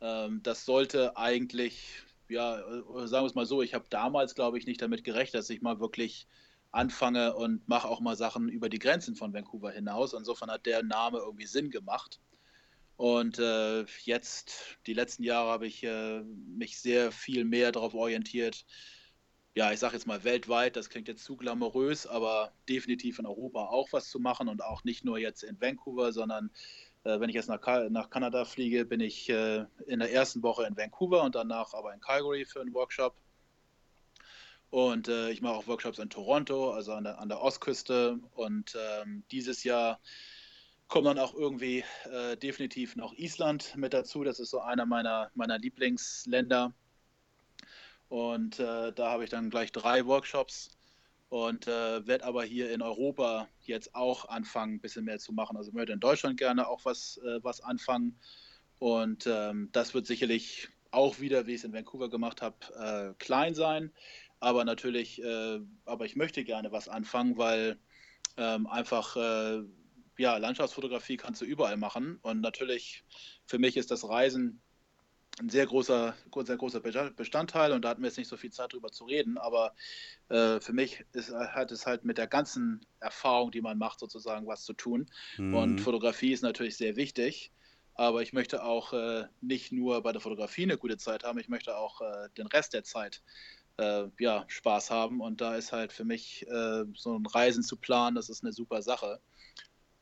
Ähm, 0.00 0.40
das 0.42 0.64
sollte 0.64 1.16
eigentlich, 1.16 2.00
ja, 2.28 2.58
äh, 2.58 3.06
sagen 3.06 3.24
wir 3.24 3.28
es 3.28 3.34
mal 3.34 3.46
so, 3.46 3.62
ich 3.62 3.74
habe 3.74 3.86
damals, 3.88 4.34
glaube 4.34 4.58
ich, 4.58 4.66
nicht 4.66 4.82
damit 4.82 5.04
gerechnet, 5.04 5.40
dass 5.40 5.50
ich 5.50 5.62
mal 5.62 5.80
wirklich 5.80 6.26
anfange 6.76 7.34
und 7.34 7.66
mache 7.68 7.88
auch 7.88 8.00
mal 8.00 8.16
Sachen 8.16 8.48
über 8.48 8.68
die 8.68 8.78
Grenzen 8.78 9.16
von 9.16 9.32
Vancouver 9.32 9.70
hinaus. 9.70 10.12
Insofern 10.12 10.50
hat 10.50 10.66
der 10.66 10.82
Name 10.82 11.18
irgendwie 11.18 11.46
Sinn 11.46 11.70
gemacht. 11.70 12.20
Und 12.96 13.38
äh, 13.38 13.84
jetzt, 14.04 14.78
die 14.86 14.94
letzten 14.94 15.22
Jahre, 15.22 15.50
habe 15.50 15.66
ich 15.66 15.82
äh, 15.84 16.22
mich 16.22 16.78
sehr 16.78 17.12
viel 17.12 17.44
mehr 17.44 17.72
darauf 17.72 17.94
orientiert. 17.94 18.64
Ja, 19.54 19.72
ich 19.72 19.80
sage 19.80 19.94
jetzt 19.94 20.06
mal 20.06 20.22
weltweit, 20.24 20.76
das 20.76 20.90
klingt 20.90 21.08
jetzt 21.08 21.24
zu 21.24 21.36
glamourös, 21.36 22.06
aber 22.06 22.52
definitiv 22.68 23.18
in 23.18 23.26
Europa 23.26 23.66
auch 23.66 23.88
was 23.92 24.10
zu 24.10 24.20
machen 24.20 24.48
und 24.48 24.62
auch 24.62 24.84
nicht 24.84 25.04
nur 25.04 25.18
jetzt 25.18 25.42
in 25.44 25.60
Vancouver, 25.60 26.12
sondern 26.12 26.50
äh, 27.04 27.20
wenn 27.20 27.30
ich 27.30 27.36
jetzt 27.36 27.48
nach, 27.48 27.60
nach, 27.88 28.10
Kanada 28.10 28.44
fliege, 28.44 28.84
bin 28.84 29.00
ich 29.00 29.30
äh, 29.30 29.64
in 29.86 30.00
der 30.00 30.12
ersten 30.12 30.42
Woche 30.42 30.66
in 30.66 30.76
Vancouver 30.76 31.22
und 31.22 31.34
danach 31.34 31.72
aber 31.72 31.94
in 31.94 32.00
Calgary 32.00 32.44
für 32.44 32.60
einen 32.60 32.74
Workshop. 32.74 33.14
Und 34.70 35.08
äh, 35.08 35.30
ich 35.30 35.40
mache 35.40 35.54
auch 35.54 35.66
Workshops 35.66 35.98
in 35.98 36.10
Toronto, 36.10 36.72
also 36.72 36.92
an 36.92 37.04
der, 37.04 37.18
an 37.18 37.28
der 37.28 37.40
Ostküste. 37.40 38.18
Und 38.34 38.76
ähm, 38.76 39.24
dieses 39.30 39.64
Jahr 39.64 40.00
kommt 40.88 41.06
dann 41.06 41.18
auch 41.18 41.34
irgendwie 41.34 41.84
äh, 42.10 42.36
definitiv 42.36 42.96
noch 42.96 43.12
Island 43.14 43.74
mit 43.76 43.92
dazu. 43.92 44.24
Das 44.24 44.40
ist 44.40 44.50
so 44.50 44.60
einer 44.60 44.86
meiner, 44.86 45.30
meiner 45.34 45.58
Lieblingsländer. 45.58 46.74
Und 48.08 48.60
äh, 48.60 48.92
da 48.92 49.10
habe 49.10 49.24
ich 49.24 49.30
dann 49.30 49.50
gleich 49.50 49.72
drei 49.72 50.06
Workshops 50.06 50.70
und 51.28 51.66
äh, 51.66 52.06
werde 52.06 52.24
aber 52.24 52.44
hier 52.44 52.70
in 52.70 52.82
Europa 52.82 53.48
jetzt 53.62 53.94
auch 53.94 54.28
anfangen, 54.28 54.74
ein 54.74 54.80
bisschen 54.80 55.04
mehr 55.04 55.18
zu 55.18 55.32
machen. 55.32 55.56
Also 55.56 55.72
möchte 55.72 55.92
in 55.92 56.00
Deutschland 56.00 56.38
gerne 56.38 56.68
auch 56.68 56.84
was, 56.84 57.18
äh, 57.18 57.42
was 57.42 57.60
anfangen. 57.60 58.18
Und 58.78 59.26
ähm, 59.26 59.70
das 59.72 59.94
wird 59.94 60.06
sicherlich 60.06 60.68
auch 60.92 61.18
wieder, 61.18 61.46
wie 61.46 61.52
ich 61.52 61.58
es 61.58 61.64
in 61.64 61.72
Vancouver 61.72 62.08
gemacht 62.08 62.42
habe, 62.42 62.56
äh, 62.78 63.14
klein 63.18 63.54
sein. 63.54 63.92
Aber 64.40 64.64
natürlich, 64.64 65.22
äh, 65.22 65.60
aber 65.84 66.04
ich 66.04 66.16
möchte 66.16 66.44
gerne 66.44 66.72
was 66.72 66.88
anfangen, 66.88 67.38
weil 67.38 67.78
ähm, 68.36 68.66
einfach 68.66 69.16
ja, 70.18 70.36
Landschaftsfotografie 70.36 71.16
kannst 71.16 71.40
du 71.40 71.44
überall 71.44 71.76
machen. 71.76 72.18
Und 72.22 72.40
natürlich, 72.40 73.04
für 73.46 73.58
mich 73.58 73.76
ist 73.76 73.90
das 73.90 74.08
Reisen 74.08 74.60
ein 75.38 75.50
sehr 75.50 75.66
großer, 75.66 76.14
sehr 76.44 76.56
großer 76.56 76.80
Bestandteil 76.80 77.72
und 77.72 77.84
da 77.84 77.90
hatten 77.90 78.00
wir 78.00 78.08
jetzt 78.08 78.16
nicht 78.16 78.28
so 78.28 78.38
viel 78.38 78.52
Zeit 78.52 78.72
drüber 78.72 78.90
zu 78.90 79.04
reden, 79.04 79.36
aber 79.36 79.74
äh, 80.30 80.60
für 80.60 80.72
mich 80.72 81.04
ist, 81.12 81.30
hat 81.30 81.70
es 81.72 81.84
halt 81.84 82.04
mit 82.04 82.16
der 82.16 82.26
ganzen 82.26 82.86
Erfahrung, 83.00 83.50
die 83.50 83.60
man 83.60 83.76
macht, 83.76 84.00
sozusagen 84.00 84.46
was 84.46 84.64
zu 84.64 84.72
tun. 84.72 85.06
Mhm. 85.36 85.54
Und 85.54 85.80
Fotografie 85.80 86.32
ist 86.32 86.42
natürlich 86.42 86.78
sehr 86.78 86.96
wichtig, 86.96 87.52
aber 87.92 88.22
ich 88.22 88.32
möchte 88.32 88.64
auch 88.64 88.94
äh, 88.94 89.24
nicht 89.42 89.72
nur 89.72 90.02
bei 90.02 90.12
der 90.12 90.22
Fotografie 90.22 90.62
eine 90.62 90.78
gute 90.78 90.96
Zeit 90.96 91.24
haben, 91.24 91.38
ich 91.38 91.48
möchte 91.48 91.76
auch 91.76 92.00
äh, 92.00 92.30
den 92.38 92.46
Rest 92.46 92.72
der 92.72 92.84
Zeit 92.84 93.22
äh, 93.78 94.04
ja, 94.18 94.44
Spaß 94.48 94.90
haben 94.90 95.20
und 95.20 95.40
da 95.40 95.56
ist 95.56 95.72
halt 95.72 95.92
für 95.92 96.04
mich 96.04 96.46
äh, 96.48 96.84
so 96.94 97.18
ein 97.18 97.26
Reisen 97.26 97.62
zu 97.62 97.76
planen, 97.76 98.16
das 98.16 98.28
ist 98.28 98.42
eine 98.42 98.52
super 98.52 98.82
Sache. 98.82 99.20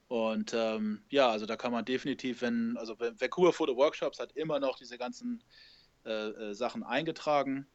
Und 0.09 0.53
ähm, 0.55 1.03
ja, 1.09 1.31
also 1.31 1.47
da 1.47 1.57
kann 1.57 1.73
man 1.73 1.85
definitiv, 1.85 2.43
wenn, 2.43 2.77
also 2.77 2.99
Vancouver 2.99 3.53
Photo 3.53 3.77
Workshops 3.77 4.21
hat 4.21 4.33
immer 4.33 4.61
noch 4.61 4.77
diese 4.77 4.99
ganzen 4.99 5.43
äh, 6.05 6.11
äh, 6.29 6.55
Sachen 6.55 6.83
eingetragen. 6.83 7.67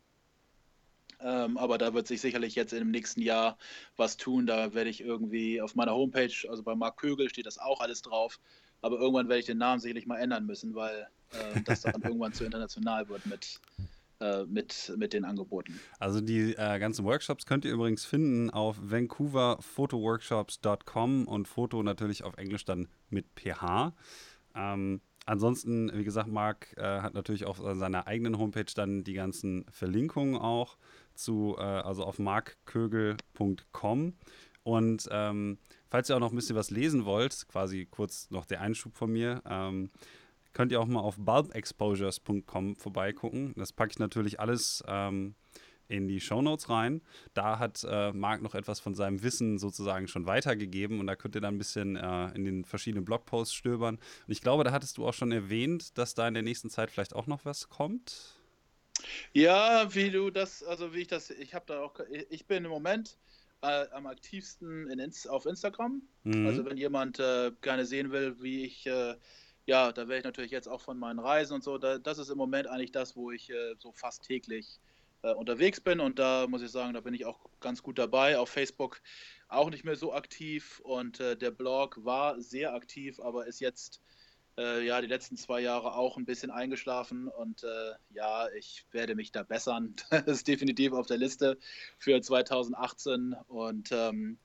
Ähm, 1.22 1.58
aber 1.58 1.78
da 1.78 1.94
wird 1.94 2.08
sich 2.08 2.22
sicherlich 2.22 2.56
jetzt 2.56 2.72
im 2.72 2.92
nächsten 2.92 3.22
Jahr 3.22 3.58
was 3.98 4.16
tun. 4.16 4.46
Da 4.46 4.74
werde 4.74 4.90
ich 4.90 5.02
irgendwie 5.02 5.62
auf 5.62 5.76
meiner 5.76 5.94
Homepage, 5.94 6.34
also 6.48 6.64
bei 6.64 6.76
Marc 6.76 6.98
Kögel 6.98 7.30
steht 7.30 7.46
das 7.46 7.58
auch 7.58 7.82
alles 7.82 8.02
drauf. 8.02 8.40
Aber 8.82 9.00
irgendwann 9.00 9.28
werde 9.28 9.40
ich 9.40 9.46
den 9.46 9.58
Namen 9.58 9.82
sicherlich 9.82 10.06
mal 10.06 10.20
ändern 10.20 10.46
müssen, 10.46 10.76
weil 10.76 11.10
äh, 11.32 11.62
das 11.66 11.82
dann 11.82 12.02
irgendwann 12.04 12.32
zu 12.32 12.46
international 12.46 13.10
wird 13.10 13.26
mit, 13.26 13.60
äh, 14.20 14.46
mit, 14.46 14.94
mit 14.98 15.14
den 15.14 15.26
Angeboten. 15.26 15.80
Also 16.00 16.22
die 16.22 16.54
äh, 16.54 16.80
ganzen 16.80 17.06
Workshops 17.06 17.46
könnt 17.46 17.66
ihr 17.66 17.72
übrigens 17.72 18.06
finden 18.06 18.50
auf 18.50 18.78
vancouverphotoworkshops.com 18.82 21.28
und 21.28 21.48
Foto 21.48 21.84
natürlich 21.84 22.24
auf 22.24 22.36
Englisch 22.38 22.66
dann 22.66 22.88
mit 23.10 23.28
PH. 23.36 23.94
Ähm, 24.56 25.02
ansonsten, 25.26 25.92
wie 25.94 26.04
gesagt, 26.04 26.28
Marc 26.28 26.76
äh, 26.78 27.02
hat 27.02 27.14
natürlich 27.14 27.46
auf 27.46 27.58
seiner 27.58 28.08
eigenen 28.08 28.38
Homepage 28.38 28.72
dann 28.76 29.04
die 29.04 29.14
ganzen 29.14 29.66
Verlinkungen 29.70 30.36
auch 30.36 30.78
zu, 31.14 31.56
äh, 31.58 31.62
also 31.62 32.04
auf 32.04 32.20
markkögel.com. 32.20 34.14
Und 34.64 35.08
ähm, 35.12 35.58
falls 35.90 36.10
ihr 36.10 36.16
auch 36.16 36.20
noch 36.20 36.32
ein 36.32 36.36
bisschen 36.36 36.56
was 36.56 36.72
lesen 36.72 37.06
wollt, 37.06 37.48
quasi 37.48 37.88
kurz 37.90 38.30
noch 38.32 38.46
der 38.46 38.62
Einschub 38.62 38.96
von 38.96 39.12
mir, 39.12 39.42
ähm, 39.50 39.90
könnt 40.54 40.72
ihr 40.72 40.82
auch 40.82 40.88
mal 40.88 41.02
auf 41.02 41.18
bulbexposures.com 41.18 42.76
vorbeigucken. 42.76 43.54
Das 43.56 43.74
packe 43.74 43.92
ich 43.92 44.00
natürlich 44.00 44.40
alles 44.40 44.84
ähm, 44.88 45.36
in 45.88 46.08
die 46.08 46.22
Shownotes 46.22 46.70
rein. 46.70 47.02
Da 47.34 47.60
hat 47.60 47.86
äh, 47.90 48.14
Marc 48.14 48.42
noch 48.42 48.56
etwas 48.56 48.80
von 48.80 48.96
seinem 48.96 49.22
Wissen 49.24 49.58
sozusagen 49.58 50.08
schon 50.08 50.26
weitergegeben 50.26 51.00
und 51.00 51.08
da 51.08 51.16
könnt 51.16 51.36
ihr 51.36 51.42
dann 51.42 51.56
ein 51.56 51.58
bisschen 51.58 51.96
äh, 51.96 52.30
in 52.36 52.46
den 52.46 52.64
verschiedenen 52.64 53.06
Blogposts 53.06 53.54
stöbern. 53.54 53.96
Und 53.96 54.32
ich 54.32 54.42
glaube, 54.42 54.64
da 54.64 54.72
hattest 54.72 54.98
du 54.98 55.08
auch 55.08 55.14
schon 55.14 55.32
erwähnt, 55.32 55.98
dass 55.98 56.14
da 56.14 56.28
in 56.28 56.36
der 56.36 56.44
nächsten 56.44 56.70
Zeit 56.70 56.92
vielleicht 56.92 57.16
auch 57.16 57.28
noch 57.28 57.44
was 57.44 57.70
kommt. 57.70 58.36
Ja, 59.34 59.94
wie 59.94 60.12
du 60.12 60.30
das, 60.30 60.64
also 60.64 60.94
wie 60.94 61.00
ich 61.00 61.08
das, 61.08 61.30
ich 61.30 61.54
habe 61.54 61.66
da 61.68 61.82
auch, 61.82 62.00
ich 62.30 62.46
bin 62.46 62.66
im 62.66 62.72
Moment 62.72 63.18
äh, 63.62 63.86
am 63.92 64.08
aktivsten 64.08 64.90
in, 64.90 65.12
auf 65.30 65.46
Instagram. 65.46 66.02
Mhm. 66.24 66.48
Also 66.48 66.66
wenn 66.66 66.78
jemand 66.78 67.20
äh, 67.20 67.52
gerne 67.62 67.86
sehen 67.86 68.12
will, 68.12 68.36
wie 68.42 68.66
ich, 68.66 68.86
äh, 68.86 69.16
ja, 69.66 69.92
da 69.92 70.08
werde 70.08 70.20
ich 70.20 70.24
natürlich 70.24 70.52
jetzt 70.52 70.68
auch 70.68 70.82
von 70.82 70.98
meinen 70.98 71.20
Reisen 71.20 71.54
und 71.54 71.64
so, 71.64 71.78
da, 71.78 72.00
das 72.00 72.18
ist 72.18 72.30
im 72.30 72.38
Moment 72.38 72.68
eigentlich 72.68 72.92
das, 72.92 73.16
wo 73.16 73.32
ich 73.32 73.50
äh, 73.50 73.76
so 73.78 73.92
fast 73.92 74.24
täglich 74.24 74.80
äh, 75.22 75.34
unterwegs 75.34 75.82
bin. 75.82 76.00
Und 76.00 76.20
da 76.20 76.48
muss 76.48 76.62
ich 76.62 76.72
sagen, 76.72 76.94
da 76.94 77.02
bin 77.02 77.14
ich 77.14 77.26
auch 77.26 77.40
ganz 77.60 77.84
gut 77.84 78.00
dabei. 78.00 78.38
Auf 78.38 78.50
Facebook 78.50 79.02
auch 79.48 79.70
nicht 79.70 79.84
mehr 79.84 79.96
so 79.96 80.14
aktiv. 80.14 80.80
Und 80.84 81.20
äh, 81.20 81.36
der 81.36 81.52
Blog 81.52 82.04
war 82.04 82.40
sehr 82.42 82.74
aktiv, 82.74 83.20
aber 83.20 83.48
ist 83.48 83.60
jetzt 83.60 84.02
äh, 84.58 84.86
ja 84.86 85.02
die 85.02 85.08
letzten 85.08 85.38
zwei 85.38 85.62
Jahre 85.62 85.96
auch 85.96 86.18
ein 86.18 86.26
bisschen 86.26 86.52
eingeschlafen. 86.52 87.28
Und 87.28 87.64
äh, 87.64 87.94
ja, 88.10 88.50
ich 88.52 88.86
werde 88.92 89.16
mich 89.16 89.32
da 89.32 89.44
bessern. 89.44 89.96
das 90.10 90.26
ist 90.28 90.48
definitiv 90.48 90.94
auf 90.94 91.08
der 91.08 91.18
Liste 91.18 91.58
für 91.98 92.22
2018 92.22 93.36
und 93.48 93.92
ähm, 93.92 94.38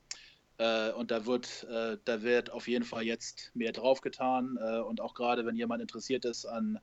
äh, 0.59 0.93
und 0.93 1.11
da 1.11 1.27
wird, 1.27 1.65
äh, 1.65 1.99
da 2.05 2.23
wird 2.23 2.51
auf 2.51 2.69
jeden 2.69 2.85
Fall 2.85 3.03
jetzt 3.03 3.51
mehr 3.55 3.73
draufgetan 3.73 4.59
äh, 4.61 4.79
und 4.79 5.01
auch 5.01 5.15
gerade 5.15 5.47
wenn 5.47 5.57
jemand 5.57 5.83
interessiert 5.83 6.25
ist 6.25 6.47
an 6.47 6.79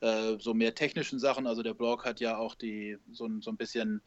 äh, 0.00 0.38
so 0.38 0.54
mehr 0.54 0.74
technischen 0.74 1.18
Sachen, 1.18 1.46
also 1.46 1.62
der 1.62 1.74
Blog 1.74 2.04
hat 2.04 2.20
ja 2.20 2.36
auch 2.36 2.54
die 2.54 2.98
so, 3.12 3.28
so 3.40 3.50
ein 3.50 3.56
bisschen 3.56 4.02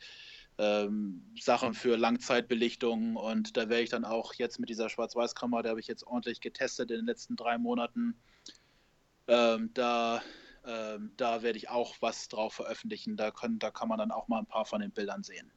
ähm, 0.57 1.23
Sachen 1.39 1.73
für 1.73 1.97
Langzeitbelichtung 1.97 3.15
und 3.15 3.57
da 3.57 3.69
werde 3.69 3.83
ich 3.83 3.89
dann 3.89 4.05
auch 4.05 4.33
jetzt 4.35 4.59
mit 4.59 4.69
dieser 4.69 4.89
Schwarz-Weiß-Kamera, 4.89 5.63
da 5.63 5.69
habe 5.69 5.79
ich 5.79 5.87
jetzt 5.87 6.05
ordentlich 6.05 6.41
getestet 6.41 6.91
in 6.91 6.97
den 6.97 7.05
letzten 7.05 7.35
drei 7.35 7.57
Monaten, 7.57 8.15
ähm, 9.31 9.71
da, 9.73 10.21
ähm, 10.65 11.13
da 11.15 11.41
werde 11.41 11.57
ich 11.57 11.69
auch 11.69 11.95
was 12.01 12.27
drauf 12.27 12.53
veröffentlichen. 12.53 13.15
Da, 13.15 13.31
können, 13.31 13.59
da 13.59 13.71
kann 13.71 13.87
man 13.87 13.97
dann 13.97 14.11
auch 14.11 14.27
mal 14.27 14.39
ein 14.39 14.45
paar 14.45 14.65
von 14.65 14.81
den 14.81 14.91
Bildern 14.91 15.23
sehen. 15.23 15.51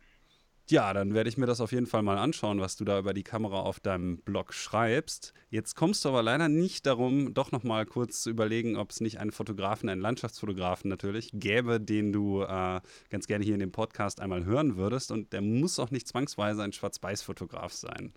Ja, 0.70 0.94
dann 0.94 1.12
werde 1.12 1.28
ich 1.28 1.36
mir 1.36 1.44
das 1.44 1.60
auf 1.60 1.72
jeden 1.72 1.86
Fall 1.86 2.02
mal 2.02 2.16
anschauen, 2.16 2.58
was 2.58 2.76
du 2.76 2.86
da 2.86 2.98
über 2.98 3.12
die 3.12 3.22
Kamera 3.22 3.60
auf 3.60 3.80
deinem 3.80 4.16
Blog 4.22 4.54
schreibst. 4.54 5.34
Jetzt 5.50 5.74
kommst 5.74 6.02
du 6.04 6.08
aber 6.08 6.22
leider 6.22 6.48
nicht 6.48 6.86
darum, 6.86 7.34
doch 7.34 7.52
noch 7.52 7.64
mal 7.64 7.84
kurz 7.84 8.22
zu 8.22 8.30
überlegen, 8.30 8.76
ob 8.76 8.90
es 8.90 9.02
nicht 9.02 9.18
einen 9.18 9.30
Fotografen, 9.30 9.90
einen 9.90 10.00
Landschaftsfotografen 10.00 10.88
natürlich 10.88 11.30
gäbe, 11.34 11.82
den 11.82 12.14
du 12.14 12.42
äh, 12.42 12.80
ganz 13.10 13.26
gerne 13.26 13.44
hier 13.44 13.52
in 13.52 13.60
dem 13.60 13.72
Podcast 13.72 14.20
einmal 14.22 14.46
hören 14.46 14.76
würdest. 14.78 15.12
Und 15.12 15.34
der 15.34 15.42
muss 15.42 15.78
auch 15.78 15.90
nicht 15.90 16.08
zwangsweise 16.08 16.62
ein 16.62 16.72
Schwarz-Weiß-Fotograf 16.72 17.74
sein. 17.74 18.14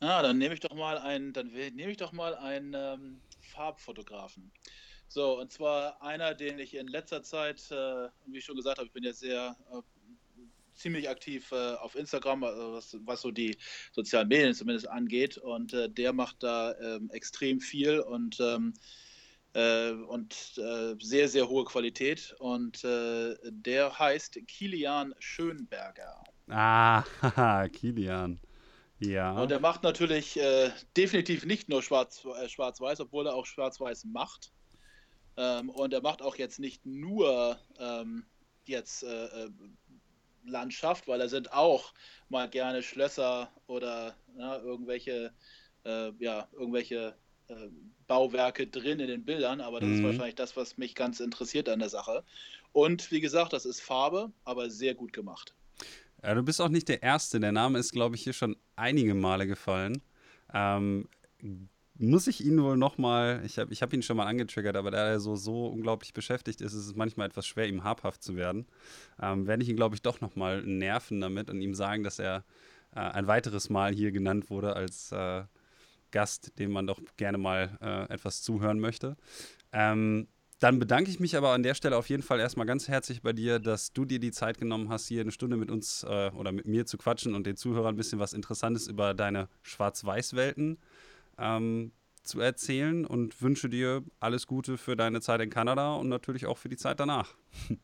Ah, 0.00 0.22
dann 0.22 0.38
nehme 0.38 0.54
ich 0.54 0.60
doch 0.60 0.74
mal 0.74 0.96
einen, 0.96 1.34
dann 1.34 1.48
nehme 1.48 1.90
ich 1.90 1.98
doch 1.98 2.12
mal 2.12 2.34
einen 2.34 2.72
ähm, 2.74 3.20
Farbfotografen. 3.40 4.50
So, 5.08 5.38
und 5.38 5.52
zwar 5.52 6.00
einer, 6.02 6.34
den 6.34 6.58
ich 6.58 6.74
in 6.74 6.86
letzter 6.86 7.22
Zeit, 7.22 7.70
äh, 7.70 8.08
wie 8.26 8.38
ich 8.38 8.44
schon 8.44 8.56
gesagt 8.56 8.78
habe, 8.78 8.86
ich 8.86 8.92
bin 8.92 9.04
ja 9.04 9.12
sehr 9.12 9.56
äh, 9.72 9.82
ziemlich 10.78 11.08
aktiv 11.08 11.50
äh, 11.52 11.74
auf 11.74 11.94
Instagram, 11.94 12.44
also 12.44 12.72
was, 12.72 12.96
was, 13.04 13.20
so 13.20 13.30
die 13.30 13.56
sozialen 13.92 14.28
Medien 14.28 14.54
zumindest 14.54 14.88
angeht. 14.88 15.38
Und 15.38 15.72
äh, 15.72 15.90
der 15.90 16.12
macht 16.12 16.42
da 16.42 16.74
ähm, 16.78 17.10
extrem 17.12 17.60
viel 17.60 18.00
und, 18.00 18.38
ähm, 18.40 18.74
äh, 19.54 19.90
und 19.90 20.58
äh, 20.58 20.94
sehr, 21.00 21.28
sehr 21.28 21.48
hohe 21.48 21.64
Qualität. 21.64 22.34
Und 22.38 22.84
äh, 22.84 23.34
der 23.44 23.98
heißt 23.98 24.38
Kilian 24.46 25.14
Schönberger. 25.18 26.22
Ah, 26.48 27.04
Kilian. 27.72 28.40
Ja. 29.00 29.40
Und 29.40 29.52
er 29.52 29.60
macht 29.60 29.82
natürlich 29.82 30.38
äh, 30.40 30.70
definitiv 30.96 31.44
nicht 31.44 31.68
nur 31.68 31.82
Schwarz, 31.82 32.26
Schwarz-Weiß, 32.46 33.00
obwohl 33.00 33.26
er 33.26 33.34
auch 33.34 33.46
Schwarz-Weiß 33.46 34.04
macht. 34.06 34.52
Ähm, 35.36 35.70
und 35.70 35.92
er 35.92 36.02
macht 36.02 36.20
auch 36.20 36.36
jetzt 36.36 36.58
nicht 36.58 36.84
nur 36.84 37.58
ähm, 37.78 38.26
jetzt 38.64 39.04
Landschaft, 40.48 41.08
weil 41.08 41.18
da 41.18 41.28
sind 41.28 41.52
auch 41.52 41.92
mal 42.28 42.48
gerne 42.48 42.82
Schlösser 42.82 43.50
oder 43.66 44.16
na, 44.34 44.58
irgendwelche, 44.58 45.32
äh, 45.84 46.12
ja, 46.18 46.48
irgendwelche 46.52 47.14
äh, 47.48 47.68
Bauwerke 48.06 48.66
drin 48.66 49.00
in 49.00 49.08
den 49.08 49.24
Bildern, 49.24 49.60
aber 49.60 49.80
das 49.80 49.88
mhm. 49.88 49.96
ist 49.96 50.02
wahrscheinlich 50.04 50.34
das, 50.34 50.56
was 50.56 50.78
mich 50.78 50.94
ganz 50.94 51.20
interessiert 51.20 51.68
an 51.68 51.78
der 51.78 51.88
Sache. 51.88 52.24
Und 52.72 53.10
wie 53.10 53.20
gesagt, 53.20 53.52
das 53.52 53.66
ist 53.66 53.80
Farbe, 53.80 54.32
aber 54.44 54.70
sehr 54.70 54.94
gut 54.94 55.12
gemacht. 55.12 55.54
Ja, 56.22 56.34
du 56.34 56.42
bist 56.42 56.60
auch 56.60 56.68
nicht 56.68 56.88
der 56.88 57.02
Erste. 57.02 57.38
Der 57.38 57.52
Name 57.52 57.78
ist, 57.78 57.92
glaube 57.92 58.16
ich, 58.16 58.22
hier 58.22 58.32
schon 58.32 58.56
einige 58.76 59.14
Male 59.14 59.46
gefallen. 59.46 60.02
Ähm, 60.52 61.08
muss 61.98 62.28
ich 62.28 62.44
ihn 62.44 62.62
wohl 62.62 62.76
nochmal, 62.76 63.42
ich 63.44 63.58
habe 63.58 63.72
ich 63.72 63.82
hab 63.82 63.92
ihn 63.92 64.02
schon 64.02 64.16
mal 64.16 64.26
angetriggert, 64.26 64.76
aber 64.76 64.90
da 64.90 65.08
er 65.08 65.20
so, 65.20 65.36
so 65.36 65.66
unglaublich 65.66 66.14
beschäftigt 66.14 66.60
ist, 66.60 66.72
ist 66.72 66.86
es 66.86 66.94
manchmal 66.94 67.26
etwas 67.26 67.46
schwer, 67.46 67.68
ihm 67.68 67.84
habhaft 67.84 68.22
zu 68.22 68.36
werden. 68.36 68.66
Ähm, 69.20 69.46
werde 69.46 69.62
ich 69.62 69.68
ihn, 69.68 69.76
glaube 69.76 69.96
ich, 69.96 70.02
doch 70.02 70.20
nochmal 70.20 70.62
nerven 70.62 71.20
damit 71.20 71.50
und 71.50 71.60
ihm 71.60 71.74
sagen, 71.74 72.04
dass 72.04 72.18
er 72.18 72.44
äh, 72.94 73.00
ein 73.00 73.26
weiteres 73.26 73.68
Mal 73.68 73.92
hier 73.92 74.12
genannt 74.12 74.48
wurde 74.48 74.76
als 74.76 75.10
äh, 75.12 75.42
Gast, 76.10 76.58
dem 76.58 76.70
man 76.70 76.86
doch 76.86 77.00
gerne 77.16 77.36
mal 77.36 77.78
äh, 77.82 78.12
etwas 78.12 78.42
zuhören 78.42 78.78
möchte. 78.78 79.16
Ähm, 79.72 80.28
dann 80.60 80.80
bedanke 80.80 81.10
ich 81.10 81.20
mich 81.20 81.36
aber 81.36 81.50
an 81.50 81.62
der 81.62 81.74
Stelle 81.74 81.96
auf 81.96 82.08
jeden 82.08 82.22
Fall 82.22 82.40
erstmal 82.40 82.66
ganz 82.66 82.88
herzlich 82.88 83.22
bei 83.22 83.32
dir, 83.32 83.60
dass 83.60 83.92
du 83.92 84.04
dir 84.04 84.18
die 84.18 84.32
Zeit 84.32 84.58
genommen 84.58 84.88
hast, 84.88 85.06
hier 85.06 85.20
eine 85.20 85.30
Stunde 85.30 85.56
mit 85.56 85.70
uns 85.70 86.02
äh, 86.02 86.30
oder 86.30 86.50
mit 86.50 86.66
mir 86.66 86.84
zu 86.84 86.98
quatschen 86.98 87.34
und 87.34 87.46
den 87.46 87.56
Zuhörern 87.56 87.94
ein 87.94 87.96
bisschen 87.96 88.18
was 88.18 88.32
Interessantes 88.32 88.88
über 88.88 89.14
deine 89.14 89.48
Schwarz-Weiß-Welten 89.62 90.78
ähm, 91.38 91.92
zu 92.22 92.40
erzählen 92.40 93.06
und 93.06 93.40
wünsche 93.40 93.68
dir 93.68 94.02
alles 94.20 94.46
Gute 94.46 94.76
für 94.78 94.96
deine 94.96 95.20
Zeit 95.20 95.40
in 95.40 95.50
Kanada 95.50 95.94
und 95.94 96.08
natürlich 96.08 96.46
auch 96.46 96.58
für 96.58 96.68
die 96.68 96.76
Zeit 96.76 97.00
danach. 97.00 97.34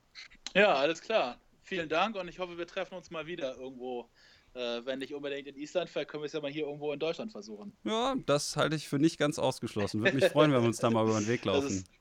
Ja, 0.56 0.74
alles 0.74 1.00
klar. 1.00 1.40
Vielen 1.64 1.88
Dank 1.88 2.14
und 2.14 2.28
ich 2.28 2.38
hoffe, 2.38 2.56
wir 2.56 2.66
treffen 2.68 2.94
uns 2.94 3.10
mal 3.10 3.26
wieder 3.26 3.56
irgendwo. 3.56 4.08
Äh, 4.54 4.84
wenn 4.84 5.00
nicht 5.00 5.12
unbedingt 5.12 5.48
in 5.48 5.56
Island, 5.56 5.90
vielleicht 5.90 6.10
können 6.10 6.22
wir 6.22 6.26
es 6.26 6.32
ja 6.32 6.40
mal 6.40 6.50
hier 6.50 6.66
irgendwo 6.66 6.92
in 6.92 7.00
Deutschland 7.00 7.32
versuchen. 7.32 7.76
Ja, 7.82 8.14
das 8.26 8.56
halte 8.56 8.76
ich 8.76 8.88
für 8.88 9.00
nicht 9.00 9.18
ganz 9.18 9.40
ausgeschlossen. 9.40 10.00
Würde 10.00 10.14
mich 10.14 10.26
freuen, 10.26 10.52
wenn 10.52 10.60
wir 10.60 10.68
uns 10.68 10.78
da 10.78 10.90
mal 10.90 11.04
über 11.04 11.18
den 11.18 11.26
Weg 11.26 11.44
laufen. 11.44 11.84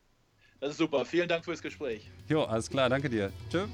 Das 0.62 0.70
ist, 0.70 0.70
das 0.70 0.72
ist 0.74 0.78
super. 0.78 1.04
Vielen 1.04 1.28
Dank 1.28 1.44
fürs 1.44 1.62
Gespräch. 1.62 2.10
Jo, 2.30 2.44
alles 2.44 2.70
klar. 2.70 2.90
Danke 2.90 3.10
dir. 3.10 3.34
Tschüss. 3.50 3.68